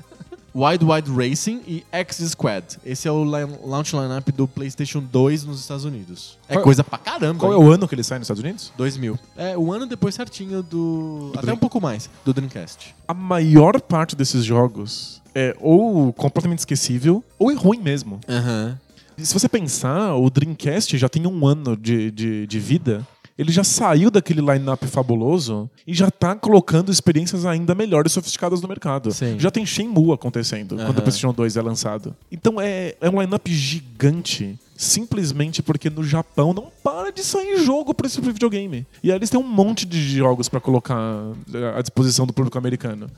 Wide 0.59 0.85
Wide 0.85 1.11
Racing 1.13 1.61
e 1.67 1.85
X 1.93 2.17
Squad. 2.31 2.79
Esse 2.85 3.07
é 3.07 3.13
o 3.13 3.23
line- 3.25 3.57
launch 3.65 3.95
lineup 3.95 4.29
do 4.33 4.49
PlayStation 4.49 5.01
2 5.01 5.45
nos 5.45 5.61
Estados 5.61 5.85
Unidos. 5.85 6.37
É 6.49 6.55
Qual- 6.55 6.65
coisa 6.65 6.83
pra 6.83 6.99
caramba. 6.99 7.39
Qual 7.39 7.53
é 7.53 7.57
hein? 7.57 7.63
o 7.63 7.71
ano 7.73 7.87
que 7.87 7.95
ele 7.95 8.03
sai 8.03 8.19
nos 8.19 8.27
Estados 8.27 8.43
Unidos? 8.43 8.73
2000. 8.77 9.19
É, 9.37 9.57
um 9.57 9.73
ano 9.73 9.87
depois 9.87 10.15
certinho 10.15 10.63
do. 10.63 11.31
até 11.35 11.43
Dream- 11.43 11.55
um 11.55 11.59
pouco 11.59 11.81
mais, 11.81 12.11
do 12.25 12.33
Dreamcast. 12.33 12.95
A 13.07 13.15
maior 13.15 13.81
parte 13.81 14.17
desses 14.17 14.45
jogos 14.45 15.23
é 15.35 15.57
ou 15.61 16.13
completamente 16.13 16.59
esquecível 16.61 17.23
ou 17.39 17.51
é 17.53 17.55
ruim 17.55 17.79
mesmo. 17.81 18.19
Aham. 18.29 18.79
E 19.17 19.27
Se 19.27 19.35
você 19.35 19.49
pensar, 19.49 20.15
o 20.15 20.31
Dreamcast 20.31 20.97
já 20.97 21.09
tem 21.09 21.27
um 21.27 21.47
ano 21.47 21.77
de, 21.77 22.11
de, 22.11 22.47
de 22.47 22.59
vida. 22.61 23.07
Ele 23.39 23.53
já 23.53 23.63
saiu 23.63 24.11
daquele 24.11 24.41
line-up 24.41 24.85
fabuloso 24.89 25.71
e 25.87 25.95
já 25.95 26.11
tá 26.11 26.35
colocando 26.35 26.91
experiências 26.91 27.47
ainda 27.47 27.73
melhores 27.75 28.11
e 28.11 28.15
sofisticadas 28.15 28.61
no 28.61 28.67
mercado. 28.67 29.13
Sim. 29.13 29.39
Já 29.39 29.49
tem 29.51 29.65
Shenmue 29.65 30.13
acontecendo 30.13 30.75
quando 30.75 30.81
Aham. 30.81 30.91
o 30.91 31.03
PlayStation 31.03 31.33
2 31.33 31.57
é 31.57 31.63
lançado. 31.63 32.17
Então 32.33 32.61
é, 32.61 32.97
é 33.01 33.09
um 33.09 33.21
line-up 33.21 33.53
gigante. 33.55 34.59
Simplesmente 34.77 35.61
porque 35.63 35.91
no 35.91 36.05
Japão 36.05 36.53
não 36.53 36.71
para 36.85 37.11
de 37.13 37.23
sair 37.23 37.65
jogo 37.65 37.93
para 37.93 38.07
esse 38.07 38.21
videogame. 38.21 38.87
E 39.03 39.11
aí 39.11 39.17
eles 39.19 39.29
têm 39.31 39.39
um 39.39 39.47
monte 39.47 39.85
de 39.85 40.01
jogos 40.17 40.49
para 40.49 40.61
colocar 40.61 40.97
eh, 41.53 41.75
à 41.77 41.81
disposição 41.83 42.27
do 42.27 42.33
público 42.33 42.57
americano. 42.59 43.09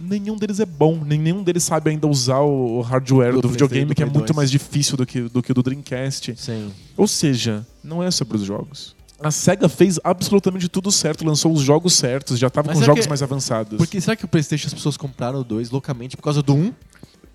Nenhum 0.00 0.36
deles 0.36 0.58
é 0.58 0.64
bom, 0.66 0.96
nenhum 1.04 1.42
deles 1.42 1.62
sabe 1.64 1.90
ainda 1.90 2.06
usar 2.06 2.40
o 2.40 2.80
hardware 2.80 3.34
Do 3.34 3.42
do, 3.42 3.48
videogame, 3.50 3.86
PlayStation, 3.86 3.94
que 3.94 4.02
é 4.02 4.06
do 4.06 4.12
muito 4.18 4.28
2. 4.32 4.36
mais 4.36 4.50
difícil 4.50 4.96
do 4.96 5.04
que, 5.06 5.20
do 5.20 5.42
que 5.42 5.52
o 5.52 5.54
do 5.54 5.62
Dreamcast. 5.62 6.34
Sim. 6.36 6.72
Ou 6.96 7.06
seja, 7.06 7.64
não 7.84 8.02
é 8.02 8.10
sobre 8.10 8.36
os 8.38 8.42
jogos. 8.42 8.96
A 9.22 9.30
SEGA 9.30 9.68
fez 9.68 9.98
absolutamente 10.02 10.68
tudo 10.68 10.90
certo, 10.90 11.24
lançou 11.24 11.52
os 11.52 11.60
jogos 11.62 11.94
certos, 11.94 12.38
já 12.38 12.50
tava 12.50 12.68
Mas 12.68 12.78
com 12.78 12.84
jogos 12.84 13.02
que- 13.04 13.08
mais 13.08 13.22
avançados. 13.22 13.76
Porque 13.78 14.00
será 14.00 14.16
que 14.16 14.24
o 14.24 14.28
PlayStation 14.28 14.66
as 14.66 14.74
pessoas 14.74 14.96
compraram 14.96 15.40
o 15.40 15.44
2 15.44 15.70
loucamente 15.70 16.16
por 16.16 16.22
causa 16.22 16.42
do 16.42 16.54
1? 16.54 16.72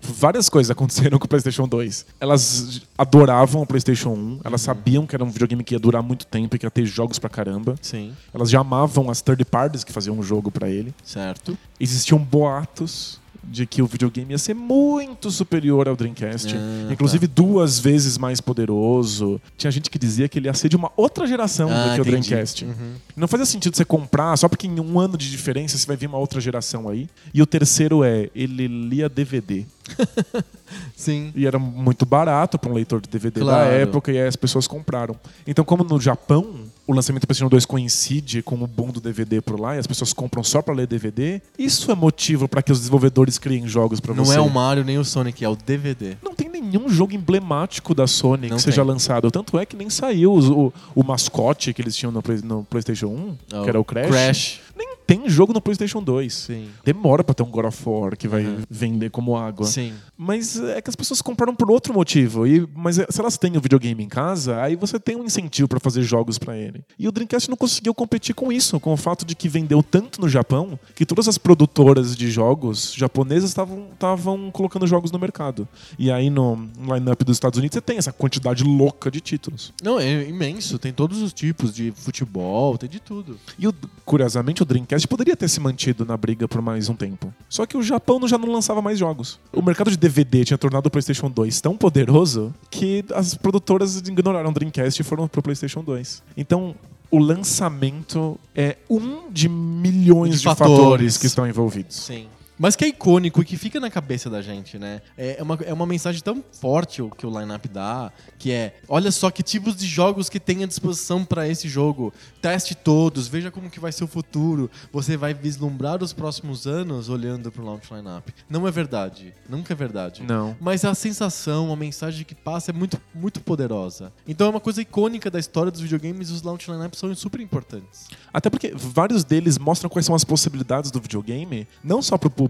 várias 0.00 0.48
coisas 0.48 0.70
aconteceram 0.70 1.18
com 1.18 1.24
o 1.24 1.28
PlayStation 1.28 1.66
2. 1.66 2.06
Elas 2.20 2.82
adoravam 2.96 3.62
o 3.62 3.66
PlayStation 3.66 4.10
1, 4.10 4.40
elas 4.44 4.60
sabiam 4.60 5.04
que 5.04 5.16
era 5.16 5.24
um 5.24 5.28
videogame 5.30 5.64
que 5.64 5.74
ia 5.74 5.78
durar 5.78 6.02
muito 6.04 6.24
tempo 6.24 6.54
e 6.54 6.58
que 6.58 6.64
ia 6.64 6.70
ter 6.70 6.86
jogos 6.86 7.18
pra 7.18 7.28
caramba. 7.28 7.74
Sim. 7.82 8.12
Elas 8.32 8.48
já 8.48 8.60
amavam 8.60 9.10
as 9.10 9.20
third 9.20 9.44
parties 9.44 9.82
que 9.82 9.92
faziam 9.92 10.16
um 10.16 10.22
jogo 10.22 10.52
pra 10.52 10.68
ele. 10.68 10.94
Certo. 11.02 11.58
Existiam 11.80 12.18
boatos 12.20 13.18
de 13.50 13.66
que 13.66 13.80
o 13.82 13.86
videogame 13.86 14.32
ia 14.32 14.38
ser 14.38 14.54
muito 14.54 15.30
superior 15.30 15.88
ao 15.88 15.96
Dreamcast, 15.96 16.54
Ah, 16.56 16.92
inclusive 16.92 17.26
duas 17.26 17.78
vezes 17.78 18.18
mais 18.18 18.40
poderoso. 18.40 19.40
Tinha 19.56 19.70
gente 19.70 19.90
que 19.90 19.98
dizia 19.98 20.28
que 20.28 20.38
ele 20.38 20.48
ia 20.48 20.54
ser 20.54 20.68
de 20.68 20.76
uma 20.76 20.90
outra 20.96 21.26
geração 21.26 21.70
Ah, 21.70 21.88
do 21.88 21.94
que 21.94 22.00
o 22.00 22.02
entendi. 22.08 22.28
Dreamcast. 22.28 22.64
Uhum. 22.64 22.92
Não 23.16 23.26
fazia 23.28 23.46
sentido 23.46 23.76
você 23.76 23.84
comprar 23.84 24.36
só 24.36 24.48
porque 24.48 24.66
em 24.66 24.78
um 24.80 25.00
ano 25.00 25.16
de 25.16 25.30
diferença 25.30 25.76
você 25.78 25.86
vai 25.86 25.96
vir 25.96 26.06
uma 26.08 26.18
outra 26.18 26.40
geração 26.40 26.88
aí. 26.88 27.08
E 27.32 27.40
o 27.42 27.46
terceiro 27.46 28.04
é, 28.04 28.28
ele 28.34 28.66
lia 28.68 29.08
DVD. 29.08 29.64
Sim. 30.96 31.32
E 31.34 31.46
era 31.46 31.58
muito 31.58 32.04
barato 32.04 32.58
para 32.58 32.70
um 32.70 32.74
leitor 32.74 33.00
de 33.00 33.08
DVD 33.08 33.40
da 33.40 33.46
Claro. 33.46 33.70
época 33.72 34.12
e 34.12 34.18
aí 34.18 34.26
as 34.26 34.36
pessoas 34.36 34.66
compraram. 34.66 35.16
Então, 35.46 35.64
como 35.64 35.84
no 35.84 36.00
Japão 36.00 36.54
o 36.88 36.94
lançamento 36.94 37.22
do 37.22 37.26
PlayStation 37.26 37.50
2 37.50 37.66
coincide 37.66 38.42
com 38.42 38.56
o 38.56 38.66
boom 38.66 38.88
do 38.88 38.98
DVD 39.00 39.40
por 39.42 39.60
lá 39.60 39.76
e 39.76 39.78
as 39.78 39.86
pessoas 39.86 40.12
compram 40.12 40.42
só 40.42 40.62
para 40.62 40.74
ler 40.74 40.86
DVD, 40.86 41.40
isso 41.58 41.92
é 41.92 41.94
motivo 41.94 42.48
para 42.48 42.62
que 42.62 42.72
os 42.72 42.78
desenvolvedores 42.78 43.38
criem 43.38 43.68
jogos 43.68 44.00
para 44.00 44.14
Não 44.14 44.24
você. 44.24 44.38
é 44.38 44.40
o 44.40 44.48
Mario 44.48 44.82
nem 44.84 44.98
o 44.98 45.04
Sonic, 45.04 45.44
é 45.44 45.48
o 45.48 45.54
DVD. 45.54 46.16
Não 46.22 46.34
tem 46.34 46.48
nenhum 46.48 46.88
jogo 46.88 47.14
emblemático 47.14 47.94
da 47.94 48.06
Sony 48.06 48.48
Não 48.48 48.56
que 48.56 48.62
seja 48.62 48.82
tem. 48.82 48.90
lançado. 48.90 49.30
Tanto 49.30 49.58
é 49.58 49.66
que 49.66 49.76
nem 49.76 49.90
saiu 49.90 50.32
o, 50.32 50.72
o, 50.94 51.04
mascote 51.04 51.72
que 51.74 51.82
eles 51.82 51.94
tinham 51.94 52.10
no, 52.10 52.22
no 52.42 52.64
PlayStation 52.64 53.06
1, 53.08 53.36
É 53.60 53.62
que 53.62 53.68
era 53.68 53.78
o 53.78 53.84
Crash. 53.84 54.08
Crash. 54.08 54.60
Nem 54.76 54.88
tem 55.08 55.26
jogo 55.28 55.54
no 55.54 55.60
PlayStation 55.60 56.02
2. 56.02 56.34
Sim. 56.34 56.68
Demora 56.84 57.24
pra 57.24 57.34
ter 57.34 57.42
um 57.42 57.50
God 57.50 57.64
of 57.64 57.82
War 57.88 58.14
que 58.14 58.28
vai 58.28 58.44
Uhum. 58.44 58.58
vender 58.68 59.10
como 59.10 59.36
água. 59.38 59.66
Sim. 59.66 59.94
Mas 60.16 60.60
é 60.60 60.82
que 60.82 60.90
as 60.90 60.94
pessoas 60.94 61.22
compraram 61.22 61.54
por 61.54 61.70
outro 61.70 61.94
motivo. 61.94 62.46
E, 62.46 62.68
mas 62.76 62.98
é- 62.98 63.06
se 63.08 63.18
elas 63.18 63.38
têm 63.38 63.56
o 63.56 63.60
videogame 63.60 64.04
em 64.04 64.08
casa, 64.08 64.60
aí 64.60 64.76
você 64.76 65.00
tem 65.00 65.16
um 65.16 65.24
incentivo 65.24 65.66
pra 65.66 65.80
fazer 65.80 66.02
jogos 66.02 66.38
pra 66.38 66.54
ele. 66.56 66.84
E 66.98 67.08
o 67.08 67.10
Dreamcast 67.12 67.48
não 67.48 67.56
conseguiu 67.56 67.94
competir 67.94 68.34
com 68.34 68.52
isso, 68.52 68.78
com 68.78 68.92
o 68.92 68.96
fato 68.98 69.24
de 69.24 69.34
que 69.34 69.48
vendeu 69.48 69.82
tanto 69.82 70.20
no 70.20 70.28
Japão 70.28 70.78
que 70.94 71.06
todas 71.06 71.26
as 71.26 71.38
produtoras 71.38 72.14
de 72.14 72.30
jogos 72.30 72.92
japonesas 72.94 73.48
estavam 73.48 73.88
estavam 73.94 74.50
colocando 74.50 74.86
jogos 74.86 75.10
no 75.10 75.18
mercado. 75.18 75.66
E 75.98 76.10
aí 76.10 76.28
no 76.28 76.68
line-up 76.78 77.24
dos 77.24 77.36
Estados 77.36 77.58
Unidos 77.58 77.74
você 77.74 77.80
tem 77.80 77.96
essa 77.96 78.12
quantidade 78.12 78.62
louca 78.62 79.10
de 79.10 79.20
títulos. 79.22 79.72
Não, 79.82 79.98
é 79.98 80.28
imenso. 80.28 80.78
Tem 80.78 80.92
todos 80.92 81.22
os 81.22 81.32
tipos 81.32 81.72
de 81.74 81.92
futebol, 81.96 82.76
tem 82.76 82.90
de 82.90 83.00
tudo. 83.00 83.38
E 83.58 83.66
o- 83.66 83.74
curiosamente 84.04 84.62
o 84.62 84.66
Dreamcast 84.66 84.97
poderia 85.06 85.36
ter 85.36 85.48
se 85.48 85.60
mantido 85.60 86.04
na 86.04 86.16
briga 86.16 86.48
por 86.48 86.60
mais 86.62 86.88
um 86.88 86.94
tempo. 86.94 87.32
Só 87.48 87.66
que 87.66 87.76
o 87.76 87.82
Japão 87.82 88.26
já 88.26 88.38
não 88.38 88.50
lançava 88.50 88.80
mais 88.82 88.98
jogos. 88.98 89.38
O 89.52 89.62
mercado 89.62 89.90
de 89.90 89.96
DVD 89.96 90.44
tinha 90.44 90.58
tornado 90.58 90.86
o 90.86 90.90
PlayStation 90.90 91.30
2 91.30 91.60
tão 91.60 91.76
poderoso 91.76 92.54
que 92.70 93.04
as 93.14 93.34
produtoras 93.34 93.96
ignoraram 93.96 94.50
o 94.50 94.52
Dreamcast 94.52 95.00
e 95.00 95.04
foram 95.04 95.28
pro 95.28 95.42
PlayStation 95.42 95.82
2. 95.82 96.22
Então, 96.36 96.74
o 97.10 97.18
lançamento 97.18 98.38
é 98.54 98.76
um 98.88 99.30
de 99.30 99.48
milhões 99.48 100.32
De 100.34 100.38
de, 100.38 100.44
fatores. 100.44 100.76
fatores. 100.78 101.16
que 101.18 101.26
estão 101.26 101.46
envolvidos. 101.46 101.96
Sim. 101.96 102.26
Mas 102.58 102.74
que 102.74 102.84
é 102.84 102.88
icônico 102.88 103.40
e 103.40 103.44
que 103.44 103.56
fica 103.56 103.78
na 103.78 103.90
cabeça 103.90 104.28
da 104.28 104.42
gente, 104.42 104.78
né? 104.78 105.00
É 105.16 105.38
uma, 105.40 105.58
é 105.64 105.72
uma 105.72 105.86
mensagem 105.86 106.20
tão 106.20 106.42
forte 106.52 107.02
que 107.16 107.26
o 107.26 107.38
line-up 107.38 107.68
dá, 107.68 108.12
que 108.36 108.50
é, 108.50 108.74
olha 108.88 109.12
só 109.12 109.30
que 109.30 109.42
tipos 109.42 109.76
de 109.76 109.86
jogos 109.86 110.28
que 110.28 110.40
tem 110.40 110.64
à 110.64 110.66
disposição 110.66 111.24
para 111.24 111.46
esse 111.48 111.68
jogo. 111.68 112.12
Teste 112.42 112.74
todos, 112.74 113.28
veja 113.28 113.50
como 113.50 113.70
que 113.70 113.78
vai 113.78 113.92
ser 113.92 114.04
o 114.04 114.08
futuro. 114.08 114.68
Você 114.92 115.16
vai 115.16 115.32
vislumbrar 115.32 116.02
os 116.02 116.12
próximos 116.12 116.66
anos 116.66 117.08
olhando 117.08 117.52
pro 117.52 117.64
launch 117.64 117.92
line-up. 117.92 118.34
Não 118.50 118.66
é 118.66 118.70
verdade. 118.70 119.32
Nunca 119.48 119.72
é 119.72 119.76
verdade. 119.76 120.24
Não. 120.24 120.56
Mas 120.60 120.84
a 120.84 120.94
sensação, 120.94 121.72
a 121.72 121.76
mensagem 121.76 122.24
que 122.24 122.34
passa 122.34 122.72
é 122.72 122.74
muito, 122.74 123.00
muito 123.14 123.40
poderosa. 123.40 124.12
Então 124.26 124.48
é 124.48 124.50
uma 124.50 124.60
coisa 124.60 124.82
icônica 124.82 125.30
da 125.30 125.38
história 125.38 125.70
dos 125.70 125.80
videogames 125.80 126.30
e 126.30 126.32
os 126.32 126.42
launch 126.42 126.68
line-ups 126.68 126.98
são 126.98 127.14
super 127.14 127.40
importantes. 127.40 128.08
Até 128.32 128.50
porque 128.50 128.72
vários 128.74 129.22
deles 129.22 129.58
mostram 129.58 129.88
quais 129.88 130.06
são 130.06 130.14
as 130.14 130.24
possibilidades 130.24 130.90
do 130.90 131.00
videogame, 131.00 131.66
não 131.84 132.02
só 132.02 132.18
pro 132.18 132.28
público, 132.28 132.47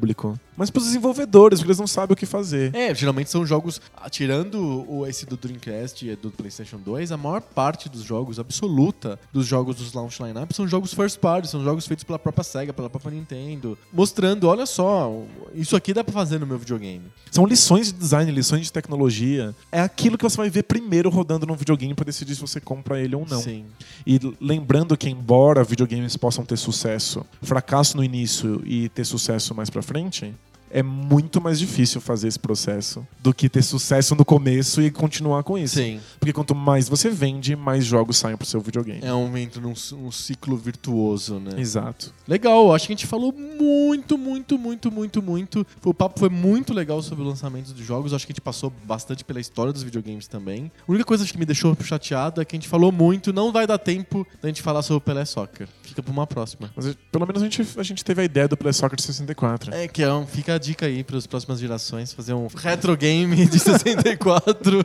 mas 0.56 0.70
pros 0.70 0.86
desenvolvedores, 0.86 1.60
porque 1.60 1.68
eles 1.70 1.78
não 1.78 1.86
sabem 1.86 2.14
o 2.14 2.16
que 2.16 2.26
fazer. 2.26 2.74
É, 2.74 2.94
geralmente 2.94 3.30
são 3.30 3.46
jogos, 3.46 3.80
tirando 4.10 4.84
o, 4.88 5.06
esse 5.06 5.24
do 5.24 5.36
Dreamcast 5.36 6.08
e 6.08 6.16
do 6.16 6.30
PlayStation 6.30 6.78
2, 6.78 7.12
a 7.12 7.16
maior 7.16 7.40
parte 7.40 7.88
dos 7.88 8.02
jogos, 8.02 8.38
absoluta 8.38 9.18
dos 9.32 9.46
jogos 9.46 9.76
dos 9.76 9.92
launch 9.92 10.20
lineup, 10.22 10.50
são 10.52 10.66
jogos 10.66 10.92
first 10.92 11.18
party, 11.20 11.48
são 11.48 11.62
jogos 11.62 11.86
feitos 11.86 12.04
pela 12.04 12.18
própria 12.18 12.42
Sega, 12.42 12.72
pela 12.72 12.90
própria 12.90 13.12
Nintendo, 13.12 13.78
mostrando, 13.92 14.48
olha 14.48 14.66
só, 14.66 15.22
isso 15.54 15.76
aqui 15.76 15.94
dá 15.94 16.02
pra 16.02 16.12
fazer 16.12 16.38
no 16.38 16.46
meu 16.46 16.58
videogame. 16.58 17.04
São 17.30 17.46
lições 17.46 17.92
de 17.92 17.98
design, 17.98 18.30
lições 18.32 18.62
de 18.62 18.72
tecnologia. 18.72 19.54
É 19.70 19.80
aquilo 19.80 20.16
que 20.18 20.24
você 20.24 20.36
vai 20.36 20.50
ver 20.50 20.64
primeiro 20.64 21.10
rodando 21.10 21.46
num 21.46 21.54
videogame 21.54 21.94
pra 21.94 22.04
decidir 22.04 22.34
se 22.34 22.40
você 22.40 22.60
compra 22.60 23.00
ele 23.00 23.14
ou 23.14 23.26
não. 23.28 23.40
Sim. 23.40 23.64
E 24.06 24.18
lembrando 24.40 24.96
que, 24.96 25.08
embora 25.08 25.62
videogames 25.62 26.16
possam 26.16 26.44
ter 26.44 26.56
sucesso, 26.56 27.24
fracasso 27.42 27.96
no 27.96 28.02
início 28.02 28.62
e 28.64 28.88
ter 28.88 29.04
sucesso 29.04 29.54
mais 29.54 29.70
pra 29.70 29.82
frente, 29.88 30.34
é 30.70 30.82
muito 30.82 31.40
mais 31.40 31.58
difícil 31.58 32.00
fazer 32.00 32.28
esse 32.28 32.38
processo 32.38 33.06
do 33.20 33.32
que 33.32 33.48
ter 33.48 33.62
sucesso 33.62 34.14
no 34.14 34.24
começo 34.24 34.82
e 34.82 34.90
continuar 34.90 35.42
com 35.42 35.56
isso. 35.56 35.76
Sim. 35.76 36.00
Porque 36.18 36.32
quanto 36.32 36.54
mais 36.54 36.88
você 36.88 37.10
vende, 37.10 37.54
mais 37.56 37.84
jogos 37.84 38.16
saem 38.16 38.36
pro 38.36 38.46
seu 38.46 38.60
videogame. 38.60 39.00
É 39.02 39.12
um 39.12 39.36
entra 39.36 39.60
num 39.60 39.74
um 39.92 40.10
ciclo 40.10 40.56
virtuoso, 40.56 41.38
né? 41.38 41.60
Exato. 41.60 42.12
Legal, 42.26 42.74
acho 42.74 42.86
que 42.86 42.92
a 42.92 42.96
gente 42.96 43.06
falou 43.06 43.32
muito, 43.32 44.18
muito, 44.18 44.58
muito, 44.58 44.90
muito, 44.90 45.22
muito. 45.22 45.66
O 45.84 45.94
papo 45.94 46.18
foi 46.18 46.28
muito 46.28 46.72
legal 46.74 47.02
sobre 47.02 47.24
o 47.24 47.26
lançamento 47.26 47.72
dos 47.72 47.84
jogos. 47.84 48.12
Acho 48.12 48.26
que 48.26 48.32
a 48.32 48.34
gente 48.34 48.40
passou 48.40 48.72
bastante 48.84 49.24
pela 49.24 49.40
história 49.40 49.72
dos 49.72 49.82
videogames 49.82 50.26
também. 50.26 50.70
A 50.86 50.90
única 50.90 51.04
coisa 51.04 51.26
que 51.26 51.38
me 51.38 51.46
deixou 51.46 51.76
chateado 51.82 52.40
é 52.40 52.44
que 52.44 52.56
a 52.56 52.58
gente 52.58 52.68
falou 52.68 52.92
muito, 52.92 53.32
não 53.32 53.52
vai 53.52 53.66
dar 53.66 53.78
tempo 53.78 54.26
da 54.42 54.48
gente 54.48 54.62
falar 54.62 54.82
sobre 54.82 54.98
o 54.98 55.00
Pelé 55.00 55.24
Soccer. 55.24 55.68
Fica 55.82 56.02
pra 56.02 56.12
uma 56.12 56.26
próxima. 56.26 56.70
Mas 56.76 56.96
pelo 57.10 57.26
menos 57.26 57.42
a 57.42 57.44
gente, 57.44 57.66
a 57.76 57.82
gente 57.82 58.04
teve 58.04 58.22
a 58.22 58.24
ideia 58.24 58.48
do 58.48 58.56
Play 58.56 58.72
Soccer 58.72 58.96
de 58.96 59.02
64. 59.02 59.74
É, 59.74 59.88
que 59.88 60.02
é 60.02 60.12
um, 60.12 60.26
fica 60.26 60.57
a 60.58 60.60
dica 60.60 60.86
aí 60.86 61.04
para 61.04 61.16
as 61.16 61.26
próximas 61.26 61.60
gerações 61.60 62.12
fazer 62.12 62.34
um 62.34 62.48
retro 62.48 62.96
game 62.96 63.46
de 63.46 63.58
64 63.60 64.84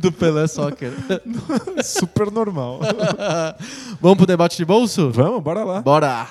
do 0.00 0.12
Pelé 0.12 0.48
Soccer. 0.48 0.92
Super 1.82 2.30
normal. 2.30 2.80
Vamos 4.02 4.16
pro 4.18 4.26
debate 4.26 4.56
de 4.56 4.64
bolso? 4.64 5.10
Vamos, 5.10 5.40
bora 5.40 5.62
lá. 5.62 5.80
Bora! 5.80 6.28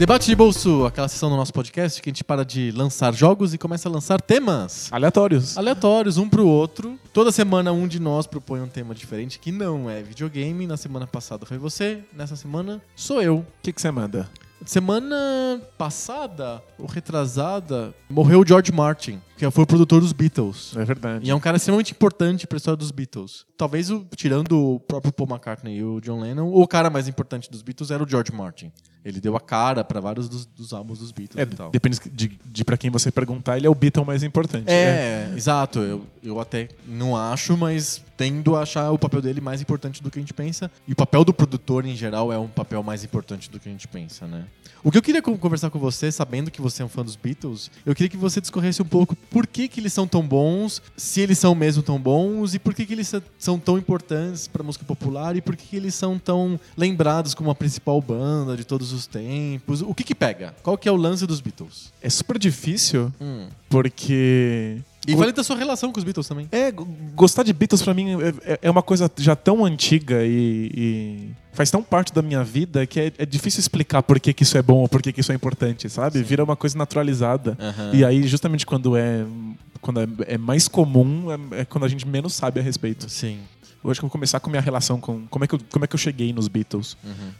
Debate 0.00 0.28
de 0.28 0.34
bolso, 0.34 0.86
aquela 0.86 1.08
sessão 1.08 1.28
do 1.28 1.36
nosso 1.36 1.52
podcast 1.52 2.00
que 2.00 2.08
a 2.08 2.10
gente 2.10 2.24
para 2.24 2.42
de 2.42 2.70
lançar 2.70 3.12
jogos 3.12 3.52
e 3.52 3.58
começa 3.58 3.86
a 3.86 3.92
lançar 3.92 4.18
temas 4.18 4.90
Aleatórios. 4.90 5.58
aleatórios, 5.58 6.16
um 6.16 6.26
pro 6.26 6.46
outro. 6.46 6.98
Toda 7.12 7.30
semana 7.30 7.70
um 7.70 7.86
de 7.86 8.00
nós 8.00 8.26
propõe 8.26 8.62
um 8.62 8.66
tema 8.66 8.94
diferente 8.94 9.38
que 9.38 9.52
não 9.52 9.90
é 9.90 10.02
videogame. 10.02 10.66
Na 10.66 10.78
semana 10.78 11.06
passada 11.06 11.44
foi 11.44 11.58
você, 11.58 12.02
nessa 12.14 12.34
semana 12.34 12.80
sou 12.96 13.20
eu. 13.20 13.40
O 13.40 13.46
que, 13.62 13.74
você 13.76 13.90
manda? 13.90 14.26
Semana 14.64 15.60
passada, 15.76 16.62
ou 16.78 16.86
retrasada, 16.86 17.94
morreu 18.08 18.40
o 18.40 18.46
George 18.46 18.72
Martin, 18.72 19.20
que 19.36 19.50
foi 19.50 19.64
o 19.64 19.66
produtor 19.66 20.00
dos 20.00 20.14
Beatles. 20.14 20.74
É 20.78 20.84
verdade. 20.84 21.26
E 21.26 21.30
é 21.30 21.34
um 21.34 21.40
cara 21.40 21.58
extremamente 21.58 21.92
importante 21.92 22.46
pra 22.46 22.56
história 22.56 22.76
dos 22.78 22.90
Beatles. 22.90 23.44
Talvez, 23.54 23.90
o, 23.90 24.06
tirando 24.16 24.58
o 24.58 24.80
próprio 24.80 25.12
Paul 25.12 25.28
McCartney 25.28 25.76
e 25.76 25.84
o 25.84 26.00
John 26.00 26.20
Lennon, 26.20 26.50
o 26.50 26.66
cara 26.66 26.88
mais 26.88 27.06
importante 27.06 27.50
dos 27.50 27.60
Beatles 27.60 27.90
era 27.90 28.02
o 28.02 28.08
George 28.08 28.32
Martin. 28.32 28.72
Ele 29.04 29.20
deu 29.20 29.34
a 29.36 29.40
cara 29.40 29.82
pra 29.82 29.98
vários 30.00 30.28
dos, 30.28 30.44
dos 30.44 30.72
álbuns 30.72 30.98
dos 30.98 31.10
Beatles 31.10 31.38
É, 31.38 31.42
e 31.50 31.56
tal. 31.56 31.70
depende 31.70 31.98
de, 32.12 32.38
de 32.44 32.64
para 32.64 32.76
quem 32.76 32.90
você 32.90 33.10
perguntar, 33.10 33.56
ele 33.56 33.66
é 33.66 33.70
o 33.70 33.74
Beatle 33.74 34.04
mais 34.04 34.22
importante. 34.22 34.66
né? 34.66 34.72
É, 34.72 35.32
exato. 35.34 35.78
Eu, 35.78 36.04
eu 36.22 36.38
até 36.38 36.68
não 36.86 37.16
acho, 37.16 37.56
mas 37.56 38.02
tendo 38.20 38.54
a 38.54 38.60
achar 38.60 38.90
o 38.90 38.98
papel 38.98 39.22
dele 39.22 39.40
mais 39.40 39.62
importante 39.62 40.02
do 40.02 40.10
que 40.10 40.18
a 40.18 40.22
gente 40.22 40.34
pensa. 40.34 40.70
E 40.86 40.92
o 40.92 40.96
papel 40.96 41.24
do 41.24 41.32
produtor, 41.32 41.86
em 41.86 41.96
geral, 41.96 42.30
é 42.30 42.38
um 42.38 42.48
papel 42.48 42.82
mais 42.82 43.02
importante 43.02 43.48
do 43.50 43.58
que 43.58 43.66
a 43.66 43.72
gente 43.72 43.88
pensa, 43.88 44.26
né? 44.26 44.44
O 44.84 44.90
que 44.90 44.98
eu 44.98 45.02
queria 45.02 45.22
co- 45.22 45.38
conversar 45.38 45.70
com 45.70 45.78
você, 45.78 46.12
sabendo 46.12 46.50
que 46.50 46.60
você 46.60 46.82
é 46.82 46.84
um 46.84 46.88
fã 46.88 47.02
dos 47.02 47.16
Beatles, 47.16 47.70
eu 47.86 47.94
queria 47.94 48.10
que 48.10 48.16
você 48.18 48.38
discorresse 48.38 48.82
um 48.82 48.84
pouco 48.84 49.16
por 49.30 49.46
que, 49.46 49.68
que 49.68 49.80
eles 49.80 49.92
são 49.94 50.06
tão 50.06 50.20
bons, 50.26 50.82
se 50.98 51.20
eles 51.22 51.38
são 51.38 51.54
mesmo 51.54 51.82
tão 51.82 51.98
bons, 51.98 52.52
e 52.54 52.58
por 52.58 52.74
que, 52.74 52.84
que 52.84 52.92
eles 52.92 53.10
são 53.38 53.58
tão 53.58 53.78
importantes 53.78 54.46
pra 54.46 54.62
música 54.62 54.84
popular, 54.84 55.34
e 55.34 55.40
por 55.40 55.56
que, 55.56 55.66
que 55.66 55.76
eles 55.76 55.94
são 55.94 56.18
tão 56.18 56.60
lembrados 56.76 57.32
como 57.34 57.50
a 57.50 57.54
principal 57.54 58.00
banda 58.02 58.54
de 58.54 58.64
todos 58.64 58.92
os 58.92 59.06
tempos. 59.06 59.80
O 59.80 59.94
que 59.94 60.04
que 60.04 60.14
pega? 60.14 60.54
Qual 60.62 60.76
que 60.76 60.88
é 60.88 60.92
o 60.92 60.96
lance 60.96 61.26
dos 61.26 61.40
Beatles? 61.40 61.90
É 62.02 62.10
super 62.10 62.38
difícil, 62.38 63.10
Hum. 63.18 63.48
porque. 63.68 64.78
E 65.08 65.16
fale 65.16 65.32
da 65.32 65.42
sua 65.42 65.56
relação 65.56 65.90
com 65.92 65.98
os 65.98 66.04
Beatles 66.04 66.28
também. 66.28 66.46
É, 66.52 66.70
gostar 67.14 67.42
de 67.42 67.52
Beatles 67.52 67.82
pra 67.82 67.94
mim 67.94 68.10
é, 68.20 68.52
é- 68.52 68.58
é 68.62 68.70
uma 68.70 68.82
coisa 68.82 69.10
já 69.16 69.34
tão 69.34 69.64
antiga 69.64 70.24
e, 70.24 70.70
e 70.74 71.30
faz 71.52 71.70
tão 71.70 71.82
parte 71.82 72.12
da 72.12 72.20
minha 72.22 72.44
vida 72.44 72.86
que 72.86 73.00
é, 73.00 73.12
é 73.18 73.24
difícil 73.26 73.60
explicar 73.60 74.02
por 74.02 74.20
que, 74.20 74.32
que 74.34 74.42
isso 74.42 74.58
é 74.58 74.62
bom 74.62 74.78
ou 74.78 74.88
por 74.88 75.00
que, 75.02 75.12
que 75.12 75.20
isso 75.20 75.32
é 75.32 75.34
importante, 75.34 75.88
sabe? 75.88 76.22
Vira 76.22 76.44
uma 76.44 76.54
coisa 76.56 76.76
naturalizada. 76.76 77.56
Aham. 77.58 77.90
E 77.94 78.04
aí, 78.04 78.26
justamente 78.26 78.66
quando 78.66 78.96
é. 78.96 79.24
Quando 79.24 79.60
quando 79.80 80.00
é, 80.00 80.34
é 80.34 80.38
mais 80.38 80.68
comum, 80.68 81.28
é, 81.52 81.62
é 81.62 81.64
quando 81.64 81.84
a 81.84 81.88
gente 81.88 82.06
menos 82.06 82.34
sabe 82.34 82.60
a 82.60 82.62
respeito. 82.62 83.08
Sim. 83.08 83.38
Eu 83.82 83.90
acho 83.90 83.98
que 84.00 84.04
eu 84.04 84.08
vou 84.08 84.12
começar 84.12 84.38
com 84.40 84.48
a 84.48 84.52
minha 84.52 84.60
relação 84.60 85.00
com 85.00 85.26
como 85.28 85.44
é 85.44 85.48
que 85.48 85.54
eu, 85.54 85.60
como 85.70 85.84
é 85.84 85.88
que 85.88 85.94
eu 85.94 85.98
cheguei 85.98 86.32
nos 86.32 86.48
Beatles. 86.48 86.96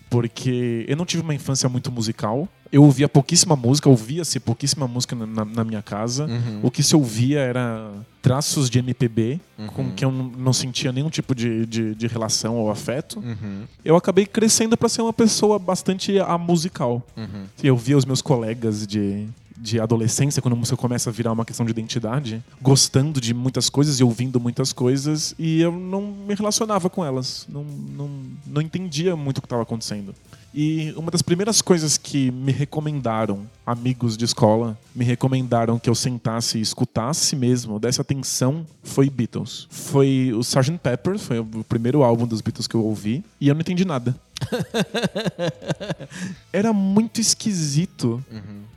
Porque 0.09 0.85
eu 0.89 0.97
não 0.97 1.05
tive 1.05 1.23
uma 1.23 1.35
infância 1.35 1.69
muito 1.69 1.93
musical. 1.93 2.49
Eu 2.73 2.85
ouvia 2.85 3.09
pouquíssima 3.09 3.57
música, 3.57 3.89
ouvia-se 3.89 4.39
pouquíssima 4.39 4.87
música 4.87 5.15
na, 5.17 5.45
na- 5.45 5.65
minha 5.65 5.83
casa. 5.83 6.27
Uhum. 6.27 6.61
O 6.63 6.71
que 6.71 6.83
se 6.83 6.95
ouvia 6.95 7.41
era 7.41 7.91
traços 8.23 8.71
de 8.71 8.79
MPB, 8.79 9.41
com 9.75 9.91
que 9.93 10.05
eu 10.05 10.11
não, 10.13 10.53
sentia 10.53 10.93
nenhum 10.93 11.11
tipo 11.11 11.35
de, 11.35 11.67
de, 11.67 11.95
de 11.95 12.07
relação 12.07 12.57
ou 12.57 12.71
afeto. 12.71 13.19
Uhum. 13.19 13.65
Eu 13.85 13.97
acabei 13.97 14.25
crescendo 14.25 14.77
para 14.77 14.89
ser 14.89 15.03
uma 15.03 15.13
pessoa 15.13 15.59
bastante 15.59 16.19
amusical. 16.21 17.05
Uhum. 17.17 17.45
Eu 17.63 17.77
via 17.77 17.97
os 17.97 18.05
meus 18.05 18.23
colegas 18.23 18.87
de, 18.87 19.27
de 19.61 19.79
adolescência, 19.79 20.41
quando 20.41 20.55
a 20.55 20.57
música 20.57 20.77
começa 20.77 21.11
a 21.11 21.13
virar 21.13 21.33
uma 21.33 21.45
questão 21.45 21.67
de 21.67 21.71
identidade, 21.71 22.43
gostando 22.61 23.21
de 23.21 23.35
muitas 23.35 23.69
coisas 23.69 24.01
e 24.01 24.05
ouvindo 24.05 24.41
muitas 24.41 24.73
coisas, 24.73 25.35
e 25.39 25.61
eu 25.61 25.73
não 25.73 26.01
me 26.01 26.35
relacionava 26.35 26.89
com 26.89 27.05
elas. 27.05 27.47
Não, 27.49 27.63
não, 27.63 28.11
não 28.47 28.63
entendia 28.63 29.15
muito 29.15 29.39
o 29.39 29.41
que 29.43 29.47
estava 29.47 29.63
acontecendo. 29.63 30.15
E 30.53 30.93
uma 30.97 31.11
das 31.13 31.23
primeiras 31.23 31.63
coisas 31.63 31.97
que 31.97 32.31
me 32.33 32.51
recomendaram, 32.51 33.47
amigos 33.65 34.17
de 34.17 34.25
escola, 34.25 34.77
me 34.95 35.05
recomendaram 35.05 35.79
que 35.79 35.89
eu 35.89 35.95
sentasse 35.95 36.59
e 36.59 36.61
escutasse 36.61 37.37
mesmo, 37.37 37.79
desse 37.79 38.01
atenção, 38.01 38.67
foi 38.83 39.09
Beatles. 39.09 39.69
Foi 39.71 40.33
o 40.35 40.41
Sgt. 40.41 40.79
Pepper, 40.79 41.19
foi 41.19 41.39
o 41.39 41.65
primeiro 41.69 42.03
álbum 42.03 42.27
dos 42.27 42.41
Beatles 42.41 42.67
que 42.67 42.75
eu 42.75 42.85
ouvi, 42.85 43.23
e 43.41 43.47
eu 43.47 43.55
não 43.55 43.61
entendi 43.61 43.85
nada. 43.85 44.17
Era 46.53 46.73
muito 46.73 47.21
esquisito. 47.21 48.23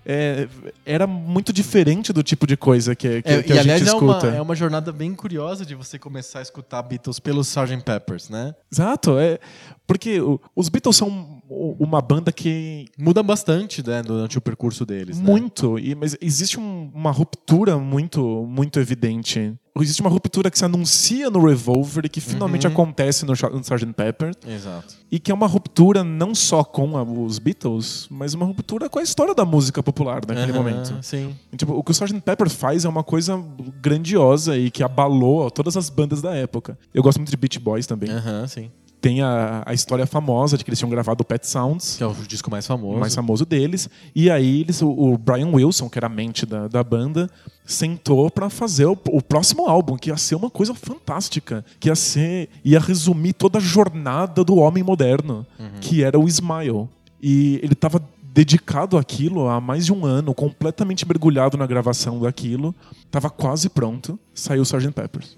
É, 0.06 0.50
era 0.86 1.08
muito 1.08 1.54
diferente 1.54 2.12
do 2.12 2.22
tipo 2.22 2.46
de 2.46 2.58
coisa 2.58 2.94
que, 2.94 3.22
que, 3.22 3.30
É, 3.30 3.42
que 3.42 3.54
a 3.54 3.62
aliás, 3.62 3.80
gente 3.80 3.90
é 3.90 3.94
uma, 3.94 4.12
escuta. 4.18 4.28
é 4.36 4.42
uma 4.42 4.54
jornada 4.56 4.92
bem 4.92 5.16
curiosa 5.16 5.66
de 5.66 5.76
você 5.76 5.98
começar 5.98 6.40
a 6.40 6.42
escutar 6.42 6.82
Beatles 6.84 7.20
pelos 7.22 7.48
Sgt. 7.48 7.84
Peppers, 7.86 8.28
né? 8.30 8.54
Exato, 8.72 9.18
é. 9.18 9.40
Porque 9.88 10.20
os 10.56 10.68
Beatles 10.68 10.98
são 10.98 11.42
uma 11.50 12.02
banda 12.02 12.32
que 12.34 12.86
Muda 12.98 13.24
bastante 13.24 13.86
né, 13.86 14.02
durante 14.02 14.38
o 14.38 14.42
percurso 14.42 14.86
deles. 14.86 15.20
né? 15.20 15.26
Muito, 15.26 15.80
e, 15.80 15.96
mas 15.96 16.18
existe 16.22 16.60
um- 16.60 16.92
uma 16.94 17.12
ruptura 17.12 17.78
muito, 17.78 18.46
muito 18.46 18.80
evidente. 18.80 19.54
Existe 19.82 20.02
uma 20.02 20.10
ruptura 20.10 20.52
que 20.52 20.58
se 20.58 20.64
anuncia 20.64 21.30
no 21.32 21.44
Revolver 21.48 22.06
e 22.06 22.10
que 22.10 22.22
finalmente 22.22 22.68
Uhum. 22.68 22.74
acontece 22.74 23.26
no, 23.26 23.34
no 23.34 23.60
Sgt. 23.62 23.92
Pepper. 23.94 24.32
Exato. 24.48 24.94
E 25.12 25.20
que 25.20 25.32
é 25.32 25.34
uma 25.34 25.48
ruptura 25.48 26.04
não 26.04 26.36
só 26.36 26.64
com 26.64 26.96
a- 26.96 27.02
os 27.04 27.40
Beatles, 27.40 28.08
mas 28.12 28.34
uma 28.36 28.46
ruptura 28.46 28.88
com 28.88 29.00
a 29.00 29.04
história 29.04 29.34
da 29.34 29.44
música 29.46 29.82
popular 29.82 30.22
naquele 30.28 30.52
Aham, 30.52 30.54
momento. 30.60 30.98
Sim. 31.02 31.36
E, 31.52 31.58
tipo, 31.58 31.74
o 31.74 31.84
que 31.84 31.90
o 31.90 31.94
Sgt. 31.94 32.22
Pepper 32.22 32.50
faz 32.50 32.86
é 32.86 32.90
uma 32.90 33.04
coisa 33.04 33.36
grandiosa 33.82 34.58
e 34.58 34.70
que 34.70 34.84
abalou 34.84 35.50
todas 35.50 35.76
as 35.76 35.90
bandas 35.90 36.22
da 36.22 36.34
época. 36.36 36.78
Eu 36.94 37.02
gosto 37.02 37.18
muito 37.18 37.30
de 37.32 37.38
Beach 37.38 37.60
Boys 37.60 37.88
também. 37.88 38.10
Aham, 38.12 38.48
sim. 38.48 38.70
Tem 39.04 39.22
a, 39.22 39.64
a 39.66 39.74
história 39.74 40.08
famosa 40.08 40.58
de 40.58 40.64
que 40.64 40.70
eles 40.70 40.80
tinham 40.80 40.90
gravado 40.90 41.24
o 41.24 41.26
Pet 41.26 41.46
Sounds 41.46 41.98
Que 41.98 42.04
é 42.04 42.08
o 42.08 42.14
disco 42.26 42.50
mais 42.50 42.66
famoso. 42.66 43.00
mais 43.02 43.14
famoso 43.14 43.46
deles. 43.46 43.90
E 44.16 44.32
aí 44.32 44.62
eles, 44.62 44.82
o, 44.82 44.88
o 44.88 45.18
Brian 45.18 45.50
Wilson, 45.50 45.90
que 45.90 46.00
era 46.00 46.08
a 46.08 46.10
mente 46.10 46.46
da, 46.46 46.70
da 46.70 46.82
banda, 46.82 47.30
sentou 47.66 48.32
pra 48.32 48.50
fazer 48.50 48.86
o, 48.86 48.98
o 49.10 49.22
próximo 49.22 49.68
álbum, 49.68 49.98
que 49.98 50.10
ia 50.10 50.16
ser 50.16 50.36
uma 50.36 50.50
coisa 50.50 50.74
fantástica, 50.74 51.66
que 51.82 51.90
ia 51.90 51.96
ser 51.96 52.48
ia 52.64 52.80
resumir 52.80 53.34
toda 53.34 53.58
a 53.58 53.62
jornada 53.62 54.42
do 54.42 54.56
homem 54.56 54.82
moderno, 54.82 55.46
que 55.82 56.02
era 56.02 56.18
o 56.18 56.26
Smile. 56.26 56.88
E 57.22 57.60
ele 57.62 57.76
tava 57.76 58.02
dedicado 58.34 58.98
àquilo 58.98 59.50
há 59.50 59.60
mais 59.60 59.86
de 59.86 59.92
um 59.92 60.06
ano, 60.06 60.34
completamente 60.34 61.06
mergulhado 61.06 61.58
na 61.58 61.68
gravação 61.68 62.22
daquilo. 62.22 62.74
Tava 63.12 63.30
quase 63.30 63.68
pronto, 63.68 64.18
saiu 64.34 64.62
o 64.62 64.64
Sgt. 64.64 64.92
Peppers. 64.92 65.38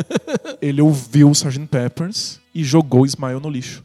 ele 0.60 0.82
ouviu 0.82 1.28
o 1.30 1.32
Sgt. 1.32 1.66
Peppers 1.66 2.38
e 2.60 2.64
jogou 2.64 3.02
o 3.02 3.06
Smile 3.06 3.40
no 3.40 3.48
lixo. 3.48 3.82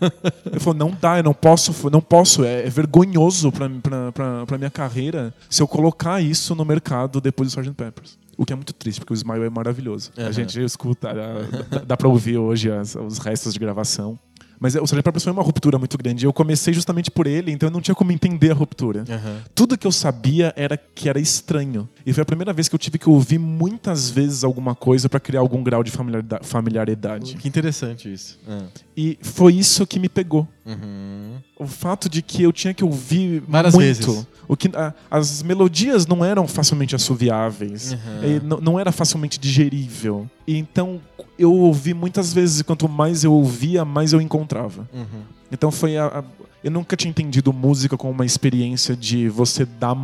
Ele 0.50 0.60
falou, 0.60 0.78
não 0.78 0.90
dá, 1.00 1.18
eu 1.18 1.22
não 1.22 1.32
posso, 1.32 1.88
não 1.90 2.00
posso, 2.00 2.44
é, 2.44 2.66
é 2.66 2.70
vergonhoso 2.70 3.50
pra 3.52 4.58
minha 4.58 4.70
carreira 4.70 5.32
se 5.48 5.62
eu 5.62 5.68
colocar 5.68 6.20
isso 6.20 6.54
no 6.54 6.64
mercado 6.64 7.20
depois 7.20 7.52
do 7.52 7.60
Sgt. 7.60 7.72
Peppers. 7.74 8.18
O 8.36 8.44
que 8.44 8.52
é 8.52 8.56
muito 8.56 8.72
triste, 8.74 8.98
porque 9.00 9.14
o 9.14 9.16
Smile 9.16 9.44
é 9.44 9.50
maravilhoso. 9.50 10.10
A 10.18 10.22
Aham. 10.22 10.32
gente 10.32 10.62
escuta, 10.62 11.14
dá, 11.14 11.80
dá, 11.86 11.96
pra 11.96 12.08
ouvir 12.08 12.36
hoje 12.36 12.70
as- 12.70 12.94
os 12.94 13.16
restos 13.18 13.54
de 13.54 13.58
gravação. 13.58 14.18
Mas 14.58 14.74
o 14.74 14.82
Sgt. 14.84 15.02
Peppers 15.02 15.24
foi 15.24 15.32
uma 15.32 15.42
ruptura 15.42 15.78
muito 15.78 15.96
grande. 15.98 16.24
Eu 16.24 16.32
comecei 16.32 16.72
justamente 16.72 17.10
por 17.10 17.26
ele, 17.26 17.50
então 17.52 17.68
eu 17.68 17.70
não 17.72 17.80
tinha 17.80 17.94
como 17.94 18.12
entender 18.12 18.50
a 18.50 18.54
ruptura. 18.54 19.04
Aham. 19.08 19.42
Tudo 19.54 19.76
que 19.76 19.86
eu 19.86 19.92
sabia 19.92 20.52
era 20.56 20.76
que 20.76 21.08
era 21.08 21.18
estranho. 21.20 21.88
E 22.04 22.12
foi 22.12 22.22
a 22.22 22.26
primeira 22.26 22.52
vez 22.52 22.68
que 22.68 22.74
eu 22.74 22.78
tive 22.78 22.98
que 22.98 23.08
ouvir 23.08 23.38
muitas 23.38 24.08
vezes 24.10 24.44
alguma 24.44 24.74
coisa 24.74 25.08
pra 25.08 25.20
criar 25.20 25.40
algum 25.40 25.62
grau 25.62 25.82
de 25.84 25.90
familiarida- 25.90 26.40
familiaridade. 26.42 27.36
Que 27.36 27.48
interessante 27.48 28.12
isso. 28.12 28.38
Ah. 28.48 28.62
E 28.96 29.18
foi 29.22 29.54
isso 29.54 29.86
que 29.86 29.98
me 29.98 30.08
pegou. 30.08 30.46
Uhum. 30.66 31.36
O 31.58 31.66
fato 31.66 32.08
de 32.08 32.20
que 32.22 32.42
eu 32.42 32.52
tinha 32.52 32.74
que 32.74 32.84
ouvir 32.84 33.42
Várias 33.46 33.72
muito. 33.74 33.86
vezes. 33.86 34.26
O 34.48 34.56
que, 34.56 34.68
a- 34.76 34.92
as 35.10 35.42
melodias 35.42 36.06
não 36.06 36.24
eram 36.24 36.46
facilmente 36.48 36.94
assoviáveis. 36.94 37.92
Uhum. 37.92 38.40
Não, 38.42 38.60
não 38.60 38.80
era 38.80 38.90
facilmente 38.92 39.38
digerível. 39.38 40.28
E 40.46 40.56
então 40.56 41.00
eu 41.38 41.52
ouvi 41.52 41.94
muitas 41.94 42.32
vezes, 42.32 42.60
e 42.60 42.64
quanto 42.64 42.88
mais 42.88 43.24
eu 43.24 43.32
ouvia, 43.32 43.84
mais 43.84 44.12
eu 44.12 44.20
encontrava. 44.20 44.88
Uhum. 44.92 45.22
Então 45.52 45.70
foi 45.70 45.96
a, 45.96 46.06
a- 46.06 46.24
eu 46.64 46.70
nunca 46.70 46.96
tinha 46.96 47.10
entendido 47.10 47.52
música 47.52 47.96
como 47.96 48.12
uma 48.12 48.26
experiência 48.26 48.96
de 48.96 49.28
você 49.28 49.64
dar 49.64 49.94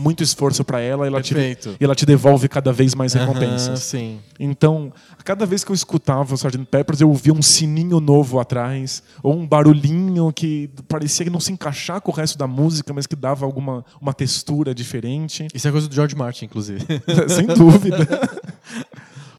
muito 0.00 0.22
esforço 0.22 0.64
pra 0.64 0.80
ela 0.80 1.04
e 1.04 1.08
ela, 1.08 1.20
te, 1.20 1.34
e 1.34 1.84
ela 1.84 1.94
te 1.94 2.06
devolve 2.06 2.48
cada 2.48 2.72
vez 2.72 2.94
mais 2.94 3.12
recompensas. 3.12 3.80
sim. 3.80 4.18
Então, 4.38 4.90
cada 5.22 5.44
vez 5.44 5.62
que 5.62 5.70
eu 5.70 5.74
escutava 5.74 6.32
o 6.32 6.34
Sgt. 6.34 6.64
Peppers, 6.70 7.00
eu 7.00 7.08
ouvia 7.08 7.32
um 7.32 7.42
sininho 7.42 8.00
novo 8.00 8.40
atrás, 8.40 9.02
ou 9.22 9.34
um 9.34 9.46
barulhinho 9.46 10.32
que 10.32 10.70
parecia 10.88 11.24
que 11.24 11.30
não 11.30 11.40
se 11.40 11.52
encaixar 11.52 12.00
com 12.00 12.10
o 12.10 12.14
resto 12.14 12.38
da 12.38 12.46
música, 12.46 12.92
mas 12.94 13.06
que 13.06 13.14
dava 13.14 13.44
alguma 13.44 13.84
uma 14.00 14.14
textura 14.14 14.74
diferente. 14.74 15.46
Isso 15.54 15.68
é 15.68 15.70
coisa 15.70 15.86
do 15.86 15.94
George 15.94 16.16
Martin, 16.16 16.46
inclusive. 16.46 16.80
Sem 17.28 17.46
dúvida. 17.46 18.08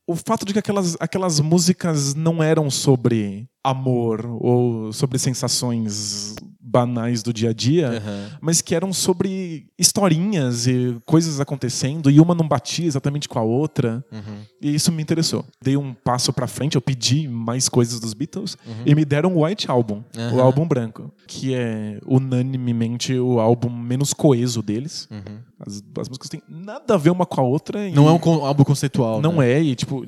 O 0.05 0.15
fato 0.15 0.45
de 0.45 0.53
que 0.53 0.59
aquelas, 0.59 0.95
aquelas 0.99 1.39
músicas 1.39 2.13
não 2.13 2.43
eram 2.43 2.69
sobre 2.69 3.47
amor 3.63 4.25
ou 4.39 4.91
sobre 4.91 5.17
sensações 5.17 6.35
banais 6.71 7.21
do 7.21 7.33
dia 7.33 7.49
a 7.49 7.53
dia, 7.53 7.89
Aham. 7.89 8.29
mas 8.39 8.61
que 8.61 8.73
eram 8.73 8.93
sobre 8.93 9.65
historinhas 9.77 10.67
e 10.67 10.95
coisas 11.05 11.39
acontecendo 11.39 12.09
e 12.09 12.19
uma 12.21 12.33
não 12.33 12.47
batia 12.47 12.85
exatamente 12.85 13.27
com 13.27 13.37
a 13.37 13.41
outra. 13.43 14.03
Uhum. 14.11 14.37
E 14.61 14.73
isso 14.73 14.91
me 14.91 15.01
interessou. 15.03 15.43
Dei 15.61 15.75
um 15.75 15.93
passo 15.93 16.31
pra 16.31 16.47
frente, 16.47 16.75
eu 16.75 16.81
pedi 16.81 17.27
mais 17.27 17.67
coisas 17.67 17.99
dos 17.99 18.13
Beatles 18.13 18.57
Uhum. 18.65 18.83
e 18.85 18.95
me 18.95 19.03
deram 19.03 19.35
o 19.35 19.43
White 19.45 19.69
Album, 19.69 20.03
o 20.33 20.39
álbum 20.39 20.65
branco, 20.67 21.11
que 21.27 21.53
é 21.53 21.99
unanimemente 22.05 23.13
o 23.17 23.39
álbum 23.39 23.69
menos 23.69 24.13
coeso 24.13 24.61
deles. 24.61 25.07
Uhum. 25.11 25.39
As, 25.59 25.83
as 25.99 26.07
músicas 26.09 26.29
têm 26.29 26.41
nada 26.47 26.93
a 26.93 26.97
ver 26.97 27.09
uma 27.09 27.25
com 27.25 27.41
a 27.41 27.43
outra. 27.43 27.87
e 27.87 27.91
Não 27.91 28.07
é 28.07 28.11
um 28.13 28.45
álbum 28.45 28.63
conceitual. 28.63 29.21
Não 29.21 29.37
né? 29.37 29.51
é, 29.51 29.61
e 29.61 29.75
tipo, 29.75 30.05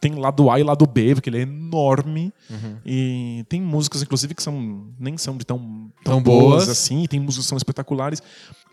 tem 0.00 0.14
lado 0.14 0.50
A 0.50 0.58
e 0.60 0.62
lado 0.62 0.86
B, 0.86 1.14
porque 1.14 1.30
ele 1.30 1.38
é 1.38 1.42
enorme. 1.42 2.32
Uhum. 2.50 2.76
E 2.84 3.44
tem 3.48 3.60
músicas, 3.60 4.02
inclusive, 4.02 4.34
que 4.34 4.42
são 4.42 4.86
nem 4.98 5.16
são 5.16 5.36
de 5.36 5.44
tão, 5.44 5.58
tão, 6.04 6.14
Tão 6.14 6.22
boas. 6.22 6.64
boas. 6.64 6.68
assim, 6.68 7.02
e 7.02 7.08
tem 7.08 7.18
músicas 7.20 7.46
que 7.46 7.48
são 7.48 7.56
espetaculares. 7.58 8.22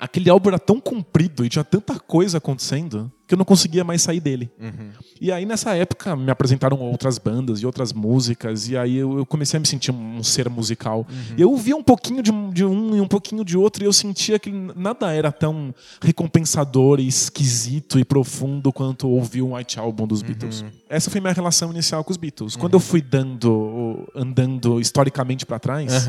Aquele 0.03 0.29
álbum 0.29 0.49
era 0.49 0.59
tão 0.59 0.81
comprido 0.81 1.45
e 1.45 1.49
tinha 1.49 1.63
tanta 1.63 1.97
coisa 1.97 2.37
acontecendo 2.37 3.09
que 3.25 3.33
eu 3.33 3.37
não 3.37 3.45
conseguia 3.45 3.85
mais 3.85 4.01
sair 4.01 4.19
dele. 4.19 4.51
Uhum. 4.59 4.89
E 5.21 5.31
aí, 5.31 5.45
nessa 5.45 5.73
época, 5.75 6.13
me 6.13 6.29
apresentaram 6.29 6.77
outras 6.81 7.17
bandas 7.17 7.59
e 7.61 7.65
outras 7.65 7.93
músicas, 7.93 8.67
e 8.67 8.75
aí 8.75 8.97
eu, 8.97 9.19
eu 9.19 9.25
comecei 9.25 9.55
a 9.55 9.61
me 9.61 9.65
sentir 9.65 9.91
um, 9.91 10.17
um 10.17 10.23
ser 10.23 10.49
musical. 10.49 11.07
Uhum. 11.09 11.35
Eu 11.37 11.49
ouvia 11.51 11.73
um 11.73 11.81
pouquinho 11.81 12.21
de, 12.21 12.33
um- 12.33 12.49
de 12.49 12.65
um 12.65 12.97
e 12.97 12.99
um 12.99 13.07
pouquinho 13.07 13.45
de 13.45 13.57
outro, 13.57 13.81
e 13.81 13.85
eu 13.85 13.93
sentia 13.93 14.37
que 14.37 14.51
nada 14.75 15.13
era 15.13 15.31
tão 15.31 15.73
recompensador 16.01 16.99
e 16.99 17.07
esquisito 17.07 17.97
e 17.97 18.03
profundo 18.03 18.71
quanto 18.73 19.07
ouvir 19.09 19.41
um 19.41 19.55
White 19.55 19.79
Album 19.79 20.05
dos 20.05 20.21
Beatles. 20.21 20.63
Essa 20.89 21.09
foi 21.09 21.19
minha 21.21 21.33
relação 21.33 21.71
inicial 21.71 22.03
com 22.03 22.11
os 22.11 22.17
Beatles. 22.17 22.55
Quando 22.57 22.73
eu 22.73 22.79
fui 22.79 23.01
dando, 23.01 24.05
andando 24.13 24.79
historicamente 24.79 25.45
pra 25.45 25.59
trás, 25.59 26.07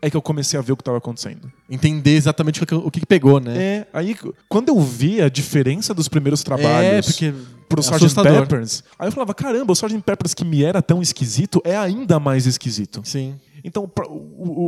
é 0.00 0.08
que 0.08 0.16
eu 0.16 0.22
comecei 0.22 0.58
a 0.58 0.62
ver 0.62 0.72
o 0.72 0.76
que 0.76 0.82
estava 0.82 0.98
acontecendo. 0.98 1.50
Entender 1.68 2.14
exatamente 2.16 2.62
o 2.62 2.66
que, 2.66 2.74
o 2.74 2.90
que 2.90 3.04
pegou, 3.04 3.31
né? 3.40 3.58
É, 3.58 3.86
aí 3.92 4.16
quando 4.48 4.68
eu 4.68 4.80
vi 4.80 5.20
a 5.20 5.28
diferença 5.28 5.92
dos 5.94 6.08
primeiros 6.08 6.42
trabalhos 6.42 7.08
É, 7.08 7.12
porque 7.12 7.34
pro 7.68 7.80
é 7.80 8.06
Sgt. 8.06 8.22
Peppers, 8.22 8.84
aí 8.98 9.08
eu 9.08 9.12
falava, 9.12 9.32
caramba, 9.34 9.72
o 9.72 9.74
Sgt. 9.74 10.00
Peppers 10.00 10.34
que 10.34 10.44
me 10.44 10.62
era 10.62 10.82
tão 10.82 11.00
esquisito 11.00 11.60
é 11.64 11.76
ainda 11.76 12.20
mais 12.20 12.46
esquisito. 12.46 13.00
Sim. 13.04 13.34
Então, 13.64 13.90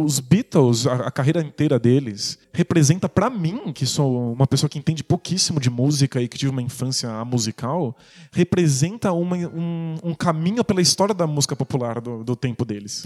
os 0.04 0.20
Beatles, 0.20 0.86
a, 0.86 1.10
carreira 1.10 1.40
inteira 1.40 1.78
deles, 1.78 2.38
representa 2.52 3.08
pra 3.08 3.28
mim, 3.28 3.72
que 3.72 3.84
sou 3.86 4.32
uma 4.32 4.46
pessoa 4.46 4.68
que 4.70 4.78
entende 4.78 5.02
pouquíssimo 5.02 5.58
de 5.60 5.68
música 5.70 6.20
e 6.22 6.28
que 6.28 6.38
tive 6.38 6.50
uma 6.50 6.62
infância 6.62 7.24
musical, 7.24 7.96
representa 8.32 9.12
uma- 9.12 9.36
um, 9.36 9.94
um 10.02 10.14
caminho 10.14 10.64
pela 10.64 10.80
história 10.80 11.14
da 11.14 11.26
música 11.26 11.56
popular 11.56 12.00
do, 12.00 12.22
do 12.22 12.36
tempo 12.36 12.64
deles. 12.64 13.04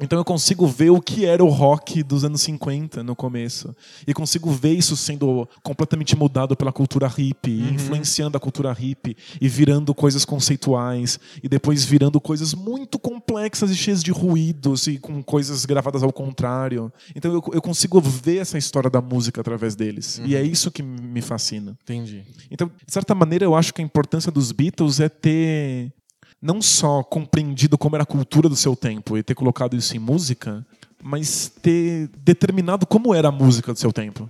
Então 0.00 0.18
eu 0.18 0.24
consigo 0.24 0.66
ver 0.66 0.90
o 0.90 1.00
que 1.00 1.24
era 1.24 1.44
o 1.44 1.48
rock 1.48 2.02
dos 2.02 2.24
anos 2.24 2.40
50 2.42 3.02
no 3.02 3.14
começo. 3.16 3.74
E 4.06 4.14
consigo 4.14 4.50
ver 4.50 4.72
isso 4.72 4.96
sendo 4.96 5.48
completamente 5.62 6.16
mudado 6.16 6.56
pela 6.56 6.72
cultura 6.72 7.06
hippie, 7.08 7.50
e 7.50 7.74
influenciando 7.74 8.36
a 8.36 8.40
cultura 8.40 8.72
hippie 8.72 9.16
e 9.40 9.48
virando 9.48 9.94
coisas 9.94 10.24
conceituais 10.24 11.18
e 11.42 11.48
depois 11.48 11.84
virando 11.84 12.20
coisas 12.20 12.54
muito 12.54 12.98
complexas 12.98 13.70
e 13.70 13.74
cheias 13.76 14.02
de 14.02 14.10
ruídos 14.10 14.86
e 14.86 14.98
com 14.98 15.17
coisas 15.22 15.64
gravadas 15.64 16.02
ao 16.02 16.12
contrário. 16.12 16.92
Então 17.14 17.32
eu, 17.32 17.42
eu 17.52 17.62
consigo 17.62 18.00
ver 18.00 18.38
essa 18.38 18.58
história 18.58 18.90
da 18.90 19.00
música 19.00 19.40
através 19.40 19.74
deles. 19.74 20.20
E 20.24 20.34
é 20.34 20.42
isso 20.42 20.70
que 20.70 20.82
me 20.82 21.20
fascina. 21.20 21.76
Entendi. 21.82 22.24
Então, 22.50 22.70
de 22.86 22.92
certa 22.92 23.14
maneira, 23.14 23.44
eu 23.44 23.54
acho 23.54 23.72
que 23.72 23.80
a 23.80 23.84
importância 23.84 24.30
dos 24.30 24.52
Beatles 24.52 25.00
é 25.00 25.08
ter 25.08 25.92
não 26.40 26.62
só 26.62 27.02
compreendido 27.02 27.76
como 27.76 27.96
era 27.96 28.04
a 28.04 28.06
cultura 28.06 28.48
do 28.48 28.56
seu 28.56 28.76
tempo 28.76 29.18
e 29.18 29.22
ter 29.22 29.34
colocado 29.34 29.76
isso 29.76 29.96
em 29.96 29.98
música, 29.98 30.64
mas 31.02 31.50
ter 31.62 32.08
determinado 32.18 32.86
como 32.86 33.14
era 33.14 33.28
a 33.28 33.32
música 33.32 33.72
do 33.72 33.78
seu 33.78 33.92
tempo. 33.92 34.28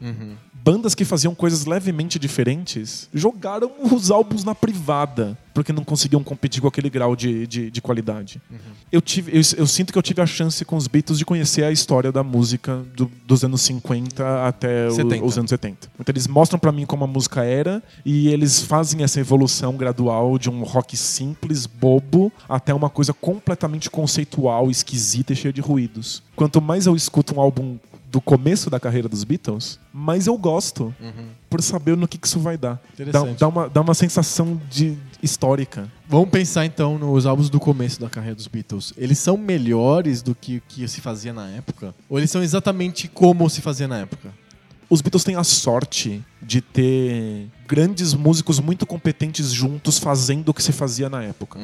Bandas 0.53 0.95
que 0.95 1.05
faziam 1.05 1.35
coisas 1.35 1.65
levemente 1.65 2.19
diferentes 2.19 3.09
jogaram 3.15 3.71
os 3.93 4.11
álbuns 4.11 4.45
na 4.45 4.55
privada, 4.55 5.39
porque 5.59 5.73
não 5.73 5.83
conseguiam 5.85 6.23
competir 6.23 6.61
com 6.63 6.69
aquele 6.69 6.89
grau 6.89 7.17
de, 7.17 7.47
de, 7.47 7.71
de 7.71 7.81
qualidade. 7.83 8.41
Eu, 8.93 9.01
tive, 9.01 9.33
eu, 9.33 9.43
eu 9.57 9.67
sinto 9.67 9.93
que 9.93 9.99
eu 9.99 10.03
tive 10.03 10.23
a 10.23 10.27
chance 10.27 10.65
com 10.65 10.77
os 10.77 10.87
Beatles 10.87 11.19
de 11.19 11.25
conhecer 11.25 11.65
a 11.65 11.73
história 11.73 12.11
da 12.13 12.23
música 12.23 12.83
do- 12.97 13.11
dos 13.27 13.43
anos 13.45 13.61
50 13.63 14.47
até 14.47 14.87
o- 14.89 14.93
70. 14.93 15.25
os 15.25 15.37
anos 15.39 15.49
70. 15.51 15.89
Então 15.99 16.13
eles 16.13 16.27
mostram 16.27 16.59
pra 16.59 16.71
mim 16.73 16.87
como 16.87 17.05
a 17.05 17.07
música 17.07 17.43
era 17.45 17.83
e 18.05 18.29
eles 18.29 18.63
fazem 18.63 19.03
essa 19.03 19.19
evolução 19.21 19.77
gradual 19.77 20.39
de 20.39 20.49
um 20.49 20.63
rock 20.63 20.97
simples, 20.97 21.67
bobo, 21.67 22.33
até 22.49 22.73
uma 22.73 22.89
coisa 22.89 23.13
completamente 23.13 23.91
conceitual, 23.91 24.71
esquisita 24.71 25.33
e 25.33 25.37
cheia 25.37 25.53
de 25.53 25.61
ruídos. 25.61 26.23
Quanto 26.37 26.61
mais 26.63 26.87
eu 26.87 26.95
escuto 26.95 27.35
um 27.37 27.41
álbum 27.41 27.79
do 28.11 28.23
começo 28.23 28.71
da 28.71 28.81
carreira 28.81 29.07
dos 29.07 29.23
Beatles, 29.23 29.79
mais 29.93 30.27
eu 30.27 30.39
gosto 30.39 30.95
por 31.51 31.61
saber 31.63 31.95
no 31.95 32.09
que, 32.09 32.17
que 32.17 32.27
isso 32.27 32.41
vai 32.41 32.57
dar. 32.57 32.81
Dá, 33.13 33.21
dá 33.39 33.49
uma, 33.49 33.69
dá 33.69 33.81
uma 33.83 33.93
sensação 33.93 34.59
de 34.71 34.97
histórica. 35.23 35.91
Vamos 36.09 36.31
pensar 36.31 36.65
então 36.65 36.99
nos 36.99 37.27
álbuns 37.27 37.51
do 37.51 37.61
começo 37.61 38.01
da 38.01 38.09
carreira 38.09 38.35
dos 38.35 38.47
Beatles. 38.47 38.93
Eles 38.97 39.19
são 39.19 39.37
melhores 39.37 40.23
do 40.23 40.35
que 40.35 40.59
o 40.59 40.63
que 40.67 40.87
se 40.89 41.01
fazia 41.01 41.33
na 41.33 41.49
época? 41.49 41.95
Ou 42.09 42.19
eles 42.19 42.31
são 42.31 42.43
exatamente 42.43 43.09
como 43.09 43.49
se 43.49 43.61
fazia 43.61 43.89
na 43.89 43.99
época? 43.99 44.33
Os 44.91 45.03
Beatles 45.03 45.23
têm 45.23 45.37
a 45.37 45.45
sorte 45.45 46.25
de 46.41 46.63
ter 46.63 47.49
grandes 47.67 48.15
músicos 48.15 48.59
muito 48.59 48.87
competentes 48.87 49.53
juntos 49.53 49.99
fazendo 49.99 50.49
o 50.49 50.55
que 50.55 50.63
se 50.63 50.73
fazia 50.73 51.11
na 51.11 51.23
época. 51.23 51.61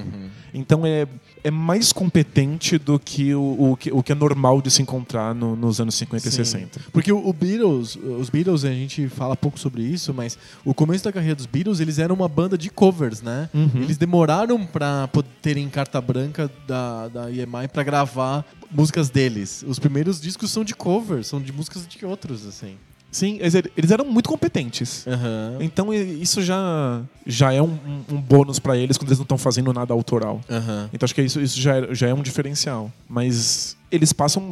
Então 0.52 0.84
é, 0.84 1.08
é 1.44 1.50
mais 1.50 1.92
competente 1.92 2.78
do 2.78 2.98
que 2.98 3.34
o, 3.34 3.72
o, 3.72 3.76
que 3.76 3.92
o 3.92 4.02
que 4.02 4.10
é 4.12 4.14
normal 4.14 4.62
de 4.62 4.70
se 4.70 4.80
encontrar 4.80 5.34
no- 5.34 5.54
nos 5.54 5.78
anos 5.78 5.94
50 5.94 6.26
e 6.26 6.30
Sim. 6.30 6.36
60. 6.38 6.80
Porque 6.90 7.12
o, 7.12 7.18
o 7.28 7.32
Beatles, 7.32 7.96
os 7.96 8.30
Beatles, 8.30 8.64
a 8.64 8.72
gente 8.72 9.06
fala 9.08 9.36
pouco 9.36 9.60
sobre 9.60 9.82
isso, 9.82 10.14
mas 10.14 10.38
o 10.64 10.72
começo 10.72 11.04
da 11.04 11.12
carreira 11.12 11.34
dos 11.36 11.44
Beatles, 11.46 11.80
eles 11.80 11.98
eram 11.98 12.14
uma 12.14 12.28
banda 12.28 12.56
de 12.56 12.70
covers, 12.70 13.20
né? 13.20 13.50
Uhum. 13.52 13.70
Eles 13.82 13.98
demoraram 13.98 14.64
pra 14.66 15.06
po- 15.08 15.22
terem 15.22 15.68
carta 15.68 16.00
branca 16.00 16.50
da, 16.66 17.08
da 17.08 17.30
EMI 17.30 17.68
pra 17.72 17.82
gravar 17.82 18.44
músicas 18.70 19.10
deles. 19.10 19.62
Os 19.68 19.78
primeiros 19.78 20.18
discos 20.20 20.50
são 20.50 20.64
de 20.64 20.74
covers, 20.74 21.26
são 21.26 21.40
de 21.42 21.52
músicas 21.52 21.86
de 21.86 22.06
outros, 22.06 22.46
assim. 22.46 22.76
Sim, 23.14 23.38
eles, 23.40 23.90
eram 23.92 24.04
muito 24.06 24.28
competentes. 24.28 25.06
Aham. 25.06 25.58
Então 25.60 25.94
isso 25.94 26.42
já, 26.42 27.00
já 27.24 27.52
é 27.52 27.62
um, 27.62 27.66
um- 28.10 28.16
um 28.16 28.20
bônus 28.20 28.58
pra 28.58 28.76
eles 28.76 28.98
quando 28.98 29.10
eles 29.10 29.18
não 29.18 29.22
estão 29.22 29.38
fazendo 29.38 29.72
nada 29.72 29.94
autoral. 29.94 30.40
Aham. 30.50 30.90
Então 30.92 31.04
acho 31.06 31.14
que 31.14 31.22
isso, 31.22 31.40
isso 31.40 31.60
já, 31.60 31.76
é, 31.76 31.94
já 31.94 32.08
é 32.08 32.14
um 32.14 32.22
diferencial. 32.22 32.90
Mas 33.08 33.76
eles 33.88 34.12
passam 34.12 34.42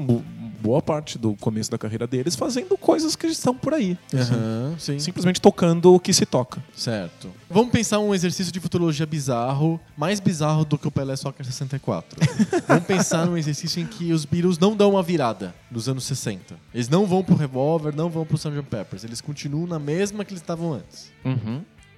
boa 0.63 0.81
parte 0.81 1.19
do 1.19 1.35
começo 1.35 1.71
da 1.71 1.77
carreira 1.77 2.07
deles 2.07 2.37
fazendo 2.37 2.77
coisas 2.79 3.17
que 3.17 3.27
estão 3.27 3.55
por 3.55 3.75
aí. 3.75 3.99
assim. 4.15 4.33
Aham, 4.33 4.75
sim. 4.79 4.99
Simplesmente 4.99 5.41
tocando 5.41 5.93
o 5.95 5.99
que 6.01 6.13
se 6.13 6.25
toca. 6.25 6.63
Certo. 6.75 7.29
Vamos 7.51 7.73
pensar 7.73 7.99
um 7.99 8.15
exercício 8.15 8.53
de 8.53 8.61
futurologia 8.61 9.05
bizarro, 9.05 9.81
mais 9.97 10.21
bizarro 10.21 10.65
do 10.65 10.79
que 10.79 10.87
o 10.87 10.91
Pelé 10.91 11.17
Soccer 11.17 11.45
64. 11.45 12.19
Vamos 12.69 12.85
pensar 12.85 13.27
num 13.27 13.37
exercício 13.37 13.83
em 13.83 13.87
que 13.87 14.13
os 14.13 14.25
Beatles 14.25 14.59
não 14.59 14.77
dão 14.77 14.91
uma 14.91 15.03
virada 15.03 15.55
nos 15.71 15.89
anos 15.89 16.05
60. 16.05 16.55
Eles 16.73 16.89
não 16.89 17.07
vão 17.07 17.25
pro 17.25 17.35
Revolver, 17.35 17.95
não 17.95 18.09
vão 18.09 18.25
pro 18.25 18.37
Sgt. 18.37 18.63
Peppers. 18.71 19.05
Eles 19.05 19.21
continuam 19.21 19.67
na 19.67 19.79
mesma 19.79 20.25
que 20.25 20.33
eles 20.33 20.43
estavam 20.43 20.73
antes. 20.75 21.11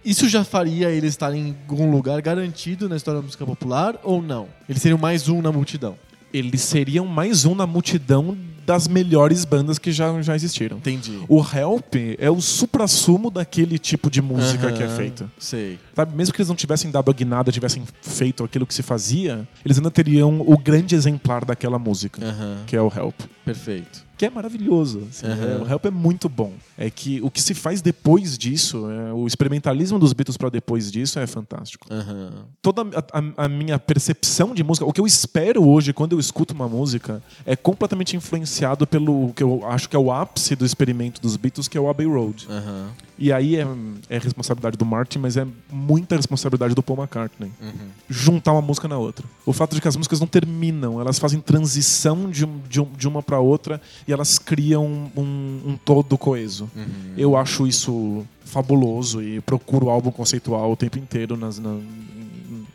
Isso 0.04 0.28
já 0.28 0.44
faria 0.44 0.90
eles 0.90 1.10
estarem 1.10 1.48
em 1.48 1.56
algum 1.68 1.90
lugar 1.90 2.20
garantido 2.20 2.88
na 2.88 2.96
história 2.96 3.20
da 3.20 3.24
música 3.24 3.46
popular 3.46 3.98
ou 4.02 4.20
não? 4.20 4.48
Eles 4.68 4.82
seriam 4.82 4.98
mais 4.98 5.28
um 5.28 5.40
na 5.40 5.50
multidão. 5.50 5.96
Eles 6.32 6.60
seriam 6.62 7.06
mais 7.06 7.44
um 7.44 7.54
na 7.54 7.66
multidão 7.66 8.36
das 8.66 8.88
melhores 8.88 9.44
bandas 9.44 9.78
que 9.78 9.92
já, 9.92 10.20
já 10.22 10.34
existiram. 10.34 10.78
Entendi. 10.78 11.20
O 11.28 11.40
Help 11.40 11.94
é 12.18 12.30
o 12.30 12.40
supra-sumo 12.40 13.30
daquele 13.30 13.78
tipo 13.78 14.10
de 14.10 14.20
música 14.22 14.72
que 14.72 14.82
é 14.82 14.88
feita. 14.88 15.30
Sei. 15.38 15.78
Sabe, 15.94 16.16
mesmo 16.16 16.34
que 16.34 16.40
eles 16.40 16.48
não 16.48 16.56
tivessem 16.56 16.90
dado 16.90 17.10
a 17.10 17.14
guinada, 17.14 17.52
tivessem 17.52 17.82
feito 18.02 18.42
aquilo 18.44 18.66
que 18.66 18.74
se 18.74 18.82
fazia, 18.82 19.46
eles 19.64 19.76
ainda 19.78 19.90
teriam 19.90 20.40
o 20.40 20.56
grande 20.58 20.94
exemplar 20.94 21.44
daquela 21.44 21.78
música, 21.78 22.24
Aham. 22.24 22.58
que 22.66 22.76
é 22.76 22.80
o 22.80 22.88
Help. 22.94 23.14
Perfeito. 23.44 24.04
Que 24.16 24.26
é 24.26 24.30
maravilhoso. 24.30 25.02
assim, 25.10 25.26
é, 25.26 25.62
O 25.62 25.68
Help 25.68 25.86
é 25.86 25.90
muito 25.90 26.28
bom. 26.28 26.52
É 26.78 26.88
que 26.88 27.20
o 27.22 27.30
que 27.30 27.42
se 27.42 27.52
faz 27.54 27.80
depois 27.82 28.38
disso, 28.38 28.88
é, 28.90 29.12
o 29.12 29.26
experimentalismo 29.26 29.98
dos 29.98 30.12
Beatles 30.12 30.36
para 30.36 30.48
depois 30.50 30.90
disso 30.90 31.18
é 31.18 31.26
fantástico. 31.26 31.86
Aham. 31.92 32.30
Toda 32.62 32.82
a, 32.82 33.18
a- 33.18 33.44
a 33.44 33.48
minha 33.48 33.78
percepção 33.78 34.54
de 34.54 34.62
música, 34.62 34.86
o 34.86 34.92
que 34.92 35.00
eu 35.00 35.06
espero 35.06 35.66
hoje 35.68 35.92
quando 35.92 36.12
eu 36.12 36.20
escuto 36.20 36.54
uma 36.54 36.68
música, 36.68 37.22
é 37.44 37.56
completamente 37.56 38.16
influenciado 38.16 38.86
pelo 38.86 39.32
que 39.34 39.42
eu 39.42 39.64
acho 39.66 39.88
que 39.88 39.96
é 39.96 39.98
o 39.98 40.12
ápice 40.12 40.54
do 40.56 40.64
experimento 40.64 41.20
dos 41.20 41.36
Beatles, 41.36 41.66
que 41.68 41.76
é 41.76 41.80
o 41.80 41.88
Abbey 41.88 42.06
Road. 42.06 42.46
Aham. 42.48 42.90
E 43.16 43.32
aí 43.32 43.54
é, 43.56 43.66
é 44.08 44.18
responsabilidade 44.18 44.76
do 44.76 44.84
Martin, 44.84 45.18
mas 45.20 45.36
é 45.36 45.46
muita 45.70 46.16
responsabilidade 46.16 46.74
do 46.74 46.82
Paul 46.82 46.98
McCartney. 46.98 47.52
Uhum. 47.62 47.88
Juntar 48.10 48.50
uma 48.52 48.60
música 48.62 48.88
na 48.88 48.98
outra. 48.98 49.24
O 49.46 49.52
fato 49.52 49.72
de 49.76 49.80
que 49.80 49.86
as 49.86 49.96
músicas 49.96 50.18
não 50.18 50.26
terminam, 50.26 51.00
elas 51.00 51.18
fazem 51.20 51.38
transição 51.40 52.28
de, 52.30 52.44
de 52.68 52.84
de 52.96 53.06
uma 53.08 53.22
para 53.22 53.38
outra 53.38 53.80
e 54.08 54.12
elas 54.14 54.38
criam 54.38 55.10
um, 55.16 55.60
um 55.66 55.76
todo 55.84 56.16
coeso. 56.16 56.70
Uhum. 56.74 56.84
Eu 57.16 57.36
acho 57.36 57.66
isso 57.66 58.24
fabuloso 58.44 59.20
e 59.22 59.40
procuro 59.40 59.90
álbum 59.90 60.10
conceitual 60.10 60.70
o 60.72 60.76
tempo 60.76 60.98
inteiro 60.98 61.36
nas, 61.36 61.58
na- 61.58 61.78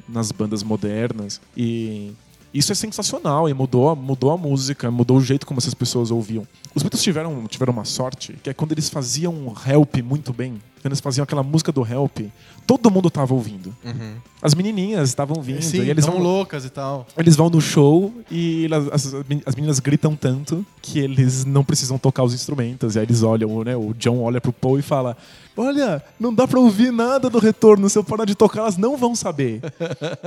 nas 0.07 0.31
bandas 0.31 0.61
modernas. 0.63 1.39
E 1.55 2.11
isso 2.53 2.71
é 2.71 2.75
sensacional 2.75 3.47
e 3.47 3.53
mudou, 3.53 3.95
mudou 3.95 4.31
a 4.31 4.37
música, 4.37 4.89
mudou 4.91 5.17
o 5.17 5.21
jeito 5.21 5.45
como 5.45 5.59
essas 5.59 5.73
pessoas 5.73 6.11
ouviam. 6.11 6.45
Os 6.73 6.83
Beatles 6.83 7.01
tiveram, 7.01 7.47
tiveram 7.47 7.73
uma 7.73 7.85
sorte, 7.85 8.37
que 8.43 8.49
é 8.49 8.53
quando 8.53 8.71
eles 8.71 8.89
faziam 8.89 9.53
Help 9.65 9.97
muito 10.03 10.31
bem, 10.31 10.61
quando 10.81 10.93
eles 10.93 10.99
faziam 10.99 11.23
aquela 11.23 11.43
música 11.43 11.71
do 11.71 11.85
Help, 11.85 12.19
todo 12.65 12.89
mundo 12.89 13.09
tava 13.09 13.33
ouvindo. 13.33 13.75
Uhum. 13.83 14.15
As 14.41 14.53
menininhas 14.53 15.09
estavam 15.09 15.41
vindo 15.41 15.61
Sim, 15.61 15.81
e 15.81 15.89
eles 15.89 16.05
vão, 16.05 16.17
loucas 16.19 16.63
e 16.63 16.69
tal. 16.69 17.05
eles 17.17 17.35
vão 17.35 17.49
no 17.49 17.59
show 17.59 18.13
e 18.31 18.67
as, 18.93 19.13
as 19.45 19.55
meninas 19.55 19.79
gritam 19.79 20.15
tanto 20.15 20.65
que 20.81 20.99
eles 20.99 21.43
não 21.43 21.63
precisam 21.63 21.97
tocar 21.97 22.23
os 22.23 22.33
instrumentos. 22.33 22.95
E 22.95 22.99
aí 22.99 23.05
eles 23.05 23.23
olham, 23.23 23.63
né? 23.63 23.75
O 23.75 23.93
John 23.93 24.21
olha 24.21 24.39
pro 24.39 24.53
Paul 24.53 24.79
e 24.79 24.81
fala: 24.81 25.17
Olha, 25.57 26.01
não 26.17 26.33
dá 26.33 26.47
pra 26.47 26.59
ouvir 26.59 26.91
nada 26.91 27.29
do 27.29 27.37
retorno. 27.37 27.89
Se 27.89 27.97
eu 27.97 28.03
parar 28.03 28.23
de 28.23 28.33
tocar, 28.33 28.61
elas 28.61 28.77
não 28.77 28.95
vão 28.95 29.13
saber. 29.13 29.61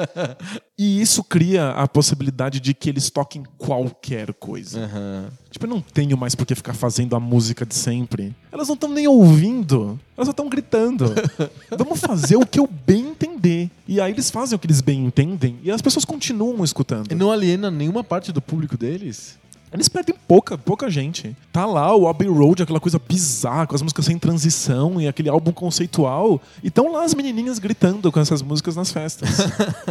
e 0.77 1.01
isso 1.01 1.25
cria 1.25 1.71
a 1.71 1.89
possibilidade 1.89 2.61
de 2.61 2.75
que 2.75 2.91
eles 2.91 3.09
toquem 3.09 3.43
qualquer 3.57 4.35
coisa. 4.35 4.81
Aham. 4.81 5.31
Tipo, 5.51 5.67
eu 5.67 5.71
não 5.71 5.81
tenho 5.81 6.17
mais 6.17 6.32
por 6.35 6.47
que 6.47 6.55
ficar 6.55 6.75
fazendo 6.75 7.17
a 7.17 7.21
música 7.21 7.65
de 7.65 7.75
sempre. 7.75 8.35
Elas 8.51 8.69
não 8.69 8.75
estão 8.75 8.89
nem 8.89 9.07
ouvindo. 9.07 9.99
Elas 10.17 10.27
só 10.27 10.31
estão 10.31 10.49
gritando. 10.49 11.13
Vamos 11.77 12.01
fazer 12.01 12.37
o 12.37 12.47
que 12.47 12.59
eu 12.59 12.69
bem 12.87 13.09
entender. 13.09 13.71
E 13.87 14.01
aí 14.01 14.13
eles 14.13 14.31
fazem 14.31 14.57
o 14.57 14.59
que 14.59 14.67
eles 14.67 14.81
bem 14.81 15.05
entendem 15.05 15.59
e 15.63 15.71
as 15.71 15.83
pessoas 15.83 16.05
continuam 16.05 16.65
escutando. 16.65 17.11
E 17.11 17.15
não 17.15 17.31
aliena 17.31 17.71
nenhuma 17.71 18.03
parte 18.05 18.33
do 18.33 18.41
público 18.41 18.77
deles? 18.77 19.39
Eles 19.73 19.89
perdem 19.89 20.15
pouca, 20.29 20.59
pouca 20.59 20.91
gente. 20.91 21.35
Tá 21.51 21.65
lá 21.65 21.97
o 21.97 22.07
Abbey 22.07 22.29
Road, 22.29 22.63
aquela 22.63 22.79
coisa 22.79 22.99
bizarra, 22.99 23.67
com 23.67 23.75
as 23.75 23.81
músicas 23.81 24.05
sem 24.05 24.19
transição 24.19 25.01
e 25.01 25.09
aquele 25.09 25.31
álbum 25.31 25.51
conceitual. 25.51 26.43
E 26.63 26.69
estão 26.69 26.93
lá 26.93 27.05
as 27.05 27.15
menininhas 27.15 27.59
gritando 27.59 28.13
com 28.13 28.21
essas 28.21 28.43
músicas 28.43 28.77
nas 28.77 28.93
festas. 28.93 29.31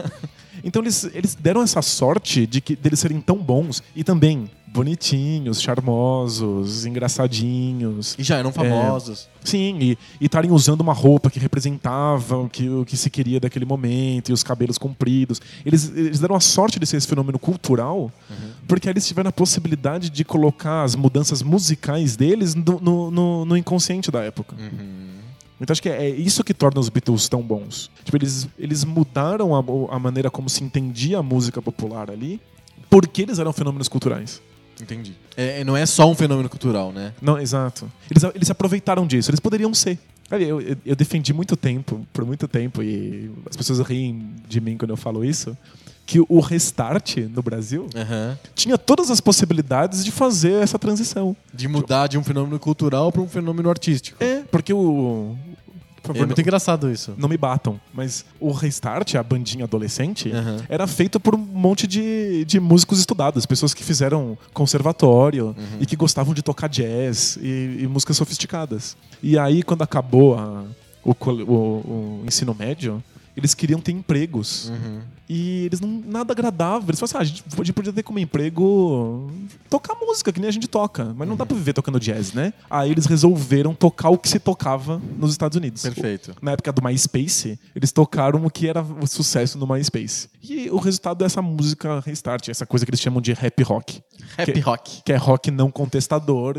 então 0.64 0.82
eles, 0.82 1.04
eles 1.14 1.36
deram 1.36 1.62
essa 1.62 1.82
sorte 1.82 2.46
de 2.48 2.62
que 2.62 2.76
deles 2.76 3.00
serem 3.00 3.20
tão 3.22 3.38
bons 3.38 3.82
e 3.96 4.04
também 4.04 4.50
bonitinhos, 4.74 5.62
charmosos, 5.62 6.86
engraçadinhos. 6.86 8.16
E 8.18 8.24
já 8.24 8.38
eram 8.38 8.52
famosos. 8.54 9.28
Sim, 9.44 9.78
e 9.82 9.98
estarem 10.22 10.50
usando 10.52 10.80
uma 10.82 10.94
roupa 10.94 11.30
que 11.30 11.40
representava 11.40 12.38
o 12.38 12.48
que, 12.50 12.70
o 12.70 12.86
que 12.86 12.96
se 12.96 13.10
queria 13.10 13.40
daquele 13.40 13.66
momento, 13.66 14.30
e 14.30 14.34
os 14.34 14.44
cabelos 14.44 14.78
compridos. 14.78 15.42
Eles, 15.66 15.92
eles 15.96 16.20
deram 16.20 16.36
a 16.36 16.40
sorte 16.40 16.80
de 16.80 16.86
ser 16.86 16.98
esse 16.98 17.08
fenômeno 17.08 17.38
cultural, 17.40 18.12
porque 18.68 18.88
eles 18.90 19.06
tiveram 19.06 19.30
a 19.30 19.34
possibilidade 19.34 20.10
de 20.10 20.24
colocar 20.24 20.84
as 20.84 20.96
mudanças 20.96 21.42
musicais 21.42 22.16
deles 22.16 22.56
no, 22.56 22.80
no, 22.80 23.12
no- 23.12 23.46
no 23.46 23.58
inconsciente 23.58 24.10
da 24.12 24.22
época. 24.24 24.56
Então 25.62 25.72
acho 25.72 25.82
que 25.82 25.90
é 25.90 26.10
isso 26.10 26.44
que 26.44 26.54
torna 26.54 26.80
os 26.80 26.90
Beatles 26.90 27.30
tão 27.30 27.42
bons. 27.42 27.92
Tipo, 28.04 28.18
eles, 28.18 28.48
eles 28.58 28.84
mudaram 28.84 29.56
a, 29.56 29.96
a 29.96 30.00
maneira 30.00 30.30
como 30.30 30.50
se 30.50 30.64
entendia 30.64 31.20
a 31.20 31.24
música 31.24 31.62
popular 31.62 32.10
ali, 32.10 32.42
porque 32.90 33.22
eles 33.22 33.38
eram 33.38 33.54
fenômenos 33.54 33.88
culturais. 33.88 34.42
Entendi. 34.82 35.16
É, 35.38 35.64
não 35.64 35.78
é 35.78 35.86
só 35.86 36.10
um 36.10 36.16
fenômeno 36.16 36.50
cultural, 36.50 36.92
né? 36.92 37.14
Não, 37.22 37.40
exato. 37.40 37.92
Eles, 38.10 38.24
eles 38.36 38.48
se 38.48 38.52
aproveitaram 38.52 39.06
disso, 39.06 39.30
eles 39.30 39.40
poderiam 39.40 39.72
ser. 39.74 40.00
Eu, 40.32 40.62
eu, 40.62 40.78
eu 40.86 40.96
defendi 40.96 41.34
muito 41.34 41.56
tempo, 41.56 42.08
por 42.12 42.26
muito 42.26 42.48
tempo, 42.48 42.82
e 42.82 43.30
as 43.50 43.56
pessoas 43.56 43.80
riem 43.80 44.34
de 44.48 44.62
mim 44.62 44.78
quando 44.78 44.92
eu 44.92 44.98
falo 44.98 45.26
isso, 45.26 45.56
que 46.06 46.20
o 46.28 46.40
Restart 46.40 47.18
no 47.18 47.42
Brasil 47.42 47.88
Aham. 47.96 48.38
tinha 48.56 48.78
todas 48.78 49.10
as 49.10 49.22
possibilidades 49.22 50.04
de 50.04 50.12
fazer 50.12 50.62
essa 50.64 50.80
transição. 50.80 51.36
De 51.54 51.68
mudar 51.68 52.08
de 52.08 52.18
um 52.18 52.24
fenômeno 52.24 52.60
cultural 52.60 53.12
para 53.12 53.22
um 53.22 53.28
fenômeno 53.28 53.70
artístico. 53.70 54.22
É, 54.24 54.42
porque 54.52 54.74
o. 54.74 55.36
Favor, 56.04 56.18
É 56.22 56.26
muito 56.26 56.38
não, 56.38 56.42
engraçado 56.42 56.92
isso. 56.92 57.14
não 57.18 57.30
me 57.30 57.38
batam, 57.38 57.80
mas 57.94 58.26
o 58.40 58.52
Restart, 58.52 59.14
a 59.16 59.22
bandinha 59.22 59.66
adolescente, 59.66 60.32
Aham. 60.32 60.58
era 60.68 60.88
feito 60.88 61.20
por 61.20 61.36
um 61.36 61.38
monte 61.38 61.86
de, 61.86 62.44
de 62.46 62.60
músicos 62.60 62.98
estudados, 63.00 63.46
pessoas 63.46 63.72
que 63.74 63.84
fizeram 63.84 64.36
conservatório 64.54 65.56
e 65.80 65.86
que 65.86 65.96
gostavam 65.96 66.34
de 66.34 66.42
tocar 66.42 66.68
jazz 66.68 67.38
e, 67.42 67.78
e 67.82 67.88
músicas 67.88 68.18
sofisticadas. 68.18 68.98
E 69.22 69.38
aí, 69.38 69.62
quando 69.62 69.84
acabou 69.84 70.36
a- 70.40 70.64
o, 71.04 71.12
o- 71.12 71.54
o 71.54 72.24
ensino 72.26 72.56
médio, 72.58 73.04
eles 73.36 73.54
queriam 73.54 73.80
ter 73.80 73.92
empregos. 73.92 74.70
Uhum. 74.70 75.02
E 75.30 75.66
eles 75.66 75.80
não 75.80 75.88
nada 76.06 76.34
agradava. 76.34 76.90
Eles 76.90 77.00
falaram 77.00 77.22
assim: 77.22 77.34
ah, 77.34 77.42
a 77.54 77.64
gente 77.64 77.72
podia- 77.74 77.94
ter 77.94 78.04
como 78.04 78.20
emprego 78.20 79.32
tocar 79.70 79.96
música, 79.96 80.32
que 80.32 80.40
nem 80.40 80.50
a 80.50 80.52
gente 80.52 80.68
toca. 80.68 81.14
Mas 81.16 81.28
não 81.28 81.36
dá 81.36 81.46
pra 81.46 81.56
viver 81.56 81.74
tocando 81.74 82.00
jazz, 82.00 82.34
né? 82.34 82.54
Aí 82.70 82.92
eles 82.92 83.06
resolveram 83.06 83.74
tocar 83.74 84.10
o 84.10 84.18
que 84.18 84.28
se 84.28 84.40
tocava 84.40 85.02
nos 85.18 85.32
Estados 85.32 85.58
Unidos. 85.58 85.84
Perfeito. 85.84 86.36
Na 86.42 86.52
época 86.52 86.72
do 86.74 86.82
MySpace, 86.84 87.58
eles 87.76 87.92
tocaram 87.92 88.44
o 88.46 88.50
que 88.50 88.68
era 88.68 88.82
o 88.82 89.08
sucesso 89.08 89.58
no 89.58 89.66
MySpace. 89.66 90.30
E 90.44 90.70
o 90.70 90.78
resultado 90.78 91.24
é 91.24 91.26
essa 91.26 91.42
música 91.42 92.00
Restart, 92.02 92.50
essa 92.50 92.66
coisa 92.66 92.86
que 92.86 92.90
eles 92.90 93.00
chamam 93.00 93.22
de 93.22 93.32
rap 93.34 93.62
rock. 93.64 94.02
Rap 94.38 94.52
que, 94.52 94.60
rock. 94.60 95.02
Que 95.04 95.14
é 95.14 95.18
rock 95.18 95.52
não 95.52 95.72
contestador, 95.72 96.56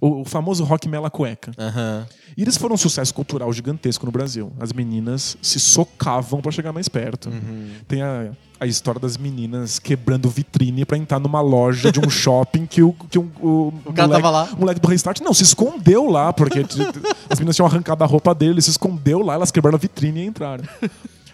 o, 0.00 0.20
o 0.22 0.24
famoso 0.24 0.64
rock 0.64 0.88
mela 0.88 1.10
cueca. 1.10 1.52
Aham. 1.58 2.06
E 2.36 2.42
eles 2.42 2.56
foram 2.56 2.74
um 2.74 2.78
sucesso 2.78 3.14
cultural 3.14 3.52
gigantesco 3.52 4.06
no 4.06 4.12
Brasil. 4.12 4.52
As 4.58 4.72
meninas 4.72 5.36
se 5.42 5.60
socavam 5.92 6.40
pra 6.40 6.50
chegar 6.50 6.72
mais 6.72 6.88
perto. 6.88 7.30
Tem 7.86 8.02
a, 8.02 8.30
a 8.58 8.66
história 8.66 9.00
das 9.00 9.16
meninas 9.16 9.78
quebrando 9.78 10.28
vitrine 10.28 10.84
pra 10.84 10.96
entrar 10.96 11.18
numa 11.18 11.40
loja 11.40 11.90
de 11.92 12.00
um 12.00 12.08
shopping 12.10 12.66
que 12.66 12.82
o, 12.82 12.92
que 13.10 13.18
o, 13.18 13.30
o, 13.40 13.72
O 13.84 13.92
cara 13.92 14.08
tava 14.08 14.30
lá. 14.30 14.48
o 14.52 14.60
moleque 14.60 14.80
do 14.80 14.88
Restart 14.88 15.20
não, 15.20 15.32
se 15.34 15.42
escondeu 15.42 16.10
lá, 16.10 16.32
porque 16.32 16.60
as 17.30 17.38
meninas 17.38 17.56
tinham 17.56 17.66
arrancado 17.66 18.02
a 18.02 18.06
roupa 18.06 18.34
dele, 18.34 18.52
ele 18.52 18.62
se 18.62 18.70
escondeu 18.70 19.20
lá, 19.20 19.34
elas 19.34 19.50
quebraram 19.50 19.76
a 19.76 19.80
vitrine 19.80 20.20
e 20.22 20.26
entraram. 20.26 20.64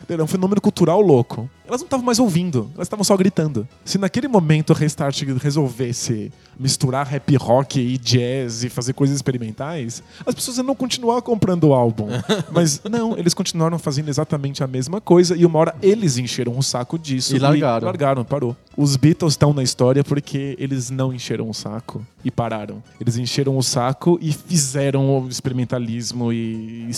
Era 0.08 0.24
um 0.24 0.26
fenômeno 0.26 0.60
cultural 0.60 1.00
louco. 1.00 1.48
Elas 1.66 1.82
não 1.82 1.86
estavam 1.86 2.06
mais 2.06 2.18
ouvindo, 2.18 2.70
elas 2.74 2.86
estavam 2.86 3.04
só 3.04 3.14
gritando. 3.14 3.68
Se 3.84 3.98
naquele 3.98 4.26
momento 4.26 4.70
o 4.70 4.72
Restart 4.72 5.22
resolvesse 5.38 6.32
misturar 6.58 7.06
rap 7.06 7.36
rock 7.36 7.78
e 7.78 7.98
jazz 7.98 8.64
e 8.64 8.70
fazer 8.70 8.94
coisas 8.94 9.14
experimentais, 9.14 10.02
as 10.24 10.34
pessoas 10.34 10.56
iam 10.56 10.64
não 10.64 10.74
continuar 10.74 11.20
comprando 11.20 11.64
o 11.64 11.74
álbum. 11.74 12.08
Mas 12.50 12.80
não, 12.90 13.18
eles 13.18 13.34
continuaram 13.34 13.78
fazendo 13.78 14.08
exatamente 14.08 14.64
a 14.64 14.66
mesma 14.66 14.98
coisa 14.98 15.36
e 15.36 15.44
uma 15.44 15.58
hora 15.58 15.74
eles 15.82 16.16
encheram 16.16 16.56
o 16.56 16.62
saco 16.62 16.98
disso. 16.98 17.36
E 17.36 17.38
largaram. 17.38 17.86
largaram, 17.86 18.24
parou. 18.24 18.56
Os 18.74 18.96
Beatles 18.96 19.34
estão 19.34 19.52
na 19.52 19.62
história 19.62 20.02
porque 20.02 20.56
eles 20.58 20.88
não 20.88 21.12
encheram 21.12 21.50
o 21.50 21.54
saco 21.54 22.04
e 22.24 22.30
pararam. 22.30 22.82
Eles 22.98 23.18
encheram 23.18 23.58
o 23.58 23.62
saco 23.62 24.18
e 24.22 24.32
fizeram 24.32 25.22
o 25.22 25.28
experimentalismo 25.28 26.32
e, 26.32 26.90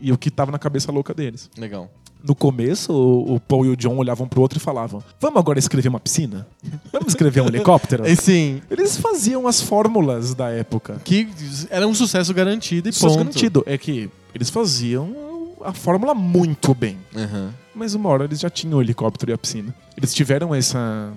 e 0.00 0.10
o 0.10 0.18
que 0.18 0.28
estava 0.28 0.50
na 0.50 0.58
cabeça 0.58 0.90
louca 0.90 1.14
deles. 1.14 1.48
Legal. 1.56 1.88
No 2.26 2.34
começo, 2.34 2.92
o 2.92 3.38
Paul 3.38 3.66
e 3.66 3.68
o 3.68 3.76
John 3.76 3.96
olhavam 3.96 4.26
pro 4.26 4.40
outro 4.40 4.58
e 4.58 4.60
falavam: 4.60 5.02
Vamos 5.20 5.38
agora 5.38 5.58
escrever 5.58 5.88
uma 5.88 6.00
piscina? 6.00 6.46
Vamos 6.92 7.08
escrever 7.08 7.40
um 7.42 7.46
helicóptero? 7.46 8.04
E 8.08 8.16
sim, 8.16 8.60
Eles 8.70 8.96
faziam 8.96 9.46
as 9.46 9.60
fórmulas 9.60 10.34
da 10.34 10.48
época. 10.50 11.00
que 11.04 11.28
era 11.70 11.86
um 11.86 11.94
sucesso 11.94 12.34
garantido 12.34 12.88
e 12.88 12.92
Sucesso 12.92 13.14
ponto. 13.14 13.24
garantido. 13.26 13.62
É 13.66 13.78
que 13.78 14.10
eles 14.34 14.50
faziam 14.50 15.14
a 15.64 15.72
fórmula 15.72 16.14
muito 16.14 16.74
bem. 16.74 16.96
Aham. 17.14 17.52
Mas 17.74 17.94
uma 17.94 18.08
hora 18.08 18.24
eles 18.24 18.40
já 18.40 18.48
tinham 18.50 18.78
o 18.78 18.82
helicóptero 18.82 19.30
e 19.30 19.34
a 19.34 19.38
piscina. 19.38 19.74
Eles 19.96 20.14
tiveram 20.14 20.54
essa, 20.54 21.12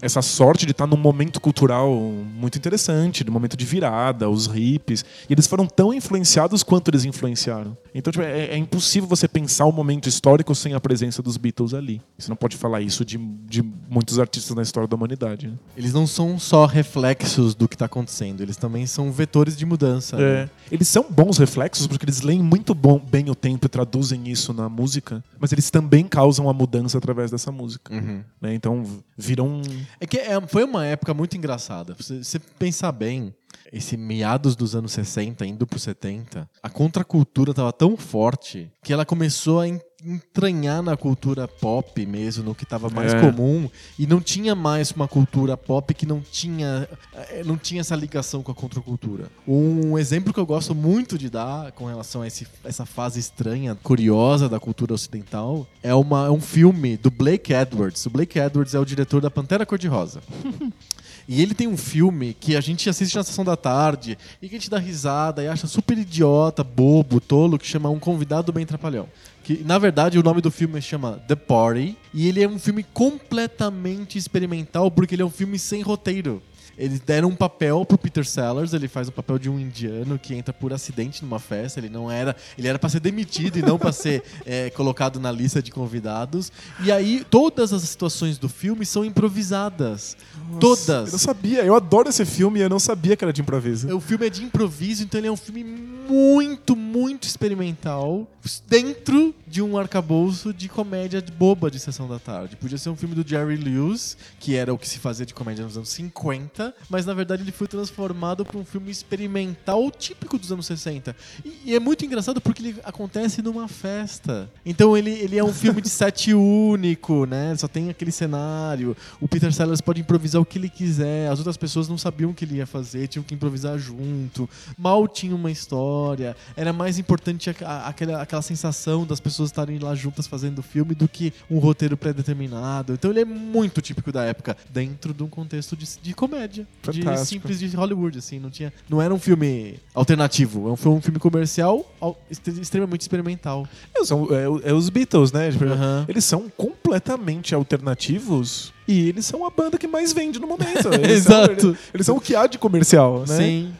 essa 0.00 0.22
sorte 0.22 0.64
de 0.64 0.70
estar 0.72 0.86
num 0.86 0.96
momento 0.96 1.40
cultural 1.40 1.90
muito 1.92 2.56
interessante, 2.58 3.24
num 3.24 3.32
momento 3.32 3.56
de 3.56 3.64
virada, 3.64 4.28
os 4.30 4.46
hippies. 4.46 5.04
E 5.28 5.32
eles 5.32 5.46
foram 5.48 5.66
tão 5.66 5.92
influenciados 5.92 6.62
quanto 6.62 6.90
eles 6.90 7.04
influenciaram. 7.04 7.76
Então 7.98 8.10
tipo, 8.10 8.24
é, 8.24 8.46
é 8.48 8.56
impossível 8.56 9.08
você 9.08 9.26
pensar 9.26 9.64
o 9.66 9.72
momento 9.72 10.08
histórico 10.08 10.54
sem 10.54 10.74
a 10.74 10.80
presença 10.80 11.22
dos 11.22 11.36
Beatles 11.36 11.74
ali. 11.74 12.00
Você 12.18 12.28
não 12.28 12.36
pode 12.36 12.56
falar 12.56 12.80
isso 12.80 13.04
de, 13.04 13.16
de 13.18 13.62
muitos 13.88 14.18
artistas 14.18 14.54
na 14.54 14.62
história 14.62 14.86
da 14.88 14.94
humanidade. 14.96 15.48
né? 15.48 15.54
Eles 15.76 15.92
não 15.92 16.06
são 16.06 16.38
só 16.38 16.66
reflexos 16.66 17.54
do 17.54 17.68
que 17.68 17.74
está 17.74 17.86
acontecendo, 17.86 18.40
eles 18.42 18.56
também 18.56 18.86
são 18.86 19.10
vetores 19.10 19.56
de 19.56 19.64
mudança. 19.66 20.16
É. 20.16 20.42
né? 20.44 20.50
Eles 20.70 20.88
são 20.88 21.06
bons 21.08 21.38
reflexos 21.38 21.86
porque 21.86 22.04
eles 22.04 22.20
leem 22.22 22.42
muito 22.42 22.74
bom- 22.74 22.98
bem 22.98 23.30
o 23.30 23.34
tempo 23.34 23.66
e 23.66 23.68
traduzem 23.68 24.28
isso 24.28 24.52
na 24.52 24.68
música, 24.68 25.24
mas 25.38 25.52
eles 25.52 25.70
também 25.70 26.04
causam 26.06 26.48
a 26.48 26.52
mudança 26.52 26.98
através 26.98 27.30
dessa 27.30 27.50
música. 27.52 27.94
Uhum. 27.94 28.22
né? 28.40 28.54
Então 28.54 28.82
viram 29.16 29.46
um. 29.48 29.62
É 30.00 30.06
que 30.06 30.18
é- 30.18 30.40
foi 30.46 30.64
uma 30.64 30.84
época 30.84 31.14
muito 31.14 31.36
engraçada. 31.36 31.96
Se 32.00 32.22
você 32.22 32.38
pensar 32.38 32.92
bem, 32.92 33.34
esse 33.72 33.96
meados 33.96 34.54
dos 34.56 34.74
anos 34.74 34.92
60, 34.92 35.44
indo 35.46 35.66
pro 35.66 35.78
70, 35.78 36.48
a 36.62 36.70
contracultura 36.70 37.52
tava 37.52 37.72
tão 37.72 37.96
forte 37.96 38.70
que 38.82 38.92
ela 38.92 39.04
começou 39.04 39.60
a 39.60 39.68
en- 39.68 39.80
entranhar 40.04 40.82
na 40.82 40.96
cultura 40.96 41.48
pop 41.48 42.06
mesmo, 42.06 42.44
no 42.44 42.54
que 42.54 42.64
tava 42.64 42.88
mais 42.88 43.12
É. 43.12 43.20
comum, 43.20 43.68
e 43.98 44.06
não 44.06 44.20
tinha 44.20 44.54
mais 44.54 44.92
uma 44.92 45.08
cultura 45.08 45.56
pop 45.56 45.92
que 45.94 46.06
não 46.06 46.20
tinha, 46.20 46.88
eh, 47.14 47.42
não 47.44 47.56
tinha 47.56 47.80
essa 47.80 47.96
ligação 47.96 48.42
com 48.42 48.52
a 48.52 48.54
contracultura. 48.54 49.28
Um 49.48 49.98
exemplo 49.98 50.32
que 50.32 50.38
eu 50.38 50.46
gosto 50.46 50.74
muito 50.74 51.18
de 51.18 51.28
dar 51.28 51.72
com 51.72 51.86
relação 51.86 52.22
a 52.22 52.26
esse- 52.26 52.46
essa 52.62 52.86
fase 52.86 53.18
estranha, 53.18 53.74
curiosa 53.82 54.48
da 54.48 54.60
cultura 54.60 54.94
ocidental, 54.94 55.66
é 55.82 55.94
uma, 55.94 56.26
é 56.26 56.30
um 56.30 56.40
filme 56.40 56.96
do 56.96 57.10
Blake 57.10 57.52
Edwards. 57.52 58.04
O 58.06 58.10
Blake 58.10 58.38
Edwards 58.38 58.74
é 58.74 58.78
o 58.78 58.84
diretor 58.84 59.20
da 59.20 59.30
Pantera 59.30 59.66
Cor-de-Rosa. 59.66 60.20
E 61.28 61.42
ele 61.42 61.54
tem 61.54 61.66
um 61.66 61.76
filme 61.76 62.36
que 62.38 62.56
a 62.56 62.60
gente 62.60 62.88
assiste 62.88 63.16
na 63.16 63.24
sessão 63.24 63.44
da 63.44 63.56
tarde 63.56 64.16
e 64.40 64.48
que 64.48 64.54
a 64.54 64.58
gente 64.58 64.70
dá 64.70 64.78
risada 64.78 65.42
e 65.42 65.48
acha 65.48 65.66
super 65.66 65.98
idiota, 65.98 66.62
bobo, 66.62 67.20
tolo, 67.20 67.58
que 67.58 67.66
chama 67.66 67.90
Um 67.90 67.98
Convidado 67.98 68.52
Bem 68.52 68.64
Trapalhão. 68.64 69.08
Que, 69.42 69.62
na 69.64 69.78
verdade, 69.78 70.18
o 70.18 70.22
nome 70.22 70.40
do 70.40 70.50
filme 70.50 70.80
chama 70.80 71.20
The 71.26 71.34
Party 71.34 71.96
e 72.14 72.28
ele 72.28 72.42
é 72.42 72.48
um 72.48 72.58
filme 72.58 72.84
completamente 72.94 74.18
experimental 74.18 74.90
porque 74.90 75.14
ele 75.14 75.22
é 75.22 75.26
um 75.26 75.30
filme 75.30 75.58
sem 75.58 75.82
roteiro. 75.82 76.42
Eles 76.78 77.00
deram 77.00 77.28
um 77.28 77.36
papel 77.36 77.84
pro 77.84 77.96
Peter 77.96 78.24
Sellers, 78.24 78.72
ele 78.72 78.88
faz 78.88 79.08
o 79.08 79.12
papel 79.12 79.38
de 79.38 79.48
um 79.48 79.58
indiano 79.58 80.18
que 80.18 80.34
entra 80.34 80.52
por 80.52 80.72
acidente 80.72 81.24
numa 81.24 81.38
festa. 81.38 81.80
Ele 81.80 81.88
não 81.88 82.10
era. 82.10 82.36
Ele 82.58 82.68
era 82.68 82.78
pra 82.78 82.88
ser 82.88 83.00
demitido 83.00 83.58
e 83.58 83.62
não 83.62 83.78
pra 83.78 83.92
ser 83.92 84.22
é, 84.44 84.70
colocado 84.70 85.18
na 85.18 85.32
lista 85.32 85.62
de 85.62 85.70
convidados. 85.70 86.52
E 86.82 86.92
aí, 86.92 87.24
todas 87.28 87.72
as 87.72 87.82
situações 87.82 88.38
do 88.38 88.48
filme 88.48 88.84
são 88.84 89.04
improvisadas. 89.04 90.16
todas. 90.60 91.06
Eu 91.06 91.12
não 91.12 91.18
sabia, 91.18 91.64
eu 91.64 91.74
adoro 91.74 92.08
esse 92.08 92.24
filme 92.24 92.60
e 92.60 92.62
eu 92.62 92.68
não 92.68 92.78
sabia 92.78 93.16
que 93.16 93.24
era 93.24 93.32
de 93.32 93.40
improviso. 93.40 93.94
O 93.94 94.00
filme 94.00 94.26
é 94.26 94.30
de 94.30 94.42
improviso, 94.42 95.02
então 95.02 95.18
ele 95.18 95.28
é 95.28 95.32
um 95.32 95.36
filme 95.36 95.64
muito, 95.64 96.76
muito 96.76 97.24
experimental 97.24 98.26
dentro 98.68 99.34
de 99.46 99.60
um 99.60 99.76
arcabouço 99.76 100.52
de 100.52 100.68
comédia 100.68 101.22
boba 101.36 101.70
de 101.70 101.78
sessão 101.78 102.08
da 102.08 102.18
tarde. 102.18 102.56
Podia 102.56 102.78
ser 102.78 102.90
um 102.90 102.96
filme 102.96 103.14
do 103.14 103.28
Jerry 103.28 103.56
Lewis, 103.56 104.16
que 104.38 104.54
era 104.54 104.72
o 104.72 104.78
que 104.78 104.88
se 104.88 104.98
fazia 104.98 105.26
de 105.26 105.34
comédia 105.34 105.64
nos 105.64 105.76
anos 105.76 105.88
50, 105.90 106.65
mas 106.88 107.04
na 107.06 107.14
verdade 107.14 107.42
ele 107.42 107.52
foi 107.52 107.66
transformado 107.66 108.44
para 108.44 108.58
um 108.58 108.64
filme 108.64 108.90
experimental 108.90 109.90
típico 109.90 110.38
dos 110.38 110.50
anos 110.52 110.66
60. 110.66 111.14
E, 111.44 111.56
e 111.66 111.74
é 111.74 111.80
muito 111.80 112.04
engraçado 112.04 112.40
porque 112.40 112.62
ele 112.62 112.76
acontece 112.84 113.42
numa 113.42 113.66
festa. 113.68 114.48
Então 114.64 114.96
ele, 114.96 115.10
ele 115.10 115.36
é 115.36 115.44
um 115.44 115.52
filme 115.52 115.80
de 115.80 115.88
set 115.90 116.32
único, 116.34 117.24
né? 117.26 117.54
Só 117.56 117.66
tem 117.68 117.90
aquele 117.90 118.12
cenário. 118.12 118.96
O 119.20 119.26
Peter 119.28 119.52
Sellers 119.52 119.80
pode 119.80 120.00
improvisar 120.00 120.40
o 120.40 120.44
que 120.44 120.58
ele 120.58 120.68
quiser. 120.68 121.28
As 121.30 121.38
outras 121.38 121.56
pessoas 121.56 121.88
não 121.88 121.98
sabiam 121.98 122.30
o 122.30 122.34
que 122.34 122.44
ele 122.44 122.56
ia 122.56 122.66
fazer, 122.66 123.08
tinham 123.08 123.22
que 123.24 123.34
improvisar 123.34 123.76
junto. 123.78 124.48
Mal 124.78 125.06
tinha 125.08 125.34
uma 125.34 125.50
história. 125.50 126.36
Era 126.56 126.72
mais 126.72 126.98
importante 126.98 127.50
a- 127.50 127.54
a- 127.60 127.88
aquela, 127.88 128.22
aquela 128.22 128.42
sensação 128.42 129.04
das 129.04 129.18
pessoas 129.20 129.50
estarem 129.50 129.78
lá 129.78 129.94
juntas 129.94 130.26
fazendo 130.26 130.60
o 130.60 130.62
filme 130.62 130.94
do 130.94 131.08
que 131.08 131.32
um 131.50 131.58
roteiro 131.58 131.96
pré-determinado. 131.96 132.92
Então 132.92 133.10
ele 133.10 133.20
é 133.20 133.24
muito 133.24 133.80
típico 133.80 134.12
da 134.12 134.22
época, 134.22 134.56
dentro 134.70 135.12
de 135.12 135.22
um 135.22 135.28
contexto 135.28 135.76
de, 135.76 135.86
de 136.00 136.14
comédia. 136.14 136.55
Comédia 136.82 137.12
de 137.22 137.28
simples 137.28 137.58
de 137.58 137.76
Hollywood, 137.76 138.18
assim, 138.18 138.38
não 138.38 138.50
tinha, 138.50 138.72
não 138.88 139.00
era 139.02 139.12
um 139.12 139.18
filme 139.18 139.74
alternativo, 139.94 140.68
é 140.68 140.72
um- 140.72 140.76
foi 140.76 140.92
um 140.92 141.00
filme 141.00 141.18
comercial 141.18 141.84
al- 142.00 142.18
extre- 142.30 142.60
extremamente 142.60 143.00
experimental. 143.02 143.66
É, 143.94 144.04
são- 144.04 144.28
é- 144.30 144.70
é 144.70 144.72
os 144.72 144.88
Beatles, 144.88 145.32
né? 145.32 145.48
Aham. 145.48 146.04
Eles 146.08 146.24
são 146.24 146.48
completamente 146.56 147.54
alternativos 147.54 148.72
e 148.86 149.08
eles 149.08 149.26
são 149.26 149.44
a 149.46 149.50
banda 149.50 149.78
que 149.78 149.86
mais 149.86 150.12
vende 150.12 150.38
no 150.38 150.46
momento. 150.46 150.88
Eles 150.94 151.22
são- 151.24 151.42
Exato. 151.42 151.66
eles, 151.68 151.78
eles 151.94 152.06
são 152.06 152.16
o 152.16 152.20
que 152.20 152.34
há 152.36 152.46
de 152.46 152.58
comercial, 152.58 153.20
né? 153.26 153.36
Sim. 153.36 153.72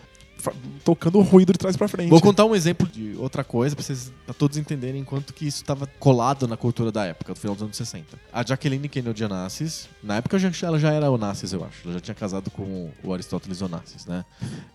Tocando 0.84 1.18
o 1.18 1.22
ruído 1.22 1.52
de 1.52 1.58
trás 1.58 1.76
pra 1.76 1.88
frente. 1.88 2.08
Vou 2.10 2.20
contar 2.20 2.44
um 2.44 2.54
exemplo 2.54 2.86
de 2.86 3.14
outra 3.18 3.42
coisa 3.42 3.74
pra 3.74 3.84
vocês 3.84 4.12
pra 4.24 4.32
todos 4.34 4.56
entenderem 4.56 5.02
quanto 5.04 5.34
que 5.34 5.46
isso 5.46 5.58
estava 5.62 5.86
colado 5.98 6.46
na 6.46 6.56
cultura 6.56 6.92
da 6.92 7.04
época, 7.04 7.34
do 7.34 7.38
final 7.40 7.54
dos 7.54 7.62
anos 7.64 7.76
60. 7.76 8.18
A 8.32 8.44
Jacqueline 8.44 8.88
Kennedy 8.88 9.24
Onassis, 9.24 9.88
na 10.02 10.16
época 10.16 10.36
ela 10.62 10.78
já 10.78 10.92
era 10.92 11.10
Onassis, 11.10 11.52
eu 11.52 11.64
acho. 11.64 11.82
Ela 11.84 11.94
já 11.94 12.00
tinha 12.00 12.14
casado 12.14 12.50
com 12.50 12.90
o 13.02 13.12
Aristóteles 13.12 13.60
Onassis, 13.62 14.06
né? 14.06 14.24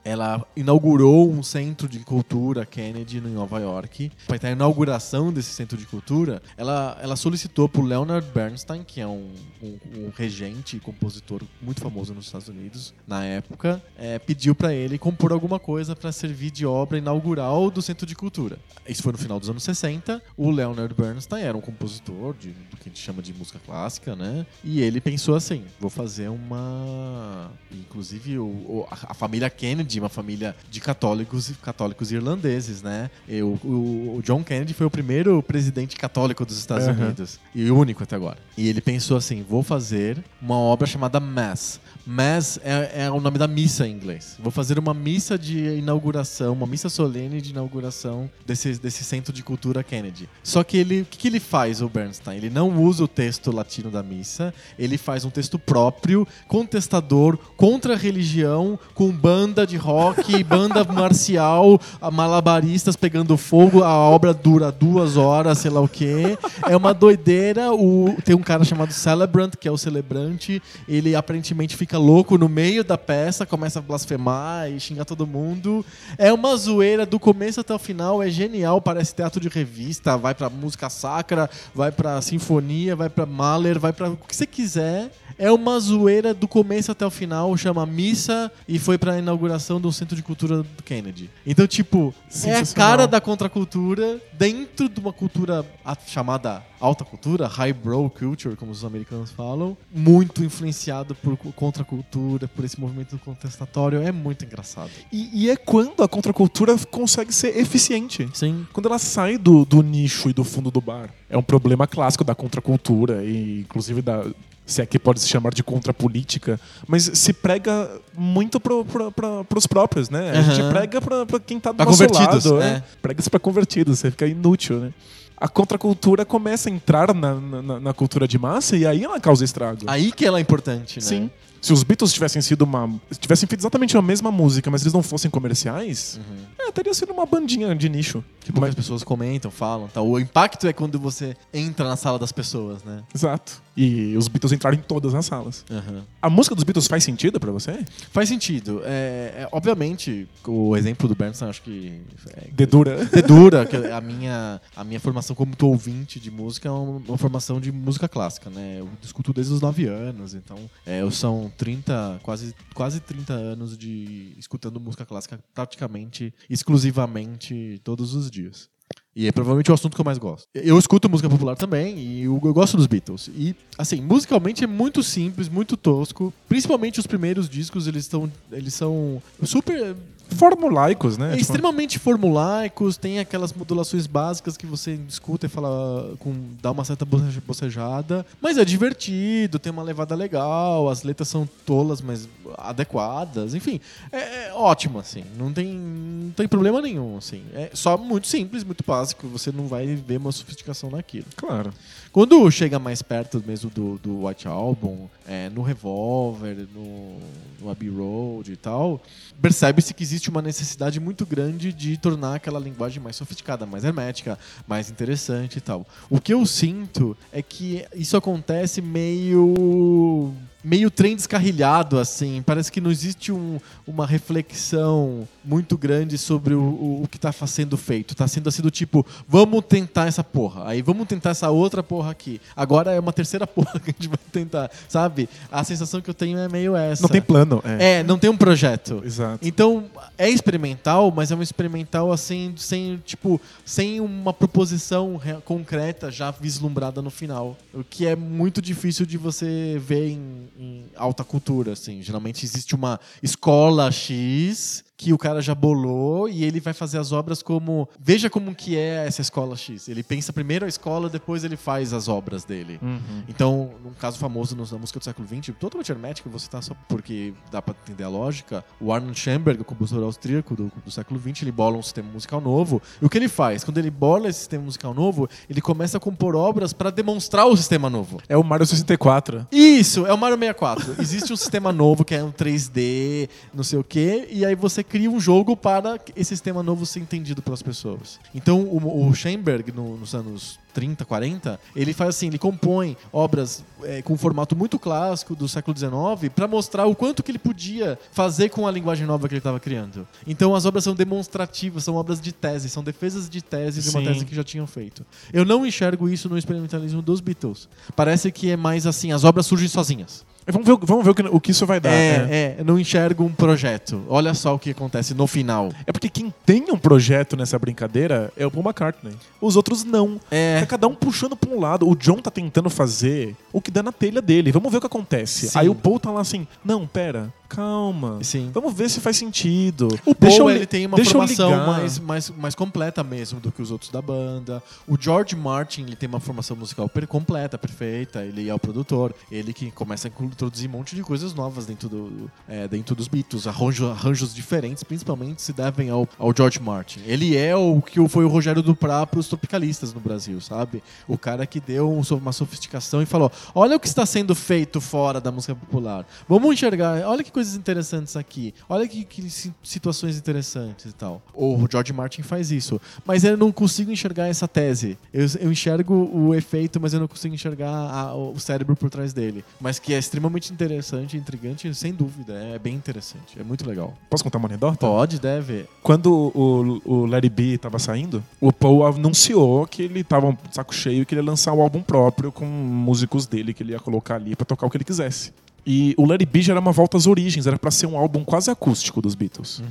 Ela 0.03 0.45
inaugurou 0.55 1.29
um 1.31 1.43
centro 1.43 1.87
de 1.87 1.99
cultura 1.99 2.65
Kennedy 2.65 3.17
em 3.17 3.21
Nova 3.21 3.59
York. 3.59 4.11
Para 4.27 4.49
a 4.49 4.51
inauguração 4.51 5.31
desse 5.31 5.51
centro 5.53 5.77
de 5.77 5.85
cultura, 5.85 6.41
ela, 6.57 6.97
ela 7.01 7.15
solicitou 7.15 7.69
pro 7.69 7.81
Leonard 7.83 8.27
Bernstein, 8.33 8.83
que 8.83 8.99
é 8.99 9.07
um, 9.07 9.31
um- 9.61 9.77
um 10.07 10.11
regente 10.15 10.75
e 10.77 10.79
compositor 10.79 11.41
muito 11.61 11.81
famoso 11.81 12.13
nos 12.13 12.25
Estados 12.25 12.47
Unidos 12.47 12.93
na 13.07 13.23
época, 13.23 13.81
é, 13.97 14.17
pediu 14.19 14.55
para 14.55 14.73
ele 14.73 14.97
compor 14.97 15.31
alguma 15.31 15.59
coisa 15.61 15.95
para 15.95 16.11
servir 16.11 16.51
de 16.51 16.65
obra 16.65 16.97
inaugural 16.97 17.69
do 17.71 17.81
Centro 17.81 18.05
de 18.05 18.15
Cultura. 18.15 18.57
Isso 18.87 19.01
foi 19.03 19.11
no 19.13 19.17
final 19.17 19.39
dos 19.39 19.49
anos 19.49 19.63
60. 19.63 20.21
O 20.35 20.49
Leonard 20.51 20.93
Bernstein 20.93 21.43
era 21.43 21.57
um 21.57 21.61
compositor 21.61 22.33
de, 22.37 22.49
do 22.49 22.75
que 22.77 22.81
a 22.81 22.89
gente 22.89 22.99
chama 22.99 23.21
de 23.21 23.33
música 23.33 23.59
clássica, 23.65 24.15
né? 24.15 24.45
E 24.63 24.81
ele 24.81 24.99
pensou 24.99 25.35
assim: 25.35 25.63
vou 25.79 25.89
fazer 25.89 26.27
uma. 26.29 27.51
Inclusive, 27.71 28.37
o, 28.39 28.45
o- 28.45 28.87
a, 28.89 29.13
família 29.13 29.49
Kennedy, 29.49 29.99
uma 29.99 30.09
família 30.09 30.55
de 30.69 30.79
católicos 30.79 31.51
católicos 31.61 32.11
irlandeses, 32.11 32.81
né? 32.81 33.09
E 33.27 33.41
o, 33.41 33.53
o- 33.63 34.21
John 34.23 34.43
Kennedy 34.43 34.73
foi 34.73 34.85
o 34.87 34.91
primeiro 34.91 35.41
presidente 35.43 35.95
católico 35.95 36.45
dos 36.45 36.57
Estados 36.57 36.87
Aham. 36.87 37.05
Unidos. 37.05 37.39
E 37.53 37.69
o 37.69 37.77
único 37.77 38.03
até 38.03 38.15
agora. 38.15 38.37
E 38.57 38.67
ele 38.67 38.81
pensou 38.81 39.17
assim: 39.17 39.43
vou 39.47 39.63
fazer 39.63 40.23
uma 40.41 40.55
obra 40.55 40.87
chamada 40.87 41.19
Mass. 41.19 41.79
Mass 42.05 42.59
é, 42.63 43.05
é 43.05 43.11
o 43.11 43.19
nome 43.19 43.37
da 43.37 43.47
missa 43.47 43.87
em 43.87 43.91
inglês. 43.91 44.37
Vou 44.39 44.51
fazer 44.51 44.79
uma 44.79 44.93
missa 44.93 45.37
de 45.37 45.77
inauguração, 45.77 46.53
uma 46.53 46.65
missa 46.65 46.89
solene 46.89 47.41
de 47.41 47.51
inauguração 47.51 48.29
desse, 48.45 48.73
desse 48.79 49.03
centro 49.03 49.31
de 49.31 49.43
cultura 49.43 49.83
Kennedy. 49.83 50.27
Só 50.43 50.63
que 50.63 50.77
ele, 50.77 51.01
o 51.01 51.05
que, 51.05 51.17
que 51.17 51.27
ele 51.27 51.39
faz, 51.39 51.81
o 51.81 51.89
Bernstein? 51.89 52.37
Ele 52.37 52.49
não 52.49 52.69
usa 52.81 53.03
o 53.03 53.07
texto 53.07 53.51
latino 53.51 53.91
da 53.91 54.01
missa, 54.01 54.53
ele 54.77 54.97
faz 54.97 55.25
um 55.25 55.29
texto 55.29 55.59
próprio, 55.59 56.27
contestador, 56.47 57.37
contra 57.55 57.93
a 57.93 57.97
religião, 57.97 58.79
com 58.93 59.11
banda 59.11 59.65
de 59.65 59.77
rock, 59.77 60.43
banda 60.43 60.83
marcial, 60.83 61.79
malabaristas 62.11 62.95
pegando 62.95 63.37
fogo, 63.37 63.83
a 63.83 63.93
obra 63.93 64.33
dura 64.33 64.71
duas 64.71 65.17
horas, 65.17 65.59
sei 65.59 65.71
lá 65.71 65.81
o 65.81 65.87
quê. 65.87 66.37
É 66.67 66.75
uma 66.75 66.93
doideira. 66.93 67.73
O, 67.73 68.15
tem 68.23 68.35
um 68.35 68.41
cara 68.41 68.63
chamado 68.63 68.93
Celebrant, 68.93 69.55
que 69.55 69.67
é 69.67 69.71
o 69.71 69.77
celebrante, 69.77 70.61
ele 70.87 71.15
aparentemente 71.15 71.75
fica 71.75 71.90
louco 71.97 72.37
no 72.37 72.49
meio 72.49 72.83
da 72.83 72.97
peça, 72.97 73.45
começa 73.45 73.79
a 73.79 73.81
blasfemar 73.81 74.69
e 74.69 74.79
xingar 74.79 75.05
todo 75.05 75.27
mundo. 75.27 75.85
É 76.17 76.31
uma 76.31 76.55
zoeira 76.55 77.05
do 77.05 77.19
começo 77.19 77.59
até 77.59 77.73
o 77.73 77.79
final, 77.79 78.21
é 78.21 78.29
genial, 78.29 78.81
parece 78.81 79.15
teatro 79.15 79.39
de 79.39 79.49
revista, 79.49 80.17
vai 80.17 80.33
pra 80.33 80.49
música 80.49 80.89
sacra, 80.89 81.49
vai 81.73 81.91
pra 81.91 82.21
sinfonia, 82.21 82.95
vai 82.95 83.09
pra 83.09 83.25
Mahler, 83.25 83.79
vai 83.79 83.93
pra 83.93 84.09
o 84.09 84.17
que 84.17 84.35
você 84.35 84.45
quiser. 84.45 85.11
É 85.37 85.51
uma 85.51 85.79
zoeira 85.79 86.33
do 86.33 86.47
começo 86.47 86.91
até 86.91 87.05
o 87.05 87.09
final, 87.09 87.55
chama 87.57 87.85
Missa 87.85 88.51
e 88.67 88.77
foi 88.77 88.97
pra 88.97 89.17
inauguração 89.17 89.81
do 89.81 89.91
Centro 89.91 90.15
de 90.15 90.21
Cultura 90.21 90.57
do 90.57 90.83
Kennedy. 90.83 91.29
Então, 91.45 91.65
tipo, 91.65 92.13
é 92.45 92.57
a 92.57 92.65
cara 92.65 93.07
da 93.07 93.19
contracultura 93.19 94.19
dentro 94.33 94.87
de 94.87 94.99
uma 94.99 95.11
cultura 95.11 95.65
chamada 96.05 96.61
alta 96.81 97.05
cultura, 97.05 97.47
highbrow 97.47 98.09
culture, 98.09 98.55
como 98.55 98.71
os 98.71 98.83
americanos 98.83 99.31
falam, 99.31 99.77
muito 99.93 100.43
influenciado 100.43 101.13
por 101.15 101.37
cu- 101.37 101.51
contracultura, 101.53 102.47
por 102.47 102.65
esse 102.65 102.79
movimento 102.79 103.17
contestatório, 103.23 104.01
é 104.01 104.11
muito 104.11 104.43
engraçado. 104.43 104.89
E, 105.11 105.45
e 105.45 105.49
é 105.49 105.55
quando 105.55 106.01
a 106.03 106.07
contracultura 106.07 106.75
consegue 106.89 107.31
ser 107.33 107.55
eficiente. 107.57 108.27
Sim. 108.33 108.65
Quando 108.73 108.87
ela 108.87 108.99
sai 108.99 109.37
do, 109.37 109.63
do 109.63 109.81
nicho 109.81 110.29
e 110.29 110.33
do 110.33 110.43
fundo 110.43 110.71
do 110.71 110.81
bar. 110.81 111.09
É 111.29 111.37
um 111.37 111.43
problema 111.43 111.85
clássico 111.87 112.23
da 112.23 112.35
contracultura 112.35 113.23
e 113.23 113.61
inclusive 113.61 114.01
da 114.01 114.25
se 114.65 114.81
é 114.81 114.85
que 114.85 114.97
pode 114.97 115.19
se 115.19 115.27
chamar 115.27 115.53
de 115.53 115.63
contrapolítica, 115.63 116.57
mas 116.87 117.03
se 117.13 117.33
prega 117.33 117.99
muito 118.15 118.57
pro, 118.57 118.85
pro, 118.85 119.11
pro, 119.11 119.43
pros 119.43 119.67
próprios, 119.67 120.09
né? 120.09 120.31
A 120.31 120.41
gente 120.41 120.69
prega 120.69 121.01
pra, 121.01 121.25
pra 121.25 121.39
quem 121.41 121.59
tá 121.59 121.71
do 121.71 121.75
Pra 121.77 121.85
nosso 121.87 122.03
lado. 122.13 122.61
é. 122.61 122.81
Prega-se 123.01 123.29
pra 123.29 123.39
convertidos, 123.39 123.99
você 123.99 124.09
fica 124.11 124.25
inútil, 124.25 124.79
né? 124.79 124.93
A 125.41 125.47
contracultura 125.47 126.23
começa 126.23 126.69
a 126.69 126.71
entrar 126.71 127.11
na, 127.15 127.33
na, 127.33 127.79
na 127.79 127.93
cultura 127.95 128.27
de 128.27 128.37
massa 128.37 128.77
e 128.77 128.85
aí 128.85 129.03
ela 129.03 129.19
causa 129.19 129.43
estrago. 129.43 129.79
Aí 129.87 130.11
que 130.11 130.23
ela 130.23 130.37
é 130.37 130.41
importante, 130.41 130.99
né? 130.99 131.05
Sim. 131.05 131.31
Se 131.61 131.71
os 131.71 131.83
Beatles 131.83 132.11
tivessem 132.11 132.41
sido 132.41 132.63
uma. 132.63 132.89
tivessem 133.19 133.47
feito 133.47 133.61
exatamente 133.61 133.95
a 133.95 134.01
mesma 134.01 134.31
música, 134.31 134.71
mas 134.71 134.81
eles 134.81 134.93
não 134.93 135.03
fossem 135.03 135.29
comerciais, 135.29 136.19
é, 136.57 136.71
teria 136.71 136.93
sido 136.93 137.13
uma 137.13 137.25
bandinha 137.25 137.75
de 137.75 137.87
nicho. 137.87 138.23
Que 138.39 138.51
poucas 138.51 138.73
pessoas 138.73 139.03
comentam, 139.03 139.51
falam, 139.51 139.87
tal. 139.87 140.07
O 140.07 140.19
impacto 140.19 140.67
é 140.67 140.73
quando 140.73 140.99
você 140.99 141.37
entra 141.53 141.87
na 141.87 141.95
sala 141.95 142.17
das 142.17 142.31
pessoas, 142.31 142.83
né? 142.83 143.03
Exato. 143.13 143.61
E 143.77 144.17
os 144.17 144.27
Beatles 144.27 144.51
entraram 144.51 144.77
em 144.77 144.81
todas 144.81 145.13
as 145.13 145.25
salas. 145.25 145.63
Aham. 145.69 146.03
A 146.21 146.29
música 146.29 146.55
dos 146.55 146.63
Beatles 146.63 146.87
faz 146.87 147.03
sentido 147.03 147.39
pra 147.39 147.51
você? 147.51 147.85
Faz 148.11 148.27
sentido. 148.27 148.81
É, 148.83 149.43
é, 149.43 149.49
obviamente, 149.51 150.27
o 150.45 150.75
exemplo 150.75 151.07
do 151.07 151.15
Bernstein, 151.15 151.49
acho 151.49 151.61
que 151.61 152.01
é, 152.35 152.47
Dedura. 152.51 153.05
Dedura, 153.13 153.65
que 153.65 153.75
a 153.75 154.01
minha, 154.01 154.59
a 154.75 154.83
minha 154.83 154.99
formação 154.99 155.35
como 155.35 155.53
ouvinte 155.61 156.19
de 156.19 156.31
música 156.31 156.67
é 156.67 156.71
uma, 156.71 157.01
uma 157.07 157.17
formação 157.17 157.61
de 157.61 157.71
música 157.71 158.09
clássica, 158.09 158.49
né? 158.49 158.77
Eu 158.79 158.89
escuto 159.03 159.31
desde 159.31 159.53
os 159.53 159.61
9 159.61 159.85
anos, 159.85 160.33
então 160.33 160.57
é, 160.85 161.01
eu 161.01 161.11
são 161.11 161.50
30, 161.51 162.19
quase, 162.23 162.55
quase 162.73 162.99
30 162.99 163.33
anos 163.33 163.77
de 163.77 164.33
escutando 164.37 164.79
música 164.79 165.05
clássica 165.05 165.39
praticamente, 165.53 166.33
exclusivamente 166.49 167.79
todos 167.83 168.13
os 168.15 168.31
dias. 168.31 168.69
E 169.13 169.27
é 169.27 169.31
provavelmente 169.31 169.69
o 169.69 169.73
assunto 169.73 169.93
que 169.93 170.01
eu 170.01 170.05
mais 170.05 170.17
gosto. 170.17 170.47
Eu 170.53 170.79
escuto 170.79 171.09
música 171.09 171.29
popular 171.29 171.57
também 171.57 171.97
e 171.97 172.23
eu, 172.23 172.39
eu 172.43 172.53
gosto 172.53 172.77
dos 172.77 172.87
Beatles. 172.87 173.29
E, 173.35 173.53
assim, 173.77 174.01
musicalmente 174.01 174.63
é 174.63 174.67
muito 174.67 175.03
simples, 175.03 175.49
muito 175.49 175.75
tosco. 175.75 176.33
Principalmente 176.47 176.99
os 176.99 177.05
primeiros 177.05 177.49
discos, 177.49 177.87
eles, 177.87 178.03
estão 178.03 178.31
eles 178.51 178.73
são 178.73 179.21
super 179.43 179.95
Formulaicos, 180.35 181.17
né? 181.17 181.27
é 181.27 181.29
Tipo, 181.31 181.41
extremamente 181.41 181.99
formulaicos, 181.99 182.97
tem 182.97 183.19
aquelas 183.19 183.53
modulações 183.53 184.07
básicas 184.07 184.57
que 184.57 184.65
você 184.65 184.99
escuta 185.07 185.45
e 185.45 185.49
fala 185.49 186.15
com 186.19 186.33
dá 186.61 186.71
uma 186.71 186.83
certa 186.85 187.05
boce- 187.05 187.41
bocejada, 187.45 188.25
mas 188.41 188.57
é 188.57 188.65
divertido, 188.65 189.59
tem 189.59 189.71
uma 189.71 189.83
levada 189.83 190.15
legal, 190.15 190.89
as 190.89 191.03
letras 191.03 191.27
são 191.27 191.47
tolas, 191.65 192.01
mas 192.01 192.27
adequadas, 192.57 193.53
enfim, 193.53 193.79
é, 194.11 194.47
é 194.47 194.53
ótimo 194.53 194.99
assim, 194.99 195.23
não 195.37 195.51
tem 195.51 195.67
não 195.67 196.31
tem 196.31 196.47
problema 196.47 196.81
nenhum 196.81 197.17
assim, 197.17 197.43
é 197.53 197.69
só 197.73 197.97
muito 197.97 198.27
simples, 198.27 198.63
muito 198.63 198.83
básico, 198.85 199.27
você 199.27 199.51
não 199.51 199.67
vai 199.67 199.87
ver 199.95 200.17
uma 200.17 200.31
sofisticação 200.31 200.89
naquilo. 200.89 201.25
Claro. 201.35 201.73
Quando 202.11 202.49
chega 202.51 202.77
mais 202.77 203.01
perto 203.01 203.41
mesmo 203.45 203.69
do, 203.69 203.97
do 203.97 204.25
White 204.27 204.45
Album, 204.45 205.07
é, 205.25 205.49
no 205.49 205.61
Revolver, 205.61 206.67
no, 206.75 207.17
no 207.61 207.71
Abbey 207.71 207.87
Road 207.89 208.51
e 208.51 208.57
tal, 208.57 209.01
percebe-se 209.41 209.93
que 209.93 210.03
existe 210.03 210.20
uma 210.29 210.41
necessidade 210.41 210.99
muito 210.99 211.25
grande 211.25 211.73
de 211.73 211.97
tornar 211.97 212.35
aquela 212.35 212.59
linguagem 212.59 213.01
mais 213.01 213.15
sofisticada, 213.15 213.65
mais 213.65 213.83
hermética, 213.83 214.37
mais 214.67 214.89
interessante 214.89 215.57
e 215.57 215.61
tal. 215.61 215.85
O 216.09 216.19
que 216.19 216.33
eu 216.33 216.45
sinto 216.45 217.17
é 217.31 217.41
que 217.41 217.85
isso 217.95 218.15
acontece 218.15 218.81
meio 218.81 220.33
meio 220.63 220.91
trem 220.91 221.15
descarrilhado, 221.15 221.97
assim. 221.99 222.41
Parece 222.45 222.71
que 222.71 222.79
não 222.81 222.91
existe 222.91 223.31
um- 223.31 223.59
uma 223.87 224.05
reflexão 224.05 225.27
muito 225.43 225.77
grande 225.77 226.17
sobre 226.17 226.53
o, 226.53 226.61
o, 226.61 227.03
o 227.03 227.07
que 227.07 227.17
está 227.17 227.31
sendo 227.31 227.77
feito. 227.77 228.15
Tá 228.15 228.27
sendo 228.27 228.47
assim 228.49 228.61
do 228.61 228.69
tipo, 228.71 229.05
vamos 229.27 229.63
tentar 229.65 230.07
essa 230.07 230.23
porra. 230.23 230.67
Aí 230.67 230.81
vamos 230.81 231.07
tentar 231.07 231.31
essa 231.31 231.49
outra 231.49 231.81
porra 231.81 232.11
aqui. 232.11 232.39
Agora 232.55 232.91
é 232.91 232.99
uma 232.99 233.13
terceira 233.13 233.45
porra 233.47 233.79
que 233.79 233.89
a 233.91 233.93
gente 233.93 234.07
vai 234.07 234.17
tentar, 234.31 234.69
sabe? 234.87 235.27
A 235.51 235.63
sensação 235.63 236.01
que 236.01 236.09
eu 236.09 236.13
tenho 236.13 236.37
é 236.37 236.47
meio 236.47 236.75
essa. 236.75 237.01
Não 237.01 237.09
tem 237.09 237.21
plano. 237.21 237.61
É. 237.65 237.99
É, 237.99 238.03
não 238.03 238.17
tem 238.19 238.29
um 238.29 238.37
projeto. 238.37 239.01
Exato. 239.05 239.39
Então, 239.45 239.85
é 240.17 240.29
experimental, 240.29 241.11
mas 241.15 241.31
é 241.31 241.35
um 241.35 241.41
experimental 241.41 242.11
assim, 242.11 242.53
sem, 242.57 242.97
tipo, 243.05 243.39
sem 243.65 243.99
uma 243.99 244.33
proposição 244.33 245.17
re- 245.17 245.39
concreta 245.43 246.11
já 246.11 246.31
vislumbrada 246.31 247.01
no 247.01 247.09
final. 247.09 247.57
O 247.73 247.83
que 247.83 248.05
é 248.05 248.15
muito 248.15 248.61
difícil 248.61 249.05
de 249.05 249.17
você 249.17 249.81
ver 249.83 250.09
em, 250.09 250.49
em 250.57 250.85
alta 250.95 251.23
cultura, 251.23 251.73
assim. 251.73 252.01
Geralmente 252.01 252.45
existe 252.45 252.75
uma 252.75 252.99
escola 253.21 253.91
X 253.91 254.83
que 255.01 255.11
o 255.11 255.17
cara 255.17 255.41
já 255.41 255.55
bolou 255.55 256.29
e 256.29 256.43
ele 256.43 256.59
vai 256.59 256.73
fazer 256.73 256.99
as 256.99 257.11
obras 257.11 257.41
como. 257.41 257.89
Veja 257.99 258.29
como 258.29 258.53
que 258.53 258.77
é 258.77 259.07
essa 259.07 259.19
escola 259.19 259.57
X. 259.57 259.89
Ele 259.89 260.03
pensa 260.03 260.31
primeiro 260.31 260.63
a 260.63 260.67
escola, 260.67 261.09
depois 261.09 261.43
ele 261.43 261.57
faz 261.57 261.91
as 261.91 262.07
obras 262.07 262.43
dele. 262.43 262.79
Então, 263.27 263.71
num 263.83 263.93
caso 263.93 264.19
famoso 264.19 264.55
na 264.55 264.77
música 264.77 264.99
do 264.99 265.03
século 265.03 265.27
XX, 265.27 265.55
totalmente 265.59 265.91
hermético, 265.91 266.29
você 266.29 266.47
tá 266.47 266.61
só 266.61 266.75
porque 266.87 267.33
dá 267.49 267.63
pra 267.63 267.73
entender 267.83 268.03
a 268.03 268.09
lógica. 268.09 268.63
O 268.79 268.93
Arnold 268.93 269.19
Schoenberg, 269.19 269.61
o 269.61 269.65
compositor 269.65 270.03
austríaco 270.03 270.55
do, 270.55 270.71
do 270.85 270.91
século 270.91 271.19
XX, 271.19 271.41
ele 271.41 271.51
bola 271.51 271.77
um 271.77 271.81
sistema 271.81 272.07
musical 272.11 272.39
novo. 272.39 272.79
E 273.01 273.05
o 273.05 273.09
que 273.09 273.17
ele 273.17 273.27
faz? 273.27 273.63
Quando 273.63 273.79
ele 273.79 273.89
bola 273.89 274.29
esse 274.29 274.39
sistema 274.39 274.63
musical 274.63 274.93
novo, 274.93 275.27
ele 275.49 275.61
começa 275.61 275.97
a 275.97 275.99
compor 275.99 276.35
obras 276.35 276.73
para 276.73 276.91
demonstrar 276.91 277.47
o 277.47 277.57
sistema 277.57 277.89
novo. 277.89 278.21
É 278.29 278.37
o 278.37 278.43
Mario 278.43 278.67
64. 278.67 279.47
Isso, 279.51 280.05
é 280.05 280.13
o 280.13 280.17
Mario 280.17 280.37
64. 280.37 281.01
Existe 281.01 281.33
um 281.33 281.37
sistema 281.37 281.71
novo 281.71 282.05
que 282.05 282.13
é 282.13 282.23
um 282.23 282.31
3D, 282.31 283.27
não 283.51 283.63
sei 283.63 283.79
o 283.79 283.83
quê, 283.83 284.27
e 284.29 284.45
aí 284.45 284.53
você 284.53 284.83
cria 284.91 285.09
um 285.09 285.19
jogo 285.21 285.55
para 285.55 285.97
esse 286.17 286.29
sistema 286.29 286.61
novo 286.61 286.85
ser 286.85 286.99
entendido 286.99 287.41
pelas 287.41 287.61
pessoas. 287.61 288.19
Então 288.35 288.59
o, 288.61 289.07
o 289.07 289.15
Schoenberg, 289.15 289.71
no- 289.71 289.95
nos 289.95 290.13
anos 290.13 290.59
30, 290.73 291.03
40, 291.05 291.59
ele 291.75 291.93
faz 291.93 292.09
assim, 292.09 292.27
ele 292.27 292.37
compõe 292.37 292.95
obras 293.11 293.63
é, 293.83 294.01
com 294.01 294.13
um 294.13 294.17
formato 294.17 294.55
muito 294.55 294.77
clássico 294.77 295.33
do 295.35 295.47
século 295.47 295.75
XIX 295.77 296.31
para 296.33 296.47
mostrar 296.47 296.85
o 296.85 296.95
quanto 296.95 297.23
que 297.23 297.31
ele 297.31 297.39
podia 297.39 297.97
fazer 298.11 298.49
com 298.49 298.67
a 298.67 298.71
linguagem 298.71 299.05
nova 299.07 299.27
que 299.27 299.33
ele 299.33 299.39
estava 299.39 299.59
criando. 299.59 300.05
Então 300.27 300.53
as 300.53 300.65
obras 300.65 300.83
são 300.83 300.93
demonstrativas, 300.93 301.83
são 301.85 301.95
obras 301.95 302.19
de 302.19 302.31
tese, 302.33 302.69
são 302.69 302.83
defesas 302.83 303.29
de 303.29 303.41
tese 303.41 303.81
de 303.81 303.89
uma 303.89 303.99
Sim. 304.01 304.05
tese 304.07 304.25
que 304.25 304.35
já 304.35 304.43
tinham 304.43 304.67
feito. 304.67 305.05
Eu 305.31 305.45
não 305.45 305.65
enxergo 305.65 306.09
isso 306.09 306.27
no 306.29 306.37
experimentalismo 306.37 307.01
dos 307.01 307.21
Beatles. 307.21 307.69
Parece 307.95 308.31
que 308.31 308.49
é 308.49 308.57
mais 308.57 308.85
assim, 308.85 309.11
as 309.11 309.23
obras 309.23 309.45
surgem 309.45 309.67
sozinhas. 309.67 310.25
Vamos 310.51 310.65
ver, 310.67 310.73
o- 310.73 310.79
vamos 310.83 311.03
ver 311.03 311.11
o, 311.11 311.15
que, 311.15 311.21
o 311.23 311.39
que 311.39 311.51
isso 311.51 311.65
vai 311.65 311.79
dar. 311.79 311.91
É, 311.91 312.17
né? 312.19 312.27
é, 312.59 312.63
não 312.63 312.79
enxergo 312.79 313.23
um 313.23 313.31
projeto. 313.31 314.01
Olha 314.07 314.33
só 314.33 314.53
o 314.55 314.59
que 314.59 314.71
acontece 314.71 315.13
no 315.13 315.27
final. 315.27 315.69
É 315.85 315.91
porque 315.91 316.09
quem 316.09 316.33
tem 316.45 316.65
um 316.71 316.77
projeto 316.77 317.35
nessa 317.37 317.57
brincadeira 317.59 318.31
é 318.37 318.45
o 318.45 318.51
Paul 318.51 318.63
McCartney. 318.65 319.13
Os 319.39 319.55
outros 319.55 319.83
não. 319.83 320.19
É. 320.29 320.59
Tá 320.59 320.65
cada 320.65 320.87
um 320.87 320.95
puxando 320.95 321.35
pra 321.35 321.49
um 321.49 321.59
lado. 321.59 321.87
O 321.89 321.95
John 321.95 322.17
tá 322.17 322.29
tentando 322.31 322.69
fazer 322.69 323.35
o 323.51 323.61
que 323.61 323.71
dá 323.71 323.81
na 323.83 323.91
telha 323.91 324.21
dele. 324.21 324.51
Vamos 324.51 324.71
ver 324.71 324.77
o 324.77 324.81
que 324.81 324.87
acontece. 324.87 325.49
Sim. 325.49 325.59
Aí 325.59 325.69
o 325.69 325.75
Paul 325.75 325.99
tá 325.99 326.11
lá 326.11 326.21
assim: 326.21 326.47
não, 326.63 326.85
pera, 326.87 327.31
calma. 327.55 328.19
Sim. 328.23 328.49
Vamos 328.53 328.73
ver 328.73 328.89
se 328.89 328.99
faz 328.99 329.17
sentido. 329.17 329.87
O 330.05 330.15
Paul 330.15 330.51
ele 330.51 330.65
tem 330.65 330.85
uma 330.85 330.97
formação 331.03 331.67
mais, 331.67 331.99
mais, 331.99 332.29
mais 332.29 332.55
completa 332.55 333.03
mesmo 333.03 333.39
do 333.39 333.51
que 333.51 333.61
os 333.61 333.71
outros 333.71 333.91
da 333.91 334.01
banda. 334.01 334.63
O 334.87 334.95
George 334.99 335.35
Martin 335.35 335.83
ele 335.83 335.95
tem 335.95 336.07
uma 336.07 336.19
formação 336.19 336.55
musical 336.55 336.87
per 336.87 337.07
completa, 337.07 337.57
perfeita. 337.57 338.23
Ele 338.23 338.47
é 338.47 338.53
o 338.53 338.59
produtor. 338.59 339.13
Ele 339.31 339.51
que 339.53 339.71
começa 339.71 340.07
a 340.07 340.23
introduzir 340.23 340.69
um 340.69 340.73
monte 340.73 340.95
de 340.95 341.03
coisas 341.03 341.33
novas 341.33 341.65
dentro, 341.65 341.89
do, 341.89 342.31
é, 342.47 342.67
dentro 342.67 342.95
dos 342.95 343.07
Beatles. 343.07 343.47
Arranjo, 343.47 343.87
arranjos 343.87 344.33
diferentes, 344.33 344.83
principalmente 344.83 345.41
se 345.41 345.51
devem 345.51 345.89
ao, 345.89 346.07
ao 346.17 346.33
George 346.35 346.59
Martin. 346.61 347.01
Ele 347.05 347.35
é 347.35 347.55
o 347.55 347.81
que 347.81 348.07
foi 348.07 348.23
o 348.23 348.27
Rogério 348.27 348.61
Duprá 348.61 349.05
para 349.05 349.19
os 349.19 349.27
tropicalistas 349.27 349.93
no 349.93 349.99
Brasil, 349.99 350.39
sabe? 350.39 350.83
O 351.07 351.17
cara 351.17 351.45
que 351.45 351.59
deu 351.59 351.91
um 351.91 352.01
uma 352.11 352.31
sofisticação 352.31 353.01
e 353.01 353.05
falou: 353.05 353.31
olha 353.53 353.75
o 353.75 353.79
que 353.79 353.87
está 353.87 354.05
sendo 354.05 354.35
feito 354.35 354.81
fora 354.81 355.21
da 355.21 355.31
música 355.31 355.55
popular. 355.55 356.05
Vamos 356.27 356.53
enxergar, 356.53 357.01
olha 357.07 357.23
que 357.23 357.31
coisas 357.41 357.55
interessantes 357.55 358.15
aqui. 358.15 358.53
Olha 358.69 358.87
que, 358.87 359.03
que 359.03 359.27
si- 359.29 359.51
situações 359.63 360.15
interessantes 360.17 360.85
e 360.85 360.93
tal. 360.93 361.21
O 361.33 361.57
George 361.69 361.91
Martin 361.91 362.21
faz 362.21 362.51
isso. 362.51 362.79
Mas 363.03 363.23
eu 363.23 363.35
não 363.35 363.51
consigo 363.51 363.91
enxergar 363.91 364.27
essa 364.27 364.47
tese. 364.47 364.95
Eu, 365.11 365.25
eu 365.39 365.51
enxergo 365.51 365.93
o 366.13 366.35
efeito, 366.35 366.79
mas 366.79 366.93
eu 366.93 366.99
não 366.99 367.07
consigo 367.07 367.33
enxergar 367.33 367.69
a- 367.71 368.15
o 368.15 368.39
cérebro 368.39 368.75
por 368.75 368.89
trás 368.91 369.11
dele. 369.11 369.43
Mas 369.59 369.79
que 369.79 369.91
é 369.93 369.97
extremamente 369.97 370.53
interessante, 370.53 371.17
intrigante, 371.17 371.73
sem 371.73 371.91
dúvida. 371.93 372.33
É 372.33 372.59
bem 372.59 372.75
interessante. 372.75 373.39
É 373.39 373.43
muito 373.43 373.67
legal. 373.67 373.93
Posso 374.09 374.23
contar 374.23 374.37
uma 374.37 374.47
anedota? 374.47 374.77
Pode, 374.77 375.19
deve. 375.19 375.65
Quando 375.81 376.31
o, 376.35 376.81
o 376.85 377.05
Larry 377.07 377.29
B 377.29 377.57
tava 377.57 377.79
saindo, 377.79 378.23
o 378.39 378.53
Paul 378.53 378.85
anunciou 378.85 379.65
que 379.65 379.81
ele 379.81 380.03
tava 380.03 380.27
um 380.27 380.37
saco 380.51 380.75
cheio 380.75 381.01
e 381.01 381.05
queria 381.05 381.23
lançar 381.23 381.53
um 381.53 381.61
álbum 381.61 381.81
próprio 381.81 382.31
com 382.31 382.45
músicos 382.45 383.25
dele 383.25 383.51
que 383.53 383.63
ele 383.63 383.71
ia 383.71 383.79
colocar 383.79 384.15
ali 384.15 384.35
pra 384.35 384.45
tocar 384.45 384.67
o 384.67 384.69
que 384.69 384.77
ele 384.77 384.83
quisesse. 384.83 385.33
E 385.65 385.93
o 385.97 386.05
Larry 386.05 386.25
B 386.25 386.41
já 386.41 386.53
era 386.53 386.59
uma 386.59 386.71
volta 386.71 386.97
às 386.97 387.05
origens, 387.05 387.45
era 387.45 387.57
pra 387.57 387.69
ser 387.71 387.85
um 387.85 387.97
álbum 387.97 388.23
quase 388.23 388.49
acústico 388.49 389.01
dos 389.01 389.13
Beatles. 389.15 389.61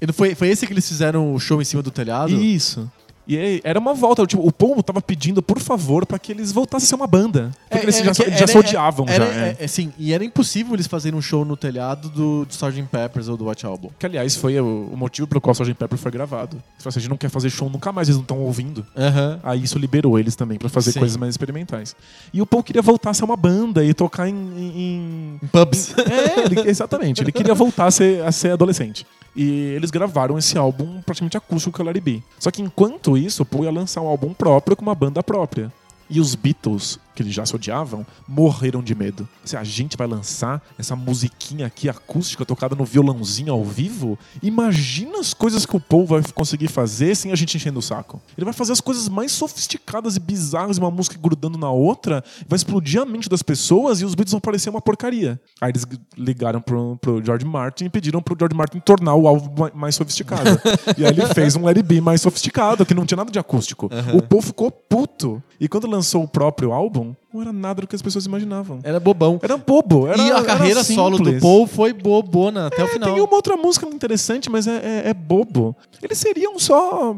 E 0.00 0.06
não 0.06 0.14
foi, 0.14 0.34
foi 0.34 0.48
esse 0.48 0.66
que 0.66 0.72
eles 0.72 0.86
fizeram 0.88 1.34
o 1.34 1.38
show 1.38 1.60
em 1.60 1.64
cima 1.64 1.82
do 1.82 1.90
telhado? 1.90 2.32
Isso. 2.32 2.90
E 3.26 3.38
aí, 3.38 3.60
era 3.64 3.78
uma 3.78 3.94
volta, 3.94 4.26
tipo, 4.26 4.46
o 4.46 4.52
Paul 4.52 4.82
tava 4.82 5.00
pedindo, 5.00 5.42
por 5.42 5.58
favor, 5.58 6.04
pra 6.04 6.18
que 6.18 6.30
eles 6.32 6.52
voltassem 6.52 6.84
a 6.86 6.88
ser 6.88 6.94
uma 6.94 7.06
banda. 7.06 7.50
Porque 7.70 7.84
eles 7.86 7.96
já, 7.98 8.12
que 8.12 8.22
eles 8.22 8.38
já 8.38 8.46
se 8.46 8.58
odiavam 8.58 9.06
era, 9.08 9.26
já. 9.26 9.32
é. 9.32 9.48
é, 9.48 9.56
é, 9.60 9.66
sim, 9.66 9.92
e 9.98 10.12
era 10.12 10.24
impossível 10.24 10.74
eles 10.74 10.86
fazerem 10.86 11.18
um 11.18 11.22
show 11.22 11.44
no 11.44 11.56
telhado 11.56 12.08
do, 12.10 12.44
do 12.44 12.50
Sgt. 12.50 12.82
Peppers 12.90 13.28
ou 13.28 13.36
do 13.36 13.48
White 13.48 13.64
Album. 13.64 13.88
Que, 13.98 14.06
aliás, 14.06 14.36
foi 14.36 14.60
o, 14.60 14.90
o 14.92 14.96
motivo 14.96 15.26
pelo 15.26 15.40
qual 15.40 15.52
o 15.52 15.62
Sgt. 15.62 15.74
Pepper 15.74 15.98
foi 15.98 16.10
gravado. 16.10 16.62
Se 16.78 16.86
a 16.88 16.90
gente 16.92 17.08
não 17.08 17.16
quer 17.16 17.30
fazer 17.30 17.48
show 17.50 17.70
nunca 17.70 17.90
mais, 17.92 18.08
eles 18.08 18.16
não 18.16 18.22
estão 18.22 18.38
ouvindo. 18.40 18.84
Aham. 18.96 19.40
Aí 19.42 19.62
isso 19.62 19.78
liberou 19.78 20.18
eles 20.18 20.36
também 20.36 20.58
pra 20.58 20.68
fazer 20.68 20.92
Sim. 20.92 20.98
coisas 20.98 21.16
mais 21.16 21.32
experimentais. 21.32 21.96
E 22.32 22.42
o 22.42 22.46
Paul 22.46 22.62
queria 22.62 22.82
voltar 22.82 23.10
a 23.10 23.14
ser 23.14 23.24
uma 23.24 23.36
banda 23.36 23.82
e 23.84 23.94
tocar 23.94 24.28
em. 24.28 24.34
em- 24.34 25.38
Em 25.42 25.46
pubs. 25.48 25.94
É, 26.04 26.44
ele- 26.44 26.68
exatamente. 26.68 27.22
Ele 27.22 27.32
queria 27.32 27.54
voltar 27.54 27.86
a 27.86 27.90
ser, 27.90 28.22
a 28.22 28.30
ser 28.30 28.50
adolescente. 28.52 29.06
E 29.36 29.72
eles 29.74 29.90
gravaram 29.90 30.38
esse 30.38 30.56
álbum 30.56 31.00
praticamente 31.02 31.36
acústico 31.36 31.76
com 31.76 31.82
o 31.82 31.86
Larry 31.86 32.00
B. 32.00 32.22
Só 32.38 32.50
que 32.52 32.62
enquanto 32.62 33.13
isso, 33.16 33.42
o 33.42 33.46
Paul 33.46 33.64
ia 33.64 33.70
lançar 33.70 34.00
um 34.00 34.08
álbum 34.08 34.32
próprio 34.32 34.76
com 34.76 34.82
uma 34.82 34.94
banda 34.94 35.22
própria. 35.22 35.72
E 36.08 36.20
os 36.20 36.34
Beatles, 36.34 36.98
que 37.14 37.22
eles 37.22 37.32
já 37.34 37.44
se 37.46 37.54
odiavam, 37.54 38.04
morreram 38.26 38.82
de 38.82 38.94
medo. 38.94 39.28
Se 39.44 39.56
a 39.56 39.64
gente 39.64 39.96
vai 39.96 40.06
lançar 40.06 40.62
essa 40.78 40.96
musiquinha 40.96 41.66
aqui 41.66 41.88
acústica 41.88 42.44
tocada 42.44 42.74
no 42.74 42.84
violãozinho 42.84 43.52
ao 43.52 43.64
vivo, 43.64 44.18
imagina 44.42 45.18
as 45.20 45.32
coisas 45.34 45.64
que 45.66 45.76
o 45.76 45.80
Paul 45.80 46.06
vai 46.06 46.22
conseguir 46.34 46.68
fazer 46.68 47.14
sem 47.14 47.32
a 47.32 47.34
gente 47.36 47.56
enchendo 47.56 47.78
o 47.78 47.82
saco. 47.82 48.20
Ele 48.36 48.44
vai 48.44 48.54
fazer 48.54 48.72
as 48.72 48.80
coisas 48.80 49.08
mais 49.08 49.32
sofisticadas 49.32 50.16
e 50.16 50.20
bizarras, 50.20 50.78
uma 50.78 50.90
música 50.90 51.16
grudando 51.20 51.58
na 51.58 51.70
outra, 51.70 52.22
vai 52.48 52.56
explodir 52.56 53.00
a 53.00 53.04
mente 53.04 53.28
das 53.28 53.42
pessoas 53.42 54.00
e 54.00 54.04
os 54.04 54.14
Beatles 54.14 54.32
vão 54.32 54.40
parecer 54.40 54.70
uma 54.70 54.80
porcaria. 54.80 55.40
Aí 55.60 55.70
eles 55.70 55.84
ligaram 56.16 56.60
pro, 56.60 56.96
pro 57.00 57.24
George 57.24 57.44
Martin 57.44 57.84
e 57.86 57.90
pediram 57.90 58.22
pro 58.22 58.36
George 58.38 58.56
Martin 58.56 58.80
tornar 58.80 59.14
o 59.14 59.26
álbum 59.28 59.62
ma- 59.62 59.70
mais 59.74 59.94
sofisticado. 59.94 60.50
e 60.96 61.04
aí 61.04 61.10
ele 61.12 61.26
fez 61.34 61.56
um 61.56 61.64
Let 61.64 61.76
It 61.78 61.86
Be 61.88 62.00
mais 62.00 62.20
sofisticado, 62.20 62.84
que 62.86 62.94
não 62.94 63.04
tinha 63.04 63.16
nada 63.16 63.30
de 63.30 63.38
acústico. 63.38 63.88
O 64.14 64.22
Paul 64.22 64.42
ficou 64.42 64.70
puto. 64.70 65.42
E 65.60 65.68
quando 65.68 65.86
lançou 65.88 66.22
o 66.22 66.28
próprio 66.28 66.72
álbum, 66.72 67.03
não 67.34 67.40
era 67.42 67.52
nada 67.52 67.80
do 67.80 67.86
que 67.88 67.96
as 67.96 68.00
pessoas 68.00 68.24
imaginavam. 68.26 68.78
Era 68.84 69.00
bobão. 69.00 69.40
Era 69.42 69.56
bobo. 69.56 70.06
Era, 70.06 70.22
e 70.22 70.30
a 70.30 70.42
carreira 70.44 70.84
solo 70.84 71.18
do. 71.18 71.40
Paul 71.40 71.66
foi 71.66 71.92
bobona 71.92 72.68
até 72.68 72.84
o 72.84 72.86
final. 72.86 73.12
Tem 73.12 73.20
uma 73.20 73.34
outra 73.34 73.56
música 73.56 73.86
interessante, 73.88 74.48
mas 74.48 74.68
é, 74.68 74.76
é- 75.04 75.08
é 75.10 75.14
bobo. 75.14 75.74
Eles 76.00 76.16
seriam 76.18 76.56
só 76.60 77.14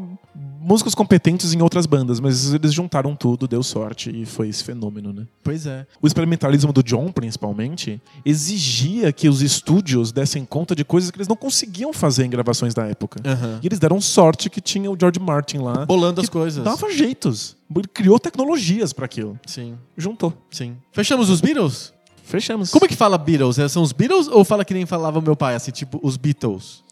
músicos 0.67 0.93
competentes 0.93 1.53
em 1.53 1.61
outras 1.61 1.85
bandas, 1.85 2.19
mas 2.19 2.53
eles 2.53 2.73
juntaram 2.73 3.15
tudo, 3.15 3.47
deu 3.47 3.63
sorte 3.63 4.09
e 4.13 4.25
foi 4.25 4.49
esse 4.49 4.63
fenômeno, 4.65 5.13
né? 5.13 5.25
Pois 5.41 5.65
é. 5.65 5.87
O 6.01 6.05
experimentalismo 6.07 6.73
do 6.73 6.83
John, 6.83 7.09
principalmente, 7.09 8.01
exigia 8.25 9.13
que 9.13 9.29
os 9.29 9.41
estúdios 9.41 10.11
dessem 10.11 10.43
conta 10.43 10.75
de 10.75 10.83
coisas 10.83 11.09
que 11.09 11.17
eles 11.17 11.27
não 11.27 11.37
conseguiam 11.37 11.93
fazer 11.93 12.25
em 12.25 12.29
gravações 12.29 12.73
da 12.73 12.85
época. 12.85 13.21
Aham. 13.25 13.59
E 13.63 13.67
eles 13.67 13.79
deram 13.79 14.01
sorte 14.01 14.49
que 14.49 14.59
tinha 14.59 14.91
o 14.91 14.97
George 14.99 15.19
Martin 15.21 15.59
lá. 15.59 15.85
Bolando 15.85 16.19
as 16.19 16.27
coisas. 16.27 16.63
Dava 16.63 16.91
jeitos. 16.91 17.55
Ele 17.73 17.87
criou 17.87 18.19
tecnologias 18.19 18.91
pra 18.91 19.05
aquilo. 19.05 19.39
Sim, 19.45 19.75
Juntou. 19.95 20.33
sim. 20.51 20.75
Fechamos 20.91 21.29
os 21.29 21.39
Beatles? 21.39 21.93
Fechamos. 22.23 22.71
Como 22.71 22.83
é 22.83 22.89
que 22.89 22.95
fala 22.95 23.17
Beatles? 23.17 23.57
É, 23.57 23.69
São 23.69 23.81
os 23.81 23.93
Beatles 23.93 24.27
ou 24.27 24.43
fala 24.43 24.65
que 24.65 24.73
nem 24.73 24.85
falava 24.85 25.21
meu 25.21 25.35
pai, 25.35 25.55
assim, 25.55 25.71
tipo, 25.71 25.97
os 26.03 26.17
Beatles? 26.17 26.83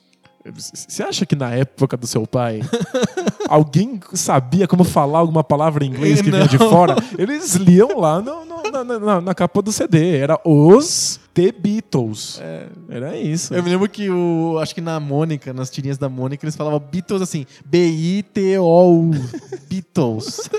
Você 0.53 1.01
acha 1.03 1.25
que 1.25 1.35
na 1.35 1.51
época 1.53 1.97
do 1.97 2.05
seu 2.05 2.25
pai 2.27 2.61
alguém 3.47 3.99
sabia 4.13 4.67
como 4.67 4.83
falar 4.83 5.19
alguma 5.19 5.43
palavra 5.43 5.83
em 5.83 5.89
inglês 5.89 6.21
que 6.21 6.29
vinha 6.29 6.47
de 6.47 6.57
fora? 6.57 6.95
Eles 7.17 7.55
liam 7.55 7.99
lá 7.99 8.21
no- 8.21 8.45
no- 8.45 8.55
na, 8.71 8.83
na- 8.99 9.21
na 9.21 9.33
capa 9.35 9.61
do 9.61 9.71
CD. 9.71 10.17
Era 10.17 10.39
os 10.45 11.19
The 11.33 11.51
Beatles. 11.51 12.39
Era 12.89 13.17
isso. 13.17 13.53
Eu 13.55 13.63
me 13.63 13.69
lembro 13.69 13.89
que 13.89 14.09
o. 14.09 14.57
Acho 14.61 14.75
que 14.75 14.81
na 14.81 14.99
Mônica, 14.99 15.51
nas 15.53 15.69
tirinhas 15.71 15.97
da 15.97 16.07
Mônica, 16.09 16.45
eles 16.45 16.55
falavam 16.55 16.79
Beatles 16.79 17.21
assim. 17.21 17.45
B-I-T-O-U. 17.65 19.11
Beatles. 19.69 20.49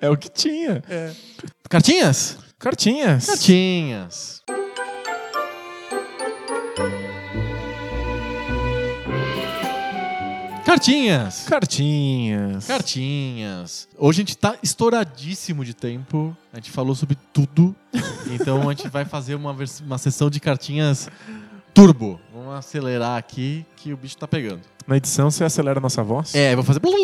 É 0.00 0.10
o 0.10 0.16
que 0.16 0.28
tinha. 0.28 0.82
Cartinhas? 1.70 2.36
Cartinhas. 2.58 3.26
Cartinhas. 3.26 4.42
Cartinhas. 10.68 11.46
Cartinhas. 11.48 12.66
Cartinhas. 12.66 13.88
Hoje 13.96 14.20
a 14.20 14.22
gente 14.22 14.36
tá 14.36 14.54
estouradíssimo 14.62 15.64
de 15.64 15.72
tempo. 15.72 16.36
A 16.52 16.56
gente 16.56 16.70
falou 16.70 16.94
sobre 16.94 17.16
tudo. 17.32 17.74
Então 18.30 18.68
a 18.68 18.74
gente 18.74 18.88
vai 18.88 19.06
fazer 19.06 19.34
uma, 19.34 19.56
uma 19.86 19.96
sessão 19.96 20.28
de 20.28 20.38
cartinhas 20.38 21.08
turbo. 21.72 22.20
Vamos 22.48 22.64
acelerar 22.64 23.18
aqui 23.18 23.66
que 23.76 23.92
o 23.92 23.96
bicho 23.96 24.16
tá 24.16 24.26
pegando. 24.26 24.62
Na 24.86 24.96
edição 24.96 25.30
você 25.30 25.44
acelera 25.44 25.78
a 25.78 25.82
nossa 25.82 26.02
voz? 26.02 26.34
É, 26.34 26.54
eu 26.54 26.56
vou 26.56 26.64
fazer. 26.64 26.80
Vamos 26.82 26.96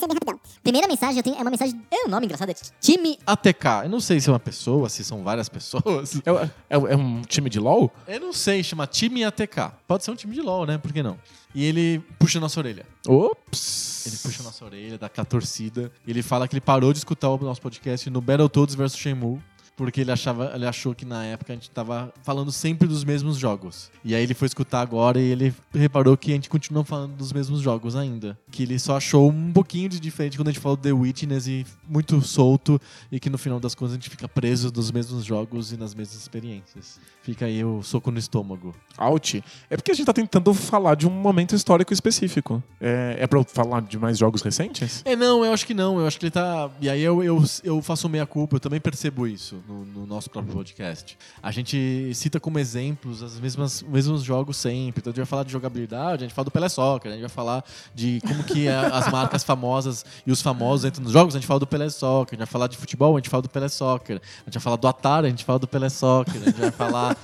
ser 0.00 0.08
bem 0.08 0.14
rapidão. 0.14 0.40
Primeira 0.64 0.88
mensagem 0.88 1.18
eu 1.18 1.22
tenho, 1.22 1.36
é 1.36 1.42
uma 1.42 1.50
mensagem. 1.50 1.80
É 1.88 2.06
um 2.06 2.10
nome 2.10 2.26
engraçado. 2.26 2.50
É 2.50 2.54
time. 2.80 3.16
ATK. 3.24 3.84
Eu 3.84 3.88
não 3.88 4.00
sei 4.00 4.18
se 4.20 4.28
é 4.28 4.32
uma 4.32 4.40
pessoa, 4.40 4.88
se 4.88 5.04
são 5.04 5.22
várias 5.22 5.48
pessoas. 5.48 6.16
É, 6.26 6.30
é- 6.76 6.92
é 6.92 6.96
um 6.96 7.22
time 7.22 7.48
de 7.48 7.60
LOL? 7.60 7.88
Eu 8.08 8.18
não 8.18 8.32
sei, 8.32 8.64
chama 8.64 8.84
time 8.84 9.22
ATK. 9.22 9.70
Pode 9.86 10.02
ser 10.02 10.10
um 10.10 10.16
time 10.16 10.34
de 10.34 10.42
LoL, 10.42 10.66
né? 10.66 10.76
Por 10.76 10.92
que 10.92 11.04
não? 11.04 11.16
E 11.54 11.64
ele 11.64 12.00
puxa 12.18 12.38
a 12.38 12.40
nossa 12.40 12.58
orelha. 12.58 12.84
Ops. 13.06 14.06
Ele 14.08 14.16
puxa 14.16 14.42
a 14.42 14.44
nossa 14.44 14.64
orelha, 14.64 14.98
dá 14.98 15.08
com 15.08 15.20
a 15.20 15.24
torcida. 15.24 15.92
Ele 16.04 16.20
fala 16.20 16.48
que 16.48 16.54
ele 16.54 16.60
parou 16.60 16.92
de 16.92 16.98
escutar 16.98 17.30
o 17.30 17.38
nosso 17.38 17.62
podcast 17.62 18.10
no 18.10 18.20
Battletoads 18.20 18.74
vs 18.74 18.96
Shenmue. 18.96 19.38
Porque 19.80 20.02
ele, 20.02 20.12
achava, 20.12 20.52
ele 20.54 20.66
achou 20.66 20.94
que 20.94 21.06
na 21.06 21.24
época 21.24 21.54
a 21.54 21.56
gente 21.56 21.70
tava 21.70 22.12
falando 22.22 22.52
sempre 22.52 22.86
dos 22.86 23.02
mesmos 23.02 23.38
jogos. 23.38 23.90
E 24.04 24.14
aí 24.14 24.22
ele 24.22 24.34
foi 24.34 24.44
escutar 24.44 24.82
agora 24.82 25.18
e 25.18 25.24
ele 25.24 25.54
reparou 25.72 26.18
que 26.18 26.32
a 26.32 26.34
gente 26.34 26.50
continua 26.50 26.84
falando 26.84 27.16
dos 27.16 27.32
mesmos 27.32 27.62
jogos 27.62 27.96
ainda. 27.96 28.38
Que 28.50 28.64
ele 28.64 28.78
só 28.78 28.98
achou 28.98 29.30
um 29.30 29.50
pouquinho 29.50 29.88
de 29.88 29.98
diferente 29.98 30.36
quando 30.36 30.48
a 30.48 30.50
gente 30.52 30.60
falou 30.60 30.76
The 30.76 30.92
Witness 30.92 31.46
e 31.46 31.66
muito 31.88 32.20
solto. 32.20 32.78
E 33.10 33.18
que 33.18 33.30
no 33.30 33.38
final 33.38 33.58
das 33.58 33.74
contas 33.74 33.92
a 33.92 33.94
gente 33.94 34.10
fica 34.10 34.28
preso 34.28 34.70
nos 34.70 34.90
mesmos 34.90 35.24
jogos 35.24 35.72
e 35.72 35.78
nas 35.78 35.94
mesmas 35.94 36.20
experiências. 36.20 37.00
Fica 37.22 37.46
aí 37.46 37.64
o 37.64 37.82
soco 37.82 38.10
no 38.10 38.18
estômago. 38.18 38.74
Out. 38.98 39.42
É 39.70 39.78
porque 39.78 39.92
a 39.92 39.94
gente 39.94 40.04
tá 40.04 40.12
tentando 40.12 40.52
falar 40.52 40.94
de 40.94 41.08
um 41.08 41.10
momento 41.10 41.54
histórico 41.54 41.94
específico. 41.94 42.62
É, 42.78 43.16
é 43.20 43.26
pra 43.26 43.38
eu 43.38 43.44
falar 43.44 43.80
de 43.80 43.98
mais 43.98 44.18
jogos 44.18 44.42
recentes? 44.42 45.00
É, 45.06 45.16
não, 45.16 45.42
eu 45.42 45.54
acho 45.54 45.66
que 45.66 45.72
não. 45.72 45.98
Eu 45.98 46.06
acho 46.06 46.18
que 46.18 46.26
ele 46.26 46.30
tá. 46.30 46.68
E 46.82 46.90
aí 46.90 47.00
eu, 47.00 47.24
eu, 47.24 47.42
eu 47.64 47.80
faço 47.80 48.10
meia-culpa, 48.10 48.56
eu 48.56 48.60
também 48.60 48.78
percebo 48.78 49.26
isso 49.26 49.56
no, 49.70 49.84
no 49.84 50.06
nosso 50.06 50.28
próprio 50.28 50.52
podcast. 50.52 51.16
A 51.40 51.52
gente 51.52 52.10
cita 52.14 52.40
como 52.40 52.58
exemplos 52.58 53.22
as 53.22 53.38
mesmas, 53.38 53.82
os 53.82 53.88
mesmos 53.88 54.22
jogos 54.24 54.56
sempre. 54.56 55.00
Então 55.00 55.10
a 55.10 55.12
gente 55.12 55.18
vai 55.18 55.26
falar 55.26 55.44
de 55.44 55.52
jogabilidade, 55.52 56.24
a 56.24 56.26
gente 56.26 56.34
fala 56.34 56.44
do 56.46 56.50
Pelé 56.50 56.68
Soccer, 56.68 57.10
a 57.10 57.14
gente 57.14 57.22
vai 57.22 57.30
falar 57.30 57.64
de 57.94 58.20
como 58.26 58.42
que 58.42 58.68
as 58.68 59.10
marcas 59.10 59.44
famosas 59.44 60.04
e 60.26 60.32
os 60.32 60.42
famosos 60.42 60.84
entram 60.84 61.04
nos 61.04 61.12
jogos, 61.12 61.34
a 61.36 61.38
gente 61.38 61.46
fala 61.46 61.60
do 61.60 61.66
Pelé 61.66 61.88
Soccer. 61.88 62.34
A 62.34 62.34
gente 62.34 62.46
vai 62.46 62.52
falar 62.52 62.66
de 62.66 62.76
futebol, 62.76 63.16
a 63.16 63.18
gente 63.18 63.30
fala 63.30 63.42
do 63.42 63.48
Pelé 63.48 63.68
Soccer. 63.68 64.16
A 64.16 64.44
gente 64.44 64.54
vai 64.54 64.62
falar 64.62 64.76
do 64.76 64.88
Atari, 64.88 65.26
a 65.26 65.30
gente 65.30 65.44
fala 65.44 65.58
do 65.58 65.68
Pelé 65.68 65.88
Soccer. 65.88 66.42
A 66.42 66.44
gente 66.44 66.60
vai 66.60 66.70
falar 66.72 67.16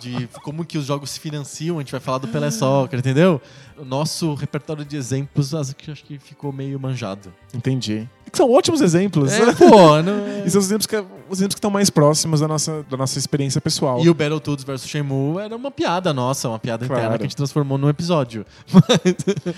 de 0.00 0.26
como 0.42 0.64
que 0.64 0.76
os 0.76 0.86
jogos 0.86 1.10
se 1.10 1.20
financiam, 1.20 1.76
a 1.76 1.80
gente 1.80 1.92
vai 1.92 2.00
falar 2.00 2.18
do 2.18 2.28
Pelé 2.28 2.50
Soccer, 2.50 2.98
entendeu? 2.98 3.40
O 3.78 3.84
nosso 3.84 4.34
repertório 4.34 4.84
de 4.84 4.96
exemplos 4.96 5.54
acho 5.54 5.74
que 5.76 6.18
ficou 6.18 6.52
meio 6.52 6.80
manjado. 6.80 7.32
Entendi. 7.54 8.08
Que 8.30 8.36
são 8.36 8.50
ótimos 8.52 8.80
exemplos. 8.80 9.32
É, 9.32 9.52
pô, 9.52 10.02
não... 10.02 10.36
E 10.46 10.50
são 10.50 10.60
os 10.60 10.66
exemplos, 10.66 10.86
que, 10.86 10.96
os 10.96 11.38
exemplos 11.38 11.54
que 11.54 11.58
estão 11.58 11.70
mais 11.70 11.90
próximos 11.90 12.38
da 12.40 12.46
nossa, 12.46 12.84
da 12.88 12.96
nossa 12.96 13.18
experiência 13.18 13.60
pessoal. 13.60 14.00
E 14.04 14.08
o 14.08 14.14
Battletoads 14.14 14.64
vs 14.64 14.86
Shenmue 14.86 15.38
era 15.40 15.56
uma 15.56 15.70
piada 15.72 16.12
nossa, 16.14 16.48
uma 16.48 16.58
piada 16.58 16.84
interna 16.84 17.02
Claro. 17.02 17.18
que 17.18 17.24
a 17.24 17.26
gente 17.26 17.36
transformou 17.36 17.76
num 17.78 17.88
episódio. 17.88 18.44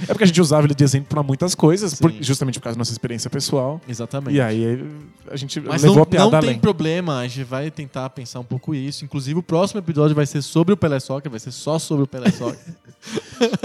É 0.03 0.07
porque 0.15 0.24
a 0.24 0.27
gente 0.27 0.40
usava 0.40 0.66
ele 0.66 0.74
de 0.74 0.82
exemplo 0.85 1.09
pra 1.09 1.23
muitas 1.23 1.55
coisas, 1.55 1.95
por- 1.95 2.12
justamente 2.20 2.59
por 2.59 2.65
causa 2.65 2.77
da 2.77 2.81
nossa 2.81 2.93
experiência 2.93 3.28
pessoal. 3.28 3.81
Exatamente. 3.89 4.36
E 4.36 4.40
aí 4.40 4.82
a 5.31 5.36
gente 5.36 5.61
Mas 5.61 5.82
levou 5.82 5.97
não, 5.97 6.03
a 6.03 6.07
piada 6.07 6.24
não 6.24 6.40
tem 6.40 6.51
além. 6.51 6.59
problema, 6.61 7.19
a 7.19 7.27
gente 7.28 7.45
vai 7.45 7.70
tentar 7.70 8.09
pensar 8.11 8.40
um 8.40 8.45
pouco 8.45 8.74
isso. 8.74 9.05
Inclusive, 9.05 9.39
o 9.39 9.43
próximo 9.43 9.81
episódio 9.81 10.15
vai 10.16 10.24
ser 10.27 10.40
sobre 10.43 10.73
o 10.73 10.77
Pelé 10.77 10.99
Soccer, 11.01 11.31
vai 11.31 11.40
ser 11.40 11.51
só 11.53 11.78
sobre 11.78 12.05
o 12.05 12.07
Pelé 12.07 12.31
Soccer. 12.31 12.59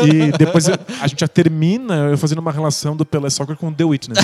E 0.05 0.31
depois 0.37 0.69
a 0.69 1.07
gente 1.07 1.21
já 1.21 1.27
termina 1.27 1.95
eu 2.11 2.17
fazendo 2.19 2.37
uma 2.37 2.51
relação 2.51 2.95
do 2.95 3.03
Pelé 3.03 3.27
Soccer 3.31 3.55
com 3.57 3.73
The 3.73 3.83
Witness. 3.83 4.19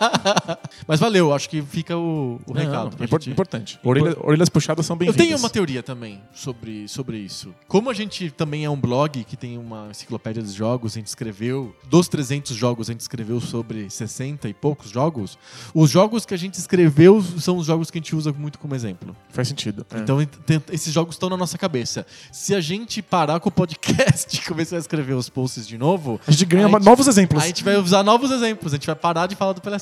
Mas 0.86 1.00
valeu, 1.00 1.32
acho 1.32 1.48
que 1.48 1.62
fica 1.62 1.96
o, 1.96 2.40
o 2.46 2.52
Não, 2.54 2.60
recado. 2.60 2.96
pra 2.96 3.04
impor- 3.06 3.20
gente- 3.20 3.32
Importante. 3.32 3.78
Orelha- 3.82 4.16
orelhas 4.20 4.48
puxadas 4.48 4.84
são 4.86 4.94
Eu 4.94 4.98
bem-vindas. 4.98 5.26
tenho 5.26 5.38
uma 5.38 5.50
teoria 5.50 5.82
também 5.82 6.20
sobre, 6.32 6.86
sobre 6.88 7.18
isso. 7.18 7.54
Como 7.68 7.90
a 7.90 7.94
gente 7.94 8.30
também 8.30 8.64
é 8.64 8.70
um 8.70 8.76
blog 8.80 9.24
que 9.24 9.36
tem 9.36 9.58
uma 9.58 9.88
enciclopédia 9.90 10.42
dos 10.42 10.52
jogos, 10.52 10.92
a 10.92 10.98
gente 10.98 11.06
escreveu, 11.08 11.74
dos 11.88 12.08
300 12.08 12.54
jogos, 12.56 12.88
a 12.88 12.92
gente 12.92 13.00
escreveu 13.00 13.40
sobre 13.40 13.88
60 13.90 14.48
e 14.48 14.54
poucos 14.54 14.90
jogos. 14.90 15.38
Os 15.74 15.90
jogos 15.90 16.24
que 16.26 16.34
a 16.34 16.36
gente 16.36 16.54
escreveu 16.54 17.22
são 17.38 17.56
os 17.56 17.66
jogos 17.66 17.90
que 17.90 17.98
a 17.98 18.00
gente 18.00 18.14
usa 18.14 18.32
muito 18.32 18.58
como 18.58 18.74
exemplo. 18.74 19.16
Faz 19.30 19.48
sentido. 19.48 19.86
É. 19.94 19.98
Então, 19.98 20.24
tem- 20.46 20.62
esses 20.72 20.92
jogos 20.92 21.14
estão 21.14 21.28
na 21.28 21.36
nossa 21.36 21.56
cabeça. 21.58 22.06
Se 22.32 22.54
a 22.54 22.60
gente 22.60 23.00
parar 23.02 23.40
com 23.40 23.48
o 23.48 23.52
podcast 23.52 24.34
e 24.36 24.40
começar 24.42 24.76
a 24.76 24.78
escrever 24.78 25.14
os 25.14 25.28
posts 25.28 25.66
de 25.66 25.78
novo, 25.78 26.20
a 26.26 26.30
gente 26.30 26.44
ganha 26.44 26.66
a 26.66 26.70
gente- 26.70 26.84
novos 26.84 27.06
exemplos. 27.08 27.42
a 27.42 27.46
gente 27.46 27.64
vai 27.64 27.76
usar 27.76 28.02
novos 28.02 28.30
exemplos. 28.30 28.72
A 28.72 28.76
gente 28.76 28.86
vai 28.86 28.94
parar 28.96 29.26
de 29.26 29.34
falar 29.36 29.52
do 29.52 29.60
Pelé 29.60 29.78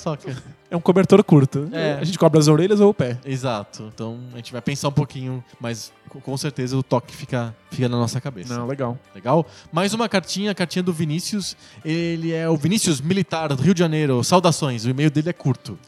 É 0.70 0.76
um 0.76 0.80
cobertor 0.80 1.22
curto. 1.22 1.68
É. 1.72 1.98
A 2.00 2.04
gente 2.04 2.18
cobre 2.18 2.38
as 2.40 2.48
orelhas 2.48 2.80
ou 2.80 2.90
o 2.90 2.94
pé. 2.94 3.18
Exato. 3.24 3.90
Então, 3.94 4.18
a 4.32 4.36
gente 4.36 4.52
vai 4.52 4.60
pensar 4.62 4.88
um 4.88 4.92
pouquinho, 4.92 5.44
mas 5.60 5.92
com- 6.08 6.36
certeza 6.36 6.76
o 6.76 6.82
toque 6.82 7.14
fica, 7.14 7.54
fica 7.70 7.88
na 7.88 7.96
nossa 7.98 8.20
cabeça. 8.20 8.56
Não, 8.56 8.66
legal. 8.66 8.98
Legal? 9.14 9.46
Mais 9.70 9.92
uma 9.94 10.08
cartinha, 10.08 10.50
a 10.50 10.54
cartinha 10.54 10.82
do 10.82 10.92
Vinícius. 10.92 11.56
Ele 11.84 12.32
é 12.32 12.48
o 12.48 12.56
Vinícius 12.56 13.00
Militar 13.00 13.48
do 13.54 13.62
Rio 13.62 13.74
de 13.74 13.80
Janeiro. 13.80 14.22
Saudações. 14.24 14.84
O 14.84 14.90
e-mail 14.90 15.10
dele 15.10 15.28
é 15.28 15.32
curto. 15.32 15.78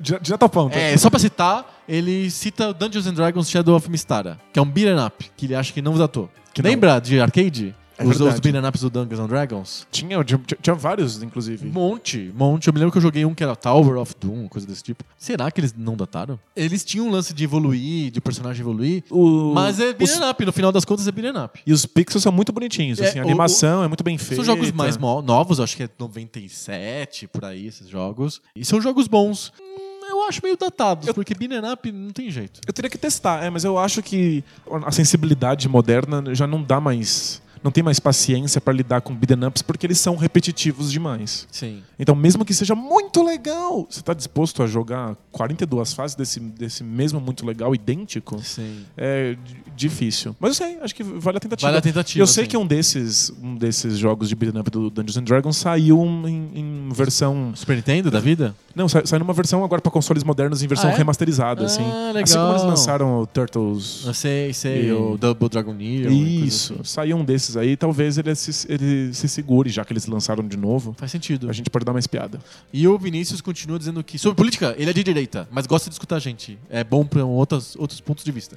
Dire- 0.00 0.20
Direto 0.20 0.42
ao 0.44 0.48
ponto. 0.48 0.74
É, 0.76 0.96
só 0.96 1.10
pra 1.10 1.18
citar, 1.18 1.82
ele 1.88 2.30
cita 2.30 2.72
Dungeons 2.72 3.06
and 3.06 3.14
Dragons 3.14 3.50
Shadow 3.50 3.76
of 3.76 3.90
Mistara, 3.90 4.38
que 4.52 4.58
é 4.58 4.62
um 4.62 4.66
beat'em 4.70 5.04
up, 5.04 5.30
que 5.36 5.46
ele 5.46 5.54
acha 5.54 5.72
que 5.72 5.82
não 5.82 5.96
datou. 5.96 6.30
Que 6.54 6.62
não. 6.62 6.70
Lembra 6.70 6.98
de 7.00 7.20
arcade? 7.20 7.74
É 7.98 8.04
os, 8.04 8.18
os 8.20 8.38
ups 8.38 8.80
do 8.80 8.90
Dungeons 8.90 9.20
and 9.20 9.26
Dragons? 9.28 9.86
Tinha, 9.90 10.24
tinha, 10.24 10.40
tinha 10.60 10.74
vários, 10.74 11.22
inclusive. 11.22 11.68
Um 11.68 11.72
monte, 11.72 12.32
monte. 12.34 12.66
Eu 12.68 12.72
me 12.72 12.78
lembro 12.78 12.92
que 12.92 12.98
eu 12.98 13.02
joguei 13.02 13.24
um 13.24 13.34
que 13.34 13.42
era 13.42 13.54
Tower 13.54 13.98
of 13.98 14.14
Doom, 14.20 14.48
coisa 14.48 14.66
desse 14.66 14.82
tipo. 14.82 15.04
Será 15.18 15.50
que 15.50 15.60
eles 15.60 15.74
não 15.76 15.96
dataram? 15.96 16.38
Eles 16.56 16.84
tinham 16.84 17.06
um 17.06 17.10
lance 17.10 17.32
de 17.34 17.44
evoluir, 17.44 18.10
de 18.10 18.20
personagem 18.20 18.60
evoluir, 18.62 19.04
O- 19.10 19.52
mas 19.54 19.78
é 19.78 19.88
os- 19.90 19.94
beat'em 19.94 20.28
up. 20.30 20.44
No 20.44 20.52
final 20.52 20.72
das 20.72 20.84
contas 20.84 21.06
é 21.06 21.10
up. 21.10 21.60
E 21.66 21.72
os 21.72 21.84
pixels 21.86 22.22
são 22.22 22.32
muito 22.32 22.52
bonitinhos. 22.52 22.98
É, 23.00 23.08
assim, 23.08 23.18
a 23.18 23.22
o- 23.22 23.26
animação 23.26 23.84
é 23.84 23.88
muito 23.88 24.02
bem 24.02 24.16
feita. 24.18 24.36
São 24.36 24.44
jogos 24.44 24.72
mais 24.72 24.96
novos, 24.96 25.60
acho 25.60 25.76
que 25.76 25.82
é 25.84 25.88
97, 25.98 27.26
por 27.28 27.44
aí, 27.44 27.66
esses 27.66 27.88
jogos. 27.88 28.40
E 28.56 28.64
são 28.64 28.80
jogos 28.80 29.06
bons. 29.06 29.52
Hum, 29.60 29.82
Eu 30.10 30.24
acho 30.28 30.40
meio 30.42 30.56
datados, 30.58 31.10
porque 31.12 31.34
beat'em 31.34 31.72
up 31.72 31.90
não 31.90 32.10
tem 32.10 32.30
jeito. 32.30 32.60
Eu 32.66 32.72
teria 32.72 32.90
que 32.90 32.98
testar, 32.98 33.42
é, 33.44 33.48
mas 33.48 33.64
eu 33.64 33.78
acho 33.78 34.02
que 34.02 34.44
a 34.84 34.90
sensibilidade 34.92 35.66
moderna 35.68 36.34
já 36.34 36.46
não 36.46 36.62
dá 36.62 36.78
mais. 36.80 37.40
Não 37.62 37.70
tem 37.70 37.82
mais 37.82 38.00
paciência 38.00 38.60
pra 38.60 38.72
lidar 38.72 39.00
com 39.00 39.14
beat'em 39.14 39.44
ups 39.46 39.62
porque 39.62 39.86
eles 39.86 39.98
são 40.00 40.16
repetitivos 40.16 40.90
demais. 40.90 41.46
Sim. 41.50 41.82
Então, 41.98 42.14
mesmo 42.14 42.44
que 42.44 42.52
seja 42.52 42.74
muito 42.74 43.22
legal, 43.22 43.86
você 43.88 44.02
tá 44.02 44.12
disposto 44.14 44.62
a 44.62 44.66
jogar 44.66 45.16
42 45.30 45.92
fases 45.92 46.16
desse, 46.16 46.40
desse 46.40 46.82
mesmo 46.82 47.20
muito 47.20 47.46
legal, 47.46 47.74
idêntico? 47.74 48.40
Sim. 48.42 48.84
É 48.96 49.36
difícil. 49.76 50.34
Mas 50.40 50.50
eu 50.50 50.66
sei, 50.66 50.78
acho 50.80 50.94
que 50.94 51.02
vale 51.02 51.36
a 51.36 51.40
tentativa. 51.40 51.68
Vale 51.68 51.78
a 51.78 51.82
tentativa, 51.82 52.22
Eu 52.22 52.26
sei 52.26 52.44
sim. 52.44 52.50
que 52.50 52.56
um 52.56 52.66
desses, 52.66 53.32
um 53.42 53.54
desses 53.54 53.96
jogos 53.98 54.28
de 54.28 54.34
beat'em 54.34 54.60
up 54.60 54.70
do 54.70 54.90
Dungeons 54.90 55.16
and 55.16 55.24
Dragons 55.24 55.56
saiu 55.56 56.02
em, 56.26 56.50
em 56.54 56.88
versão. 56.92 57.52
Super 57.54 57.76
Nintendo 57.76 58.10
da 58.10 58.20
vida? 58.20 58.54
Não, 58.74 58.88
sa- 58.88 59.04
saiu 59.04 59.20
numa 59.20 59.32
versão 59.34 59.62
agora 59.64 59.80
pra 59.80 59.90
consoles 59.90 60.24
modernos 60.24 60.62
em 60.62 60.66
versão 60.66 60.90
Ah, 60.90 60.94
é? 60.94 60.96
remasterizada, 60.96 61.62
Ah, 61.62 61.66
assim. 61.66 61.82
legal. 62.12 62.22
Assim 62.22 62.34
como 62.38 62.50
eles 62.52 62.62
lançaram 62.64 63.20
o 63.20 63.26
Turtles. 63.26 64.04
Eu 64.06 64.14
sei, 64.14 64.52
sei. 64.52 64.88
E- 64.88 64.92
O 64.92 65.16
Double 65.18 65.48
Dragoneer. 65.48 66.08
uma 66.10 66.16
coisa 66.18 66.44
Isso, 66.46 66.72
assim. 66.74 66.84
saiu 66.84 67.16
um 67.16 67.24
desses 67.24 67.51
aí, 67.56 67.76
talvez 67.76 68.18
ele 68.18 68.34
se, 68.34 68.66
ele 68.72 69.12
se 69.14 69.28
segure, 69.28 69.70
já 69.70 69.84
que 69.84 69.92
eles 69.92 70.06
lançaram 70.06 70.46
de 70.46 70.56
novo. 70.56 70.94
Faz 70.98 71.10
sentido. 71.10 71.48
A 71.48 71.52
gente 71.52 71.70
pode 71.70 71.84
dar 71.84 71.92
uma 71.92 71.98
espiada. 72.00 72.38
E 72.72 72.86
o 72.88 72.98
Vinícius 72.98 73.40
continua 73.40 73.78
dizendo 73.78 74.02
que, 74.04 74.18
sobre 74.18 74.36
política, 74.36 74.74
ele 74.78 74.90
é 74.90 74.92
de 74.92 75.02
direita, 75.02 75.48
mas 75.50 75.66
gosta 75.66 75.88
de 75.90 75.94
escutar 75.94 76.16
a 76.16 76.20
gente. 76.20 76.58
É 76.68 76.82
bom 76.84 77.04
para 77.04 77.24
outros, 77.24 77.74
outros 77.76 78.00
pontos 78.00 78.24
de 78.24 78.32
vista. 78.32 78.56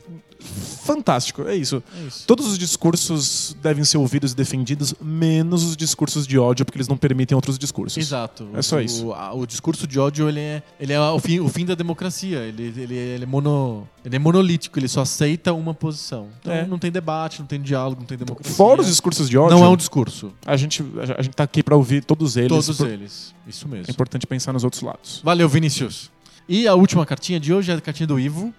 Fantástico, 0.84 1.44
é 1.48 1.56
isso. 1.56 1.82
É 2.02 2.08
isso. 2.08 2.26
Todos 2.28 2.46
os 2.48 2.58
discursos 2.58 3.56
devem 3.62 3.84
ser 3.84 3.98
ouvidos 3.98 4.32
e 4.32 4.36
defendidos, 4.36 4.94
menos 5.02 5.64
os 5.64 5.76
discursos 5.78 6.28
de 6.28 6.38
ódio, 6.38 6.66
porque 6.66 6.78
eles 6.78 6.88
não 6.88 6.98
permitem 6.98 7.36
outros 7.36 7.58
discursos. 7.58 7.98
Exato. 7.98 8.48
É 8.54 8.62
só 8.62 8.78
O- 8.78 8.82
isso. 8.82 9.08
O, 9.08 9.14
a- 9.14 9.34
o 9.34 9.46
discurso 9.46 9.88
de 9.88 10.00
ódio, 10.00 10.28
ele 10.30 10.40
é, 10.40 10.64
ele 10.80 10.94
é 10.94 11.00
o, 11.00 11.20
fim, 11.20 11.40
o 11.40 11.50
fim 11.50 11.66
da 11.66 11.76
democracia. 11.76 12.40
Ele, 12.40 12.64
ele, 12.64 12.94
ele, 12.96 13.24
é 13.24 13.26
mono, 13.28 13.88
ele 14.06 14.16
é 14.16 14.20
monolítico, 14.20 14.78
ele 14.80 14.88
só 14.88 15.02
aceita 15.02 15.52
uma 15.54 15.74
posição. 15.74 16.28
Então 16.40 16.54
É. 16.54 16.66
não 16.66 16.78
tem 16.80 16.92
debate, 16.92 17.40
não 17.40 17.48
tem 17.48 17.60
diálogo, 17.62 18.02
não 18.02 18.08
tem 18.08 18.18
democracia. 18.18 18.54
Fora 18.56 18.80
os 18.82 18.88
discursos 18.88 19.28
de 19.28 19.38
ódio, 19.38 19.58
Não 19.58 19.66
é 19.66 19.70
um 19.70 19.76
discurso. 19.76 20.32
a, 20.46 20.56
gente, 20.56 20.84
a 21.18 21.22
gente 21.24 21.34
tá 21.36 21.44
aqui 21.44 21.64
pra 21.64 21.76
ouvir 21.76 22.04
todos 22.06 22.38
eles. 22.38 22.50
Todos 22.50 22.78
por- 22.78 22.88
eles. 22.88 23.34
Isso 23.48 23.68
mesmo. 23.68 23.86
É 23.88 23.92
importante 23.92 24.26
pensar 24.28 24.54
nos 24.54 24.64
outros 24.64 24.82
lados. 24.84 25.22
Valeu, 25.24 25.50
Vinícius. 25.50 26.12
E 26.48 26.68
a 26.68 26.76
última 26.76 27.06
cartinha 27.06 27.40
de 27.40 27.52
hoje 27.54 27.72
é 27.72 27.76
a 27.76 27.82
cartinha 27.82 28.06
do 28.08 28.20
Ivo. 28.20 28.54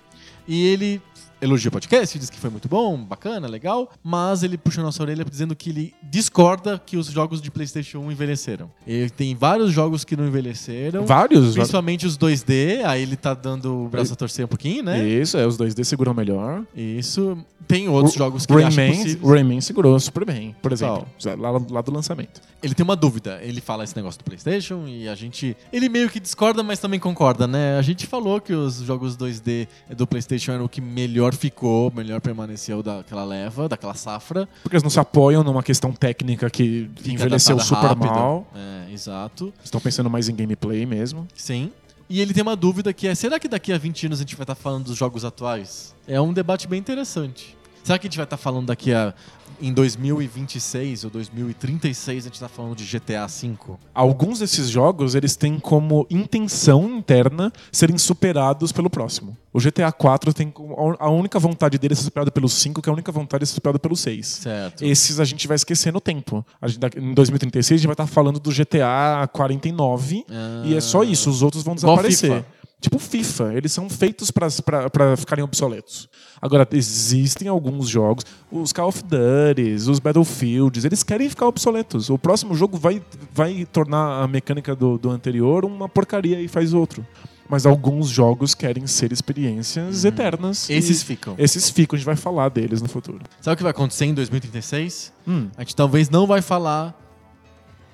E 0.48 0.66
ele 0.66 1.00
elogia 1.40 1.68
o 1.68 1.72
podcast, 1.72 2.18
diz 2.18 2.30
que 2.30 2.38
foi 2.38 2.50
muito 2.50 2.68
bom, 2.68 2.96
bacana, 2.96 3.46
legal, 3.46 3.90
mas 4.02 4.42
ele 4.42 4.56
puxa 4.56 4.80
a 4.80 4.84
nossa 4.84 5.02
orelha 5.02 5.24
dizendo 5.24 5.54
que 5.54 5.70
ele 5.70 5.94
discorda 6.02 6.80
que 6.84 6.96
os 6.96 7.06
jogos 7.06 7.40
de 7.42 7.50
PlayStation 7.50 7.98
1 7.98 8.12
envelheceram. 8.12 8.70
Ele 8.86 9.10
tem 9.10 9.34
vários 9.34 9.72
jogos 9.72 10.04
que 10.04 10.16
não 10.16 10.26
envelheceram. 10.26 11.04
Vários? 11.06 11.54
Principalmente 11.54 12.06
os 12.06 12.16
2D, 12.16 12.84
aí 12.84 13.02
ele 13.02 13.16
tá 13.16 13.34
dando 13.34 13.84
o 13.84 13.88
braço 13.88 14.12
a 14.12 14.16
torcer 14.16 14.44
um 14.44 14.48
pouquinho, 14.48 14.82
né? 14.82 15.06
Isso, 15.06 15.36
é, 15.36 15.46
os 15.46 15.56
2D 15.58 15.84
seguram 15.84 16.14
melhor. 16.14 16.62
Isso. 16.74 17.36
Tem 17.68 17.88
outros 17.88 18.14
O- 18.14 18.18
jogos 18.18 18.46
que 18.46 18.52
ele 18.52 18.62
acha 18.62 18.80
Rayman, 18.80 19.18
Rayman 19.24 19.60
segurou 19.60 19.98
super 19.98 20.24
bem, 20.24 20.54
por 20.62 20.72
exemplo. 20.72 21.06
Lá, 21.38 21.50
lá 21.70 21.80
do 21.82 21.90
lançamento. 21.92 22.40
Ele 22.62 22.74
tem 22.74 22.84
uma 22.84 22.94
dúvida. 22.94 23.40
Ele 23.42 23.60
fala 23.60 23.82
esse 23.82 23.96
negócio 23.96 24.20
do 24.20 24.24
PlayStation 24.24 24.84
e 24.86 25.08
a 25.08 25.14
gente. 25.16 25.56
Ele 25.72 25.88
meio 25.88 26.08
que 26.08 26.20
discorda, 26.20 26.62
mas 26.62 26.78
também 26.78 27.00
concorda, 27.00 27.46
né? 27.48 27.76
A 27.76 27.82
gente 27.82 28.06
falou 28.06 28.40
que 28.40 28.52
os 28.52 28.76
jogos 28.76 29.16
2D 29.16 29.66
do 29.96 30.06
PlayStation 30.06 30.52
eram 30.52 30.64
o 30.66 30.68
que 30.68 30.80
melhor 30.80 31.34
ficou, 31.36 31.92
melhor 31.94 32.20
permaneceu 32.20 32.82
daquela 32.82 33.24
leva, 33.24 33.68
daquela 33.68 33.94
safra. 33.94 34.48
Porque 34.62 34.74
eles 34.76 34.82
não 34.82 34.90
se 34.90 34.98
apoiam 34.98 35.44
numa 35.44 35.62
questão 35.62 35.92
técnica 35.92 36.50
que 36.50 36.90
Fica 36.96 37.10
envelheceu 37.10 37.58
super 37.60 37.88
rápido. 37.88 38.06
mal. 38.06 38.46
É, 38.54 38.92
exato. 38.92 39.52
Estão 39.62 39.80
pensando 39.80 40.10
mais 40.10 40.28
em 40.28 40.34
gameplay 40.34 40.84
mesmo. 40.86 41.26
Sim. 41.34 41.70
E 42.08 42.20
ele 42.20 42.32
tem 42.32 42.42
uma 42.42 42.56
dúvida 42.56 42.92
que 42.92 43.06
é: 43.08 43.14
será 43.14 43.38
que 43.38 43.48
daqui 43.48 43.72
a 43.72 43.78
20 43.78 44.06
anos 44.06 44.18
a 44.18 44.22
gente 44.22 44.36
vai 44.36 44.44
estar 44.44 44.54
falando 44.54 44.84
dos 44.84 44.96
jogos 44.96 45.24
atuais? 45.24 45.94
É 46.06 46.20
um 46.20 46.32
debate 46.32 46.66
bem 46.68 46.78
interessante. 46.78 47.56
Será 47.86 48.00
que 48.00 48.08
a 48.08 48.10
gente 48.10 48.16
vai 48.16 48.24
estar 48.24 48.36
falando 48.36 48.66
daqui 48.66 48.92
a. 48.92 49.14
Em 49.62 49.72
2026 49.72 51.04
ou 51.04 51.10
2036 51.10 52.24
a 52.24 52.28
gente 52.28 52.40
tá 52.40 52.48
falando 52.48 52.74
de 52.74 52.84
GTA 52.84 53.26
V? 53.26 53.54
Alguns 53.94 54.40
desses 54.40 54.68
jogos 54.68 55.14
eles 55.14 55.36
têm 55.36 55.58
como 55.58 56.04
intenção 56.10 56.98
interna 56.98 57.50
serem 57.70 57.96
superados 57.96 58.72
pelo 58.72 58.90
próximo. 58.90 59.36
O 59.52 59.60
GTA 59.60 59.90
4 59.90 60.34
tem 60.34 60.52
a 60.98 61.08
única 61.08 61.38
vontade 61.38 61.78
dele 61.78 61.94
é 61.94 61.96
ser 61.96 62.02
superado 62.02 62.30
pelo 62.30 62.48
5, 62.48 62.82
que 62.82 62.90
a 62.90 62.92
única 62.92 63.10
vontade 63.10 63.44
é 63.44 63.46
ser 63.46 63.54
superado 63.54 63.78
pelo 63.78 63.96
6. 63.96 64.26
Certo. 64.26 64.84
Esses 64.84 65.20
a 65.20 65.24
gente 65.24 65.48
vai 65.48 65.54
esquecer 65.54 65.92
no 65.92 66.00
tempo. 66.00 66.44
Gente, 66.64 66.98
em 66.98 67.14
2036 67.14 67.78
a 67.78 67.80
gente 67.80 67.86
vai 67.86 67.94
estar 67.94 68.06
falando 68.06 68.38
do 68.38 68.50
GTA 68.50 69.26
49 69.32 70.26
e 70.64 70.74
é 70.74 70.80
só 70.80 71.04
isso, 71.04 71.30
os 71.30 71.40
outros 71.40 71.62
vão 71.62 71.76
desaparecer. 71.76 72.44
Tipo 72.78 72.98
FIFA, 72.98 73.54
eles 73.54 73.72
são 73.72 73.88
feitos 73.88 74.30
para 74.30 75.16
ficarem 75.16 75.42
obsoletos. 75.42 76.08
Agora, 76.40 76.68
existem 76.72 77.48
alguns 77.48 77.88
jogos, 77.88 78.24
os 78.52 78.70
Call 78.70 78.88
of 78.88 79.02
Duty, 79.02 79.90
os 79.90 79.98
Battlefields, 79.98 80.84
eles 80.84 81.02
querem 81.02 81.28
ficar 81.28 81.46
obsoletos. 81.46 82.10
O 82.10 82.18
próximo 82.18 82.54
jogo 82.54 82.76
vai, 82.76 83.02
vai 83.32 83.66
tornar 83.72 84.22
a 84.22 84.28
mecânica 84.28 84.76
do, 84.76 84.98
do 84.98 85.10
anterior 85.10 85.64
uma 85.64 85.88
porcaria 85.88 86.40
e 86.40 86.48
faz 86.48 86.74
outro. 86.74 87.06
Mas 87.48 87.64
alguns 87.64 88.08
jogos 88.08 88.54
querem 88.54 88.86
ser 88.86 89.10
experiências 89.10 90.04
eternas. 90.04 90.68
Esses 90.68 91.02
ficam. 91.02 91.34
Esses 91.38 91.70
ficam, 91.70 91.96
a 91.96 91.98
gente 91.98 92.06
vai 92.06 92.16
falar 92.16 92.48
deles 92.50 92.82
no 92.82 92.88
futuro. 92.88 93.20
Sabe 93.40 93.54
o 93.54 93.56
que 93.56 93.62
vai 93.62 93.70
acontecer 93.70 94.04
em 94.04 94.12
2036? 94.12 95.12
Hum. 95.26 95.48
A 95.56 95.62
gente 95.62 95.74
talvez 95.74 96.10
não 96.10 96.26
vai 96.26 96.42
falar 96.42 96.94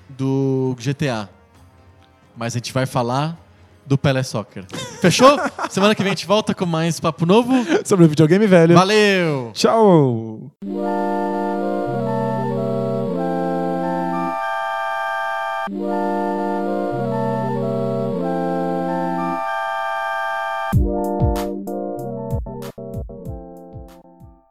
do 0.09 0.75
GTA, 0.77 1.29
mas 2.35 2.53
a 2.53 2.57
gente 2.57 2.73
vai 2.73 2.85
falar 2.85 3.42
do 3.85 3.97
Pelé 3.97 4.23
Soccer. 4.23 4.65
Fechou? 5.01 5.39
Semana 5.69 5.93
que 5.95 6.01
vem 6.01 6.11
a 6.11 6.15
gente 6.15 6.25
volta 6.25 6.53
com 6.53 6.65
mais 6.65 6.99
papo 6.99 7.25
novo. 7.25 7.53
Sobre 7.85 8.07
videogame 8.07 8.47
velho. 8.47 8.75
Valeu! 8.75 9.51
Tchau! 9.53 10.51